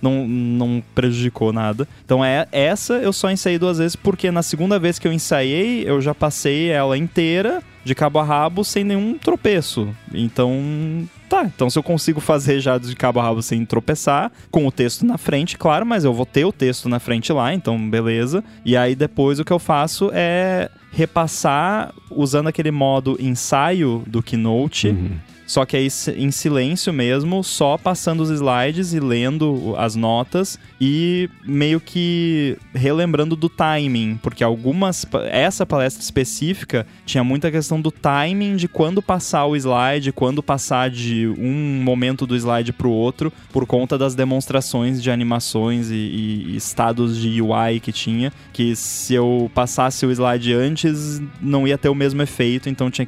não, 0.02 0.26
não 0.26 0.82
prejudicou 0.94 1.52
nada. 1.52 1.86
Então 2.04 2.24
é 2.24 2.46
essa 2.50 2.94
eu 2.94 3.12
só 3.12 3.30
ensaiei 3.30 3.58
duas 3.58 3.78
vezes 3.78 3.96
porque 3.96 4.30
na 4.30 4.42
segunda 4.42 4.78
vez 4.78 4.98
que 4.98 5.06
eu 5.06 5.12
ensaiei, 5.12 5.88
eu 5.88 6.00
já 6.00 6.14
passei 6.14 6.68
ela 6.68 6.98
inteira 6.98 7.62
de 7.84 7.94
cabo 7.94 8.18
a 8.18 8.24
rabo 8.24 8.64
sem 8.64 8.84
nenhum 8.84 9.16
tropeço. 9.18 9.88
Então, 10.12 11.08
tá. 11.28 11.44
Então 11.44 11.70
se 11.70 11.78
eu 11.78 11.82
consigo 11.82 12.20
fazer 12.20 12.60
já 12.60 12.78
de 12.78 12.94
cabo 12.94 13.20
a 13.20 13.22
rabo 13.22 13.42
sem 13.42 13.64
tropeçar, 13.64 14.30
com 14.50 14.66
o 14.66 14.72
texto 14.72 15.06
na 15.06 15.16
frente, 15.16 15.56
claro, 15.56 15.86
mas 15.86 16.04
eu 16.04 16.12
vou 16.12 16.26
ter 16.26 16.44
o 16.44 16.52
texto 16.52 16.88
na 16.88 16.98
frente 16.98 17.32
lá, 17.32 17.54
então 17.54 17.78
beleza. 17.88 18.42
E 18.64 18.76
aí 18.76 18.94
depois 18.94 19.38
o 19.38 19.44
que 19.44 19.52
eu 19.52 19.58
faço 19.58 20.10
é 20.12 20.68
repassar 20.92 21.94
usando 22.10 22.48
aquele 22.48 22.70
modo 22.70 23.16
ensaio 23.18 24.02
do 24.06 24.22
Keynote. 24.22 24.88
Uhum 24.88 25.31
só 25.52 25.66
que 25.66 25.76
aí 25.76 25.88
em 26.16 26.30
silêncio 26.30 26.94
mesmo, 26.94 27.44
só 27.44 27.76
passando 27.76 28.22
os 28.22 28.30
slides 28.30 28.94
e 28.94 29.00
lendo 29.00 29.74
as 29.76 29.94
notas 29.94 30.58
e 30.80 31.28
meio 31.44 31.78
que 31.78 32.56
relembrando 32.72 33.36
do 33.36 33.50
timing, 33.50 34.18
porque 34.22 34.42
algumas 34.42 35.04
essa 35.30 35.66
palestra 35.66 36.02
específica 36.02 36.86
tinha 37.04 37.22
muita 37.22 37.50
questão 37.50 37.82
do 37.82 37.90
timing 37.90 38.56
de 38.56 38.66
quando 38.66 39.02
passar 39.02 39.44
o 39.44 39.54
slide, 39.54 40.10
quando 40.10 40.42
passar 40.42 40.88
de 40.88 41.28
um 41.38 41.82
momento 41.82 42.26
do 42.26 42.34
slide 42.34 42.72
para 42.72 42.88
o 42.88 42.90
outro, 42.90 43.30
por 43.52 43.66
conta 43.66 43.98
das 43.98 44.14
demonstrações 44.14 45.02
de 45.02 45.10
animações 45.10 45.90
e, 45.90 45.94
e 45.94 46.56
estados 46.56 47.18
de 47.18 47.42
UI 47.42 47.78
que 47.78 47.92
tinha, 47.92 48.32
que 48.54 48.74
se 48.74 49.12
eu 49.12 49.50
passasse 49.54 50.06
o 50.06 50.10
slide 50.10 50.54
antes 50.54 51.20
não 51.42 51.68
ia 51.68 51.76
ter 51.76 51.90
o 51.90 51.94
mesmo 51.94 52.22
efeito, 52.22 52.70
então 52.70 52.90
tinha 52.90 53.06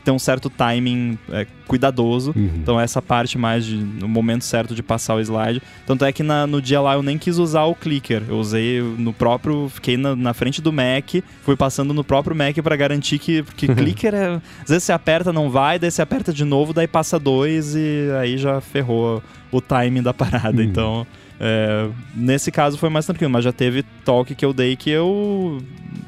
que 0.00 0.06
ter 0.06 0.10
um 0.10 0.18
certo 0.18 0.48
timing 0.48 1.18
é, 1.30 1.46
cuidadoso. 1.66 2.32
Uhum. 2.34 2.50
Então, 2.56 2.80
essa 2.80 3.00
parte 3.00 3.38
mais 3.38 3.64
de, 3.64 3.76
no 3.76 4.08
momento 4.08 4.44
certo 4.44 4.74
de 4.74 4.82
passar 4.82 5.14
o 5.14 5.20
slide. 5.20 5.62
Tanto 5.86 6.04
é 6.04 6.12
que 6.12 6.22
na, 6.22 6.46
no 6.46 6.60
dia 6.60 6.80
lá 6.80 6.94
eu 6.94 7.02
nem 7.02 7.18
quis 7.18 7.38
usar 7.38 7.64
o 7.64 7.74
clicker. 7.74 8.22
Eu 8.28 8.38
usei 8.38 8.80
no 8.80 9.12
próprio. 9.12 9.68
Fiquei 9.68 9.96
na, 9.96 10.16
na 10.16 10.34
frente 10.34 10.60
do 10.60 10.72
Mac, 10.72 11.22
fui 11.42 11.56
passando 11.56 11.94
no 11.94 12.02
próprio 12.02 12.34
Mac 12.34 12.56
para 12.62 12.74
garantir 12.74 13.18
que. 13.18 13.42
Porque 13.42 13.68
clicker 13.72 14.14
é. 14.14 14.40
Às 14.62 14.68
vezes 14.68 14.84
você 14.84 14.92
aperta, 14.92 15.32
não 15.32 15.50
vai, 15.50 15.78
daí 15.78 15.90
você 15.90 16.02
aperta 16.02 16.32
de 16.32 16.44
novo, 16.44 16.72
daí 16.72 16.88
passa 16.88 17.18
dois 17.18 17.74
e 17.76 18.08
aí 18.20 18.38
já 18.38 18.60
ferrou 18.60 19.22
o 19.52 19.60
timing 19.60 20.02
da 20.02 20.14
parada. 20.14 20.56
Uhum. 20.56 20.68
Então. 20.68 21.06
É, 21.42 21.88
nesse 22.14 22.52
caso 22.52 22.76
foi 22.76 22.90
mais 22.90 23.06
tranquilo, 23.06 23.32
mas 23.32 23.42
já 23.42 23.50
teve 23.50 23.82
toque 24.04 24.34
que 24.34 24.44
eu 24.44 24.52
dei 24.52 24.76
que 24.76 24.90
eu 24.90 25.56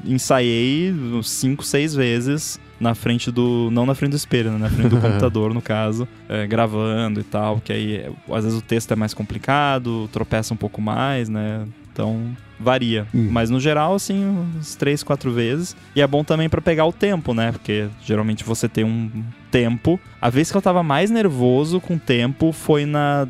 ensaiei 0.05 0.93
cinco, 1.23 1.63
seis 1.65 1.95
vezes 1.95 2.59
na 2.83 2.93
frente 2.93 3.31
do. 3.31 3.69
Não 3.71 3.85
na 3.85 3.95
frente 3.95 4.11
do 4.11 4.17
espelho, 4.17 4.51
né? 4.51 4.57
Na 4.57 4.69
frente 4.69 4.89
do 4.89 4.99
computador, 5.01 5.53
no 5.53 5.61
caso, 5.61 6.07
é, 6.27 6.45
gravando 6.45 7.19
e 7.19 7.23
tal. 7.23 7.59
Que 7.59 7.73
aí, 7.73 8.11
às 8.29 8.43
vezes, 8.43 8.59
o 8.59 8.61
texto 8.61 8.91
é 8.91 8.95
mais 8.95 9.13
complicado, 9.13 10.09
tropeça 10.11 10.53
um 10.53 10.57
pouco 10.57 10.81
mais, 10.81 11.29
né? 11.29 11.65
Então, 11.91 12.35
varia. 12.59 13.07
Hum. 13.13 13.29
Mas 13.31 13.49
no 13.49 13.59
geral, 13.59 13.95
assim, 13.95 14.25
uns 14.57 14.75
três, 14.75 15.01
quatro 15.01 15.31
vezes. 15.31 15.75
E 15.95 16.01
é 16.01 16.07
bom 16.07 16.23
também 16.23 16.49
para 16.49 16.61
pegar 16.61 16.85
o 16.85 16.91
tempo, 16.91 17.33
né? 17.33 17.51
Porque 17.51 17.87
geralmente 18.03 18.43
você 18.43 18.67
tem 18.67 18.83
um 18.83 19.09
tempo. 19.49 19.99
A 20.21 20.29
vez 20.29 20.51
que 20.51 20.57
eu 20.57 20.61
tava 20.61 20.83
mais 20.83 21.09
nervoso 21.09 21.79
com 21.79 21.95
o 21.95 21.99
tempo 21.99 22.51
foi 22.51 22.85
na 22.85 23.27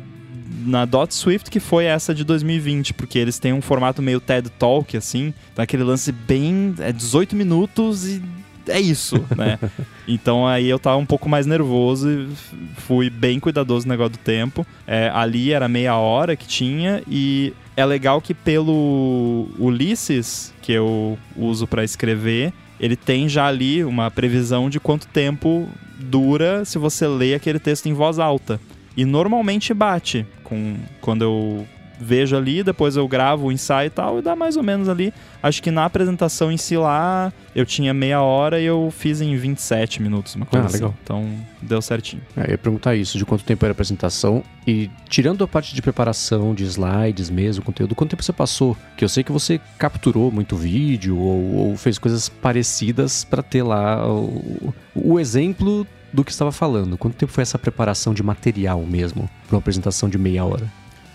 na 0.66 0.84
Dot 0.84 1.14
Swift, 1.14 1.50
que 1.50 1.60
foi 1.60 1.84
essa 1.84 2.14
de 2.14 2.24
2020, 2.24 2.94
porque 2.94 3.18
eles 3.18 3.38
têm 3.38 3.52
um 3.52 3.60
formato 3.60 4.00
meio 4.00 4.20
TED 4.20 4.48
Talk, 4.50 4.96
assim, 4.96 5.34
aquele 5.56 5.82
lance 5.82 6.10
bem. 6.10 6.74
É 6.78 6.90
18 6.92 7.36
minutos 7.36 8.06
e 8.06 8.22
é 8.68 8.80
isso, 8.80 9.24
né? 9.36 9.58
então 10.06 10.46
aí 10.46 10.68
eu 10.68 10.78
tava 10.78 10.96
um 10.96 11.06
pouco 11.06 11.28
mais 11.28 11.46
nervoso 11.46 12.08
e 12.08 12.28
fui 12.78 13.10
bem 13.10 13.38
cuidadoso 13.40 13.86
no 13.86 13.92
negócio 13.92 14.12
do 14.12 14.18
tempo. 14.18 14.66
É, 14.86 15.10
ali 15.14 15.52
era 15.52 15.68
meia 15.68 15.96
hora 15.96 16.36
que 16.36 16.46
tinha 16.46 17.02
e 17.08 17.52
é 17.76 17.84
legal 17.84 18.20
que 18.20 18.34
pelo 18.34 19.48
Ulisses, 19.58 20.52
que 20.62 20.72
eu 20.72 21.18
uso 21.36 21.66
para 21.66 21.84
escrever, 21.84 22.52
ele 22.78 22.96
tem 22.96 23.28
já 23.28 23.46
ali 23.46 23.84
uma 23.84 24.10
previsão 24.10 24.68
de 24.68 24.78
quanto 24.78 25.06
tempo 25.08 25.68
dura 25.98 26.64
se 26.64 26.78
você 26.78 27.06
lê 27.06 27.34
aquele 27.34 27.58
texto 27.58 27.86
em 27.86 27.92
voz 27.92 28.18
alta. 28.18 28.60
E 28.96 29.04
normalmente 29.04 29.74
bate 29.74 30.24
com 30.44 30.76
quando 31.00 31.22
eu 31.22 31.66
vejo 32.04 32.36
ali, 32.36 32.62
depois 32.62 32.96
eu 32.96 33.08
gravo 33.08 33.46
o 33.46 33.52
ensaio 33.52 33.86
e 33.86 33.90
tal, 33.90 34.18
e 34.18 34.22
dá 34.22 34.36
mais 34.36 34.56
ou 34.56 34.62
menos 34.62 34.88
ali. 34.88 35.12
Acho 35.42 35.62
que 35.62 35.70
na 35.70 35.84
apresentação 35.84 36.52
em 36.52 36.56
si 36.56 36.76
lá, 36.76 37.32
eu 37.54 37.64
tinha 37.64 37.92
meia 37.94 38.20
hora 38.20 38.60
e 38.60 38.64
eu 38.64 38.92
fiz 38.96 39.20
em 39.20 39.36
27 39.36 40.02
minutos, 40.02 40.34
uma 40.34 40.46
coisa 40.46 40.64
ah, 40.64 40.68
assim. 40.68 40.76
legal. 40.76 40.94
Então, 41.02 41.28
deu 41.60 41.80
certinho. 41.82 42.22
É, 42.36 42.46
eu 42.46 42.50
ia 42.52 42.58
perguntar 42.58 42.94
isso, 42.94 43.18
de 43.18 43.24
quanto 43.24 43.44
tempo 43.44 43.64
era 43.64 43.72
a 43.72 43.74
apresentação. 43.74 44.42
E 44.66 44.90
tirando 45.08 45.42
a 45.42 45.48
parte 45.48 45.74
de 45.74 45.82
preparação, 45.82 46.54
de 46.54 46.64
slides 46.64 47.30
mesmo, 47.30 47.64
conteúdo, 47.64 47.94
quanto 47.94 48.10
tempo 48.10 48.22
você 48.22 48.32
passou? 48.32 48.76
Que 48.96 49.04
eu 49.04 49.08
sei 49.08 49.24
que 49.24 49.32
você 49.32 49.60
capturou 49.78 50.30
muito 50.30 50.56
vídeo 50.56 51.18
ou, 51.18 51.54
ou 51.54 51.76
fez 51.76 51.98
coisas 51.98 52.28
parecidas 52.28 53.24
para 53.24 53.42
ter 53.42 53.62
lá 53.62 54.06
o, 54.08 54.74
o 54.94 55.18
exemplo 55.18 55.86
do 56.14 56.24
que 56.24 56.30
estava 56.30 56.52
falando. 56.52 56.96
Quanto 56.96 57.16
tempo 57.16 57.32
foi 57.32 57.42
essa 57.42 57.58
preparação 57.58 58.14
de 58.14 58.22
material 58.22 58.80
mesmo 58.82 59.28
para 59.46 59.56
uma 59.56 59.58
apresentação 59.58 60.08
de 60.08 60.16
meia 60.16 60.44
hora? 60.44 60.70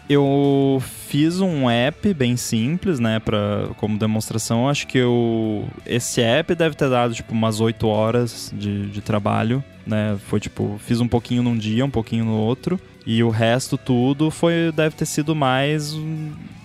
Eu 0.10 0.82
fiz 1.08 1.40
um 1.40 1.70
app 1.70 2.12
bem 2.16 2.36
simples, 2.36 3.00
né, 3.00 3.20
para 3.20 3.70
como 3.78 3.96
demonstração. 3.96 4.68
Acho 4.68 4.88
que 4.88 4.98
eu 4.98 5.68
esse 5.86 6.20
app 6.20 6.56
deve 6.56 6.76
ter 6.76 6.90
dado 6.90 7.14
tipo 7.14 7.32
umas 7.32 7.62
8 7.62 7.88
horas 7.88 8.52
de, 8.58 8.88
de 8.88 9.02
trabalho, 9.02 9.64
né? 9.86 10.18
Foi 10.26 10.40
tipo, 10.40 10.80
fiz 10.80 11.00
um 11.00 11.08
pouquinho 11.08 11.44
num 11.44 11.56
dia, 11.56 11.86
um 11.86 11.92
pouquinho 11.92 12.26
no 12.26 12.34
outro, 12.34 12.80
e 13.06 13.24
o 13.24 13.30
resto 13.30 13.78
tudo 13.78 14.32
foi 14.32 14.72
deve 14.76 14.96
ter 14.96 15.06
sido 15.06 15.36
mais 15.36 15.94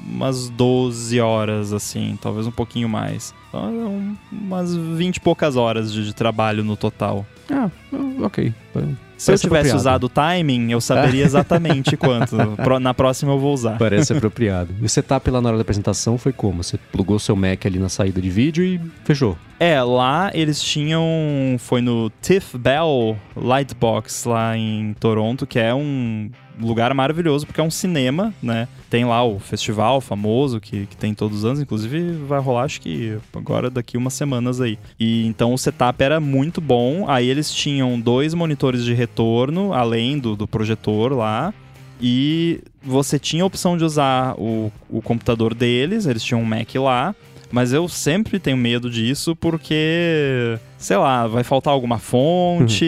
umas 0.06 0.48
12 0.48 1.20
horas 1.20 1.72
assim, 1.72 2.18
talvez 2.22 2.46
um 2.46 2.52
pouquinho 2.52 2.88
mais. 2.88 3.34
Então, 3.48 4.16
umas 4.32 4.74
20 4.74 5.16
e 5.16 5.20
poucas 5.20 5.54
horas 5.54 5.92
de, 5.92 6.04
de 6.04 6.14
trabalho 6.14 6.64
no 6.64 6.76
total. 6.76 7.26
Ah, 7.50 7.70
ok. 8.24 8.52
Se 9.16 9.32
eu 9.32 9.38
tivesse 9.38 9.74
usado 9.74 10.04
o 10.04 10.08
timing, 10.08 10.72
eu 10.72 10.80
saberia 10.80 11.24
exatamente 11.24 11.96
quanto. 11.96 12.36
Na 12.80 12.92
próxima 12.92 13.32
eu 13.32 13.38
vou 13.38 13.54
usar. 13.54 13.78
Parece 13.78 14.12
apropriado. 14.12 14.74
E 14.80 14.84
o 14.84 14.88
setup 14.88 15.30
lá 15.30 15.40
na 15.40 15.48
hora 15.48 15.58
da 15.58 15.62
apresentação 15.62 16.18
foi 16.18 16.32
como? 16.32 16.62
Você 16.62 16.76
plugou 16.76 17.18
seu 17.18 17.36
Mac 17.36 17.64
ali 17.64 17.78
na 17.78 17.88
saída 17.88 18.20
de 18.20 18.28
vídeo 18.28 18.64
e 18.64 18.80
fechou? 19.04 19.38
É, 19.58 19.80
lá 19.82 20.30
eles 20.34 20.60
tinham. 20.60 21.04
Foi 21.58 21.80
no 21.80 22.10
Tiff 22.20 22.58
Bell 22.58 23.16
Lightbox 23.36 24.24
lá 24.24 24.56
em 24.56 24.94
Toronto, 24.98 25.46
que 25.46 25.58
é 25.58 25.72
um 25.72 26.30
lugar 26.60 26.92
maravilhoso 26.94 27.46
porque 27.46 27.60
é 27.60 27.64
um 27.64 27.70
cinema, 27.70 28.32
né? 28.42 28.68
Tem 28.88 29.04
lá 29.04 29.24
o 29.24 29.38
festival 29.38 30.00
famoso 30.00 30.60
que, 30.60 30.86
que 30.86 30.96
tem 30.96 31.14
todos 31.14 31.38
os 31.38 31.44
anos, 31.44 31.60
inclusive 31.60 32.12
vai 32.26 32.40
rolar 32.40 32.64
acho 32.64 32.80
que 32.80 33.18
agora 33.34 33.70
daqui 33.70 33.96
umas 33.96 34.14
semanas 34.14 34.60
aí. 34.60 34.78
E 34.98 35.26
então 35.26 35.52
o 35.52 35.58
setup 35.58 36.02
era 36.02 36.20
muito 36.20 36.60
bom. 36.60 37.08
Aí 37.08 37.28
eles 37.28 37.52
tinham 37.52 37.98
dois 37.98 38.34
monitores 38.34 38.84
de 38.84 38.94
retorno 38.94 39.72
além 39.72 40.18
do, 40.18 40.36
do 40.36 40.46
projetor 40.46 41.12
lá. 41.12 41.52
E 42.00 42.60
você 42.82 43.18
tinha 43.18 43.42
a 43.42 43.46
opção 43.46 43.76
de 43.76 43.84
usar 43.84 44.34
o, 44.38 44.70
o 44.90 45.00
computador 45.00 45.54
deles, 45.54 46.06
eles 46.06 46.22
tinham 46.22 46.42
um 46.42 46.44
Mac 46.44 46.74
lá, 46.74 47.14
mas 47.54 47.72
eu 47.72 47.88
sempre 47.88 48.40
tenho 48.40 48.56
medo 48.56 48.90
disso 48.90 49.36
porque, 49.36 50.58
sei 50.76 50.96
lá, 50.96 51.26
vai 51.28 51.44
faltar 51.44 51.72
alguma 51.72 51.98
fonte, 51.98 52.84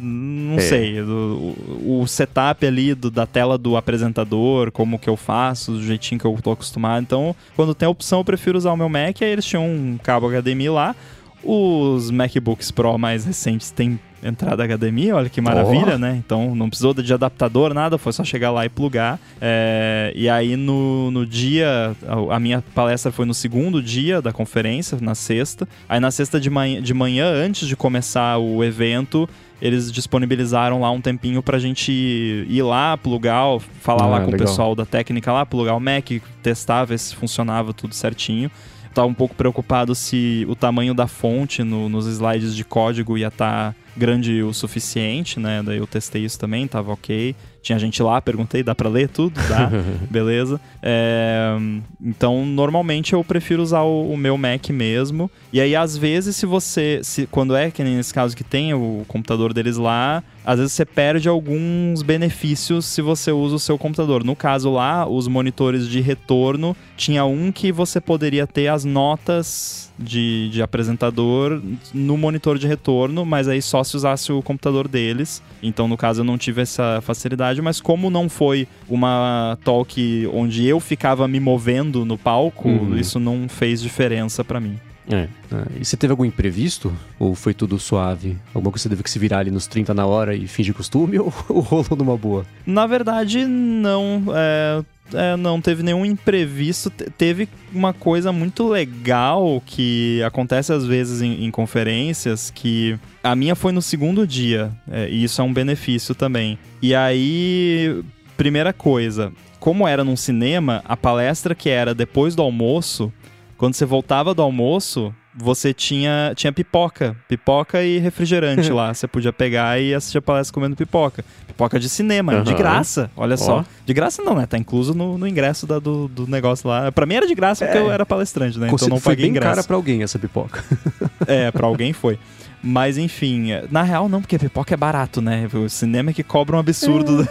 não 0.00 0.56
É. 0.56 0.60
sei. 0.60 1.00
O, 1.02 2.00
o 2.00 2.06
setup 2.06 2.66
ali 2.66 2.94
do- 2.94 3.10
da 3.10 3.26
tela 3.26 3.58
do 3.58 3.76
apresentador, 3.76 4.72
como 4.72 4.98
que 4.98 5.08
eu 5.10 5.16
faço, 5.16 5.72
do 5.72 5.82
jeitinho 5.82 6.18
que 6.18 6.24
eu 6.26 6.36
tô 6.42 6.52
acostumado. 6.52 7.02
Então, 7.02 7.36
quando 7.54 7.74
tem 7.74 7.86
a 7.86 7.90
opção, 7.90 8.20
eu 8.20 8.24
prefiro 8.24 8.56
usar 8.56 8.72
o 8.72 8.76
meu 8.76 8.88
Mac. 8.88 9.20
Aí 9.20 9.28
eles 9.28 9.44
tinham 9.44 9.64
um 9.66 9.98
cabo 10.02 10.26
HDMI 10.28 10.70
lá. 10.70 10.96
Os 11.44 12.10
MacBooks 12.10 12.70
Pro 12.70 12.98
mais 12.98 13.24
recentes 13.24 13.70
têm 13.70 13.98
entrada 14.22 14.64
HDMI, 14.66 15.12
olha 15.12 15.28
que 15.28 15.40
maravilha, 15.40 15.94
Oh. 15.94 15.98
né? 15.98 16.16
Então 16.24 16.54
não 16.54 16.68
precisou 16.68 16.92
de 16.94 17.12
adaptador, 17.14 17.72
nada, 17.72 17.96
foi 17.98 18.12
só 18.12 18.24
chegar 18.24 18.50
lá 18.50 18.64
e 18.64 18.68
plugar. 18.68 19.18
É, 19.40 20.12
e 20.14 20.28
aí 20.28 20.56
no, 20.56 21.10
no 21.10 21.24
dia, 21.26 21.94
a, 22.06 22.36
a 22.36 22.40
minha 22.40 22.62
palestra 22.74 23.12
foi 23.12 23.24
no 23.26 23.34
segundo 23.34 23.82
dia 23.82 24.20
da 24.20 24.32
conferência, 24.32 24.98
na 25.00 25.14
sexta. 25.14 25.68
Aí 25.88 26.00
na 26.00 26.10
sexta 26.10 26.40
de 26.40 26.50
manhã, 26.50 26.82
de 26.82 26.92
manhã 26.94 27.26
antes 27.26 27.68
de 27.68 27.76
começar 27.76 28.38
o 28.38 28.64
evento, 28.64 29.28
eles 29.60 29.90
disponibilizaram 29.90 30.80
lá 30.80 30.90
um 30.90 31.00
tempinho 31.00 31.42
pra 31.42 31.58
gente 31.58 31.90
ir 31.92 32.62
lá, 32.62 32.96
plugar, 32.96 33.58
falar 33.80 34.04
Ah, 34.04 34.06
lá 34.06 34.20
com 34.20 34.26
legal. 34.30 34.40
o 34.46 34.48
pessoal 34.50 34.74
da 34.74 34.86
técnica 34.86 35.32
lá, 35.32 35.44
plugar 35.44 35.74
o 35.74 35.80
Mac, 35.80 36.10
testar, 36.42 36.84
ver 36.84 36.98
se 36.98 37.14
funcionava 37.14 37.72
tudo 37.72 37.94
certinho. 37.94 38.50
Tava 38.98 39.06
um 39.06 39.14
pouco 39.14 39.32
preocupado 39.32 39.94
se 39.94 40.44
o 40.48 40.56
tamanho 40.56 40.92
da 40.92 41.06
fonte 41.06 41.62
no- 41.62 41.88
nos 41.88 42.04
slides 42.08 42.52
de 42.52 42.64
código 42.64 43.16
ia 43.16 43.28
estar 43.28 43.72
grande 43.96 44.42
o 44.42 44.52
suficiente, 44.52 45.38
né? 45.38 45.62
Daí 45.64 45.78
eu 45.78 45.86
testei 45.86 46.24
isso 46.24 46.36
também, 46.36 46.66
tava 46.66 46.90
ok. 46.92 47.32
Tinha 47.62 47.78
gente 47.78 48.02
lá, 48.02 48.20
perguntei, 48.20 48.62
dá 48.62 48.74
pra 48.74 48.88
ler 48.88 49.08
tudo? 49.08 49.34
Dá, 49.48 49.70
beleza. 50.10 50.60
É, 50.82 51.56
então, 52.00 52.46
normalmente 52.46 53.12
eu 53.12 53.22
prefiro 53.24 53.62
usar 53.62 53.82
o, 53.82 54.12
o 54.12 54.16
meu 54.16 54.38
Mac 54.38 54.70
mesmo. 54.70 55.30
E 55.52 55.60
aí, 55.60 55.74
às 55.74 55.96
vezes, 55.96 56.36
se 56.36 56.46
você. 56.46 57.00
Se, 57.02 57.26
quando 57.26 57.54
é 57.54 57.70
que 57.70 57.82
nem 57.82 57.96
nesse 57.96 58.14
caso 58.14 58.36
que 58.36 58.44
tem 58.44 58.72
o 58.74 59.04
computador 59.08 59.52
deles 59.52 59.76
lá, 59.76 60.22
às 60.44 60.58
vezes 60.58 60.72
você 60.72 60.84
perde 60.84 61.28
alguns 61.28 62.02
benefícios 62.02 62.86
se 62.86 63.02
você 63.02 63.32
usa 63.32 63.56
o 63.56 63.60
seu 63.60 63.76
computador. 63.76 64.24
No 64.24 64.36
caso 64.36 64.72
lá, 64.72 65.06
os 65.06 65.28
monitores 65.28 65.88
de 65.88 66.00
retorno, 66.00 66.76
tinha 66.96 67.24
um 67.24 67.52
que 67.52 67.70
você 67.70 68.00
poderia 68.00 68.46
ter 68.46 68.68
as 68.68 68.84
notas 68.84 69.87
de, 69.98 70.48
de 70.50 70.62
apresentador 70.62 71.60
no 71.92 72.16
monitor 72.16 72.58
de 72.58 72.66
retorno, 72.66 73.24
mas 73.24 73.48
aí 73.48 73.60
só 73.60 73.82
se 73.82 73.96
usasse 73.96 74.32
o 74.32 74.42
computador 74.42 74.86
deles. 74.88 75.42
Então, 75.62 75.88
no 75.88 75.96
caso, 75.96 76.20
eu 76.20 76.24
não 76.24 76.38
tive 76.38 76.62
essa 76.62 77.00
facilidade, 77.02 77.60
mas 77.60 77.80
como 77.80 78.08
não 78.10 78.28
foi 78.28 78.68
uma 78.88 79.58
talk 79.64 80.28
onde 80.32 80.64
eu 80.66 80.80
ficava 80.80 81.26
me 81.28 81.40
movendo 81.40 82.04
no 82.04 82.16
palco, 82.18 82.68
Uhum. 82.68 82.96
isso 82.96 83.18
não 83.18 83.48
fez 83.48 83.80
diferença 83.80 84.44
pra 84.44 84.60
mim. 84.60 84.78
É. 85.10 85.26
Ah, 85.50 85.64
E 85.80 85.84
você 85.84 85.96
teve 85.96 86.10
algum 86.10 86.24
imprevisto? 86.24 86.92
Ou 87.18 87.34
foi 87.34 87.54
tudo 87.54 87.78
suave? 87.78 88.36
Alguma 88.54 88.70
coisa 88.70 88.82
você 88.82 88.88
teve 88.90 89.02
que 89.02 89.10
se 89.10 89.18
virar 89.18 89.38
ali 89.38 89.50
nos 89.50 89.66
30 89.66 89.94
na 89.94 90.04
hora 90.04 90.34
e 90.36 90.46
fingir 90.46 90.74
costume? 90.74 91.18
Ou, 91.18 91.32
ou 91.48 91.60
rolou 91.60 91.96
numa 91.96 92.14
boa? 92.16 92.44
Na 92.66 92.86
verdade, 92.86 93.46
não. 93.46 94.22
É, 94.34 94.84
é, 95.14 95.36
não 95.36 95.60
teve 95.60 95.82
nenhum 95.82 96.04
imprevisto. 96.04 96.90
Te- 96.90 97.10
Teve 97.10 97.48
uma 97.72 97.92
coisa 97.92 98.32
muito 98.32 98.68
legal 98.68 99.62
que 99.64 100.22
acontece 100.22 100.72
às 100.72 100.84
vezes 100.86 101.22
em, 101.22 101.44
em 101.44 101.50
conferências 101.50 102.50
que 102.54 102.98
a 103.22 103.34
minha 103.34 103.54
foi 103.54 103.72
no 103.72 103.82
segundo 103.82 104.26
dia. 104.26 104.70
é, 104.90 105.08
e 105.08 105.24
isso 105.24 105.40
é 105.40 105.44
um 105.44 105.52
benefício 105.52 106.14
também. 106.14 106.58
E 106.82 106.94
aí, 106.94 108.02
primeira 108.36 108.72
coisa, 108.72 109.32
como 109.58 109.86
era 109.88 110.04
num 110.04 110.16
cinema, 110.16 110.82
a 110.84 110.96
palestra 110.96 111.54
que 111.54 111.68
era 111.68 111.94
depois 111.94 112.34
do 112.36 112.42
almoço, 112.42 113.12
quando 113.56 113.74
você 113.74 113.84
voltava 113.84 114.32
do 114.32 114.42
almoço, 114.42 115.12
você 115.40 115.72
tinha, 115.72 116.32
tinha 116.34 116.52
pipoca. 116.52 117.16
Pipoca 117.28 117.82
e 117.82 117.98
refrigerante 117.98 118.70
lá. 118.72 118.92
Você 118.92 119.06
podia 119.06 119.32
pegar 119.32 119.80
e 119.80 119.94
assistir 119.94 120.18
a 120.18 120.22
palestra 120.22 120.52
comendo 120.52 120.74
pipoca. 120.76 121.24
Pipoca 121.46 121.78
de 121.78 121.88
cinema, 121.88 122.40
de 122.42 122.50
Aham. 122.50 122.58
graça. 122.58 123.10
Olha 123.16 123.36
só. 123.36 123.58
Ó. 123.60 123.64
De 123.86 123.94
graça 123.94 124.22
não, 124.22 124.34
né? 124.34 124.46
Tá 124.46 124.58
incluso 124.58 124.94
no, 124.94 125.16
no 125.16 125.26
ingresso 125.26 125.66
da- 125.66 125.78
do, 125.78 126.08
do 126.08 126.26
negócio 126.26 126.68
lá. 126.68 126.90
Pra 126.92 127.06
mim 127.06 127.14
era 127.14 127.26
de 127.26 127.34
graça 127.34 127.64
porque 127.64 127.78
É. 127.78 127.80
eu 127.82 127.90
era 127.90 128.04
palestrante, 128.04 128.58
né? 128.58 128.66
Então 128.66 128.78
Consi- 128.78 128.90
não 128.90 128.98
foi 129.00 129.12
paguei 129.14 129.24
bem 129.26 129.30
ingresso. 129.30 129.48
cara 129.54 129.64
pra 129.64 129.76
alguém 129.76 130.02
essa 130.02 130.18
pipoca. 130.18 130.62
É, 131.26 131.50
pra 131.50 131.66
alguém 131.66 131.92
foi. 131.94 132.18
Mas 132.62 132.96
enfim, 132.98 133.52
é, 133.52 133.64
na 133.70 133.82
real 133.82 134.08
não, 134.08 134.20
porque 134.20 134.38
pipoca 134.38 134.72
é 134.72 134.76
barato, 134.76 135.20
né? 135.20 135.48
O 135.52 135.68
cinema 135.68 136.10
é 136.10 136.12
que 136.12 136.22
cobra 136.24 136.56
um 136.56 136.58
absurdo. 136.58 137.26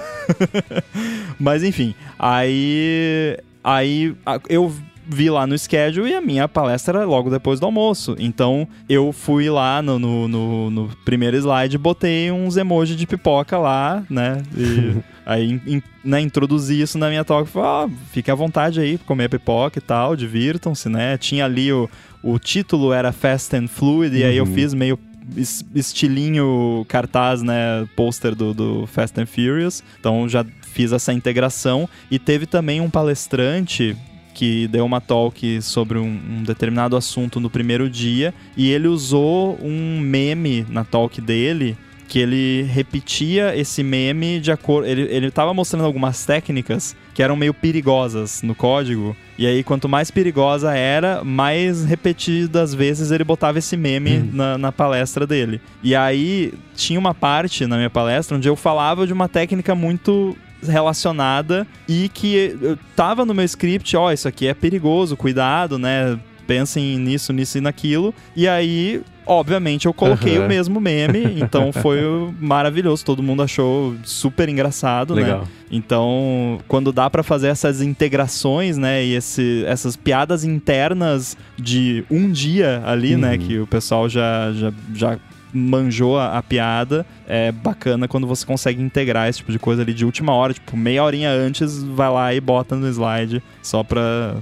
Mas 1.40 1.64
enfim, 1.64 1.94
aí. 2.18 3.38
Aí 3.64 4.16
eu 4.50 4.72
vi 5.10 5.30
lá 5.30 5.48
no 5.48 5.58
schedule 5.58 6.10
e 6.10 6.14
a 6.16 6.22
minha 6.22 6.48
palestra 6.48 7.00
era 7.00 7.08
logo 7.08 7.30
depois 7.30 7.60
do 7.60 7.66
almoço. 7.66 8.16
Então 8.20 8.68
eu 8.90 9.12
fui 9.14 9.50
lá 9.50 9.82
no, 9.82 9.98
no, 9.98 10.28
no- 10.28 10.70
no 10.70 10.90
primeiro 11.06 11.38
slide, 11.38 11.78
botei 11.78 12.32
uns 12.32 12.58
emojis 12.58 12.96
de 12.98 13.08
pipoca 13.08 13.58
lá, 13.58 14.04
né? 14.10 14.42
E 14.56 14.96
aí 15.26 15.62
in- 15.66 15.82
né, 16.04 16.20
introduzi 16.22 16.82
isso 16.82 16.98
na 16.98 17.10
minha 17.10 17.24
talk. 17.24 17.50
Falei, 17.50 17.68
ó, 17.70 17.90
fique 18.12 18.30
à 18.32 18.36
vontade 18.36 18.80
aí 18.80 18.98
comer 18.98 19.30
pipoca 19.30 19.80
e 19.80 19.82
tal, 19.82 20.16
divirtam-se, 20.16 20.90
né? 20.90 21.18
Tinha 21.18 21.46
ali 21.46 21.72
o, 21.72 21.90
o 22.24 22.38
título 22.40 22.92
era 22.94 23.12
Fast 23.12 23.56
and 23.56 23.68
Fluid, 23.68 24.16
e 24.18 24.24
aí 24.24 24.38
eu 24.38 24.46
Uhum. 24.46 24.54
fiz 24.54 24.74
meio 24.74 25.00
es- 25.36 25.66
estilinho 25.76 26.86
cartaz, 26.88 27.42
né, 27.44 27.88
pôster 27.96 28.34
do, 28.36 28.54
do 28.54 28.88
Fast 28.88 29.20
and 29.20 29.26
Furious. 29.26 29.84
Então 30.00 30.28
já 30.30 30.46
fiz 30.62 30.92
essa 30.92 31.12
integração 31.12 31.90
e 32.12 32.20
teve 32.20 32.46
também 32.46 32.80
um 32.82 32.90
palestrante 32.90 33.96
que 34.38 34.68
deu 34.68 34.86
uma 34.86 35.02
talk 35.02 35.60
sobre 35.64 35.98
um, 35.98 36.06
um 36.06 36.44
determinado 36.44 36.96
assunto 36.96 37.40
no 37.40 37.50
primeiro 37.50 37.90
dia 37.90 38.32
e 38.56 38.70
ele 38.70 38.88
usou 38.88 39.58
um 39.60 40.00
meme 40.00 40.64
na 40.70 40.86
talk 40.86 41.20
dele 41.20 41.76
que 42.08 42.20
ele 42.20 42.62
repetia 42.72 43.58
esse 43.58 43.82
meme 43.82 44.40
de 44.40 44.52
acordo. 44.52 44.88
Ele, 44.88 45.02
ele 45.10 45.32
tava 45.32 45.56
mostrando 45.56 45.86
algumas 45.86 46.24
técnicas 46.24 46.96
que 47.16 47.24
eram 47.24 47.36
meio 47.36 47.52
perigosas 47.52 48.44
no 48.44 48.54
código. 48.54 49.18
E 49.40 49.48
aí, 49.48 49.64
quanto 49.64 49.90
mais 49.90 50.12
perigosa 50.12 50.74
era, 50.74 51.24
mais 51.24 51.84
repetidas 51.84 52.76
vezes 52.76 53.10
ele 53.10 53.24
botava 53.24 53.58
esse 53.58 53.76
meme 53.76 54.20
na, 54.32 54.56
na 54.56 54.72
palestra 54.72 55.26
dele. 55.26 55.60
E 55.84 55.96
aí, 55.96 56.54
tinha 56.76 57.00
uma 57.00 57.14
parte 57.14 57.66
na 57.66 57.76
minha 57.76 57.90
palestra 57.90 58.38
onde 58.38 58.48
eu 58.48 58.56
falava 58.56 59.08
de 59.08 59.14
uma 59.14 59.28
técnica 59.28 59.74
muito 59.74 60.38
relacionada 60.64 61.68
e 61.88 62.10
que 62.10 62.58
eu 62.62 62.78
tava 62.96 63.26
no 63.26 63.34
meu 63.34 63.46
script, 63.46 63.96
ó, 63.96 64.12
isso 64.12 64.28
aqui 64.28 64.48
é 64.48 64.54
perigoso, 64.54 65.16
cuidado, 65.18 65.78
né? 65.78 66.18
Pensem 66.46 66.98
nisso, 66.98 67.34
nisso 67.34 67.58
e 67.58 67.62
naquilo. 67.62 68.14
E 68.34 68.48
aí, 68.48 69.02
obviamente, 69.26 69.86
eu 69.86 69.94
coloquei 69.94 70.38
Aham. 70.38 70.46
o 70.46 70.48
mesmo 70.48 70.80
meme, 70.80 71.42
então 71.42 71.74
foi 71.82 72.00
maravilhoso, 72.40 73.04
todo 73.04 73.22
mundo 73.22 73.44
achou 73.44 73.96
super 74.06 74.48
engraçado, 74.48 75.14
né? 75.14 75.24
Legal. 75.24 75.48
Então, 75.70 76.60
quando 76.66 76.94
dá 76.94 77.10
pra 77.10 77.22
fazer 77.22 77.48
essas 77.50 77.82
integrações, 77.82 78.78
né, 78.78 79.04
e 79.04 79.14
esse, 79.16 79.66
essas 79.66 79.98
piadas 79.98 80.46
internas 80.46 81.36
de 81.58 82.06
um 82.10 82.32
dia 82.32 82.82
ali, 82.86 83.18
né, 83.18 83.34
Uhum. 83.34 83.38
que 83.40 83.60
o 83.60 83.68
pessoal 83.68 84.08
já, 84.08 84.54
já, 84.54 84.72
já 84.96 85.20
manjou 85.54 86.18
a, 86.18 86.38
a 86.38 86.44
piada, 86.44 87.06
é 87.28 87.52
bacana 87.52 88.08
quando 88.08 88.28
você 88.28 88.46
consegue 88.46 88.82
integrar 88.82 89.30
esse 89.30 89.40
tipo 89.40 89.52
de 89.52 89.60
coisa 89.60 89.82
ali 89.82 89.94
de 89.94 90.06
última 90.06 90.34
hora, 90.34 90.54
tipo, 90.54 90.76
meia 90.76 91.04
horinha 91.04 91.32
antes, 91.32 91.84
vai 91.84 92.10
lá 92.10 92.34
e 92.34 92.42
bota 92.42 92.76
no 92.76 92.88
slide, 92.88 93.42
só 93.62 93.84
pra 93.84 94.38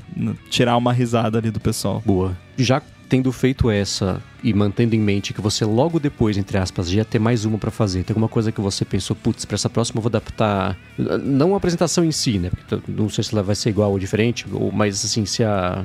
tirar 0.49 0.77
uma 0.77 0.93
risada 0.93 1.37
ali 1.37 1.51
do 1.51 1.59
pessoal. 1.59 2.01
Boa. 2.05 2.37
Já 2.57 2.81
tendo 3.07 3.31
feito 3.31 3.69
essa 3.69 4.21
e 4.43 4.53
mantendo 4.53 4.95
em 4.95 4.99
mente 4.99 5.33
que 5.33 5.41
você 5.41 5.63
logo 5.63 5.99
depois, 5.99 6.37
entre 6.37 6.57
aspas, 6.57 6.91
ia 6.91 7.05
ter 7.05 7.19
mais 7.19 7.45
uma 7.45 7.57
pra 7.57 7.71
fazer, 7.71 8.03
tem 8.03 8.13
alguma 8.13 8.27
coisa 8.27 8.51
que 8.51 8.61
você 8.61 8.83
pensou, 8.83 9.15
putz, 9.15 9.45
pra 9.45 9.55
essa 9.55 9.69
próxima 9.69 9.99
eu 9.99 10.01
vou 10.01 10.09
adaptar, 10.09 10.77
não 10.97 11.53
a 11.53 11.57
apresentação 11.57 12.03
em 12.03 12.11
si, 12.11 12.37
né? 12.39 12.49
Porque 12.49 12.91
não 12.91 13.09
sei 13.09 13.23
se 13.23 13.33
ela 13.33 13.43
vai 13.43 13.55
ser 13.55 13.69
igual 13.69 13.91
ou 13.91 13.99
diferente, 13.99 14.45
ou, 14.51 14.71
mas 14.71 15.03
assim, 15.05 15.25
se 15.25 15.43
a, 15.43 15.83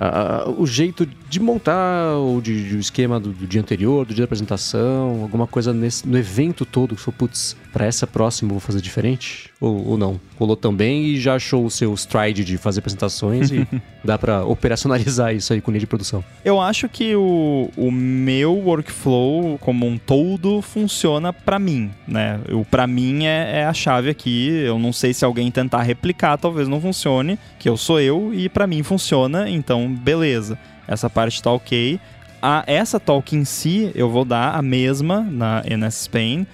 a- 0.00 0.48
o 0.56 0.66
jeito 0.66 1.06
de 1.28 1.40
montar 1.40 2.12
ou 2.14 2.40
de, 2.40 2.68
de 2.68 2.78
esquema 2.78 3.18
do, 3.18 3.30
do 3.30 3.46
dia 3.46 3.60
anterior, 3.60 4.04
do 4.06 4.14
dia 4.14 4.22
da 4.22 4.26
apresentação, 4.26 5.22
alguma 5.22 5.46
coisa 5.46 5.72
nesse, 5.72 6.06
no 6.08 6.16
evento 6.18 6.64
todo 6.64 6.94
que 6.94 7.00
falou, 7.02 7.16
putz, 7.18 7.56
pra 7.78 7.86
essa 7.86 8.08
próxima 8.08 8.48
eu 8.48 8.54
vou 8.54 8.60
fazer 8.60 8.80
diferente? 8.80 9.50
Ou, 9.60 9.90
ou 9.90 9.96
não? 9.96 10.20
Rolou 10.36 10.56
também 10.56 11.04
e 11.04 11.20
já 11.20 11.36
achou 11.36 11.64
o 11.64 11.70
seu 11.70 11.94
stride 11.94 12.44
de 12.44 12.58
fazer 12.58 12.80
apresentações 12.80 13.52
e 13.52 13.64
dá 14.04 14.18
pra 14.18 14.44
operacionalizar 14.44 15.32
isso 15.32 15.52
aí 15.52 15.60
com 15.60 15.70
linha 15.70 15.78
de 15.78 15.86
produção. 15.86 16.24
Eu 16.44 16.60
acho 16.60 16.88
que 16.88 17.14
o, 17.14 17.70
o 17.76 17.92
meu 17.92 18.52
workflow 18.52 19.58
como 19.58 19.86
um 19.86 19.96
todo 19.96 20.60
funciona 20.60 21.32
pra 21.32 21.60
mim, 21.60 21.92
né? 22.06 22.40
O 22.50 22.64
para 22.64 22.84
mim 22.84 23.26
é, 23.26 23.60
é 23.60 23.64
a 23.64 23.72
chave 23.72 24.10
aqui. 24.10 24.48
Eu 24.48 24.76
não 24.76 24.92
sei 24.92 25.14
se 25.14 25.24
alguém 25.24 25.48
tentar 25.48 25.82
replicar, 25.82 26.36
talvez 26.36 26.66
não 26.66 26.80
funcione, 26.80 27.38
que 27.60 27.68
eu 27.68 27.76
sou 27.76 28.00
eu 28.00 28.34
e 28.34 28.48
pra 28.48 28.66
mim 28.66 28.82
funciona, 28.82 29.48
então 29.48 29.88
beleza. 29.88 30.58
Essa 30.88 31.08
parte 31.08 31.40
tá 31.40 31.52
ok. 31.52 32.00
A, 32.40 32.64
essa 32.66 33.00
talk 33.00 33.34
em 33.34 33.44
si, 33.44 33.90
eu 33.94 34.08
vou 34.08 34.24
dar 34.24 34.54
a 34.54 34.62
mesma 34.62 35.20
na 35.20 35.62
NS 35.64 36.02
Spain. 36.02 36.46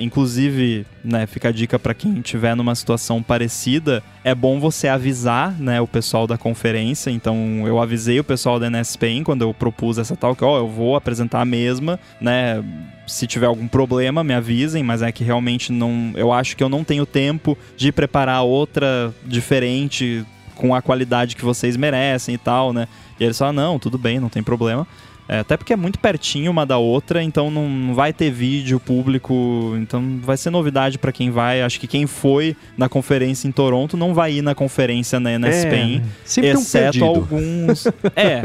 Inclusive, 0.00 0.86
né, 1.04 1.26
fica 1.26 1.48
a 1.48 1.52
dica 1.52 1.78
para 1.78 1.94
quem 1.94 2.18
estiver 2.18 2.54
numa 2.54 2.74
situação 2.74 3.22
parecida, 3.22 4.02
é 4.22 4.34
bom 4.34 4.60
você 4.60 4.88
avisar, 4.88 5.52
né, 5.58 5.80
o 5.80 5.86
pessoal 5.86 6.26
da 6.26 6.38
conferência. 6.38 7.10
Então, 7.10 7.64
eu 7.66 7.80
avisei 7.80 8.20
o 8.20 8.24
pessoal 8.24 8.60
da 8.60 8.70
NS 8.70 8.90
Spain 8.90 9.24
quando 9.24 9.42
eu 9.42 9.52
propus 9.52 9.98
essa 9.98 10.16
talk, 10.16 10.42
ó, 10.44 10.54
oh, 10.54 10.58
eu 10.58 10.68
vou 10.68 10.96
apresentar 10.96 11.40
a 11.40 11.44
mesma, 11.44 11.98
né, 12.20 12.62
se 13.06 13.26
tiver 13.26 13.46
algum 13.46 13.66
problema, 13.66 14.22
me 14.22 14.34
avisem, 14.34 14.82
mas 14.82 15.02
é 15.02 15.10
que 15.10 15.24
realmente 15.24 15.72
não, 15.72 16.12
eu 16.14 16.32
acho 16.32 16.56
que 16.56 16.62
eu 16.62 16.68
não 16.68 16.84
tenho 16.84 17.04
tempo 17.04 17.58
de 17.76 17.90
preparar 17.90 18.42
outra 18.42 19.12
diferente 19.24 20.24
com 20.54 20.74
a 20.74 20.80
qualidade 20.80 21.34
que 21.34 21.44
vocês 21.44 21.76
merecem 21.76 22.34
e 22.36 22.38
tal, 22.38 22.72
né? 22.72 22.86
E 23.18 23.24
eles 23.24 23.36
falam, 23.36 23.52
não, 23.52 23.78
tudo 23.78 23.98
bem, 23.98 24.20
não 24.20 24.28
tem 24.28 24.42
problema. 24.42 24.86
É, 25.32 25.38
até 25.38 25.56
porque 25.56 25.72
é 25.72 25.76
muito 25.76 25.98
pertinho 25.98 26.50
uma 26.50 26.66
da 26.66 26.76
outra, 26.76 27.22
então 27.22 27.50
não 27.50 27.94
vai 27.94 28.12
ter 28.12 28.30
vídeo 28.30 28.78
público, 28.78 29.74
então 29.78 30.20
vai 30.20 30.36
ser 30.36 30.50
novidade 30.50 30.98
para 30.98 31.10
quem 31.10 31.30
vai. 31.30 31.62
Acho 31.62 31.80
que 31.80 31.86
quem 31.86 32.06
foi 32.06 32.54
na 32.76 32.86
conferência 32.86 33.48
em 33.48 33.50
Toronto 33.50 33.96
não 33.96 34.12
vai 34.12 34.34
ir 34.34 34.42
na 34.42 34.54
conferência 34.54 35.18
na 35.18 35.30
NSPEN, 35.38 36.02
é, 36.36 36.46
exceto 36.48 37.02
um 37.02 37.08
alguns. 37.08 37.86
é, 38.14 38.42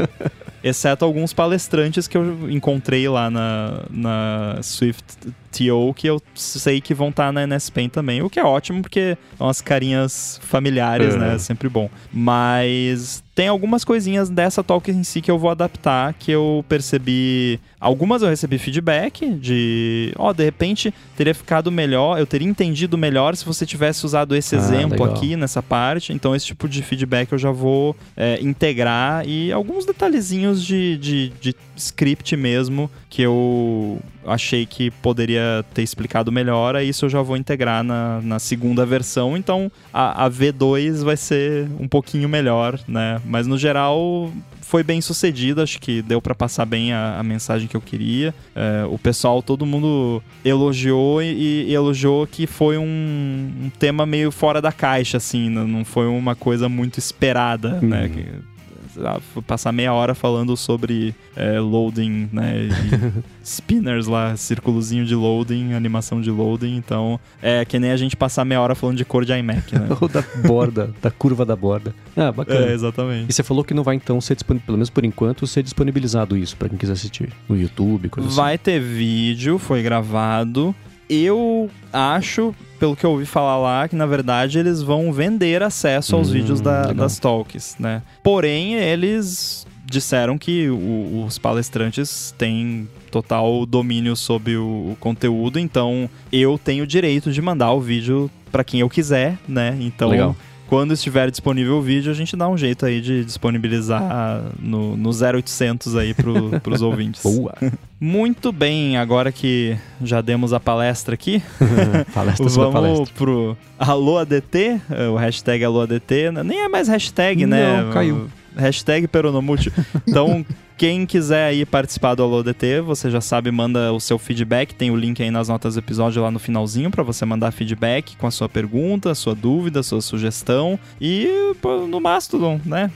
exceto 0.64 1.04
alguns 1.04 1.34
palestrantes 1.34 2.08
que 2.08 2.16
eu 2.16 2.50
encontrei 2.50 3.06
lá 3.06 3.28
na, 3.28 3.82
na 3.90 4.58
Swift 4.62 5.04
TO, 5.48 5.94
que 5.94 6.06
eu 6.06 6.20
sei 6.34 6.80
que 6.80 6.94
vão 6.94 7.08
estar 7.08 7.26
tá 7.26 7.32
na 7.32 7.46
NSPen 7.46 7.88
também, 7.88 8.22
o 8.22 8.30
que 8.30 8.38
é 8.38 8.44
ótimo, 8.44 8.82
porque 8.82 9.16
são 9.36 9.46
umas 9.46 9.60
carinhas 9.60 10.40
familiares, 10.42 11.14
uhum. 11.14 11.20
né? 11.20 11.38
Sempre 11.38 11.68
bom. 11.68 11.90
Mas 12.12 13.22
tem 13.38 13.46
algumas 13.46 13.84
coisinhas 13.84 14.28
dessa 14.28 14.64
talk 14.64 14.90
em 14.90 15.04
si 15.04 15.20
que 15.20 15.30
eu 15.30 15.38
vou 15.38 15.48
adaptar, 15.48 16.12
que 16.12 16.32
eu 16.32 16.64
percebi. 16.68 17.60
Algumas 17.78 18.20
eu 18.20 18.28
recebi 18.28 18.58
feedback 18.58 19.30
de. 19.30 20.12
Ó, 20.18 20.30
oh, 20.30 20.34
de 20.34 20.42
repente 20.42 20.92
teria 21.16 21.32
ficado 21.32 21.70
melhor, 21.70 22.18
eu 22.18 22.26
teria 22.26 22.48
entendido 22.48 22.98
melhor 22.98 23.36
se 23.36 23.44
você 23.44 23.64
tivesse 23.64 24.04
usado 24.04 24.34
esse 24.34 24.56
ah, 24.56 24.58
exemplo 24.58 25.04
legal. 25.04 25.14
aqui 25.14 25.36
nessa 25.36 25.62
parte. 25.62 26.12
Então, 26.12 26.34
esse 26.34 26.46
tipo 26.46 26.68
de 26.68 26.82
feedback 26.82 27.30
eu 27.30 27.38
já 27.38 27.52
vou 27.52 27.94
é, 28.16 28.40
integrar 28.42 29.24
e 29.24 29.52
alguns 29.52 29.86
detalhezinhos 29.86 30.60
de, 30.60 30.98
de, 30.98 31.32
de 31.40 31.54
script 31.76 32.36
mesmo 32.36 32.90
que 33.08 33.22
eu 33.22 34.00
achei 34.30 34.66
que 34.66 34.90
poderia 34.90 35.64
ter 35.74 35.82
explicado 35.82 36.30
melhor, 36.32 36.76
aí 36.76 36.88
isso 36.88 37.04
eu 37.06 37.10
já 37.10 37.22
vou 37.22 37.36
integrar 37.36 37.82
na, 37.82 38.20
na 38.22 38.38
segunda 38.38 38.84
versão, 38.84 39.36
então 39.36 39.70
a, 39.92 40.24
a 40.26 40.30
V2 40.30 41.04
vai 41.04 41.16
ser 41.16 41.68
um 41.78 41.88
pouquinho 41.88 42.28
melhor, 42.28 42.78
né? 42.86 43.20
Mas 43.24 43.46
no 43.46 43.58
geral 43.58 44.32
foi 44.68 44.82
bem 44.82 45.00
sucedido, 45.00 45.62
acho 45.62 45.80
que 45.80 46.02
deu 46.02 46.20
para 46.20 46.34
passar 46.34 46.66
bem 46.66 46.92
a, 46.92 47.18
a, 47.18 47.22
mensagem 47.22 47.66
que 47.66 47.74
eu 47.74 47.80
queria. 47.80 48.34
É, 48.54 48.84
o 48.84 48.98
pessoal, 48.98 49.42
todo 49.42 49.64
mundo 49.64 50.22
elogiou 50.44 51.22
e, 51.22 51.64
e 51.66 51.74
elogiou 51.74 52.26
que 52.26 52.46
foi 52.46 52.76
um, 52.76 52.84
um, 52.84 53.70
tema 53.78 54.04
meio 54.04 54.30
fora 54.30 54.60
da 54.60 54.70
caixa, 54.70 55.16
assim, 55.16 55.48
não 55.48 55.86
foi 55.86 56.06
uma 56.06 56.34
coisa 56.34 56.68
muito 56.68 56.98
esperada, 56.98 57.80
né? 57.80 58.10
uhum. 58.14 58.57
Né? 58.98 59.16
passar 59.46 59.72
meia 59.72 59.92
hora 59.92 60.14
falando 60.14 60.56
sobre 60.56 61.14
é, 61.36 61.58
loading, 61.58 62.28
né? 62.32 62.68
spinners 63.44 64.06
lá, 64.06 64.36
círculozinho 64.36 65.04
de 65.04 65.14
loading, 65.14 65.72
animação 65.72 66.20
de 66.20 66.30
loading. 66.30 66.76
Então, 66.76 67.18
é 67.42 67.64
que 67.64 67.78
nem 67.78 67.90
a 67.90 67.96
gente 67.96 68.16
passar 68.16 68.44
meia 68.44 68.60
hora 68.60 68.74
falando 68.74 68.96
de 68.96 69.04
cor 69.04 69.24
de 69.24 69.32
iMac, 69.32 69.74
né? 69.74 69.88
Ou 70.00 70.08
da 70.08 70.24
borda, 70.46 70.90
da 71.00 71.10
curva 71.10 71.44
da 71.44 71.56
borda. 71.56 71.94
Ah, 72.16 72.32
bacana. 72.32 72.66
É, 72.66 72.72
exatamente. 72.72 73.30
E 73.30 73.32
você 73.32 73.42
falou 73.42 73.64
que 73.64 73.74
não 73.74 73.82
vai 73.82 73.96
então 73.96 74.20
ser 74.20 74.34
disponibilizado, 74.34 74.66
pelo 74.66 74.78
menos 74.78 74.90
por 74.90 75.04
enquanto, 75.04 75.46
ser 75.46 75.62
disponibilizado 75.62 76.36
isso 76.36 76.56
para 76.56 76.68
quem 76.68 76.78
quiser 76.78 76.92
assistir 76.92 77.32
no 77.48 77.56
YouTube, 77.56 78.08
coisa 78.08 78.28
Vai 78.30 78.54
assim. 78.54 78.64
ter 78.64 78.80
vídeo, 78.80 79.58
foi 79.58 79.82
gravado. 79.82 80.74
Eu 81.08 81.70
acho, 81.92 82.54
pelo 82.78 82.96
que 82.96 83.04
eu 83.04 83.10
ouvi 83.10 83.26
falar 83.26 83.56
lá, 83.58 83.88
que 83.88 83.96
na 83.96 84.06
verdade 84.06 84.58
eles 84.58 84.82
vão 84.82 85.12
vender 85.12 85.62
acesso 85.62 86.16
aos 86.16 86.28
hum, 86.28 86.32
vídeos 86.32 86.60
da, 86.60 86.92
das 86.92 87.18
talks, 87.18 87.76
né? 87.78 88.02
Porém, 88.22 88.74
eles 88.74 89.66
disseram 89.84 90.36
que 90.36 90.68
o, 90.68 91.24
os 91.24 91.38
palestrantes 91.38 92.34
têm 92.36 92.88
total 93.10 93.64
domínio 93.64 94.14
sobre 94.14 94.56
o, 94.56 94.92
o, 94.92 94.96
conteúdo, 95.00 95.58
então 95.58 96.08
eu 96.30 96.58
tenho 96.62 96.84
o 96.84 96.86
direito 96.86 97.32
de 97.32 97.40
mandar 97.40 97.72
o 97.72 97.80
vídeo 97.80 98.30
para 98.52 98.62
quem 98.62 98.80
eu 98.80 98.88
quiser, 98.88 99.38
né? 99.48 99.76
Então 99.80 100.10
Legal 100.10 100.36
quando 100.68 100.92
estiver 100.92 101.30
disponível 101.30 101.78
o 101.78 101.82
vídeo, 101.82 102.10
a 102.10 102.14
gente 102.14 102.36
dá 102.36 102.48
um 102.48 102.56
jeito 102.56 102.84
aí 102.84 103.00
de 103.00 103.24
disponibilizar 103.24 104.42
no, 104.60 104.96
no 104.96 105.10
0800 105.10 105.96
aí 105.96 106.12
pro, 106.14 106.60
pros 106.60 106.82
ouvintes. 106.82 107.22
Boa! 107.24 107.54
Muito 108.00 108.52
bem, 108.52 108.96
agora 108.96 109.32
que 109.32 109.76
já 110.02 110.20
demos 110.20 110.52
a 110.52 110.60
palestra 110.60 111.14
aqui, 111.14 111.42
palestra 112.14 112.48
vamos 112.48 112.72
palestra. 112.72 113.14
pro 113.16 113.56
Alô 113.78 114.18
ADT, 114.18 114.80
o 115.12 115.16
hashtag 115.16 115.64
Alô 115.64 115.80
ADT, 115.80 116.30
nem 116.44 116.60
é 116.60 116.68
mais 116.68 116.86
hashtag, 116.86 117.44
Não, 117.44 117.56
né? 117.56 117.90
caiu. 117.92 118.28
Hashtag 118.56 119.08
Peronomútil. 119.08 119.72
Então, 120.06 120.44
quem 120.78 121.04
quiser 121.04 121.46
aí 121.46 121.66
participar 121.66 122.14
do 122.14 122.22
Alô 122.22 122.40
DT, 122.40 122.80
você 122.82 123.10
já 123.10 123.20
sabe, 123.20 123.50
manda 123.50 123.92
o 123.92 123.98
seu 123.98 124.16
feedback. 124.16 124.72
Tem 124.72 124.92
o 124.92 124.96
link 124.96 125.20
aí 125.20 125.30
nas 125.30 125.48
notas 125.48 125.74
do 125.74 125.80
episódio 125.80 126.22
lá 126.22 126.30
no 126.30 126.38
finalzinho 126.38 126.88
para 126.88 127.02
você 127.02 127.26
mandar 127.26 127.50
feedback 127.50 128.16
com 128.16 128.28
a 128.28 128.30
sua 128.30 128.48
pergunta, 128.48 129.12
sua 129.16 129.34
dúvida, 129.34 129.82
sua 129.82 130.00
sugestão. 130.00 130.78
E 131.00 131.52
no 131.90 132.00
Mastodon, 132.00 132.60
né? 132.64 132.92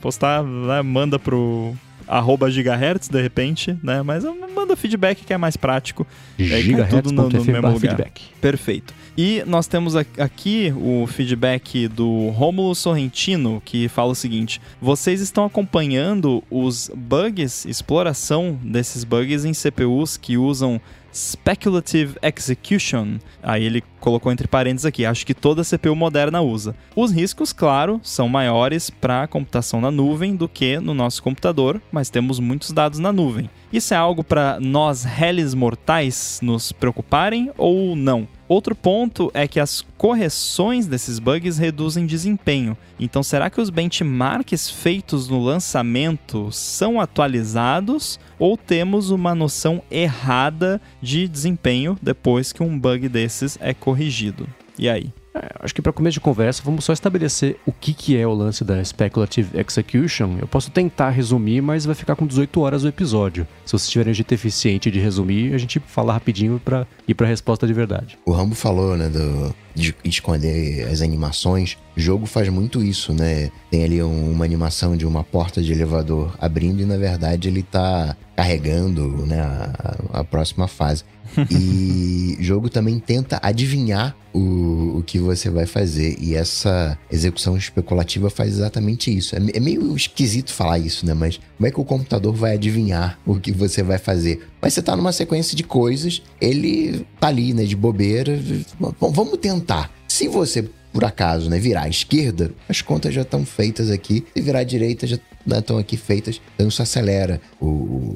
Postar, 0.00 0.42
né? 0.42 0.80
manda 0.80 1.18
pro 1.18 1.76
arroba 2.06 2.50
gigahertz 2.50 3.08
de 3.08 3.20
repente, 3.20 3.76
né? 3.82 4.00
Mas 4.02 4.24
manda 4.54 4.74
feedback 4.74 5.26
que 5.26 5.32
é 5.34 5.36
mais 5.36 5.58
prático. 5.58 6.06
Gigahertz. 6.38 6.94
É, 6.94 7.02
tudo 7.02 7.12
no, 7.12 7.28
no 7.28 7.44
mesmo 7.44 7.54
lugar. 7.54 7.78
Feedback. 7.80 8.22
Perfeito. 8.40 8.94
E 9.20 9.42
nós 9.48 9.66
temos 9.66 9.96
aqui 9.96 10.72
o 10.76 11.04
feedback 11.08 11.88
do 11.88 12.28
Rômulo 12.28 12.72
Sorrentino, 12.72 13.60
que 13.64 13.88
fala 13.88 14.12
o 14.12 14.14
seguinte: 14.14 14.60
vocês 14.80 15.20
estão 15.20 15.44
acompanhando 15.44 16.40
os 16.48 16.88
bugs, 16.94 17.64
exploração 17.64 18.56
desses 18.62 19.02
bugs 19.02 19.44
em 19.44 19.52
CPUs 19.52 20.16
que 20.16 20.38
usam 20.38 20.80
Speculative 21.12 22.14
Execution. 22.22 23.18
Aí 23.42 23.64
ele 23.64 23.82
colocou 23.98 24.30
entre 24.30 24.46
parênteses 24.46 24.86
aqui, 24.86 25.04
acho 25.04 25.26
que 25.26 25.34
toda 25.34 25.64
CPU 25.64 25.96
moderna 25.96 26.40
usa. 26.40 26.76
Os 26.94 27.10
riscos, 27.10 27.52
claro, 27.52 28.00
são 28.04 28.28
maiores 28.28 28.88
para 28.88 29.26
computação 29.26 29.80
na 29.80 29.90
nuvem 29.90 30.36
do 30.36 30.48
que 30.48 30.78
no 30.78 30.94
nosso 30.94 31.24
computador, 31.24 31.82
mas 31.90 32.08
temos 32.08 32.38
muitos 32.38 32.70
dados 32.70 33.00
na 33.00 33.12
nuvem. 33.12 33.50
Isso 33.72 33.92
é 33.92 33.96
algo 33.96 34.22
para 34.22 34.60
nós 34.60 35.02
réis 35.02 35.54
mortais 35.54 36.38
nos 36.40 36.70
preocuparem 36.70 37.50
ou 37.58 37.96
não? 37.96 38.28
Outro 38.48 38.74
ponto 38.74 39.30
é 39.34 39.46
que 39.46 39.60
as 39.60 39.84
correções 39.98 40.86
desses 40.86 41.18
bugs 41.18 41.58
reduzem 41.58 42.06
desempenho. 42.06 42.76
Então, 42.98 43.22
será 43.22 43.50
que 43.50 43.60
os 43.60 43.68
benchmarks 43.68 44.70
feitos 44.70 45.28
no 45.28 45.42
lançamento 45.42 46.50
são 46.50 46.98
atualizados 46.98 48.18
ou 48.38 48.56
temos 48.56 49.10
uma 49.10 49.34
noção 49.34 49.82
errada 49.90 50.80
de 51.02 51.28
desempenho 51.28 51.98
depois 52.00 52.50
que 52.50 52.62
um 52.62 52.78
bug 52.78 53.06
desses 53.08 53.58
é 53.60 53.74
corrigido? 53.74 54.48
E 54.78 54.88
aí? 54.88 55.12
É, 55.34 55.50
acho 55.60 55.74
que 55.74 55.82
para 55.82 55.92
começo 55.92 56.14
de 56.14 56.20
conversa, 56.20 56.62
vamos 56.64 56.84
só 56.84 56.92
estabelecer 56.92 57.58
o 57.66 57.72
que, 57.72 57.92
que 57.92 58.16
é 58.16 58.26
o 58.26 58.32
lance 58.32 58.64
da 58.64 58.82
Speculative 58.82 59.58
Execution. 59.58 60.38
Eu 60.40 60.48
posso 60.48 60.70
tentar 60.70 61.10
resumir, 61.10 61.60
mas 61.60 61.84
vai 61.84 61.94
ficar 61.94 62.16
com 62.16 62.26
18 62.26 62.60
horas 62.60 62.84
o 62.84 62.88
episódio. 62.88 63.46
Se 63.64 63.72
vocês 63.72 63.90
tiverem 63.90 64.14
jeito 64.14 64.32
eficiente 64.32 64.90
de 64.90 64.98
resumir, 64.98 65.54
a 65.54 65.58
gente 65.58 65.80
fala 65.80 66.12
rapidinho 66.12 66.60
para 66.64 66.86
ir 67.06 67.14
para 67.14 67.26
a 67.26 67.30
resposta 67.30 67.66
de 67.66 67.72
verdade. 67.72 68.18
O 68.24 68.32
Rambo 68.32 68.54
falou, 68.54 68.96
né, 68.96 69.08
do, 69.08 69.54
de 69.74 69.94
esconder 70.04 70.88
as 70.88 71.00
animações. 71.00 71.76
O 71.96 72.00
jogo 72.00 72.26
faz 72.26 72.48
muito 72.48 72.82
isso, 72.82 73.12
né? 73.12 73.50
Tem 73.70 73.84
ali 73.84 74.02
um, 74.02 74.30
uma 74.30 74.44
animação 74.44 74.96
de 74.96 75.06
uma 75.06 75.22
porta 75.22 75.62
de 75.62 75.72
elevador 75.72 76.34
abrindo 76.40 76.80
e, 76.80 76.84
na 76.84 76.96
verdade, 76.96 77.48
ele 77.48 77.62
tá 77.62 78.16
carregando 78.36 79.26
né, 79.26 79.40
a, 79.40 80.20
a 80.20 80.24
próxima 80.24 80.68
fase. 80.68 81.04
e 81.50 82.36
jogo 82.40 82.68
também 82.68 82.98
tenta 82.98 83.38
adivinhar 83.42 84.16
o, 84.32 84.98
o 84.98 85.02
que 85.02 85.18
você 85.18 85.50
vai 85.50 85.66
fazer. 85.66 86.16
E 86.20 86.34
essa 86.34 86.98
execução 87.10 87.56
especulativa 87.56 88.30
faz 88.30 88.54
exatamente 88.54 89.14
isso. 89.16 89.34
É, 89.36 89.38
é, 89.54 89.60
meio 89.60 89.94
esquisito 89.96 90.52
falar 90.52 90.78
isso, 90.78 91.06
né? 91.06 91.14
Mas 91.14 91.40
como 91.56 91.66
é 91.66 91.70
que 91.70 91.80
o 91.80 91.84
computador 91.84 92.34
vai 92.34 92.54
adivinhar 92.54 93.18
o 93.26 93.38
que 93.38 93.52
você 93.52 93.82
vai 93.82 93.98
fazer? 93.98 94.46
Mas 94.60 94.74
você 94.74 94.82
tá 94.82 94.96
numa 94.96 95.12
sequência 95.12 95.56
de 95.56 95.62
coisas, 95.62 96.22
ele 96.40 97.06
tá 97.20 97.28
ali, 97.28 97.54
né, 97.54 97.64
de 97.64 97.76
bobeira. 97.76 98.38
Bom, 98.78 99.10
vamos 99.10 99.38
tentar. 99.38 99.90
Se 100.08 100.28
você 100.28 100.68
por 100.92 101.04
acaso, 101.04 101.50
né, 101.50 101.58
virar 101.58 101.82
à 101.82 101.88
esquerda, 101.88 102.50
as 102.68 102.80
contas 102.80 103.14
já 103.14 103.22
estão 103.22 103.44
feitas 103.44 103.90
aqui. 103.90 104.24
Se 104.34 104.42
virar 104.42 104.60
à 104.60 104.64
direita, 104.64 105.06
já 105.06 105.18
estão 105.56 105.76
né, 105.76 105.82
aqui 105.82 105.96
feitas. 105.96 106.40
Então 106.54 106.68
isso 106.68 106.82
acelera 106.82 107.40
o, 107.60 107.66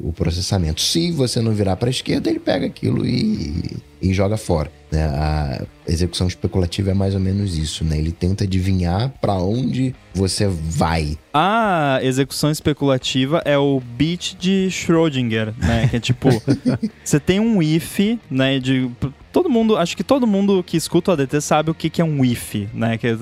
o, 0.08 0.12
processamento. 0.14 0.80
Se 0.80 1.10
você 1.10 1.40
não 1.40 1.52
virar 1.52 1.76
para 1.76 1.88
a 1.88 1.90
esquerda, 1.90 2.28
ele 2.30 2.38
pega 2.38 2.66
aquilo 2.66 3.06
e, 3.06 3.76
e 4.00 4.12
joga 4.12 4.36
fora. 4.36 4.70
Né? 4.90 5.02
A 5.04 5.64
execução 5.86 6.26
especulativa 6.26 6.90
é 6.90 6.94
mais 6.94 7.14
ou 7.14 7.20
menos 7.20 7.56
isso, 7.56 7.84
né? 7.84 7.98
Ele 7.98 8.12
tenta 8.12 8.44
adivinhar 8.44 9.10
para 9.20 9.34
onde 9.34 9.94
você 10.14 10.46
vai. 10.46 11.16
A 11.32 11.98
execução 12.02 12.50
especulativa 12.50 13.40
é 13.44 13.56
o 13.56 13.80
beat 13.80 14.36
de 14.38 14.68
Schrödinger, 14.70 15.54
né? 15.58 15.88
Que 15.88 15.96
é 15.96 16.00
tipo, 16.00 16.28
você 17.02 17.18
tem 17.18 17.40
um 17.40 17.62
if, 17.62 18.18
né? 18.30 18.58
De 18.58 18.90
todo 19.32 19.48
mundo, 19.48 19.76
acho 19.78 19.96
que 19.96 20.04
todo 20.04 20.26
mundo 20.26 20.62
que 20.62 20.76
escuta 20.76 21.10
o 21.10 21.14
ADT 21.14 21.40
sabe 21.40 21.70
o 21.70 21.74
que, 21.74 21.88
que 21.88 22.02
é 22.02 22.04
um 22.04 22.22
if, 22.22 22.68
né? 22.74 22.98
Que, 22.98 23.16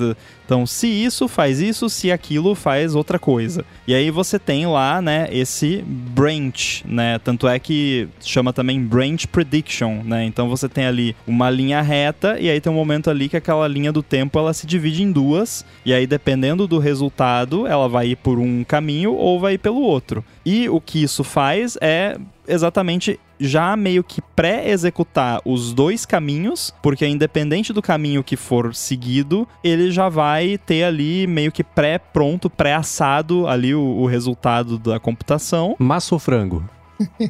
então, 0.50 0.66
se 0.66 0.88
isso 0.88 1.28
faz 1.28 1.60
isso, 1.60 1.88
se 1.88 2.10
aquilo 2.10 2.56
faz 2.56 2.96
outra 2.96 3.20
coisa. 3.20 3.64
E 3.86 3.94
aí 3.94 4.10
você 4.10 4.36
tem 4.36 4.66
lá, 4.66 5.00
né, 5.00 5.28
esse 5.30 5.84
branch, 5.86 6.82
né? 6.84 7.20
Tanto 7.20 7.46
é 7.46 7.56
que 7.60 8.08
chama 8.20 8.52
também 8.52 8.82
branch 8.82 9.28
prediction, 9.28 10.02
né? 10.02 10.24
Então 10.24 10.48
você 10.48 10.68
tem 10.68 10.86
ali 10.86 11.14
uma 11.24 11.48
linha 11.48 11.80
reta 11.80 12.36
e 12.40 12.50
aí 12.50 12.60
tem 12.60 12.72
um 12.72 12.74
momento 12.74 13.08
ali 13.08 13.28
que 13.28 13.36
aquela 13.36 13.68
linha 13.68 13.92
do 13.92 14.02
tempo 14.02 14.40
ela 14.40 14.52
se 14.52 14.66
divide 14.66 15.04
em 15.04 15.12
duas 15.12 15.64
e 15.86 15.94
aí 15.94 16.04
dependendo 16.04 16.66
do 16.66 16.80
resultado, 16.80 17.64
ela 17.68 17.88
vai 17.88 18.08
ir 18.08 18.16
por 18.16 18.40
um 18.40 18.64
caminho 18.64 19.14
ou 19.14 19.38
vai 19.38 19.54
ir 19.54 19.58
pelo 19.58 19.80
outro. 19.80 20.24
E 20.44 20.68
o 20.68 20.80
que 20.80 21.00
isso 21.00 21.22
faz 21.22 21.78
é 21.80 22.18
exatamente 22.46 23.18
já 23.38 23.74
meio 23.76 24.04
que 24.04 24.20
pré-executar 24.20 25.40
os 25.44 25.72
dois 25.72 26.04
caminhos, 26.04 26.74
porque 26.82 27.06
independente 27.06 27.72
do 27.72 27.80
caminho 27.80 28.22
que 28.22 28.36
for 28.36 28.74
seguido, 28.74 29.48
ele 29.64 29.90
já 29.90 30.08
vai 30.08 30.58
ter 30.58 30.84
ali 30.84 31.26
meio 31.26 31.50
que 31.50 31.64
pré-pronto, 31.64 32.50
pré-assado 32.50 33.46
ali 33.46 33.74
o, 33.74 33.80
o 33.80 34.06
resultado 34.06 34.78
da 34.78 35.00
computação. 35.00 35.74
Massa 35.78 36.14
ou 36.14 36.18
frango? 36.18 36.62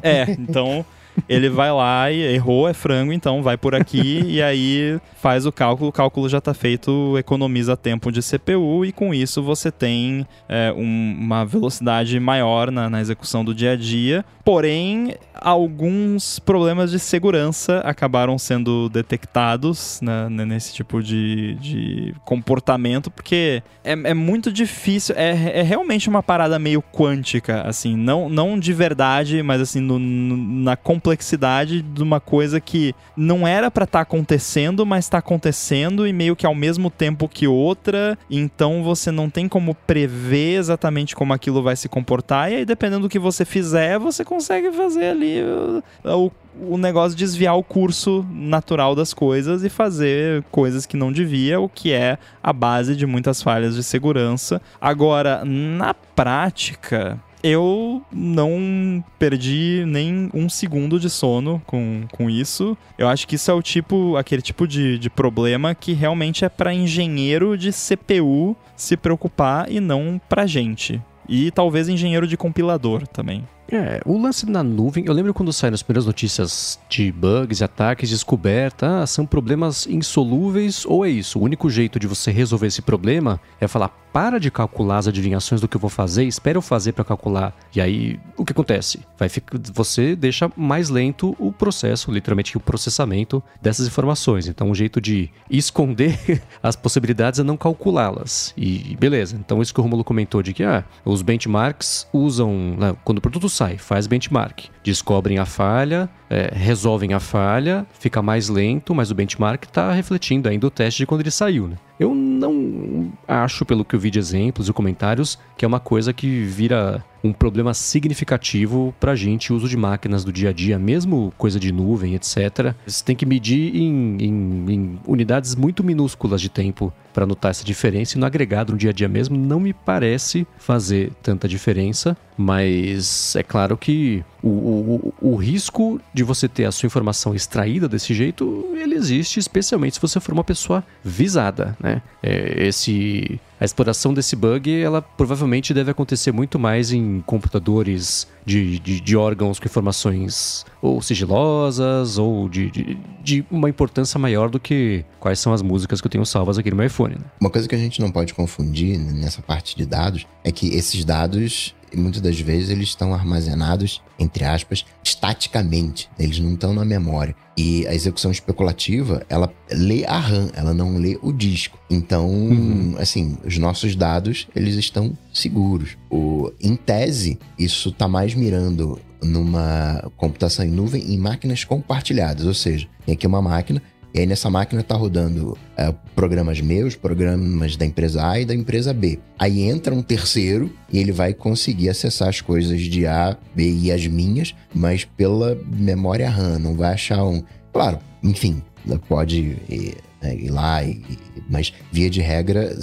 É, 0.03 0.29
então 0.37 0.85
ele 1.27 1.49
vai 1.49 1.71
lá 1.71 2.11
e 2.11 2.21
errou, 2.33 2.67
é 2.67 2.73
frango, 2.73 3.13
então 3.13 3.41
vai 3.41 3.57
por 3.57 3.75
aqui 3.75 4.21
e 4.25 4.41
aí 4.41 4.99
faz 5.15 5.45
o 5.45 5.51
cálculo, 5.51 5.89
o 5.89 5.93
cálculo 5.93 6.27
já 6.27 6.37
está 6.37 6.53
feito, 6.53 7.17
economiza 7.17 7.77
tempo 7.77 8.11
de 8.11 8.21
CPU 8.21 8.85
e 8.85 8.91
com 8.91 9.13
isso 9.13 9.41
você 9.41 9.71
tem 9.71 10.25
é, 10.47 10.73
um, 10.75 11.17
uma 11.19 11.45
velocidade 11.45 12.19
maior 12.19 12.71
na, 12.71 12.89
na 12.89 13.01
execução 13.01 13.43
do 13.43 13.53
dia 13.53 13.71
a 13.71 13.75
dia. 13.75 14.25
Porém, 14.43 15.15
alguns 15.41 16.37
problemas 16.37 16.91
de 16.91 16.99
segurança 16.99 17.79
acabaram 17.79 18.37
sendo 18.37 18.87
detectados 18.89 19.99
né, 20.01 20.29
nesse 20.29 20.71
tipo 20.71 21.01
de, 21.01 21.55
de 21.55 22.13
comportamento, 22.23 23.09
porque 23.09 23.63
é, 23.83 23.93
é 23.93 24.13
muito 24.13 24.51
difícil, 24.51 25.15
é, 25.17 25.59
é 25.59 25.63
realmente 25.63 26.07
uma 26.07 26.21
parada 26.21 26.59
meio 26.59 26.81
quântica, 26.81 27.63
assim, 27.63 27.97
não, 27.97 28.29
não 28.29 28.59
de 28.59 28.71
verdade, 28.71 29.41
mas 29.41 29.59
assim, 29.59 29.79
no, 29.79 29.97
no, 29.97 30.37
na 30.37 30.77
complexidade 30.77 31.81
de 31.81 32.03
uma 32.03 32.19
coisa 32.19 32.61
que 32.61 32.93
não 33.17 33.47
era 33.47 33.71
para 33.71 33.85
estar 33.85 33.99
tá 33.99 34.03
acontecendo, 34.03 34.85
mas 34.85 35.05
está 35.05 35.17
acontecendo 35.17 36.05
e 36.05 36.13
meio 36.13 36.35
que 36.35 36.45
ao 36.45 36.53
mesmo 36.53 36.91
tempo 36.91 37.27
que 37.27 37.47
outra, 37.47 38.15
então 38.29 38.83
você 38.83 39.09
não 39.09 39.27
tem 39.27 39.47
como 39.47 39.73
prever 39.73 40.59
exatamente 40.59 41.15
como 41.15 41.33
aquilo 41.33 41.63
vai 41.63 41.75
se 41.75 41.89
comportar, 41.89 42.51
e 42.51 42.57
aí 42.57 42.65
dependendo 42.65 43.03
do 43.03 43.09
que 43.09 43.17
você 43.17 43.43
fizer, 43.43 43.97
você 43.97 44.23
consegue 44.23 44.71
fazer 44.71 45.05
ali 45.05 45.30
o, 45.41 45.83
o, 46.09 46.31
o 46.73 46.77
negócio 46.77 47.17
de 47.17 47.23
desviar 47.23 47.55
o 47.55 47.63
curso 47.63 48.25
natural 48.31 48.95
das 48.95 49.13
coisas 49.13 49.63
e 49.63 49.69
fazer 49.69 50.43
coisas 50.51 50.85
que 50.85 50.97
não 50.97 51.11
devia, 51.11 51.59
o 51.59 51.69
que 51.69 51.91
é 51.91 52.17
a 52.43 52.51
base 52.51 52.95
de 52.95 53.05
muitas 53.05 53.41
falhas 53.41 53.75
de 53.75 53.83
segurança. 53.83 54.61
Agora, 54.79 55.43
na 55.45 55.93
prática, 55.93 57.19
eu 57.43 58.03
não 58.11 59.03
perdi 59.17 59.83
nem 59.87 60.29
um 60.33 60.47
segundo 60.47 60.99
de 60.99 61.09
sono 61.09 61.61
com, 61.65 62.03
com 62.11 62.29
isso. 62.29 62.77
Eu 62.97 63.07
acho 63.07 63.27
que 63.27 63.35
isso 63.35 63.49
é 63.49 63.53
o 63.53 63.61
tipo, 63.61 64.15
aquele 64.15 64.41
tipo 64.41 64.67
de, 64.67 64.97
de 64.97 65.09
problema 65.09 65.73
que 65.73 65.93
realmente 65.93 66.45
é 66.45 66.49
para 66.49 66.73
engenheiro 66.73 67.57
de 67.57 67.71
CPU 67.71 68.55
se 68.75 68.95
preocupar 68.95 69.71
e 69.71 69.79
não 69.79 70.21
pra 70.29 70.45
gente. 70.45 71.01
E 71.27 71.49
talvez 71.51 71.87
engenheiro 71.87 72.27
de 72.27 72.37
compilador 72.37 73.07
também. 73.07 73.43
É, 73.71 74.01
o 74.05 74.21
lance 74.21 74.45
na 74.49 74.61
nuvem, 74.61 75.05
eu 75.07 75.13
lembro 75.13 75.33
quando 75.33 75.53
saíram 75.53 75.75
as 75.75 75.81
primeiras 75.81 76.05
notícias 76.05 76.77
de 76.89 77.09
bugs, 77.09 77.61
ataques, 77.61 78.09
descoberta, 78.09 79.01
ah, 79.01 79.07
são 79.07 79.25
problemas 79.25 79.87
insolúveis 79.87 80.85
ou 80.85 81.05
é 81.05 81.09
isso? 81.09 81.39
O 81.39 81.43
único 81.43 81.69
jeito 81.69 81.97
de 81.97 82.05
você 82.05 82.31
resolver 82.31 82.67
esse 82.67 82.81
problema 82.81 83.39
é 83.61 83.69
falar, 83.69 83.87
para 84.11 84.39
de 84.39 84.51
calcular 84.51 84.97
as 84.97 85.07
adivinhações 85.07 85.61
do 85.61 85.67
que 85.67 85.75
eu 85.75 85.81
vou 85.81 85.89
fazer, 85.89 86.25
espera 86.25 86.57
eu 86.57 86.61
fazer 86.61 86.91
para 86.93 87.03
calcular. 87.03 87.55
E 87.75 87.81
aí, 87.81 88.19
o 88.37 88.45
que 88.45 88.51
acontece? 88.51 88.99
Vai 89.17 89.29
ficar, 89.29 89.57
você 89.73 90.15
deixa 90.15 90.51
mais 90.55 90.89
lento 90.89 91.35
o 91.39 91.51
processo, 91.51 92.11
literalmente 92.11 92.57
o 92.57 92.59
processamento 92.59 93.41
dessas 93.61 93.87
informações. 93.87 94.47
Então, 94.47 94.69
um 94.69 94.75
jeito 94.75 94.99
de 94.99 95.29
esconder 95.49 96.41
as 96.61 96.75
possibilidades 96.75 97.39
é 97.39 97.43
não 97.43 97.57
calculá-las. 97.57 98.53
E 98.57 98.95
beleza. 98.99 99.35
Então, 99.35 99.61
isso 99.61 99.73
que 99.73 99.79
o 99.79 99.83
Romulo 99.83 100.03
comentou 100.03 100.41
de 100.41 100.53
que 100.53 100.63
ah, 100.63 100.83
os 101.05 101.21
benchmarks 101.21 102.07
usam, 102.11 102.75
né, 102.77 102.95
quando 103.03 103.19
o 103.19 103.21
produto 103.21 103.49
sai, 103.49 103.77
faz 103.77 104.07
benchmark, 104.07 104.65
descobrem 104.83 105.37
a 105.37 105.45
falha, 105.45 106.09
é, 106.29 106.51
resolvem 106.53 107.13
a 107.13 107.19
falha, 107.19 107.85
fica 107.99 108.21
mais 108.21 108.49
lento, 108.49 108.95
mas 108.95 109.11
o 109.11 109.15
benchmark 109.15 109.63
está 109.63 109.91
refletindo 109.91 110.49
ainda 110.49 110.67
o 110.67 110.71
teste 110.71 110.99
de 110.99 111.05
quando 111.05 111.21
ele 111.21 111.31
saiu, 111.31 111.67
né? 111.67 111.75
Eu 111.99 112.15
não 112.15 113.11
acho, 113.27 113.65
pelo 113.65 113.85
que 113.85 113.95
eu 113.95 113.99
vi 113.99 114.09
de 114.09 114.17
exemplos 114.17 114.67
e 114.67 114.73
comentários, 114.73 115.37
que 115.55 115.63
é 115.63 115.67
uma 115.67 115.79
coisa 115.79 116.11
que 116.11 116.43
vira 116.43 117.03
um 117.23 117.31
problema 117.33 117.73
significativo 117.73 118.93
para 118.99 119.11
a 119.11 119.15
gente, 119.15 119.53
o 119.53 119.55
uso 119.55 119.67
de 119.67 119.77
máquinas 119.77 120.23
do 120.23 120.31
dia 120.31 120.49
a 120.49 120.53
dia, 120.53 120.77
mesmo 120.79 121.33
coisa 121.37 121.59
de 121.59 121.71
nuvem, 121.71 122.15
etc. 122.15 122.73
Você 122.85 123.03
tem 123.03 123.15
que 123.15 123.25
medir 123.25 123.75
em, 123.75 124.17
em, 124.19 124.73
em 124.73 124.99
unidades 125.05 125.55
muito 125.55 125.83
minúsculas 125.83 126.41
de 126.41 126.49
tempo 126.49 126.91
para 127.13 127.25
notar 127.25 127.51
essa 127.51 127.63
diferença 127.63 128.17
e 128.17 128.19
no 128.19 128.25
agregado, 128.25 128.71
no 128.71 128.77
dia 128.77 128.89
a 128.89 128.93
dia 128.93 129.09
mesmo, 129.09 129.37
não 129.37 129.59
me 129.59 129.73
parece 129.73 130.47
fazer 130.57 131.11
tanta 131.21 131.47
diferença, 131.47 132.15
mas 132.37 133.35
é 133.35 133.43
claro 133.43 133.77
que 133.77 134.23
o, 134.41 134.47
o, 134.47 135.13
o, 135.21 135.35
risco 135.35 135.99
de 136.13 136.23
você 136.23 136.47
ter 136.47 136.65
a 136.65 136.71
sua 136.71 136.87
informação 136.87 137.35
extraída 137.35 137.87
desse 137.87 138.13
jeito, 138.13 138.65
ele 138.75 138.95
existe, 138.95 139.39
especialmente 139.39 139.95
se 139.95 140.01
você 140.01 140.19
for 140.19 140.31
uma 140.31 140.43
pessoa 140.43 140.83
visada, 141.03 141.75
né? 141.79 142.01
É, 142.23 142.67
esse 142.67 143.39
a 143.61 143.63
exploração 143.63 144.11
desse 144.11 144.35
bug, 144.35 144.81
ela 144.81 145.03
provavelmente 145.03 145.71
deve 145.71 145.91
acontecer 145.91 146.31
muito 146.31 146.57
mais 146.57 146.91
em 146.91 147.21
computadores 147.27 148.27
de, 148.45 148.79
de, 148.79 148.99
de 148.99 149.17
órgãos 149.17 149.59
com 149.59 149.65
informações 149.65 150.65
ou 150.81 151.01
sigilosas 151.01 152.17
ou 152.17 152.49
de, 152.49 152.71
de, 152.71 152.97
de, 153.23 153.45
uma 153.51 153.69
importância 153.69 154.19
maior 154.19 154.49
do 154.49 154.59
que 154.59 155.05
quais 155.19 155.39
são 155.39 155.53
as 155.53 155.61
músicas 155.61 156.01
que 156.01 156.07
eu 156.07 156.11
tenho 156.11 156.25
salvas 156.25 156.57
aqui 156.57 156.69
no 156.69 156.77
meu 156.77 156.85
iPhone. 156.85 157.15
Né? 157.15 157.25
Uma 157.39 157.49
coisa 157.49 157.67
que 157.67 157.75
a 157.75 157.77
gente 157.77 158.01
não 158.01 158.11
pode 158.11 158.33
confundir 158.33 158.97
nessa 158.97 159.41
parte 159.41 159.75
de 159.75 159.85
dados 159.85 160.25
é 160.43 160.51
que 160.51 160.75
esses 160.75 161.05
dados 161.05 161.75
e 161.91 161.97
muitas 161.97 162.21
das 162.21 162.39
vezes 162.39 162.69
eles 162.69 162.89
estão 162.89 163.13
armazenados, 163.13 164.01
entre 164.17 164.45
aspas, 164.45 164.85
estaticamente. 165.03 166.09
Eles 166.17 166.39
não 166.39 166.53
estão 166.53 166.73
na 166.73 166.85
memória. 166.85 167.35
E 167.57 167.85
a 167.85 167.93
execução 167.93 168.31
especulativa, 168.31 169.25
ela 169.27 169.53
lê 169.69 170.05
a 170.05 170.17
RAM, 170.17 170.49
ela 170.53 170.73
não 170.73 170.97
lê 170.97 171.19
o 171.21 171.33
disco. 171.33 171.77
Então, 171.89 172.27
uhum. 172.29 172.95
assim, 172.97 173.37
os 173.43 173.57
nossos 173.57 173.95
dados, 173.95 174.47
eles 174.55 174.75
estão 174.75 175.17
seguros. 175.33 175.97
O, 176.11 176.51
em 176.59 176.75
tese, 176.75 177.39
isso 177.57 177.89
está 177.89 178.07
mais 178.07 178.35
mirando 178.35 178.99
numa 179.23 180.11
computação 180.17 180.65
em 180.65 180.69
nuvem 180.69 181.13
em 181.13 181.17
máquinas 181.17 181.63
compartilhadas, 181.63 182.45
ou 182.45 182.53
seja, 182.53 182.87
tem 183.05 183.13
aqui 183.13 183.25
uma 183.25 183.41
máquina 183.41 183.81
e 184.13 184.19
aí 184.19 184.25
nessa 184.25 184.49
máquina 184.49 184.83
tá 184.83 184.95
rodando 184.95 185.57
é, 185.77 185.93
programas 186.13 186.59
meus, 186.59 186.95
programas 186.95 187.77
da 187.77 187.85
empresa 187.85 188.27
A 188.27 188.39
e 188.39 188.45
da 188.45 188.53
empresa 188.53 188.93
B. 188.93 189.19
Aí 189.39 189.61
entra 189.61 189.95
um 189.95 190.01
terceiro 190.01 190.71
e 190.91 190.99
ele 190.99 191.13
vai 191.13 191.33
conseguir 191.33 191.89
acessar 191.89 192.27
as 192.27 192.41
coisas 192.41 192.81
de 192.81 193.07
A, 193.07 193.37
B 193.55 193.71
e 193.71 193.91
as 193.91 194.05
minhas, 194.07 194.53
mas 194.73 195.05
pela 195.05 195.57
memória 195.65 196.29
RAM, 196.29 196.59
não 196.59 196.75
vai 196.75 196.93
achar 196.93 197.23
um. 197.23 197.41
Claro, 197.71 197.99
enfim, 198.21 198.61
pode 199.07 199.57
ir, 199.69 199.97
né, 200.21 200.35
ir 200.35 200.49
lá, 200.49 200.83
e, 200.83 201.01
mas 201.49 201.73
via 201.91 202.09
de 202.09 202.21
regra 202.21 202.77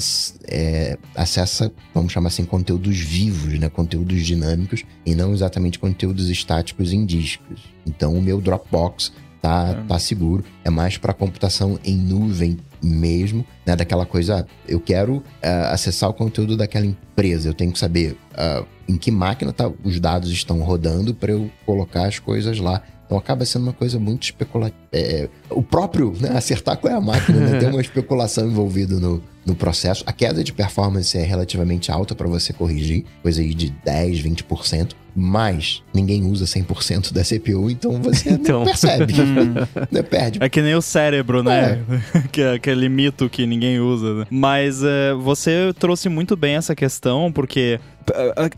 é, 0.46 0.98
acessa, 1.14 1.72
vamos 1.94 2.12
chamar 2.12 2.28
assim, 2.28 2.44
conteúdos 2.44 2.98
vivos, 2.98 3.58
né? 3.58 3.68
conteúdos 3.68 4.24
dinâmicos 4.24 4.84
e 5.06 5.14
não 5.14 5.32
exatamente 5.32 5.78
conteúdos 5.78 6.28
estáticos 6.28 6.92
em 6.92 7.06
discos. 7.06 7.62
Então 7.86 8.14
o 8.14 8.22
meu 8.22 8.40
Dropbox 8.40 9.12
tá, 9.40 9.70
é. 9.70 9.86
tá 9.86 9.98
seguro. 9.98 10.44
É 10.64 10.70
mais 10.70 10.98
para 10.98 11.12
computação 11.12 11.78
em 11.84 11.96
nuvem 11.96 12.58
mesmo, 12.82 13.44
né? 13.66 13.74
Daquela 13.74 14.06
coisa, 14.06 14.46
eu 14.66 14.80
quero 14.80 15.16
uh, 15.16 15.72
acessar 15.72 16.08
o 16.10 16.14
conteúdo 16.14 16.56
daquela 16.56 16.86
empresa, 16.86 17.48
eu 17.48 17.54
tenho 17.54 17.72
que 17.72 17.78
saber 17.78 18.16
uh, 18.32 18.66
em 18.88 18.96
que 18.96 19.10
máquina 19.10 19.52
tá, 19.52 19.70
os 19.82 19.98
dados 19.98 20.30
estão 20.30 20.60
rodando 20.60 21.14
para 21.14 21.32
eu 21.32 21.50
colocar 21.66 22.06
as 22.06 22.18
coisas 22.18 22.58
lá. 22.58 22.82
Então 23.08 23.16
acaba 23.16 23.44
sendo 23.46 23.62
uma 23.62 23.72
coisa 23.72 23.98
muito 23.98 24.24
especulativa 24.24 24.76
é, 24.92 25.28
o 25.50 25.62
próprio 25.62 26.14
né, 26.18 26.30
acertar 26.30 26.78
qual 26.78 26.92
é 26.92 26.96
a 26.96 27.00
máquina, 27.00 27.38
né, 27.38 27.58
tem 27.58 27.68
uma 27.68 27.80
especulação 27.80 28.46
envolvida 28.46 28.98
no, 28.98 29.22
no 29.44 29.54
processo. 29.54 30.02
A 30.06 30.12
queda 30.12 30.42
de 30.42 30.52
performance 30.52 31.16
é 31.16 31.22
relativamente 31.22 31.90
alta 31.90 32.14
para 32.14 32.26
você 32.26 32.52
corrigir, 32.52 33.04
coisa 33.22 33.40
aí 33.40 33.52
de 33.52 33.70
10, 33.84 34.22
20%, 34.22 34.92
mas 35.14 35.82
ninguém 35.92 36.24
usa 36.24 36.44
100% 36.44 37.12
da 37.12 37.22
CPU, 37.22 37.70
então 37.70 38.00
você 38.00 38.30
então. 38.30 38.60
não 38.60 38.66
percebe, 38.66 39.12
né, 39.90 40.02
perde. 40.02 40.38
É 40.40 40.48
que 40.48 40.62
nem 40.62 40.74
o 40.74 40.80
cérebro, 40.80 41.42
né? 41.42 41.82
É. 42.14 42.28
que 42.32 42.40
é 42.40 42.54
aquele 42.54 42.88
mito 42.88 43.28
que 43.28 43.44
ninguém 43.44 43.80
usa. 43.80 44.14
Né? 44.14 44.26
Mas 44.30 44.82
é, 44.82 45.12
você 45.14 45.74
trouxe 45.78 46.08
muito 46.08 46.36
bem 46.36 46.54
essa 46.54 46.74
questão, 46.74 47.32
porque 47.32 47.80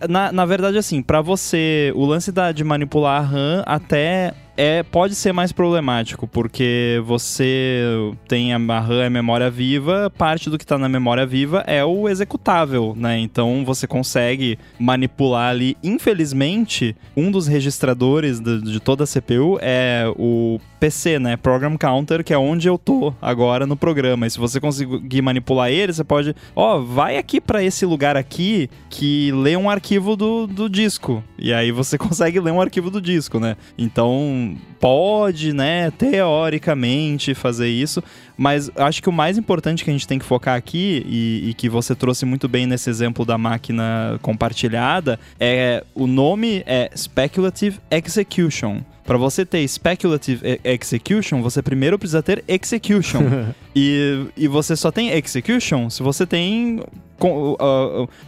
na, 0.09 0.33
na 0.33 0.47
verdade, 0.47 0.79
assim, 0.79 1.03
para 1.03 1.21
você, 1.21 1.93
o 1.95 2.05
lance 2.05 2.31
da, 2.33 2.53
de 2.53 2.65
manipular 2.65 3.21
a 3.21 3.25
RAM 3.25 3.63
até 3.67 4.33
é, 4.63 4.83
pode 4.83 5.15
ser 5.15 5.33
mais 5.33 5.53
problemático, 5.53 6.29
porque 6.29 7.01
você 7.07 7.83
tem 8.29 8.53
a 8.53 8.59
RAM, 8.59 9.07
a 9.07 9.09
memória 9.09 9.51
viva, 9.51 10.13
parte 10.19 10.51
do 10.51 10.59
que 10.59 10.65
está 10.65 10.77
na 10.77 10.87
memória 10.87 11.25
viva 11.25 11.65
é 11.67 11.83
o 11.83 12.07
executável, 12.07 12.95
né? 12.95 13.19
Então 13.19 13.65
você 13.65 13.87
consegue 13.87 14.59
manipular 14.79 15.49
ali. 15.49 15.79
Infelizmente, 15.83 16.95
um 17.17 17.31
dos 17.31 17.47
registradores 17.47 18.39
de, 18.39 18.61
de 18.61 18.81
toda 18.81 19.05
a 19.05 19.07
CPU 19.07 19.59
é 19.63 20.05
o 20.15 20.61
PC, 20.79 21.19
né? 21.19 21.37
Program 21.37 21.77
Counter, 21.79 22.25
que 22.25 22.33
é 22.33 22.39
onde 22.39 22.69
eu 22.69 22.77
tô 22.77 23.15
agora 23.21 23.67
no 23.67 23.77
programa. 23.77 24.27
E 24.27 24.31
se 24.31 24.39
você 24.39 24.59
conseguir 24.59 25.23
manipular 25.23 25.71
ele, 25.71 25.93
você 25.93 26.03
pode, 26.03 26.35
ó, 26.57 26.77
oh, 26.77 26.83
vai 26.83 27.17
aqui 27.19 27.41
para 27.41 27.63
esse 27.63 27.87
lugar 27.87 28.17
aqui 28.17 28.69
que 28.89 29.31
lê 29.33 29.57
um 29.57 29.69
arquivo 29.69 30.17
do, 30.17 30.47
do 30.47 30.69
disco. 30.69 31.23
E 31.39 31.53
aí 31.53 31.71
você 31.71 31.97
consegue 31.99 32.41
ler 32.41 32.51
um 32.51 32.61
arquivo 32.61 32.91
do 32.91 33.01
disco, 33.01 33.39
né? 33.39 33.57
Então, 33.79 34.50
and 34.51 34.70
pode, 34.81 35.53
né, 35.53 35.91
teoricamente 35.91 37.35
fazer 37.35 37.69
isso, 37.69 38.03
mas 38.37 38.71
acho 38.75 39.03
que 39.03 39.09
o 39.11 39.13
mais 39.13 39.37
importante 39.37 39.85
que 39.85 39.91
a 39.91 39.93
gente 39.93 40.09
tem 40.09 40.19
que 40.19 40.25
focar 40.25 40.57
aqui, 40.57 41.05
e, 41.07 41.51
e, 41.51 41.55
que 41.55 41.69
você 41.69 41.95
trouxe 41.95 42.25
muito 42.25 42.49
bem 42.49 42.67
nesse 42.67 42.89
exemplo 42.89 43.25
da 43.25 43.37
máquina 43.37 44.19
compartilhada, 44.23 45.21
é 45.39 45.85
o 45.95 46.07
nome 46.07 46.63
é 46.67 46.91
Speculative 46.97 47.79
Execution. 47.91 48.81
Para 49.05 49.19
você 49.19 49.45
ter 49.45 49.67
speculative 49.67 50.61
execution, 50.63 51.43
você 51.43 51.61
primeiro 51.61 51.99
precisa 51.99 52.23
ter 52.23 52.45
execution. 52.47 53.21
e, 53.75 54.27
e 54.37 54.47
você 54.47 54.77
só 54.77 54.91
tem 54.93 55.11
execution 55.11 55.91
se 55.91 56.03
você 56.03 56.25
tem 56.25 56.81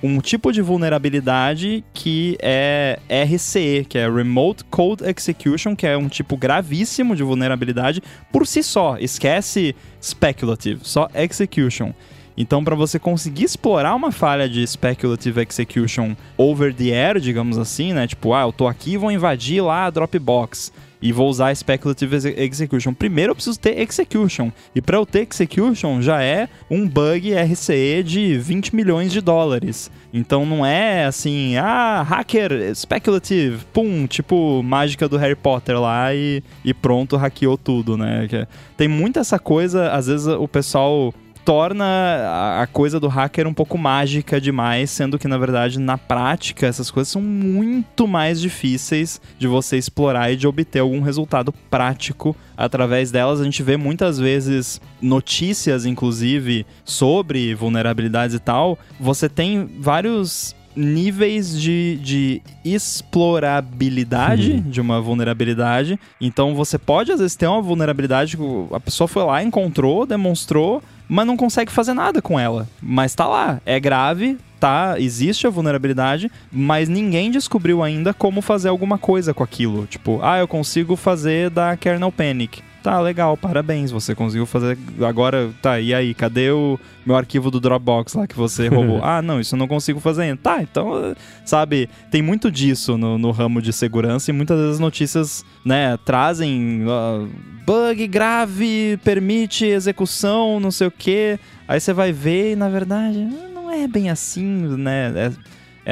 um 0.03 0.21
tipo 0.21 0.53
de 0.53 0.61
vulnerabilidade 0.61 1.85
que 1.95 2.37
é 2.41 2.99
RCE, 3.09 3.87
que 3.89 3.97
é 3.97 4.11
Remote 4.11 4.65
Code 4.65 5.05
Execution, 5.05 5.75
que 5.75 5.87
é 5.87 5.97
um 5.97 6.09
tipo 6.09 6.37
gravíssimo 6.43 7.15
de 7.15 7.23
vulnerabilidade 7.23 8.03
por 8.33 8.45
si 8.49 8.65
só. 8.65 8.97
Esquece 8.99 9.77
speculative, 10.03 10.81
só 10.83 11.09
execution. 11.15 11.93
Então, 12.37 12.65
para 12.65 12.75
você 12.75 12.99
conseguir 12.99 13.45
explorar 13.45 13.95
uma 13.95 14.11
falha 14.11 14.49
de 14.49 14.67
speculative 14.67 15.41
execution 15.41 16.17
over 16.37 16.75
the 16.75 16.91
air, 16.91 17.21
digamos 17.21 17.59
assim, 17.59 17.93
né? 17.93 18.09
Tipo, 18.09 18.35
ah, 18.35 18.43
eu 18.43 18.53
tô 18.53 18.67
aqui 18.67 18.95
e 18.95 18.97
vou 18.97 19.13
invadir 19.13 19.63
lá 19.63 19.87
a 19.87 19.91
Dropbox 19.91 20.73
e 21.01 21.13
vou 21.13 21.29
usar 21.29 21.55
speculative 21.55 22.17
execution. 22.37 22.95
Primeiro 22.95 23.33
eu 23.33 23.35
preciso 23.35 23.61
ter 23.61 23.79
execution. 23.79 24.51
E 24.75 24.81
para 24.81 24.97
eu 24.97 25.07
ter 25.07 25.29
execution 25.31 26.01
já 26.01 26.23
é 26.23 26.49
um 26.71 26.89
bug 26.89 27.33
RCE 27.35 28.03
de 28.03 28.39
20 28.39 28.75
milhões 28.75 29.13
de 29.13 29.21
dólares. 29.21 29.91
Então 30.13 30.45
não 30.45 30.65
é 30.65 31.07
assim, 31.07 31.57
ah, 31.57 32.03
hacker 32.03 32.75
speculative, 32.75 33.65
pum, 33.73 34.07
tipo 34.07 34.63
mágica 34.63 35.09
do 35.09 35.17
Harry 35.17 35.35
Potter 35.35 35.81
lá 35.81 36.15
e, 36.15 36.43
e 36.65 36.75
pronto, 36.75 37.17
hackeou 37.17 37.57
tudo, 37.57 37.97
né? 37.97 38.29
Tem 38.77 38.89
muita 38.89 39.21
essa 39.21 39.39
coisa, 39.39 39.91
às 39.91 40.07
vezes 40.07 40.27
o 40.27 40.47
pessoal 40.47 41.15
torna 41.45 42.61
a 42.61 42.67
coisa 42.67 43.01
do 43.01 43.09
hacker 43.09 43.47
um 43.47 43.55
pouco 43.55 43.77
mágica 43.77 44.41
demais, 44.41 44.91
sendo 44.91 45.19
que 45.19 45.29
na 45.29 45.39
verdade 45.39 45.79
na 45.79 45.99
prática 45.99 46.67
essas 46.67 46.91
coisas 46.91 47.11
são 47.11 47.23
muito 47.23 48.07
mais 48.07 48.41
difíceis 48.41 49.21
de 49.39 49.47
você 49.47 49.77
explorar 49.77 50.33
e 50.33 50.37
de 50.37 50.47
obter 50.47 50.81
algum 50.81 51.01
resultado 51.01 51.53
prático 51.71 52.37
através 52.57 53.11
delas. 53.11 53.41
A 53.41 53.45
gente 53.45 53.63
vê 53.63 53.77
muitas 53.77 54.19
vezes 54.19 54.81
notícias, 55.01 55.85
inclusive, 55.85 56.65
sobre 56.85 57.55
vulnerabilidades 57.55 58.37
e 58.37 58.39
tal. 58.39 58.79
Você 59.01 59.29
tem 59.29 59.69
vários 59.79 60.55
níveis 60.75 61.59
de, 61.61 61.99
de 62.03 62.43
explorabilidade 62.65 64.53
uhum. 64.53 64.61
de 64.61 64.81
uma 64.81 65.01
vulnerabilidade. 65.01 65.99
Então 66.21 66.55
você 66.55 66.79
pode 66.79 67.13
às 67.13 67.21
vezes 67.21 67.37
ter 67.37 67.47
uma 67.47 67.61
vulnerabilidade 67.61 68.37
que 68.37 68.43
a 68.73 68.81
pessoa 68.81 69.07
foi 69.07 69.23
lá, 69.25 69.43
encontrou, 69.43 70.07
demonstrou, 70.07 70.83
mas 71.13 71.27
não 71.27 71.37
consegue 71.37 71.71
fazer 71.71 71.93
nada 71.93 72.23
com 72.23 72.41
ela. 72.41 72.67
Mas 72.81 73.15
tá 73.15 73.27
lá, 73.27 73.61
é 73.67 73.79
grave, 73.79 74.39
tá, 74.59 74.95
existe 74.99 75.47
a 75.47 75.51
vulnerabilidade, 75.51 76.33
mas 76.51 76.89
ninguém 76.89 77.31
descobriu 77.31 77.83
ainda 77.83 78.15
como 78.15 78.41
fazer 78.41 78.71
alguma 78.71 78.97
coisa 78.97 79.35
com 79.35 79.45
aquilo. 79.45 79.87
Tipo, 79.87 80.21
ah, 80.23 80.39
eu 80.39 80.49
consigo 80.49 80.97
fazer 80.97 81.51
da 81.51 81.77
kernel 81.77 82.11
panic. 82.11 82.63
Tá, 82.83 83.01
legal, 83.01 83.37
parabéns, 83.37 83.93
você 83.93 84.13
conseguiu 84.13 84.45
fazer. 84.45 84.77
Agora, 85.07 85.51
tá, 85.63 85.79
e 85.79 85.95
aí, 85.95 86.13
cadê 86.15 86.51
o 86.51 86.79
meu 87.07 87.15
arquivo 87.17 87.49
do 87.49 87.61
Dropbox 87.61 88.15
lá 88.15 88.27
que 88.27 88.35
você 88.35 88.67
roubou? 88.67 88.99
ah, 89.05 89.23
não, 89.23 89.39
isso 89.39 89.55
eu 89.55 89.59
não 89.59 89.69
consigo 89.69 90.01
fazer 90.01 90.23
ainda. 90.23 90.39
Tá, 90.43 90.61
então, 90.61 91.15
sabe, 91.45 91.89
tem 92.11 92.21
muito 92.21 92.51
disso 92.51 92.99
no, 92.99 93.17
no 93.19 93.31
ramo 93.31 93.63
de 93.63 93.73
segurança 93.73 94.31
e 94.31 94.35
muitas 94.35 94.59
vezes 94.59 94.75
as 94.75 94.81
notícias, 94.81 95.45
né, 95.65 95.97
trazem 96.05 96.83
uh, 96.83 97.29
bug 97.65 98.05
grave, 98.09 98.99
permite 99.05 99.65
execução, 99.65 100.59
não 100.59 100.73
sei 100.73 100.89
o 100.89 100.91
quê. 100.91 101.39
Aí 101.69 101.81
você 101.81 101.93
vai 101.93 102.13
ver 102.13 102.53
e, 102.53 102.57
na 102.57 102.69
verdade, 102.69 103.19
não 103.55 103.71
é 103.71 103.87
bem 103.87 104.11
assim, 104.11 104.45
né? 104.77 105.13
É, 105.15 105.33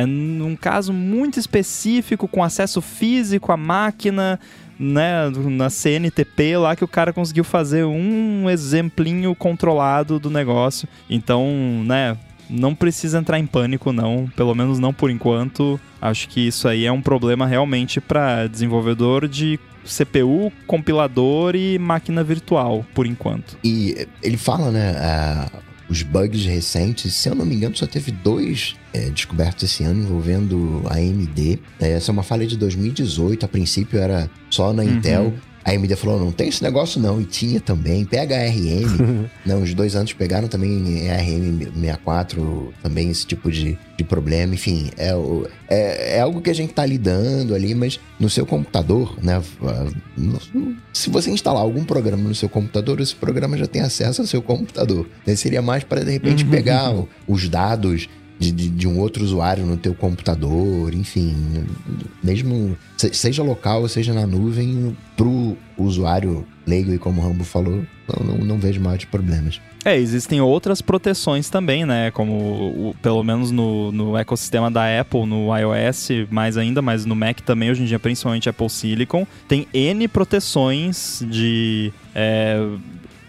é 0.03 0.07
num 0.07 0.57
caso 0.57 0.93
muito 0.93 1.39
específico, 1.39 2.29
com 2.29 2.43
acesso 2.43 2.81
físico 2.81 3.53
à 3.53 3.57
máquina, 3.57 4.39
né, 4.81 5.29
na 5.51 5.69
CNTP 5.69 6.57
lá 6.57 6.75
que 6.75 6.83
o 6.83 6.89
cara 6.89 7.13
conseguiu 7.13 7.45
fazer 7.45 7.85
um 7.85 8.49
exemplinho 8.49 9.35
controlado 9.35 10.19
do 10.19 10.31
negócio. 10.31 10.89
Então, 11.09 11.47
né, 11.85 12.17
não 12.49 12.75
precisa 12.75 13.19
entrar 13.19 13.39
em 13.39 13.47
pânico 13.47 13.93
não, 13.93 14.27
pelo 14.35 14.55
menos 14.55 14.79
não 14.79 14.93
por 14.95 15.11
enquanto. 15.11 15.79
Acho 16.01 16.27
que 16.29 16.47
isso 16.47 16.67
aí 16.67 16.87
é 16.87 16.93
um 16.93 17.03
problema 17.03 17.47
realmente 17.47 18.01
para 18.01 18.47
desenvolvedor 18.47 19.29
de 19.29 19.61
CPU, 19.85 20.51
compilador 20.67 21.55
e 21.55 21.79
máquina 21.79 22.25
virtual, 22.25 22.85
por 22.95 23.07
enquanto. 23.07 23.59
E 23.63 24.09
ele 24.23 24.39
fala, 24.39 24.71
né, 24.71 25.47
os 25.91 26.03
bugs 26.05 26.47
recentes, 26.47 27.15
se 27.15 27.29
eu 27.29 27.35
não 27.35 27.45
me 27.45 27.57
engano, 27.57 27.77
só 27.77 27.85
teve 27.85 28.13
dois 28.13 28.77
é, 28.95 29.11
descobertos 29.11 29.65
esse 29.65 29.83
ano 29.83 30.05
envolvendo 30.05 30.83
a 30.87 30.95
AMD. 30.95 31.59
É, 31.81 31.91
essa 31.91 32.11
é 32.11 32.13
uma 32.13 32.23
falha 32.23 32.47
de 32.47 32.57
2018, 32.57 33.45
a 33.45 33.49
princípio 33.49 33.99
era 33.99 34.31
só 34.49 34.73
na 34.73 34.85
uhum. 34.85 34.89
Intel. 34.91 35.35
A 35.65 35.73
AMD 35.73 35.95
falou, 35.97 36.19
não 36.19 36.33
tem 36.33 36.49
esse 36.49 36.63
negócio 36.63 37.01
não, 37.01 37.21
e 37.21 37.25
tinha 37.25 37.61
também, 37.61 38.05
pega 38.05 38.37
ARM, 38.37 39.29
não, 39.45 39.63
os 39.63 39.75
dois 39.75 39.95
anos 39.95 40.13
pegaram 40.13 40.49
também 40.49 41.07
ARM64, 41.09 42.69
também 42.83 43.11
esse 43.11 43.27
tipo 43.27 43.51
de, 43.51 43.79
de 43.97 44.05
problema, 44.05 44.55
enfim, 44.55 44.91
é, 44.97 45.11
é, 45.69 46.17
é 46.17 46.21
algo 46.21 46.41
que 46.41 46.51
a 46.51 46.55
gente 46.55 46.73
tá 46.73 46.85
lidando 46.87 47.55
ali, 47.55 47.75
mas 47.75 48.01
no 48.19 48.31
seu 48.31 48.47
computador, 48.47 49.19
né, 49.23 49.43
se 50.93 51.11
você 51.11 51.31
instalar 51.31 51.63
algum 51.63 51.85
programa 51.85 52.29
no 52.29 52.35
seu 52.35 52.49
computador, 52.49 53.01
esse 53.01 53.15
programa 53.15 53.57
já 53.59 53.67
tem 53.67 53.83
acesso 53.83 54.23
ao 54.23 54.27
seu 54.27 54.41
computador, 54.43 55.07
né? 55.27 55.37
seria 55.37 55.63
mais 55.63 55.85
para 55.85 56.05
de 56.05 56.11
repente 56.11 56.45
uhum. 56.45 56.51
pegar 56.51 56.95
os 57.27 57.49
dados 57.49 58.09
de, 58.41 58.51
de, 58.51 58.69
de, 58.71 58.89
um 58.89 58.99
outro 58.99 59.23
usuário 59.23 59.67
no 59.67 59.77
teu 59.77 59.95
computador, 59.95 60.95
enfim, 60.95 61.67
mesmo 62.25 62.77
seja 62.97 63.43
local, 63.43 63.87
seja 63.87 64.15
na 64.15 64.27
nuvem, 64.27 64.97
pro 65.15 65.57
usuário 65.77 66.47
leigo 66.67 66.93
e 66.93 66.99
como 66.99 67.21
o 67.21 67.25
Rambo 67.25 67.45
falou, 67.45 67.85
não, 68.25 68.39
não, 68.39 68.59
vejo 68.59 68.81
maiores 68.81 69.05
problemas. 69.05 69.61
É, 69.85 69.97
existem 69.97 70.41
outras 70.41 70.81
proteções 70.81 71.51
também, 71.51 71.85
né? 71.85 72.11
Como 72.11 72.33
o, 72.33 72.97
pelo 73.03 73.23
menos 73.23 73.51
no, 73.51 73.93
no 73.93 74.17
ecossistema 74.17 74.71
da 74.71 75.01
Apple, 75.01 75.27
no 75.27 75.49
iOS, 75.57 76.09
mais 76.31 76.57
ainda, 76.57 76.81
mas 76.81 77.05
no 77.05 77.15
Mac 77.15 77.41
também, 77.41 77.71
hoje 77.71 77.83
em 77.83 77.87
dia, 77.87 77.99
principalmente 77.99 78.49
Apple 78.49 78.71
Silicon, 78.71 79.27
tem 79.47 79.67
N 79.73 80.09
proteções 80.09 81.23
de. 81.29 81.93
É, 82.15 82.59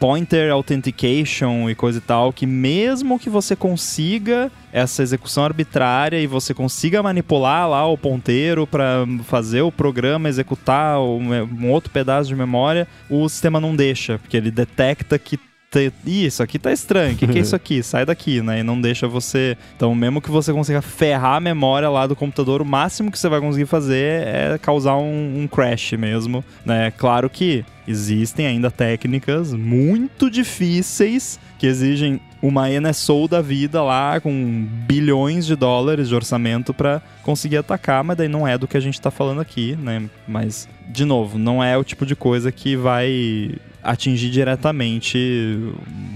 pointer 0.02 0.50
authentication 0.50 1.70
e 1.70 1.76
coisa 1.76 2.00
e 2.00 2.02
tal, 2.02 2.34
que 2.34 2.48
mesmo 2.48 3.20
que 3.20 3.30
você 3.30 3.56
consiga 3.56 4.52
essa 4.74 5.04
execução 5.04 5.44
arbitrária 5.44 6.20
e 6.20 6.26
você 6.26 6.56
consiga 6.56 7.04
manipular 7.04 7.70
lá 7.70 7.86
o 7.86 7.96
ponteiro 7.96 8.66
para 8.66 9.06
fazer 9.26 9.62
o 9.62 9.72
programa 9.72 10.28
executar 10.28 11.00
um 11.00 11.70
outro 11.70 11.92
pedaço 11.92 12.30
de 12.30 12.36
memória, 12.36 12.88
o 13.08 13.30
sistema 13.30 13.60
não 13.60 13.76
deixa, 13.76 14.18
porque 14.18 14.36
ele 14.36 14.50
detecta 14.50 15.20
que 15.20 15.40
Ih, 15.80 16.26
isso 16.26 16.44
aqui 16.44 16.60
tá 16.60 16.70
estranho, 16.70 17.14
o 17.14 17.18
que, 17.18 17.26
que 17.26 17.38
é 17.38 17.42
isso 17.42 17.56
aqui? 17.56 17.82
Sai 17.84 18.06
daqui, 18.06 18.42
né? 18.42 18.60
E 18.60 18.64
não 18.64 18.80
deixa 18.80 19.08
você. 19.08 19.58
Então, 19.74 19.96
mesmo 19.96 20.20
que 20.20 20.30
você 20.30 20.52
consiga 20.52 20.82
ferrar 20.82 21.38
a 21.38 21.40
memória 21.40 21.90
lá 21.90 22.06
do 22.06 22.16
computador, 22.16 22.62
o 22.62 22.66
máximo 22.66 23.10
que 23.10 23.18
você 23.18 23.30
vai 23.30 23.40
conseguir 23.40 23.68
fazer 23.68 24.28
é 24.28 24.58
causar 24.58 24.98
um, 24.98 25.44
um 25.44 25.48
crash 25.48 25.94
mesmo, 25.94 26.44
né? 26.66 26.92
Claro 26.98 27.30
que 27.30 27.64
existem 27.88 28.48
ainda 28.48 28.70
técnicas 28.70 29.54
muito 29.54 30.30
difíceis 30.30 31.40
que 31.58 31.66
exigem 31.66 32.20
uma 32.42 32.68
NSO 32.68 33.28
da 33.30 33.42
vida 33.42 33.82
lá 33.82 34.20
com 34.20 34.68
bilhões 34.88 35.46
de 35.46 35.56
dólares 35.56 36.10
de 36.10 36.16
orçamento 36.16 36.74
para 36.74 37.02
conseguir 37.24 37.58
atacar, 37.58 38.04
mas 38.04 38.18
daí 38.18 38.28
não 38.28 38.46
é 38.46 38.58
do 38.58 38.68
que 38.68 38.76
a 38.76 38.80
gente 38.80 39.00
tá 39.00 39.10
falando 39.10 39.40
aqui, 39.40 39.78
né? 39.78 40.04
Mas, 40.28 40.68
de 40.90 41.06
novo, 41.06 41.38
não 41.38 41.64
é 41.64 41.78
o 41.78 41.84
tipo 41.84 42.06
de 42.06 42.16
coisa 42.16 42.52
que 42.52 42.76
vai 42.76 43.56
atingir 43.84 44.30
diretamente 44.30 45.18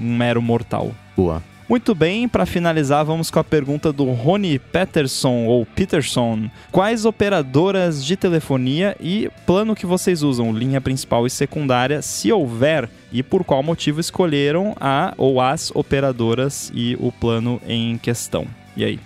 um 0.01 0.15
mero 0.15 0.41
mortal. 0.41 0.93
Boa. 1.15 1.41
Muito 1.67 1.95
bem, 1.95 2.27
para 2.27 2.45
finalizar, 2.45 3.03
vamos 3.03 3.31
com 3.31 3.39
a 3.39 3.43
pergunta 3.43 3.91
do 3.91 4.05
Rony 4.11 4.59
Peterson 4.59 5.45
ou 5.45 5.65
Peterson. 5.65 6.47
Quais 6.71 7.05
operadoras 7.05 8.05
de 8.05 8.15
telefonia 8.15 8.95
e 8.99 9.31
plano 9.47 9.75
que 9.75 9.85
vocês 9.85 10.21
usam, 10.21 10.53
linha 10.53 10.79
principal 10.79 11.25
e 11.25 11.29
secundária, 11.29 12.03
se 12.03 12.31
houver, 12.31 12.87
e 13.11 13.23
por 13.23 13.43
qual 13.43 13.63
motivo 13.63 13.99
escolheram 13.99 14.75
a 14.79 15.15
ou 15.17 15.41
as 15.41 15.71
operadoras 15.73 16.71
e 16.75 16.95
o 16.99 17.11
plano 17.11 17.59
em 17.67 17.97
questão? 17.97 18.45
E 18.77 18.83
aí? 18.83 18.99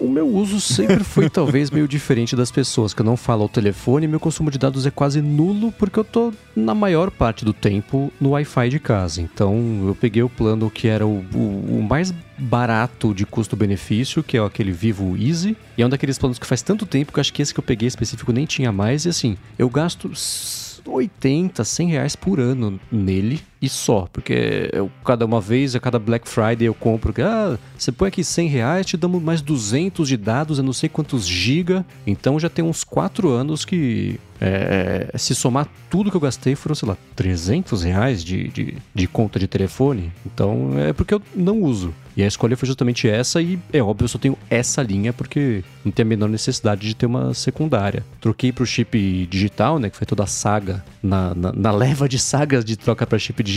O 0.00 0.08
meu 0.08 0.26
uso 0.26 0.60
sempre 0.60 1.04
foi 1.04 1.28
talvez 1.30 1.70
meio 1.70 1.86
diferente 1.86 2.34
das 2.34 2.50
pessoas, 2.50 2.94
que 2.94 3.00
eu 3.02 3.04
não 3.06 3.16
falo 3.16 3.42
ao 3.42 3.48
telefone, 3.48 4.06
meu 4.08 4.18
consumo 4.18 4.50
de 4.50 4.58
dados 4.58 4.86
é 4.86 4.90
quase 4.90 5.20
nulo 5.20 5.70
porque 5.72 5.98
eu 5.98 6.04
tô 6.04 6.32
na 6.54 6.74
maior 6.74 7.10
parte 7.10 7.44
do 7.44 7.52
tempo 7.52 8.10
no 8.20 8.30
Wi-Fi 8.30 8.68
de 8.70 8.78
casa. 8.80 9.20
Então 9.20 9.84
eu 9.86 9.94
peguei 9.94 10.22
o 10.22 10.28
plano 10.28 10.70
que 10.70 10.88
era 10.88 11.06
o, 11.06 11.24
o- 11.34 11.78
o 11.78 11.86
mais 11.86 12.14
barato 12.38 13.14
de 13.14 13.24
custo-benefício, 13.26 14.22
que 14.22 14.36
é 14.36 14.40
aquele 14.44 14.72
Vivo 14.72 15.16
Easy, 15.16 15.56
e 15.76 15.82
é 15.82 15.86
um 15.86 15.90
daqueles 15.90 16.18
planos 16.18 16.38
que 16.38 16.46
faz 16.46 16.62
tanto 16.62 16.84
tempo 16.86 17.12
que 17.12 17.18
eu 17.18 17.20
acho 17.20 17.32
que 17.32 17.42
esse 17.42 17.52
que 17.54 17.60
eu 17.60 17.64
peguei 17.64 17.88
específico 17.88 18.32
nem 18.32 18.44
tinha 18.46 18.72
mais, 18.72 19.04
e 19.04 19.08
assim, 19.10 19.36
eu 19.58 19.68
gasto 19.68 20.10
80, 20.86 21.64
100 21.64 21.88
reais 21.88 22.14
por 22.16 22.38
ano 22.38 22.78
nele 22.92 23.40
e 23.66 23.68
só, 23.68 24.08
porque 24.12 24.70
eu, 24.72 24.90
cada 25.04 25.26
uma 25.26 25.40
vez, 25.40 25.74
a 25.74 25.80
cada 25.80 25.98
Black 25.98 26.28
Friday 26.28 26.68
eu 26.68 26.74
compro, 26.74 27.12
ah, 27.22 27.58
você 27.76 27.90
põe 27.90 28.08
aqui 28.08 28.22
100 28.22 28.48
reais, 28.48 28.86
te 28.86 28.96
damos 28.96 29.20
mais 29.20 29.42
200 29.42 30.08
de 30.08 30.16
dados, 30.16 30.58
eu 30.58 30.64
não 30.64 30.72
sei 30.72 30.88
quantos 30.88 31.26
giga, 31.26 31.84
então 32.06 32.38
já 32.38 32.48
tem 32.48 32.64
uns 32.64 32.84
4 32.84 33.28
anos 33.28 33.64
que 33.64 34.20
é, 34.40 35.10
se 35.16 35.34
somar 35.34 35.66
tudo 35.90 36.10
que 36.10 36.16
eu 36.16 36.20
gastei 36.20 36.54
foram, 36.54 36.74
sei 36.74 36.88
lá, 36.88 36.96
300 37.16 37.82
reais 37.82 38.22
de, 38.22 38.48
de, 38.48 38.76
de 38.94 39.06
conta 39.06 39.38
de 39.38 39.46
telefone, 39.48 40.12
então 40.24 40.78
é 40.78 40.92
porque 40.92 41.14
eu 41.14 41.22
não 41.34 41.60
uso. 41.60 41.92
E 42.16 42.22
a 42.22 42.26
escolha 42.26 42.56
foi 42.56 42.66
justamente 42.66 43.06
essa, 43.06 43.42
e 43.42 43.58
é 43.70 43.82
óbvio, 43.82 44.04
eu 44.04 44.08
só 44.08 44.16
tenho 44.16 44.38
essa 44.48 44.82
linha 44.82 45.12
porque 45.12 45.62
não 45.84 45.92
tem 45.92 46.02
a 46.02 46.06
menor 46.06 46.30
necessidade 46.30 46.88
de 46.88 46.96
ter 46.96 47.04
uma 47.04 47.34
secundária. 47.34 48.02
Troquei 48.22 48.52
pro 48.52 48.64
chip 48.64 49.26
digital, 49.26 49.78
né? 49.78 49.90
Que 49.90 49.96
foi 49.98 50.06
toda 50.06 50.24
a 50.24 50.26
saga, 50.26 50.82
na, 51.02 51.34
na, 51.34 51.52
na 51.52 51.70
leva 51.70 52.08
de 52.08 52.18
sagas 52.18 52.64
de 52.64 52.74
troca 52.74 53.06
para 53.06 53.18
chip 53.18 53.42
digital. 53.42 53.55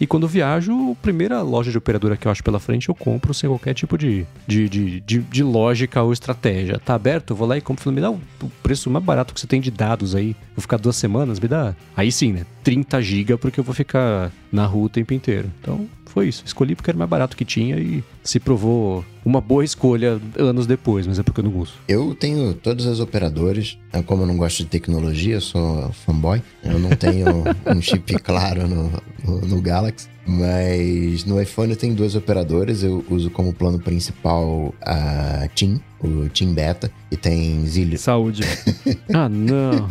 E 0.00 0.06
quando 0.06 0.28
viajo, 0.28 0.92
a 0.92 0.94
primeira 0.96 1.40
loja 1.42 1.70
de 1.70 1.78
operadora 1.78 2.16
que 2.16 2.26
eu 2.26 2.32
acho 2.32 2.42
pela 2.42 2.58
frente, 2.58 2.88
eu 2.88 2.94
compro 2.94 3.32
sem 3.32 3.48
qualquer 3.48 3.74
tipo 3.74 3.96
de, 3.96 4.26
de, 4.46 4.68
de, 4.68 5.00
de, 5.00 5.18
de 5.18 5.42
lógica 5.42 6.02
ou 6.02 6.12
estratégia. 6.12 6.78
Tá 6.78 6.94
aberto? 6.94 7.30
Eu 7.30 7.36
vou 7.36 7.46
lá 7.46 7.56
e 7.56 7.60
compro. 7.60 7.90
Me 7.90 8.00
dá 8.00 8.10
o 8.10 8.20
preço 8.62 8.90
mais 8.90 9.04
barato 9.04 9.32
que 9.32 9.40
você 9.40 9.46
tem 9.46 9.60
de 9.60 9.70
dados 9.70 10.14
aí. 10.14 10.36
Vou 10.54 10.62
ficar 10.62 10.78
duas 10.78 10.96
semanas, 10.96 11.40
me 11.40 11.48
dá. 11.48 11.74
Aí 11.96 12.10
sim, 12.10 12.32
né? 12.32 12.46
30 12.62 13.00
GB 13.00 13.36
porque 13.36 13.60
eu 13.60 13.64
vou 13.64 13.74
ficar 13.74 14.30
na 14.54 14.66
rua 14.66 14.86
o 14.86 14.88
tempo 14.88 15.12
inteiro. 15.12 15.50
Então, 15.60 15.86
foi 16.06 16.28
isso. 16.28 16.44
Escolhi 16.46 16.76
porque 16.76 16.90
era 16.90 16.96
o 16.96 16.98
mais 16.98 17.10
barato 17.10 17.36
que 17.36 17.44
tinha 17.44 17.76
e 17.76 18.04
se 18.22 18.38
provou 18.38 19.04
uma 19.24 19.40
boa 19.40 19.64
escolha 19.64 20.20
anos 20.38 20.64
depois, 20.66 21.06
mas 21.06 21.18
é 21.18 21.22
porque 21.24 21.40
eu 21.40 21.44
não 21.44 21.58
uso. 21.58 21.72
Eu 21.88 22.14
tenho 22.14 22.54
todas 22.54 22.86
as 22.86 23.00
operadoras. 23.00 23.76
É, 23.92 24.00
Como 24.00 24.22
eu 24.22 24.26
não 24.26 24.36
gosto 24.36 24.58
de 24.58 24.66
tecnologia, 24.66 25.34
eu 25.34 25.40
sou 25.40 25.90
fanboy. 26.06 26.40
Eu 26.62 26.78
não 26.78 26.90
tenho 26.90 27.26
um 27.66 27.82
chip 27.82 28.14
claro 28.20 28.68
no, 28.68 28.92
no, 29.24 29.40
no 29.40 29.60
Galaxy. 29.60 30.08
Mas 30.26 31.24
no 31.24 31.40
iPhone 31.42 31.72
eu 31.72 31.76
tenho 31.76 31.94
duas 31.94 32.14
operadoras. 32.14 32.84
Eu 32.84 33.04
uso 33.10 33.28
como 33.30 33.52
plano 33.52 33.80
principal 33.80 34.72
a 34.80 35.48
TIM, 35.54 35.80
o 36.00 36.28
TIM 36.28 36.54
Beta, 36.54 36.90
que 37.10 37.16
tem 37.16 37.66
zilhões, 37.66 38.00
Saúde. 38.00 38.42
Ah, 39.12 39.28
não. 39.28 39.88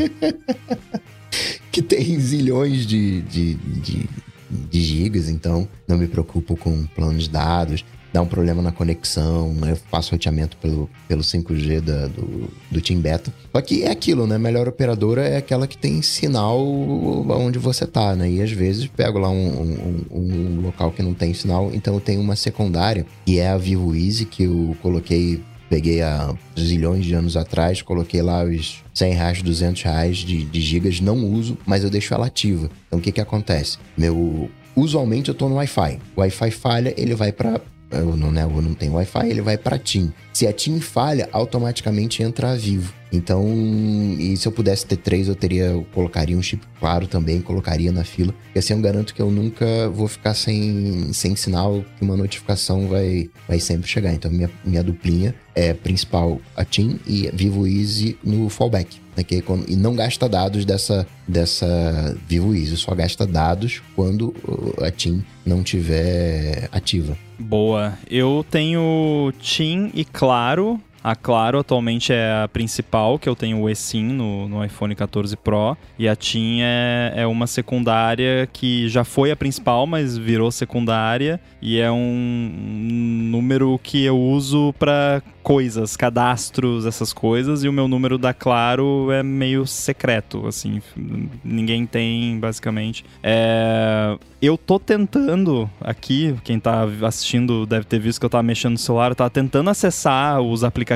que 1.71 1.81
tem 1.81 2.19
zilhões 2.19 2.85
de, 2.85 3.21
de, 3.23 3.55
de, 3.55 4.09
de 4.69 4.81
gigas, 4.81 5.29
então 5.29 5.67
não 5.87 5.97
me 5.97 6.07
preocupo 6.07 6.55
com 6.55 6.85
planos 6.95 7.23
de 7.23 7.29
dados. 7.29 7.83
Dá 8.11 8.21
um 8.21 8.27
problema 8.27 8.61
na 8.61 8.71
conexão, 8.71 9.55
eu 9.67 9.75
faço 9.89 10.11
roteamento 10.11 10.55
pelo, 10.57 10.87
pelo 11.07 11.23
5G 11.23 11.81
da- 11.81 12.05
do, 12.05 12.47
do 12.69 12.79
Team 12.79 12.99
Beta. 13.01 13.33
Só 13.51 13.59
que 13.59 13.81
é 13.81 13.89
aquilo, 13.89 14.27
né? 14.27 14.37
Melhor 14.37 14.67
operadora 14.67 15.27
é 15.27 15.37
aquela 15.37 15.65
que 15.65 15.75
tem 15.75 15.99
sinal 16.03 16.59
onde 16.63 17.57
você 17.57 17.87
tá, 17.87 18.15
né? 18.15 18.29
E 18.29 18.39
às 18.39 18.51
vezes 18.51 18.85
pego 18.85 19.17
lá 19.17 19.29
um, 19.31 20.05
um- 20.11 20.17
um 20.19 20.61
local 20.61 20.91
que 20.91 21.01
não 21.01 21.15
tem 21.15 21.33
sinal, 21.33 21.71
então 21.73 21.95
eu 21.95 21.99
tenho 21.99 22.21
uma 22.21 22.35
secundária, 22.35 23.03
que 23.25 23.39
é 23.39 23.49
a 23.49 23.57
Vivo 23.57 23.95
Easy, 23.95 24.25
que 24.25 24.43
eu 24.43 24.77
coloquei 24.83 25.41
Peguei 25.69 26.01
há 26.01 26.33
zilhões 26.59 27.05
de 27.05 27.13
anos 27.13 27.35
atrás, 27.35 27.81
coloquei 27.81 28.21
lá 28.21 28.43
os 28.43 28.83
100 28.93 29.13
reais, 29.13 29.41
200 29.41 29.81
reais 29.81 30.17
de, 30.17 30.43
de 30.43 30.61
gigas, 30.61 30.99
não 30.99 31.17
uso, 31.25 31.57
mas 31.65 31.83
eu 31.83 31.89
deixo 31.89 32.13
ela 32.13 32.27
ativa. 32.27 32.69
Então 32.87 32.99
o 32.99 33.01
que 33.01 33.11
que 33.11 33.21
acontece? 33.21 33.77
Meu, 33.97 34.49
usualmente 34.75 35.29
eu 35.29 35.35
tô 35.35 35.49
no 35.49 35.55
Wi-Fi. 35.55 35.99
O 36.15 36.21
Wi-Fi 36.21 36.51
falha, 36.51 36.93
ele 36.97 37.15
vai 37.15 37.31
para 37.31 37.59
não, 38.01 38.31
né, 38.31 38.43
eu 38.43 38.61
não 38.61 38.73
tenho 38.73 38.93
Wi-Fi, 38.93 39.29
ele 39.29 39.41
vai 39.41 39.57
para 39.57 39.77
TIM. 39.77 40.11
Se 40.33 40.47
a 40.47 40.53
TIM 40.53 40.79
falha, 40.79 41.29
automaticamente 41.31 42.23
entra 42.23 42.51
a 42.51 42.55
Vivo. 42.55 42.93
Então, 43.11 43.45
e 44.17 44.35
se 44.35 44.47
eu 44.47 44.51
pudesse 44.51 44.87
ter 44.87 44.97
três, 44.97 45.27
eu 45.27 45.35
teria, 45.35 45.65
eu 45.65 45.85
colocaria 45.93 46.35
um 46.35 46.41
chip 46.41 46.65
claro 46.79 47.05
também, 47.05 47.41
colocaria 47.41 47.91
na 47.91 48.03
fila. 48.03 48.33
E 48.55 48.59
assim 48.59 48.73
eu 48.73 48.81
garanto 48.81 49.13
que 49.13 49.21
eu 49.21 49.29
nunca 49.29 49.87
vou 49.89 50.07
ficar 50.07 50.33
sem, 50.33 51.13
sem 51.13 51.35
sinal, 51.35 51.85
que 51.97 52.03
uma 52.03 52.17
notificação 52.17 52.87
vai, 52.87 53.29
vai 53.47 53.59
sempre 53.59 53.87
chegar. 53.87 54.13
Então, 54.13 54.31
minha, 54.31 54.49
minha 54.65 54.83
duplinha 54.83 55.35
é 55.53 55.73
principal 55.73 56.41
a 56.55 56.65
TIM 56.65 56.99
e 57.05 57.29
Vivo 57.31 57.67
Easy 57.67 58.17
no 58.23 58.49
fallback. 58.49 59.02
Né, 59.15 59.23
que 59.23 59.35
é 59.35 59.41
quando- 59.41 59.69
e 59.69 59.75
não 59.75 59.95
gasta 59.95 60.27
dados 60.27 60.65
dessa, 60.65 61.05
dessa 61.27 62.17
Vivo 62.27 62.55
Easy, 62.55 62.75
só 62.77 62.93
gasta 62.95 63.27
dados 63.27 63.81
quando 63.95 64.29
uh, 64.47 64.83
a 64.83 64.89
TIM 64.91 65.23
não 65.45 65.61
tiver 65.63 66.67
ativa. 66.71 67.15
Boa. 67.37 67.93
Eu 68.09 68.45
tenho 68.49 69.31
TIM 69.39 69.91
e 69.93 70.03
Claro. 70.05 70.79
A 71.03 71.17
Claro 71.17 71.59
atualmente 71.59 72.13
é 72.13 72.43
a 72.43 72.47
principal, 72.47 73.19
que 73.19 73.27
eu 73.27 73.35
tenho 73.35 73.59
o 73.59 73.69
eSIM 73.69 74.05
no, 74.05 74.47
no 74.47 74.63
iPhone 74.63 74.95
14 74.95 75.35
Pro. 75.35 75.75
E 75.99 76.07
a 76.07 76.15
TIM 76.15 76.61
é, 76.61 77.11
é 77.17 77.27
uma 77.27 77.45
secundária 77.45 78.47
que 78.53 78.87
já 78.87 79.03
foi 79.03 79.29
a 79.29 79.35
principal, 79.35 79.85
mas 79.85 80.17
virou 80.17 80.49
secundária. 80.49 81.41
E 81.61 81.77
é 81.77 81.91
um 81.91 83.29
número 83.29 83.77
que 83.83 84.05
eu 84.05 84.17
uso 84.17 84.73
para 84.79 85.21
coisas, 85.43 85.97
cadastros, 85.97 86.85
essas 86.85 87.11
coisas. 87.11 87.65
E 87.65 87.67
o 87.67 87.73
meu 87.73 87.89
número 87.89 88.17
da 88.17 88.33
Claro 88.33 89.11
é 89.11 89.21
meio 89.21 89.67
secreto, 89.67 90.47
assim. 90.47 90.81
Ninguém 91.43 91.85
tem, 91.85 92.39
basicamente. 92.39 93.03
É, 93.21 94.17
eu 94.41 94.57
tô 94.57 94.79
tentando 94.79 95.69
aqui, 95.81 96.33
quem 96.45 96.59
tá 96.59 96.87
assistindo 97.05 97.65
deve 97.65 97.85
ter 97.85 97.99
visto 97.99 98.19
que 98.19 98.25
eu 98.25 98.29
tava 98.29 98.43
mexendo 98.43 98.73
no 98.73 98.77
celular, 98.77 99.11
eu 99.11 99.15
tava 99.15 99.29
tentando 99.29 99.69
acessar 99.69 100.41
os 100.41 100.63
aplicativos 100.63 100.92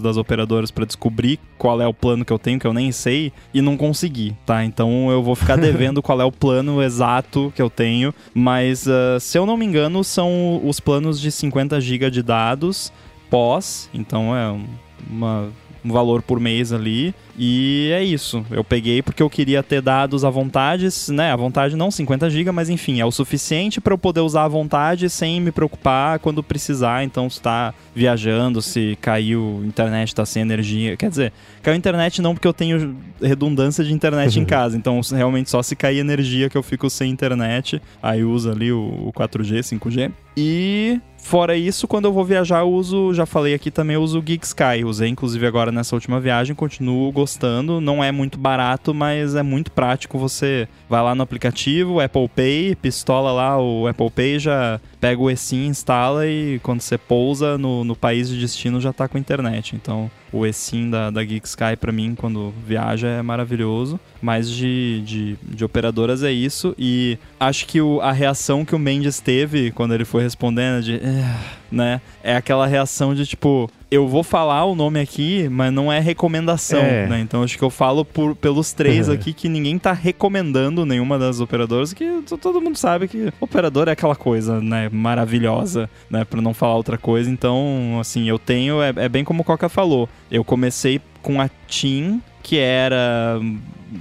das 0.00 0.16
operadoras 0.16 0.70
para 0.70 0.84
descobrir 0.84 1.38
qual 1.58 1.80
é 1.80 1.86
o 1.86 1.94
plano 1.94 2.24
que 2.24 2.32
eu 2.32 2.38
tenho, 2.38 2.58
que 2.58 2.66
eu 2.66 2.72
nem 2.74 2.90
sei, 2.92 3.32
e 3.54 3.60
não 3.62 3.76
consegui, 3.76 4.36
tá? 4.46 4.64
Então 4.64 5.10
eu 5.10 5.22
vou 5.22 5.34
ficar 5.34 5.56
devendo 5.58 6.02
qual 6.02 6.20
é 6.20 6.24
o 6.24 6.32
plano 6.32 6.82
exato 6.82 7.52
que 7.54 7.62
eu 7.62 7.70
tenho, 7.70 8.14
mas 8.34 8.86
ah, 8.88 9.18
se 9.20 9.38
eu 9.38 9.46
não 9.46 9.56
me 9.56 9.64
engano, 9.64 10.02
são 10.04 10.60
os 10.66 10.80
planos 10.80 11.20
de 11.20 11.30
50 11.30 11.80
GB 11.80 12.10
de 12.10 12.22
dados 12.22 12.92
pós, 13.30 13.88
então 13.94 14.36
é 14.36 14.50
um- 14.50 14.66
uma 15.10 15.48
um 15.84 15.90
valor 15.90 16.22
por 16.22 16.38
mês 16.38 16.72
ali. 16.72 17.14
E 17.36 17.90
é 17.92 18.04
isso. 18.04 18.44
Eu 18.50 18.62
peguei 18.62 19.02
porque 19.02 19.22
eu 19.22 19.30
queria 19.30 19.62
ter 19.62 19.80
dados 19.80 20.24
à 20.24 20.30
vontade, 20.30 20.88
né? 21.10 21.32
À 21.32 21.36
vontade 21.36 21.76
não 21.76 21.90
50 21.90 22.28
GB, 22.28 22.50
mas 22.52 22.68
enfim, 22.68 23.00
é 23.00 23.06
o 23.06 23.10
suficiente 23.10 23.80
para 23.80 23.94
eu 23.94 23.98
poder 23.98 24.20
usar 24.20 24.44
à 24.44 24.48
vontade 24.48 25.08
sem 25.08 25.40
me 25.40 25.50
preocupar 25.50 26.18
quando 26.18 26.42
precisar. 26.42 27.02
Então, 27.04 27.28
se 27.28 27.40
tá 27.40 27.74
viajando, 27.94 28.60
se 28.60 28.98
caiu 29.00 29.62
internet, 29.64 30.14
tá 30.14 30.26
sem 30.26 30.42
energia. 30.42 30.96
Quer 30.96 31.08
dizer, 31.08 31.32
caiu 31.62 31.76
internet 31.76 32.20
não 32.20 32.34
porque 32.34 32.46
eu 32.46 32.52
tenho 32.52 32.96
redundância 33.20 33.82
de 33.82 33.92
internet 33.92 34.38
em 34.38 34.44
casa. 34.46 34.76
Então, 34.76 35.00
realmente 35.10 35.50
só 35.50 35.62
se 35.62 35.74
cair 35.74 35.98
energia 35.98 36.50
que 36.50 36.56
eu 36.56 36.62
fico 36.62 36.88
sem 36.90 37.10
internet. 37.10 37.80
Aí 38.02 38.22
usa 38.22 38.52
ali 38.52 38.70
o, 38.70 39.06
o 39.06 39.12
4G, 39.12 39.60
5G. 39.60 40.12
E 40.36 41.00
fora 41.22 41.56
isso, 41.56 41.88
quando 41.88 42.06
eu 42.06 42.12
vou 42.12 42.24
viajar, 42.24 42.60
eu 42.60 42.70
uso, 42.70 43.14
já 43.14 43.24
falei 43.24 43.54
aqui 43.54 43.70
também, 43.70 43.94
eu 43.94 44.02
uso 44.02 44.18
o 44.18 44.22
Geek 44.22 44.44
Sky. 44.44 44.84
Usei 44.84 45.08
inclusive 45.08 45.46
agora 45.46 45.72
nessa 45.72 45.96
última 45.96 46.20
viagem, 46.20 46.54
continuo 46.54 47.10
gostando. 47.10 47.80
Não 47.80 48.02
é 48.04 48.12
muito 48.12 48.36
barato, 48.36 48.92
mas 48.92 49.34
é 49.34 49.42
muito 49.42 49.70
prático. 49.70 50.18
Você 50.18 50.68
vai 50.92 51.02
lá 51.02 51.14
no 51.14 51.22
aplicativo, 51.22 52.00
Apple 52.00 52.28
Pay, 52.28 52.76
pistola 52.76 53.32
lá 53.32 53.58
o 53.58 53.86
Apple 53.86 54.10
Pay, 54.10 54.38
já 54.38 54.78
pega 55.00 55.22
o 55.22 55.30
eSIM, 55.30 55.68
instala 55.68 56.26
e 56.26 56.60
quando 56.62 56.82
você 56.82 56.98
pousa 56.98 57.56
no, 57.56 57.82
no 57.82 57.96
país 57.96 58.28
de 58.28 58.38
destino 58.38 58.78
já 58.78 58.92
tá 58.92 59.08
com 59.08 59.16
internet. 59.16 59.74
Então 59.74 60.10
o 60.30 60.44
eSIM 60.44 60.90
da, 60.90 61.08
da 61.08 61.24
Geek 61.24 61.48
Sky 61.48 61.76
para 61.80 61.90
mim, 61.90 62.14
quando 62.14 62.52
viaja, 62.66 63.08
é 63.08 63.22
maravilhoso. 63.22 63.98
Mas 64.20 64.50
de, 64.50 65.00
de, 65.06 65.36
de 65.42 65.64
operadoras 65.64 66.22
é 66.22 66.30
isso. 66.30 66.74
E 66.78 67.16
acho 67.40 67.64
que 67.66 67.80
o, 67.80 67.98
a 68.02 68.12
reação 68.12 68.62
que 68.62 68.74
o 68.74 68.78
Mendes 68.78 69.18
teve 69.18 69.70
quando 69.70 69.94
ele 69.94 70.04
foi 70.04 70.22
respondendo 70.22 70.82
de. 70.82 70.96
"Eh", 70.96 71.36
né? 71.72 72.00
É 72.22 72.36
aquela 72.36 72.66
reação 72.66 73.14
de 73.14 73.26
tipo. 73.26 73.68
Eu 73.90 74.08
vou 74.08 74.22
falar 74.22 74.64
o 74.64 74.74
nome 74.74 74.98
aqui, 75.00 75.48
mas 75.50 75.70
não 75.70 75.92
é 75.92 75.98
recomendação, 76.00 76.80
É. 76.80 77.06
né? 77.06 77.20
Então 77.20 77.42
acho 77.42 77.58
que 77.58 77.62
eu 77.64 77.68
falo 77.68 78.06
por, 78.06 78.34
pelos 78.34 78.72
três 78.72 79.06
Uhum. 79.08 79.14
aqui 79.14 79.34
que 79.34 79.50
ninguém 79.50 79.78
tá 79.78 79.92
recomendando 79.92 80.86
nenhuma 80.86 81.18
das 81.18 81.40
operadoras, 81.40 81.92
que 81.92 82.22
todo 82.40 82.58
mundo 82.58 82.76
sabe 82.78 83.06
que 83.06 83.30
operador 83.38 83.88
é 83.88 83.92
aquela 83.92 84.16
coisa, 84.16 84.60
né? 84.62 84.88
Maravilhosa, 84.90 85.90
né? 86.08 86.24
Pra 86.24 86.40
não 86.40 86.54
falar 86.54 86.76
outra 86.76 86.96
coisa. 86.96 87.30
Então, 87.30 87.98
assim, 88.00 88.26
eu 88.28 88.38
tenho. 88.38 88.80
É, 88.82 88.94
é 88.96 89.08
bem 89.10 89.24
como 89.24 89.42
o 89.42 89.44
Coca 89.44 89.68
falou. 89.68 90.08
Eu 90.30 90.42
comecei 90.42 90.98
com 91.20 91.38
a 91.38 91.50
TIM, 91.68 92.22
que 92.42 92.56
era. 92.58 93.38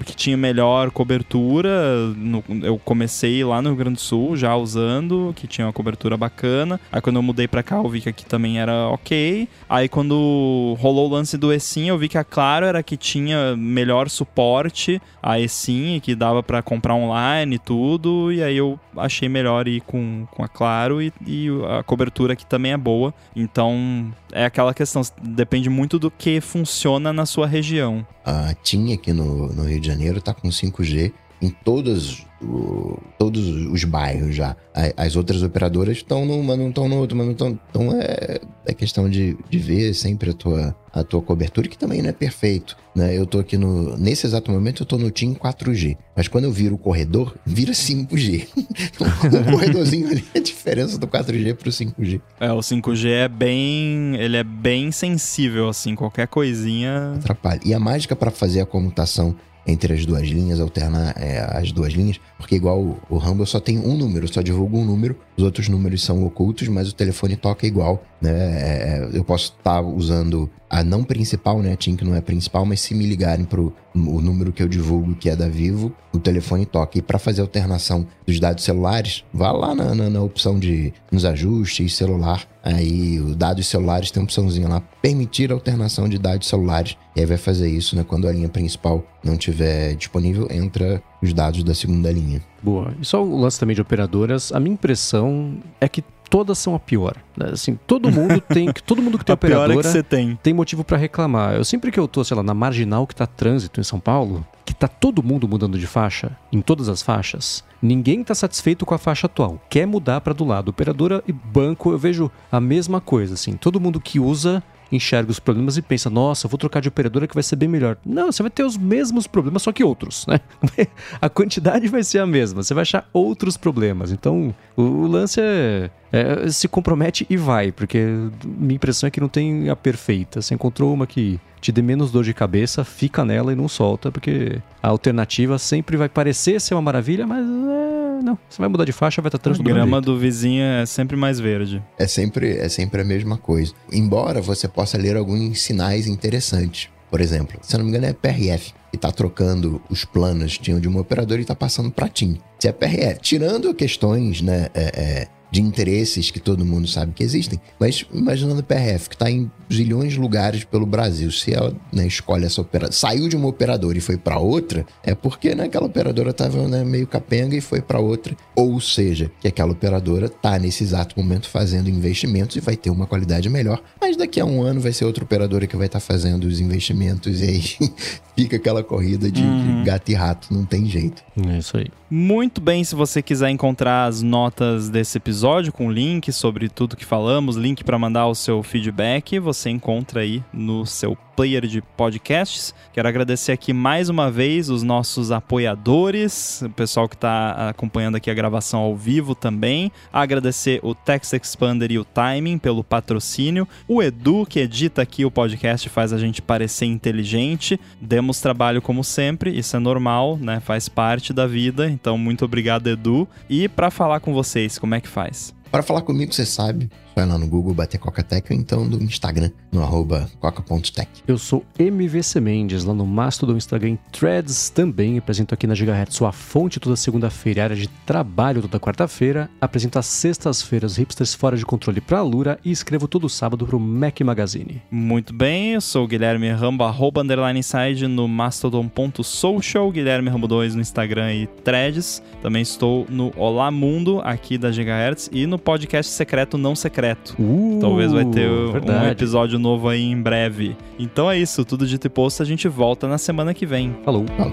Que 0.06 0.16
tinha 0.16 0.36
melhor 0.38 0.92
cobertura. 0.92 1.70
No- 2.16 2.44
eu 2.64 2.78
comecei 2.84 3.44
lá 3.44 3.62
no 3.62 3.70
Rio 3.70 3.78
Grande 3.78 3.96
do 3.96 4.02
Sul 4.02 4.36
já 4.36 4.56
usando, 4.56 5.34
que 5.36 5.48
tinha 5.48 5.66
uma 5.68 5.74
cobertura 5.74 6.16
bacana. 6.18 6.80
Aí 6.92 7.02
quando 7.02 7.18
eu 7.18 7.22
mudei 7.24 7.48
pra 7.48 7.64
cá, 7.64 7.78
eu 7.78 7.88
vi 7.90 8.02
que 8.02 8.10
aqui 8.10 8.26
também 8.26 8.60
era 8.60 8.88
ok. 8.90 9.48
Aí 9.70 9.88
quando 9.90 10.76
rolou 10.80 11.10
o 11.10 11.14
lance 11.14 11.38
do 11.38 11.52
eSIM, 11.54 11.88
eu 11.88 11.98
vi 11.98 12.08
que 12.08 12.18
a 12.18 12.24
Claro 12.24 12.66
era 12.66 12.82
que 12.84 12.96
tinha 12.98 13.56
melhor 13.58 14.10
suporte 14.10 15.02
a 15.22 15.40
eSIM, 15.40 16.00
que 16.00 16.16
dava 16.16 16.42
pra 16.42 16.62
comprar 16.62 16.96
online 16.96 17.56
e 17.56 17.60
tudo. 17.60 18.32
E 18.32 18.42
aí 18.42 18.58
eu 18.58 18.80
achei 18.98 19.28
melhor 19.30 19.68
ir 19.68 19.82
com, 19.82 20.26
com 20.32 20.44
a 20.44 20.48
Claro 20.48 21.02
e, 21.02 21.12
e 21.26 21.48
a 21.80 21.84
cobertura 21.84 22.34
aqui 22.34 22.46
também 22.46 22.72
é 22.74 22.78
boa. 22.78 23.14
Então 23.36 24.12
é 24.32 24.46
aquela 24.46 24.74
questão, 24.74 25.02
depende 25.22 25.70
muito 25.70 26.00
do 26.00 26.10
que 26.10 26.40
funciona 26.40 27.12
na 27.12 27.26
sua 27.26 27.48
região. 27.48 28.06
A 28.24 28.54
TIM 28.54 28.94
aqui 28.94 29.12
no, 29.12 29.48
no 29.52 29.64
Rio 29.64 29.80
de 29.82 29.88
Janeiro 29.88 30.22
tá 30.22 30.34
com 30.34 30.48
5G 30.50 31.12
em 31.42 31.50
todos, 31.50 32.24
o- 32.40 33.00
todos 33.18 33.48
os 33.48 33.84
bairros 33.84 34.36
já. 34.36 34.56
As 34.96 35.16
outras 35.16 35.42
operadoras 35.42 35.98
estão 35.98 36.24
num, 36.24 36.44
mas 36.44 36.58
não 36.60 36.70
estão 36.70 36.88
no 36.88 36.98
outro, 36.98 37.18
mas 37.18 37.26
não 37.26 37.32
estão. 37.34 37.60
Então 37.72 38.00
é, 38.00 38.40
é 38.68 38.74
questão 38.76 39.10
de, 39.10 39.36
de 39.50 39.58
ver 39.58 39.96
sempre 39.96 40.30
a 40.30 40.34
tua, 40.34 40.76
a 40.94 41.04
tua 41.04 41.20
cobertura, 41.20 41.68
que 41.68 41.76
também 41.78 42.00
não 42.00 42.10
é 42.10 42.14
perfeito. 42.14 42.78
Né? 42.96 43.18
Eu 43.18 43.26
tô 43.26 43.40
aqui 43.40 43.58
no. 43.58 43.98
Nesse 43.98 44.28
exato 44.28 44.52
momento 44.52 44.84
eu 44.84 44.86
tô 44.86 45.00
no 45.00 45.10
TIM 45.10 45.34
4G. 45.34 45.98
Mas 46.16 46.28
quando 46.28 46.44
eu 46.44 46.52
viro 46.52 46.76
o 46.76 46.78
corredor, 46.78 47.36
vira 47.44 47.72
5G. 47.74 48.48
o 49.02 49.52
corredorzinho 49.52 50.10
ali 50.10 50.24
é 50.36 50.38
a 50.38 50.42
diferença 50.44 51.00
do 51.00 51.08
4G 51.08 51.56
pro 51.56 51.72
5G. 51.72 52.22
É, 52.40 52.52
o 52.52 52.60
5G 52.60 53.08
é 53.10 53.28
bem. 53.28 54.16
Ele 54.16 54.38
é 54.38 54.44
bem 54.44 54.92
sensível, 54.92 55.70
assim, 55.70 55.96
qualquer 55.96 56.28
coisinha. 56.28 57.14
atrapalha. 57.16 57.60
E 57.66 57.74
a 57.74 57.80
mágica 57.80 58.16
para 58.16 58.30
fazer 58.30 58.62
a 58.62 58.66
comutação 58.66 59.36
entre 59.72 59.94
as 59.94 60.06
duas 60.06 60.28
linhas, 60.28 60.60
alternar 60.60 61.16
é, 61.18 61.40
as 61.58 61.72
duas 61.72 61.94
linhas, 61.94 62.20
porque 62.38 62.56
igual 62.56 62.80
o, 62.80 63.00
o 63.10 63.18
Rumble 63.18 63.46
só 63.46 63.60
tem 63.60 63.80
um 63.80 63.98
número, 63.98 64.32
só 64.32 64.42
divulga 64.42 64.78
um 64.78 64.86
número, 64.86 65.16
os 65.42 65.46
outros 65.46 65.68
números 65.68 66.04
são 66.04 66.24
ocultos, 66.24 66.68
mas 66.68 66.90
o 66.90 66.94
telefone 66.94 67.36
toca 67.36 67.66
igual, 67.66 68.04
né? 68.22 68.32
É, 68.32 69.10
eu 69.12 69.24
posso 69.24 69.56
estar 69.58 69.82
usando 69.82 70.50
a 70.70 70.84
não 70.84 71.04
principal, 71.04 71.62
né? 71.62 71.74
A 71.74 71.76
TIM 71.76 71.96
que 71.96 72.06
não 72.06 72.16
é 72.16 72.22
principal, 72.22 72.66
mas 72.66 72.80
se 72.80 72.94
me 72.94 73.06
ligarem 73.06 73.44
pro 73.44 73.74
o 73.94 74.22
número 74.22 74.54
que 74.54 74.64
eu 74.64 74.70
divulgo, 74.70 75.16
que 75.16 75.30
é 75.30 75.36
da 75.36 75.50
Vivo, 75.50 75.94
o 76.14 76.20
telefone 76.20 76.66
toca. 76.66 76.98
E 76.98 77.02
para 77.02 77.20
fazer 77.20 77.42
a 77.42 77.44
alternação 77.44 78.08
dos 78.26 78.40
dados 78.40 78.64
celulares, 78.64 79.26
vá 79.34 79.52
lá 79.52 79.76
na, 79.76 79.94
na, 79.96 80.10
na 80.10 80.22
opção 80.22 80.58
de 80.58 80.94
nos 81.12 81.26
ajustes, 81.26 81.96
celular, 81.96 82.48
aí 82.64 83.20
o 83.20 83.36
dados 83.36 83.68
celulares 83.68 84.12
tem 84.12 84.22
uma 84.22 84.26
opçãozinha 84.26 84.70
lá, 84.70 84.80
permitir 85.02 85.52
a 85.52 85.56
alternação 85.56 86.08
de 86.08 86.18
dados 86.18 86.48
celulares. 86.48 86.96
E 87.16 87.20
aí 87.20 87.26
vai 87.26 87.38
fazer 87.38 87.68
isso, 87.68 87.96
né? 87.96 88.06
Quando 88.08 88.28
a 88.28 88.32
linha 88.32 88.48
principal 88.48 89.04
não 89.24 89.34
estiver 89.34 89.96
disponível, 89.96 90.48
entra 90.50 91.04
os 91.22 91.34
dados 91.34 91.64
da 91.64 91.74
segunda 91.74 92.12
linha. 92.12 92.42
Boa. 92.62 92.94
E 93.02 93.06
só 93.06 93.24
o 93.24 93.40
lance 93.40 93.60
também 93.60 93.76
de 93.76 93.82
operadoras, 93.82 94.52
a 94.52 94.60
minha 94.60 94.74
impressão 94.74 95.58
é 95.80 95.88
que 95.88 96.04
todas 96.30 96.58
são 96.58 96.74
a 96.74 96.80
pior. 96.80 97.18
né? 97.36 97.50
Assim, 97.52 97.78
todo 97.86 98.10
mundo 98.10 98.40
tem, 98.48 98.72
todo 98.86 99.02
mundo 99.02 99.18
que 99.18 99.26
tem 99.26 99.34
A 99.34 99.38
pior 99.38 99.52
é 99.52 99.58
operadora 99.76 99.92
que 99.92 100.04
tem. 100.04 100.40
tem 100.42 100.54
motivo 100.54 100.84
pra 100.84 100.98
reclamar. 100.98 101.56
Eu 101.56 101.66
sempre 101.66 101.92
que 101.92 102.00
eu 102.00 102.08
tô, 102.08 102.24
sei 102.24 102.38
lá, 102.38 102.42
na 102.42 102.54
marginal 102.54 103.06
que 103.06 103.16
tá 103.16 103.28
trânsito 103.28 103.80
em 103.80 103.84
São 103.84 104.00
Paulo, 104.00 104.46
que 104.66 104.74
tá 104.74 104.88
todo 104.88 105.22
mundo 105.22 105.48
mudando 105.48 105.78
de 105.78 105.86
faixa, 105.86 106.32
em 106.52 106.62
todas 106.62 106.88
as 106.88 107.02
faixas, 107.02 107.64
ninguém 107.82 108.24
tá 108.24 108.34
satisfeito 108.34 108.86
com 108.86 108.94
a 108.94 108.98
faixa 108.98 109.26
atual. 109.28 109.62
Quer 109.70 109.86
mudar 109.86 110.22
pra 110.22 110.34
do 110.34 110.46
lado. 110.46 110.70
Operadora 110.70 111.22
e 111.28 111.34
banco, 111.34 111.92
eu 111.92 111.98
vejo 111.98 112.32
a 112.52 112.62
mesma 112.62 113.02
coisa, 113.02 113.34
assim. 113.34 113.54
Todo 113.58 113.80
mundo 113.82 114.00
que 114.00 114.18
usa 114.20 114.64
enxerga 114.92 115.32
os 115.32 115.40
problemas 115.40 115.78
e 115.78 115.82
pensa, 115.82 116.10
nossa, 116.10 116.48
vou 116.48 116.58
trocar 116.58 116.82
de 116.82 116.88
operadora 116.88 117.28
que 117.28 117.34
vai 117.34 117.44
ser 117.44 117.56
bem 117.56 117.70
melhor. 117.70 117.98
Não, 118.06 118.32
você 118.32 118.44
vai 118.44 118.50
ter 118.50 118.64
os 118.64 118.78
mesmos 118.78 119.28
problemas, 119.28 119.62
só 119.62 119.72
que 119.72 119.84
outros, 119.84 120.26
né? 120.28 120.40
A 121.22 121.30
quantidade 121.30 121.88
vai 121.88 122.04
ser 122.04 122.20
a 122.20 122.26
mesma, 122.26 122.64
você 122.64 122.74
vai 122.74 122.82
achar 122.82 123.08
outros 123.14 123.58
problemas. 123.58 124.12
Então, 124.12 124.54
o, 124.76 124.82
o 124.82 125.08
lance 125.08 125.40
é, 125.40 125.90
é, 126.12 126.50
se 126.50 126.68
compromete 126.68 127.26
e 127.30 127.38
vai, 127.38 127.72
porque 127.72 128.06
minha 128.46 128.76
impressão 128.76 129.08
é 129.08 129.12
que 129.12 129.22
não 129.22 129.30
tem 129.30 129.70
a 129.70 129.76
perfeita. 129.76 130.42
Você 130.42 130.54
encontrou 130.54 130.94
uma 130.94 131.08
que 131.08 131.40
te 131.60 131.72
dê 131.72 131.82
menos 131.82 132.12
dor 132.12 132.24
de 132.24 132.34
cabeça, 132.34 132.84
fica 132.84 133.24
nela 133.24 133.54
e 133.54 133.56
não 133.56 133.68
solta, 133.68 134.12
porque 134.12 134.60
a 134.82 134.88
alternativa 134.90 135.58
sempre 135.58 135.96
vai 135.96 136.10
parecer 136.10 136.60
ser 136.60 136.74
uma 136.74 136.82
maravilha, 136.82 137.28
mas 137.28 137.46
é, 137.46 138.11
não. 138.22 138.38
Você 138.50 138.62
vai 138.62 138.70
mudar 138.70 138.86
de 138.86 138.92
faixa, 138.92 139.22
vai 139.22 139.30
estar 139.30 139.38
A 139.38 139.42
trânsito 139.42 139.64
do 139.64 139.68
mesmo 139.68 139.78
grama 139.80 139.98
jeito. 139.98 140.06
do 140.06 140.18
vizinho 140.20 140.64
é 140.64 140.86
sempre 140.86 141.16
mais 141.16 141.40
verde. 141.40 141.82
É 141.98 142.08
sempre, 142.08 142.58
é 142.58 142.70
sempre 142.70 143.02
a 143.02 143.06
mesma 143.06 143.38
coisa. 143.38 143.74
Embora 143.92 144.42
você 144.42 144.68
possa 144.68 144.98
ler 144.98 145.16
alguns 145.18 145.62
sinais 145.62 146.08
interessantes. 146.08 146.90
Por 147.10 147.20
exemplo, 147.20 147.60
se 147.62 147.76
eu 147.76 147.80
não 147.80 147.86
me 147.86 147.92
engano 147.92 148.06
é 148.06 148.14
PRF, 148.14 148.74
que 148.90 148.98
tá 148.98 149.12
trocando 149.12 149.82
os 149.90 150.06
planos 150.06 150.54
de 150.58 150.88
uma 150.88 151.02
operadora 151.02 151.42
e 151.42 151.46
tá 151.46 151.56
passando 151.56 151.92
pra 151.92 152.08
TIM. 152.08 152.38
Se 152.58 152.68
é 152.70 152.72
PRF, 152.72 153.20
tirando 153.22 153.74
questões, 153.74 154.42
né, 154.42 154.68
é, 154.74 154.84
é, 154.84 155.28
de 155.52 155.62
interesses 155.62 156.32
que 156.32 156.40
todo 156.40 156.66
mundo 156.66 156.88
sabe 156.88 157.12
que 157.14 157.24
existem, 157.24 157.60
mas 157.78 158.06
imaginando 158.12 158.62
a 158.62 158.64
PRF, 158.64 159.10
que 159.10 159.18
tá 159.18 159.30
em 159.30 159.52
zilhões 159.72 160.14
de 160.14 160.20
lugares 160.20 160.64
pelo 160.64 160.86
Brasil, 160.86 161.30
se 161.32 161.54
ela 161.54 161.76
né, 161.92 162.08
escolhe 162.08 162.46
essa 162.46 162.62
operadora, 162.62 162.94
saiu 162.94 163.28
de 163.28 163.36
uma 163.36 163.48
operadora 163.48 163.98
e 163.98 164.02
foi 164.02 164.18
pra 164.18 164.40
outra, 164.40 164.86
é 165.04 165.14
porque 165.14 165.54
né, 165.54 165.66
aquela 165.66 165.86
operadora 165.86 166.32
tava 166.34 166.68
né, 166.68 166.84
meio 166.84 167.06
capenga 167.06 167.56
e 167.56 167.62
foi 167.62 167.82
pra 167.82 168.00
outra. 168.00 168.36
Ou 168.56 168.80
seja, 168.80 169.30
que 169.42 169.48
aquela 169.48 169.72
operadora 169.72 170.30
tá 170.30 170.58
nesse 170.58 170.84
exato 170.84 171.20
momento 171.20 171.50
fazendo 171.50 171.90
investimentos 171.90 172.56
e 172.56 172.62
vai 172.62 172.78
ter 172.78 172.90
uma 172.90 173.06
qualidade 173.06 173.50
melhor, 173.50 173.82
mas 174.00 174.16
daqui 174.16 174.40
a 174.40 174.46
um 174.46 174.62
ano 174.62 174.80
vai 174.80 174.94
ser 174.94 175.06
outra 175.06 175.24
operadora 175.24 175.68
que 175.68 175.76
vai 175.76 175.88
estar 175.88 176.00
fazendo 176.00 176.46
os 176.46 176.60
investimentos 176.60 177.42
e 177.42 177.46
aí 177.46 177.62
fica 178.36 178.56
aquela 178.56 178.84
corrida 178.84 179.30
de, 179.30 179.42
de 179.42 179.84
gato 179.84 180.10
e 180.10 180.14
rato, 180.14 180.54
não 180.54 180.66
tem 180.66 180.86
jeito. 180.86 181.22
É 181.48 181.58
isso 181.58 181.78
aí. 181.78 181.88
Muito 182.14 182.60
bem, 182.60 182.84
se 182.84 182.94
você 182.94 183.22
quiser 183.22 183.52
encontrar 183.52 184.04
as 184.04 184.22
notas 184.22 184.90
desse 184.90 185.18
episódio 185.18 185.72
com 185.72 185.90
link 185.90 186.30
sobre 186.34 186.68
tudo 186.68 186.98
que 186.98 187.06
falamos, 187.06 187.56
link 187.56 187.86
para 187.86 187.98
mandar 187.98 188.28
o 188.28 188.36
seu 188.36 188.62
feedback, 188.62 189.40
você 189.40 189.70
encontra 189.70 190.20
aí 190.20 190.44
no 190.52 190.86
seu 190.86 191.18
player 191.36 191.66
de 191.66 191.82
podcasts. 191.82 192.76
Quero 192.94 193.08
agradecer 193.08 193.52
aqui 193.52 193.74
mais 193.74 194.10
uma 194.10 194.30
vez 194.30 194.70
os 194.70 194.84
nossos 194.84 195.32
apoiadores, 195.32 196.62
o 196.62 196.70
pessoal 196.70 197.08
que 197.08 197.16
está 197.16 197.70
acompanhando 197.70 198.16
aqui 198.16 198.30
a 198.30 198.34
gravação 198.34 198.82
ao 198.82 198.96
vivo 198.96 199.34
também. 199.34 199.92
Agradecer 200.12 200.80
o 200.84 200.94
Text 200.94 201.34
Expander 201.34 201.92
e 201.92 201.98
o 201.98 202.06
Timing 202.06 202.58
pelo 202.58 202.84
patrocínio. 202.84 203.68
O 203.88 204.04
Edu, 204.04 204.46
que 204.46 204.60
edita 204.60 205.02
aqui 205.02 205.26
o 205.26 205.32
podcast, 205.32 205.88
faz 205.90 206.12
a 206.14 206.18
gente 206.18 206.42
parecer 206.42 206.86
inteligente. 206.86 207.80
Demos 208.00 208.42
trabalho 208.42 208.82
como 208.82 209.04
sempre, 209.04 209.58
isso 209.58 209.76
é 209.76 209.80
normal, 209.80 210.38
né? 210.38 210.60
Faz 210.60 210.90
parte 210.90 211.34
da 211.34 211.48
vida. 211.48 211.90
Então, 212.02 212.18
muito 212.18 212.44
obrigado, 212.44 212.88
Edu. 212.88 213.28
E 213.48 213.70
para 213.70 213.92
falar 213.92 214.20
com 214.20 214.34
vocês, 214.34 214.80
como 214.80 214.96
é 214.96 215.00
que 215.00 215.08
faz? 215.08 215.54
Para 215.72 215.84
falar 215.84 216.02
comigo, 216.02 216.34
você 216.34 216.46
sabe, 216.46 216.90
vai 217.16 217.26
lá 217.26 217.38
no 217.38 217.48
Google 217.48 217.74
bater 217.74 217.98
Coca-Tech 217.98 218.52
ou 218.52 218.58
então 218.58 218.86
no 218.86 219.02
Instagram, 219.02 219.52
no 219.72 219.82
arroba 219.82 220.30
coca.tech. 220.40 221.10
Eu 221.28 221.38
sou 221.38 221.66
MVC 221.78 222.40
Mendes, 222.40 222.84
lá 222.84 222.94
no 222.94 223.06
Mastodon, 223.06 223.58
Instagram, 223.58 223.98
Threads 224.12 224.70
também. 224.70 225.18
Apresento 225.18 225.54
aqui 225.54 225.68
na 225.68 225.76
Gigahertz 225.76 226.16
sua 226.16 226.32
fonte 226.32 226.80
toda 226.80 226.96
segunda-feira, 226.96 227.64
área 227.64 227.76
de 227.76 227.88
trabalho 227.88 228.62
toda 228.62 228.80
quarta-feira. 228.80 229.50
Apresento 229.60 230.00
às 230.00 230.06
sextas-feiras 230.06 230.98
hipsters 230.98 231.34
fora 231.34 231.58
de 231.58 231.66
controle 231.66 232.02
pra 232.02 232.22
Lura 232.22 232.60
e 232.64 232.72
escrevo 232.72 233.08
todo 233.08 233.30
sábado 233.30 233.66
pro 233.66 233.80
Mac 233.80 234.20
Magazine. 234.22 234.82
Muito 234.90 235.34
bem, 235.34 235.74
eu 235.74 235.82
sou 235.82 236.06
o 236.06 236.08
Guilherme 236.08 236.50
Rambo, 236.52 236.84
arroba 236.84 237.22
underline 237.22 237.60
inside 237.60 238.08
no 238.08 238.28
mastodon.social, 238.28 239.92
Guilherme 239.92 240.30
Rambo 240.30 240.48
2 240.48 240.76
no 240.76 240.82
Instagram 240.82 241.34
e 241.34 241.48
threads. 241.48 242.22
Também 242.42 242.62
estou 242.62 243.06
no 243.10 243.32
Olá 243.36 243.72
Mundo, 243.72 244.22
aqui 244.24 244.58
da 244.58 244.72
Gigahertz, 244.72 245.30
e 245.32 245.46
no 245.46 245.58
podcast 245.60 246.12
secreto 246.12 246.58
não 246.58 246.76
secreto 246.76 247.01
secreto. 247.02 247.36
Uh, 247.40 247.80
Talvez 247.82 248.12
vai 248.12 248.26
ter 248.26 248.50
um 248.50 248.72
verdade. 248.72 249.10
episódio 249.10 249.58
novo 249.58 249.90
aí 249.90 250.04
em 250.04 250.22
breve. 250.22 250.76
Então 251.00 251.30
é 251.30 251.38
isso, 251.38 251.66
tudo 251.66 251.86
dito 251.88 252.06
e 252.06 252.10
posto, 252.10 252.44
a 252.44 252.46
gente 252.46 252.68
volta 252.68 253.08
na 253.08 253.18
semana 253.18 253.54
que 253.54 253.66
vem. 253.66 253.96
Falou. 254.06 254.26
Falou, 254.38 254.52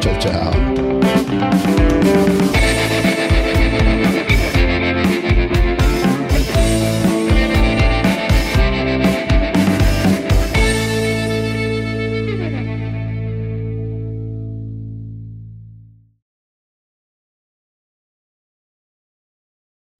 tchau, 0.00 0.18
tchau. 0.18 0.52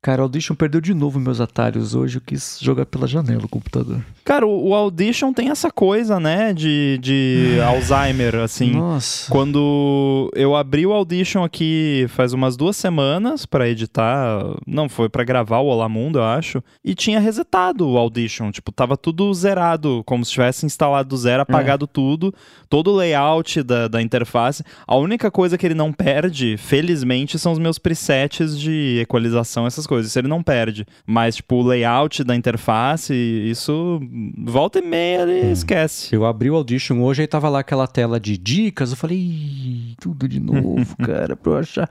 Cara, 0.06 0.22
o 0.22 0.26
Audition 0.26 0.54
perdeu 0.54 0.80
de 0.80 0.94
novo 0.94 1.18
meus 1.18 1.40
atalhos 1.40 1.92
hoje. 1.92 2.18
Eu 2.18 2.22
quis 2.24 2.60
jogar 2.62 2.86
pela 2.86 3.08
janela 3.08 3.44
o 3.44 3.48
computador. 3.48 4.00
Cara, 4.24 4.46
o, 4.46 4.68
o 4.68 4.72
Audition 4.72 5.32
tem 5.32 5.50
essa 5.50 5.68
coisa, 5.68 6.20
né, 6.20 6.54
de, 6.54 6.96
de 7.02 7.58
Alzheimer, 7.66 8.36
assim. 8.36 8.70
Nossa. 8.70 9.28
Quando 9.28 10.30
eu 10.32 10.54
abri 10.54 10.86
o 10.86 10.92
Audition 10.92 11.42
aqui 11.42 12.06
faz 12.10 12.32
umas 12.32 12.56
duas 12.56 12.76
semanas 12.76 13.44
pra 13.46 13.68
editar, 13.68 14.44
não, 14.64 14.88
foi 14.88 15.08
pra 15.08 15.24
gravar 15.24 15.58
o 15.58 15.66
Olá 15.66 15.88
Mundo, 15.88 16.20
eu 16.20 16.24
acho, 16.24 16.62
e 16.84 16.94
tinha 16.94 17.18
resetado 17.18 17.88
o 17.88 17.98
Audition, 17.98 18.52
tipo, 18.52 18.70
tava 18.70 18.96
tudo 18.96 19.32
zerado, 19.34 20.04
como 20.06 20.24
se 20.24 20.30
tivesse 20.30 20.66
instalado 20.66 21.08
do 21.08 21.16
zero, 21.16 21.42
apagado 21.42 21.86
tudo, 21.88 22.32
todo 22.68 22.92
o 22.92 22.96
layout 22.96 23.60
da, 23.64 23.88
da 23.88 24.00
interface. 24.00 24.62
A 24.86 24.96
única 24.96 25.32
coisa 25.32 25.58
que 25.58 25.66
ele 25.66 25.74
não 25.74 25.92
perde, 25.92 26.56
felizmente, 26.56 27.40
são 27.40 27.50
os 27.50 27.58
meus 27.58 27.78
presets 27.78 28.56
de 28.56 29.00
equalização, 29.02 29.66
essas 29.66 29.84
coisas, 29.84 29.95
isso 30.04 30.18
ele 30.18 30.28
não 30.28 30.42
perde. 30.42 30.84
Mas, 31.06 31.36
tipo, 31.36 31.56
o 31.56 31.62
layout 31.62 32.22
da 32.22 32.36
interface, 32.36 33.14
isso 33.14 34.00
volta 34.38 34.78
e 34.78 34.82
meia 34.82 35.22
ele 35.22 35.50
esquece. 35.52 36.14
Eu 36.14 36.26
abri 36.26 36.50
o 36.50 36.56
Audition 36.56 37.00
hoje 37.02 37.22
e 37.22 37.26
tava 37.26 37.48
lá 37.48 37.60
aquela 37.60 37.86
tela 37.86 38.20
de 38.20 38.36
dicas. 38.36 38.90
Eu 38.90 38.96
falei, 38.96 39.16
"Ih, 39.18 39.94
tudo 40.00 40.28
de 40.28 40.40
novo, 40.40 40.96
cara, 40.98 41.34
pra 41.36 41.52
eu 41.52 41.58
achar. 41.58 41.88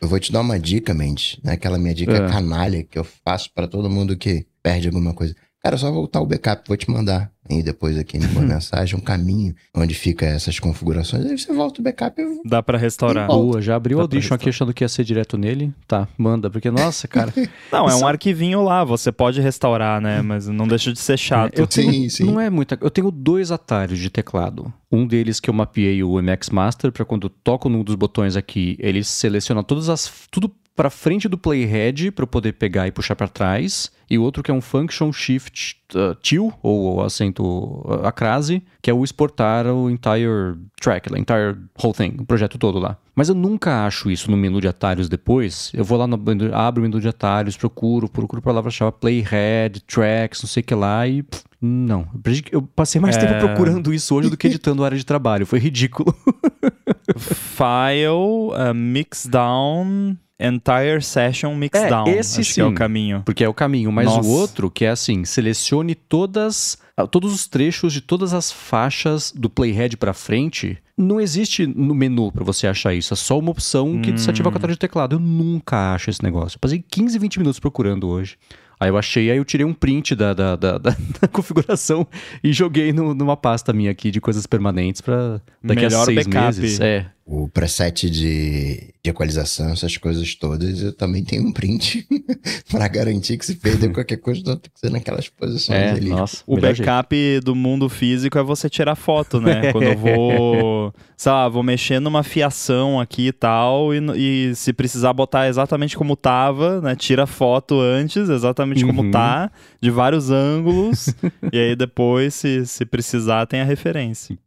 Eu 0.00 0.08
vou 0.08 0.18
te 0.18 0.32
dar 0.32 0.40
uma 0.40 0.58
dica, 0.58 0.92
Mendes, 0.92 1.38
né? 1.42 1.52
Aquela 1.52 1.78
minha 1.78 1.94
dica 1.94 2.12
É. 2.16 2.28
canalha 2.28 2.82
que 2.82 2.98
eu 2.98 3.04
faço 3.24 3.50
pra 3.54 3.66
todo 3.66 3.88
mundo 3.88 4.16
que 4.16 4.44
perde 4.62 4.88
alguma 4.88 5.14
coisa. 5.14 5.34
Cara, 5.64 5.76
é 5.76 5.78
só 5.78 5.90
voltar 5.90 6.20
o 6.20 6.26
backup, 6.26 6.62
vou 6.68 6.76
te 6.76 6.90
mandar 6.90 7.32
aí 7.50 7.62
depois 7.62 7.96
aqui 7.96 8.18
numa 8.18 8.42
mensagem, 8.42 8.98
um 8.98 9.00
caminho 9.00 9.54
onde 9.74 9.94
fica 9.94 10.26
essas 10.26 10.58
configurações. 10.58 11.24
Aí 11.24 11.38
você 11.38 11.54
volta 11.54 11.80
o 11.80 11.82
backup 11.82 12.20
e 12.20 12.42
Dá 12.46 12.62
pra 12.62 12.76
restaurar. 12.76 13.28
Boa, 13.28 13.62
já 13.62 13.74
abri 13.74 13.94
o 13.94 14.00
Audition 14.00 14.34
aqui 14.34 14.50
achando 14.50 14.74
que 14.74 14.84
ia 14.84 14.88
ser 14.90 15.04
direto 15.04 15.38
nele. 15.38 15.72
Tá, 15.88 16.06
manda, 16.18 16.50
porque, 16.50 16.70
nossa, 16.70 17.08
cara. 17.08 17.32
Não, 17.72 17.88
é 17.88 17.94
um 17.94 17.96
Isso- 17.96 18.06
arquivinho 18.06 18.62
lá, 18.62 18.84
você 18.84 19.10
pode 19.10 19.40
restaurar, 19.40 20.02
né? 20.02 20.20
Mas 20.20 20.46
não 20.48 20.68
deixa 20.68 20.92
de 20.92 20.98
ser 20.98 21.16
chato. 21.16 21.58
eu 21.58 21.66
tenho, 21.66 21.90
Sim, 21.92 22.08
sim. 22.10 22.24
Não 22.24 22.38
é 22.38 22.50
muita. 22.50 22.76
Eu 22.82 22.90
tenho 22.90 23.10
dois 23.10 23.50
atalhos 23.50 23.98
de 23.98 24.10
teclado. 24.10 24.70
Um 24.92 25.06
deles 25.06 25.40
que 25.40 25.48
eu 25.48 25.54
mapeei 25.54 26.02
o 26.04 26.20
MX 26.20 26.50
Master 26.50 26.92
para 26.92 27.06
quando 27.06 27.24
eu 27.24 27.30
toco 27.42 27.70
num 27.70 27.82
dos 27.82 27.94
botões 27.94 28.36
aqui, 28.36 28.76
ele 28.78 29.02
seleciona 29.02 29.64
todas 29.64 29.88
as 29.88 30.12
tudo 30.30 30.54
para 30.76 30.90
frente 30.90 31.28
do 31.28 31.38
playhead 31.38 32.10
para 32.10 32.24
eu 32.24 32.26
poder 32.26 32.52
pegar 32.54 32.86
e 32.88 32.92
puxar 32.92 33.14
para 33.14 33.28
trás. 33.28 33.92
E 34.10 34.18
outro 34.18 34.42
que 34.42 34.50
é 34.50 34.54
um 34.54 34.60
function 34.60 35.10
shift 35.12 35.78
uh, 35.94 36.14
till 36.16 36.52
ou 36.62 37.02
acento 37.02 37.42
uh, 37.42 38.04
a 38.06 38.12
crase, 38.12 38.62
que 38.82 38.90
é 38.90 38.94
o 38.94 39.02
exportar 39.02 39.66
o 39.66 39.88
entire 39.88 40.54
track, 40.80 41.10
o 41.10 41.16
entire 41.16 41.56
whole 41.82 41.94
thing, 41.94 42.14
o 42.20 42.26
projeto 42.26 42.58
todo 42.58 42.78
lá. 42.78 42.98
Mas 43.14 43.28
eu 43.30 43.34
nunca 43.34 43.86
acho 43.86 44.10
isso 44.10 44.30
no 44.30 44.36
menu 44.36 44.60
de 44.60 44.68
atalhos 44.68 45.08
depois. 45.08 45.70
Eu 45.72 45.84
vou 45.84 45.96
lá 45.96 46.06
no 46.06 46.20
abro 46.52 46.80
o 46.80 46.82
menu 46.82 47.00
de 47.00 47.08
atalhos, 47.08 47.56
procuro, 47.56 48.08
procuro 48.08 48.42
palavra-chave 48.42 48.92
playhead, 49.00 49.80
tracks, 49.86 50.42
não 50.42 50.48
sei 50.48 50.60
o 50.62 50.64
que 50.66 50.74
lá 50.74 51.06
e 51.08 51.22
pff, 51.22 51.42
não. 51.62 52.06
Eu 52.52 52.60
passei 52.60 53.00
mais 53.00 53.16
É. 53.16 53.20
tempo 53.20 53.38
procurando 53.38 53.94
isso 53.94 54.14
hoje 54.14 54.28
do 54.28 54.36
que 54.36 54.48
editando 54.48 54.82
a 54.82 54.86
área 54.86 54.98
de 54.98 55.06
trabalho. 55.06 55.46
Foi 55.46 55.58
ridículo. 55.58 56.14
File, 57.16 58.08
uh, 58.52 58.74
mixdown, 58.74 60.16
entire 60.46 61.02
session 61.02 61.54
mixdown. 61.54 62.06
esse 62.08 62.40
acho 62.40 62.54
que 62.54 62.60
é 62.60 62.64
o 62.64 62.68
sim. 62.68 62.74
caminho. 62.74 63.22
Porque 63.24 63.44
é 63.44 63.48
o 63.48 63.54
caminho. 63.54 63.90
Mas 63.92 64.06
Nossa. 64.06 64.28
o 64.28 64.30
outro, 64.32 64.70
que 64.70 64.84
é 64.84 64.90
assim, 64.90 65.24
selecione 65.24 65.94
todas, 65.94 66.78
ah, 66.96 67.06
todos 67.06 67.32
os 67.32 67.46
trechos 67.46 67.92
de 67.92 68.00
todas 68.00 68.32
as 68.34 68.50
faixas 68.52 69.32
do 69.34 69.48
playhead 69.50 69.96
pra 69.96 70.12
frente. 70.12 70.78
Não 70.96 71.20
existe 71.20 71.66
no 71.66 71.94
menu 71.94 72.30
pra 72.30 72.44
você 72.44 72.66
achar 72.68 72.94
isso. 72.94 73.12
É 73.12 73.16
só 73.16 73.38
uma 73.38 73.50
opção 73.50 74.00
que 74.00 74.12
desativa 74.12 74.50
com 74.50 74.58
a 74.58 74.60
tela 74.60 74.72
de 74.72 74.78
teclado. 74.78 75.16
Eu 75.16 75.20
nunca 75.20 75.92
acho 75.94 76.08
esse 76.10 76.22
negócio. 76.22 76.56
Eu 76.56 76.60
passei 76.60 76.84
15, 76.88 77.18
20 77.18 77.38
minutos 77.38 77.58
procurando 77.58 78.06
hoje. 78.08 78.36
Aí 78.78 78.88
eu 78.90 78.98
achei, 78.98 79.30
aí 79.30 79.36
eu 79.38 79.44
tirei 79.44 79.64
um 79.64 79.72
print 79.72 80.14
da, 80.16 80.34
da, 80.34 80.56
da- 80.56 80.78
da- 80.78 80.96
da 81.20 81.28
configuração 81.28 82.06
e 82.42 82.52
joguei 82.52 82.92
no- 82.92 83.14
numa 83.14 83.36
pasta 83.36 83.72
minha 83.72 83.90
aqui 83.90 84.10
de 84.10 84.20
coisas 84.20 84.46
permanentes 84.46 85.00
pra 85.00 85.40
daqui 85.62 85.84
a 85.84 85.88
Melhor 85.88 86.04
seis 86.04 86.26
backup. 86.26 86.44
meses. 86.60 86.80
É. 86.80 87.06
o 87.26 87.48
preset 87.48 88.10
de, 88.10 88.92
de 89.02 89.10
equalização, 89.10 89.70
essas 89.70 89.96
coisas 89.96 90.34
todas, 90.34 90.82
eu 90.82 90.92
também 90.92 91.24
tenho 91.24 91.46
um 91.46 91.52
print 91.52 92.06
pra 92.70 92.86
garantir 92.86 93.38
que 93.38 93.46
se 93.46 93.54
perder 93.54 93.90
qualquer 93.94 94.18
coisa, 94.18 94.42
não 94.44 94.56
tem 94.56 94.70
que 94.72 94.78
ser 94.80 94.90
naquelas 94.90 95.28
posições 95.30 95.78
É, 95.78 95.90
ali. 95.92 96.10
nossa. 96.10 96.42
O 96.46 96.56
melhor 96.56 96.74
jeito. 96.74 96.86
backup 96.86 97.40
do 97.40 97.54
mundo 97.54 97.88
físico 97.88 98.38
é 98.38 98.42
você 98.42 98.68
tirar 98.68 98.94
foto, 98.94 99.40
né? 99.40 99.70
Quando 99.72 99.84
eu 99.84 99.96
vou, 99.96 100.94
sei 101.16 101.32
lá, 101.32 101.48
vou 101.48 101.62
mexer 101.62 101.98
numa 101.98 102.22
fiação 102.22 103.00
aqui 103.00 103.28
e 103.28 103.32
tal, 103.32 103.94
e, 103.94 104.50
e 104.50 104.54
se 104.54 104.72
precisar 104.74 105.12
botar 105.14 105.48
exatamente 105.48 105.96
como 105.96 106.16
tava, 106.16 106.80
né? 106.82 106.94
Tira 106.94 107.26
foto 107.26 107.80
antes, 107.80 108.28
exatamente 108.28 108.84
como 108.84 109.02
Uhum. 109.02 109.10
tá, 109.10 109.50
de 109.80 109.90
vários 109.90 110.30
ângulos, 110.30 111.08
e 111.52 111.58
aí 111.58 111.74
depois, 111.74 112.34
se, 112.34 112.66
se 112.66 112.84
precisar, 112.84 113.46
tem 113.46 113.60
a 113.60 113.64
referência. 113.64 114.38